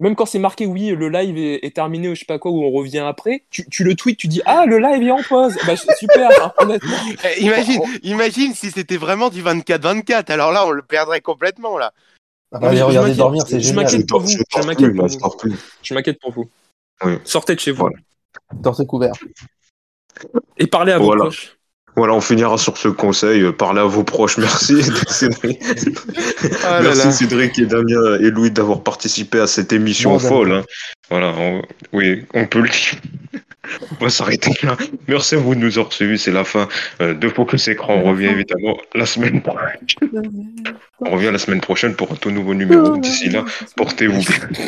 même 0.00 0.16
quand 0.16 0.26
c'est 0.26 0.38
marqué, 0.38 0.66
oui, 0.66 0.90
le 0.90 1.08
live 1.08 1.38
est, 1.38 1.64
est 1.64 1.74
terminé 1.74 2.08
ou 2.08 2.14
je 2.14 2.20
sais 2.20 2.24
pas 2.26 2.38
quoi, 2.38 2.50
ou 2.50 2.62
on 2.64 2.70
revient 2.70 2.98
après, 2.98 3.44
tu, 3.50 3.64
tu 3.70 3.84
le 3.84 3.94
tweets, 3.94 4.18
tu 4.18 4.26
dis, 4.28 4.42
ah, 4.44 4.66
le 4.66 4.78
live 4.78 5.02
est 5.06 5.10
en 5.10 5.22
pause. 5.22 5.56
Bah, 5.66 5.76
c'est 5.76 5.94
super, 5.96 6.30
hein, 6.44 6.52
honnêtement. 6.58 6.96
Eh, 7.36 7.42
imagine, 7.42 7.80
imagine 8.02 8.54
si 8.54 8.70
c'était 8.70 8.96
vraiment 8.96 9.30
du 9.30 9.42
24-24. 9.42 10.30
Alors 10.32 10.52
là, 10.52 10.66
on 10.66 10.70
le 10.70 10.82
perdrait 10.82 11.20
complètement 11.20 11.78
là. 11.78 11.92
Ah, 12.52 12.58
bah, 12.58 12.72
Non, 12.72 12.88
m'inquiète, 12.88 13.16
dormir, 13.16 13.42
c'est 13.46 13.60
je 13.60 13.66
génial. 13.68 13.84
m'inquiète 13.84 14.08
pour 14.08 14.20
vous, 14.20 14.28
Je 14.28 14.62
m'inquiète 14.66 14.96
pour 14.96 15.08
je 15.08 15.48
vous. 15.48 15.56
Je 15.82 15.94
m'inquiète 15.94 16.20
pour 16.20 16.32
vous. 16.32 16.50
Oui. 17.04 17.14
Sortez 17.24 17.54
de 17.54 17.60
chez 17.60 17.70
vous 17.72 17.78
Voilà. 17.82 17.96
Torse 18.62 18.84
couvert. 18.86 19.12
et 20.58 20.66
parlez 20.66 20.92
à 20.92 20.98
vos 20.98 21.14
proches. 21.16 21.56
Voilà, 21.96 22.14
on 22.14 22.20
finira 22.20 22.58
sur 22.58 22.76
ce 22.76 22.88
conseil. 22.88 23.42
euh, 23.42 23.52
Parlez 23.52 23.80
à 23.80 23.84
vos 23.84 24.02
proches. 24.04 24.36
Merci, 24.38 24.82
Cédric. 25.08 25.60
Ah 26.64 26.80
Merci 26.82 27.06
là. 27.06 27.12
Cédric 27.12 27.58
et 27.58 27.66
Damien 27.66 28.18
et 28.20 28.30
Louis 28.30 28.50
d'avoir 28.50 28.82
participé 28.82 29.38
à 29.40 29.46
cette 29.46 29.72
émission 29.72 30.10
Bon, 30.10 30.16
Damien. 30.18 30.28
folle. 30.28 30.52
hein. 30.52 30.62
Voilà, 31.10 31.28
on- 31.38 31.62
oui, 31.92 32.24
on 32.34 32.46
peut 32.46 32.60
le 32.60 32.68
dire. 32.68 33.00
On 33.98 34.04
va 34.04 34.10
s'arrêter 34.10 34.52
là. 34.62 34.76
Merci 35.08 35.36
à 35.36 35.38
vous 35.38 35.54
de 35.54 35.60
nous 35.60 35.78
avoir 35.78 35.92
suivis. 35.92 36.18
C'est 36.18 36.30
la 36.32 36.44
fin 36.44 36.68
euh, 37.00 37.14
de 37.14 37.28
Focus 37.28 37.68
Écran. 37.68 37.94
On 37.94 38.10
revient 38.10 38.26
évidemment 38.26 38.76
la 38.94 39.06
semaine 39.06 39.40
prochaine. 39.40 39.78
On 41.00 41.10
revient 41.10 41.30
la 41.32 41.38
semaine 41.38 41.60
prochaine 41.60 41.94
pour 41.94 42.12
un 42.12 42.16
tout 42.16 42.30
nouveau 42.30 42.54
numéro. 42.54 42.96
D'ici 42.98 43.30
là, 43.30 43.44
portez-vous 43.76 44.20
bien. 44.20 44.66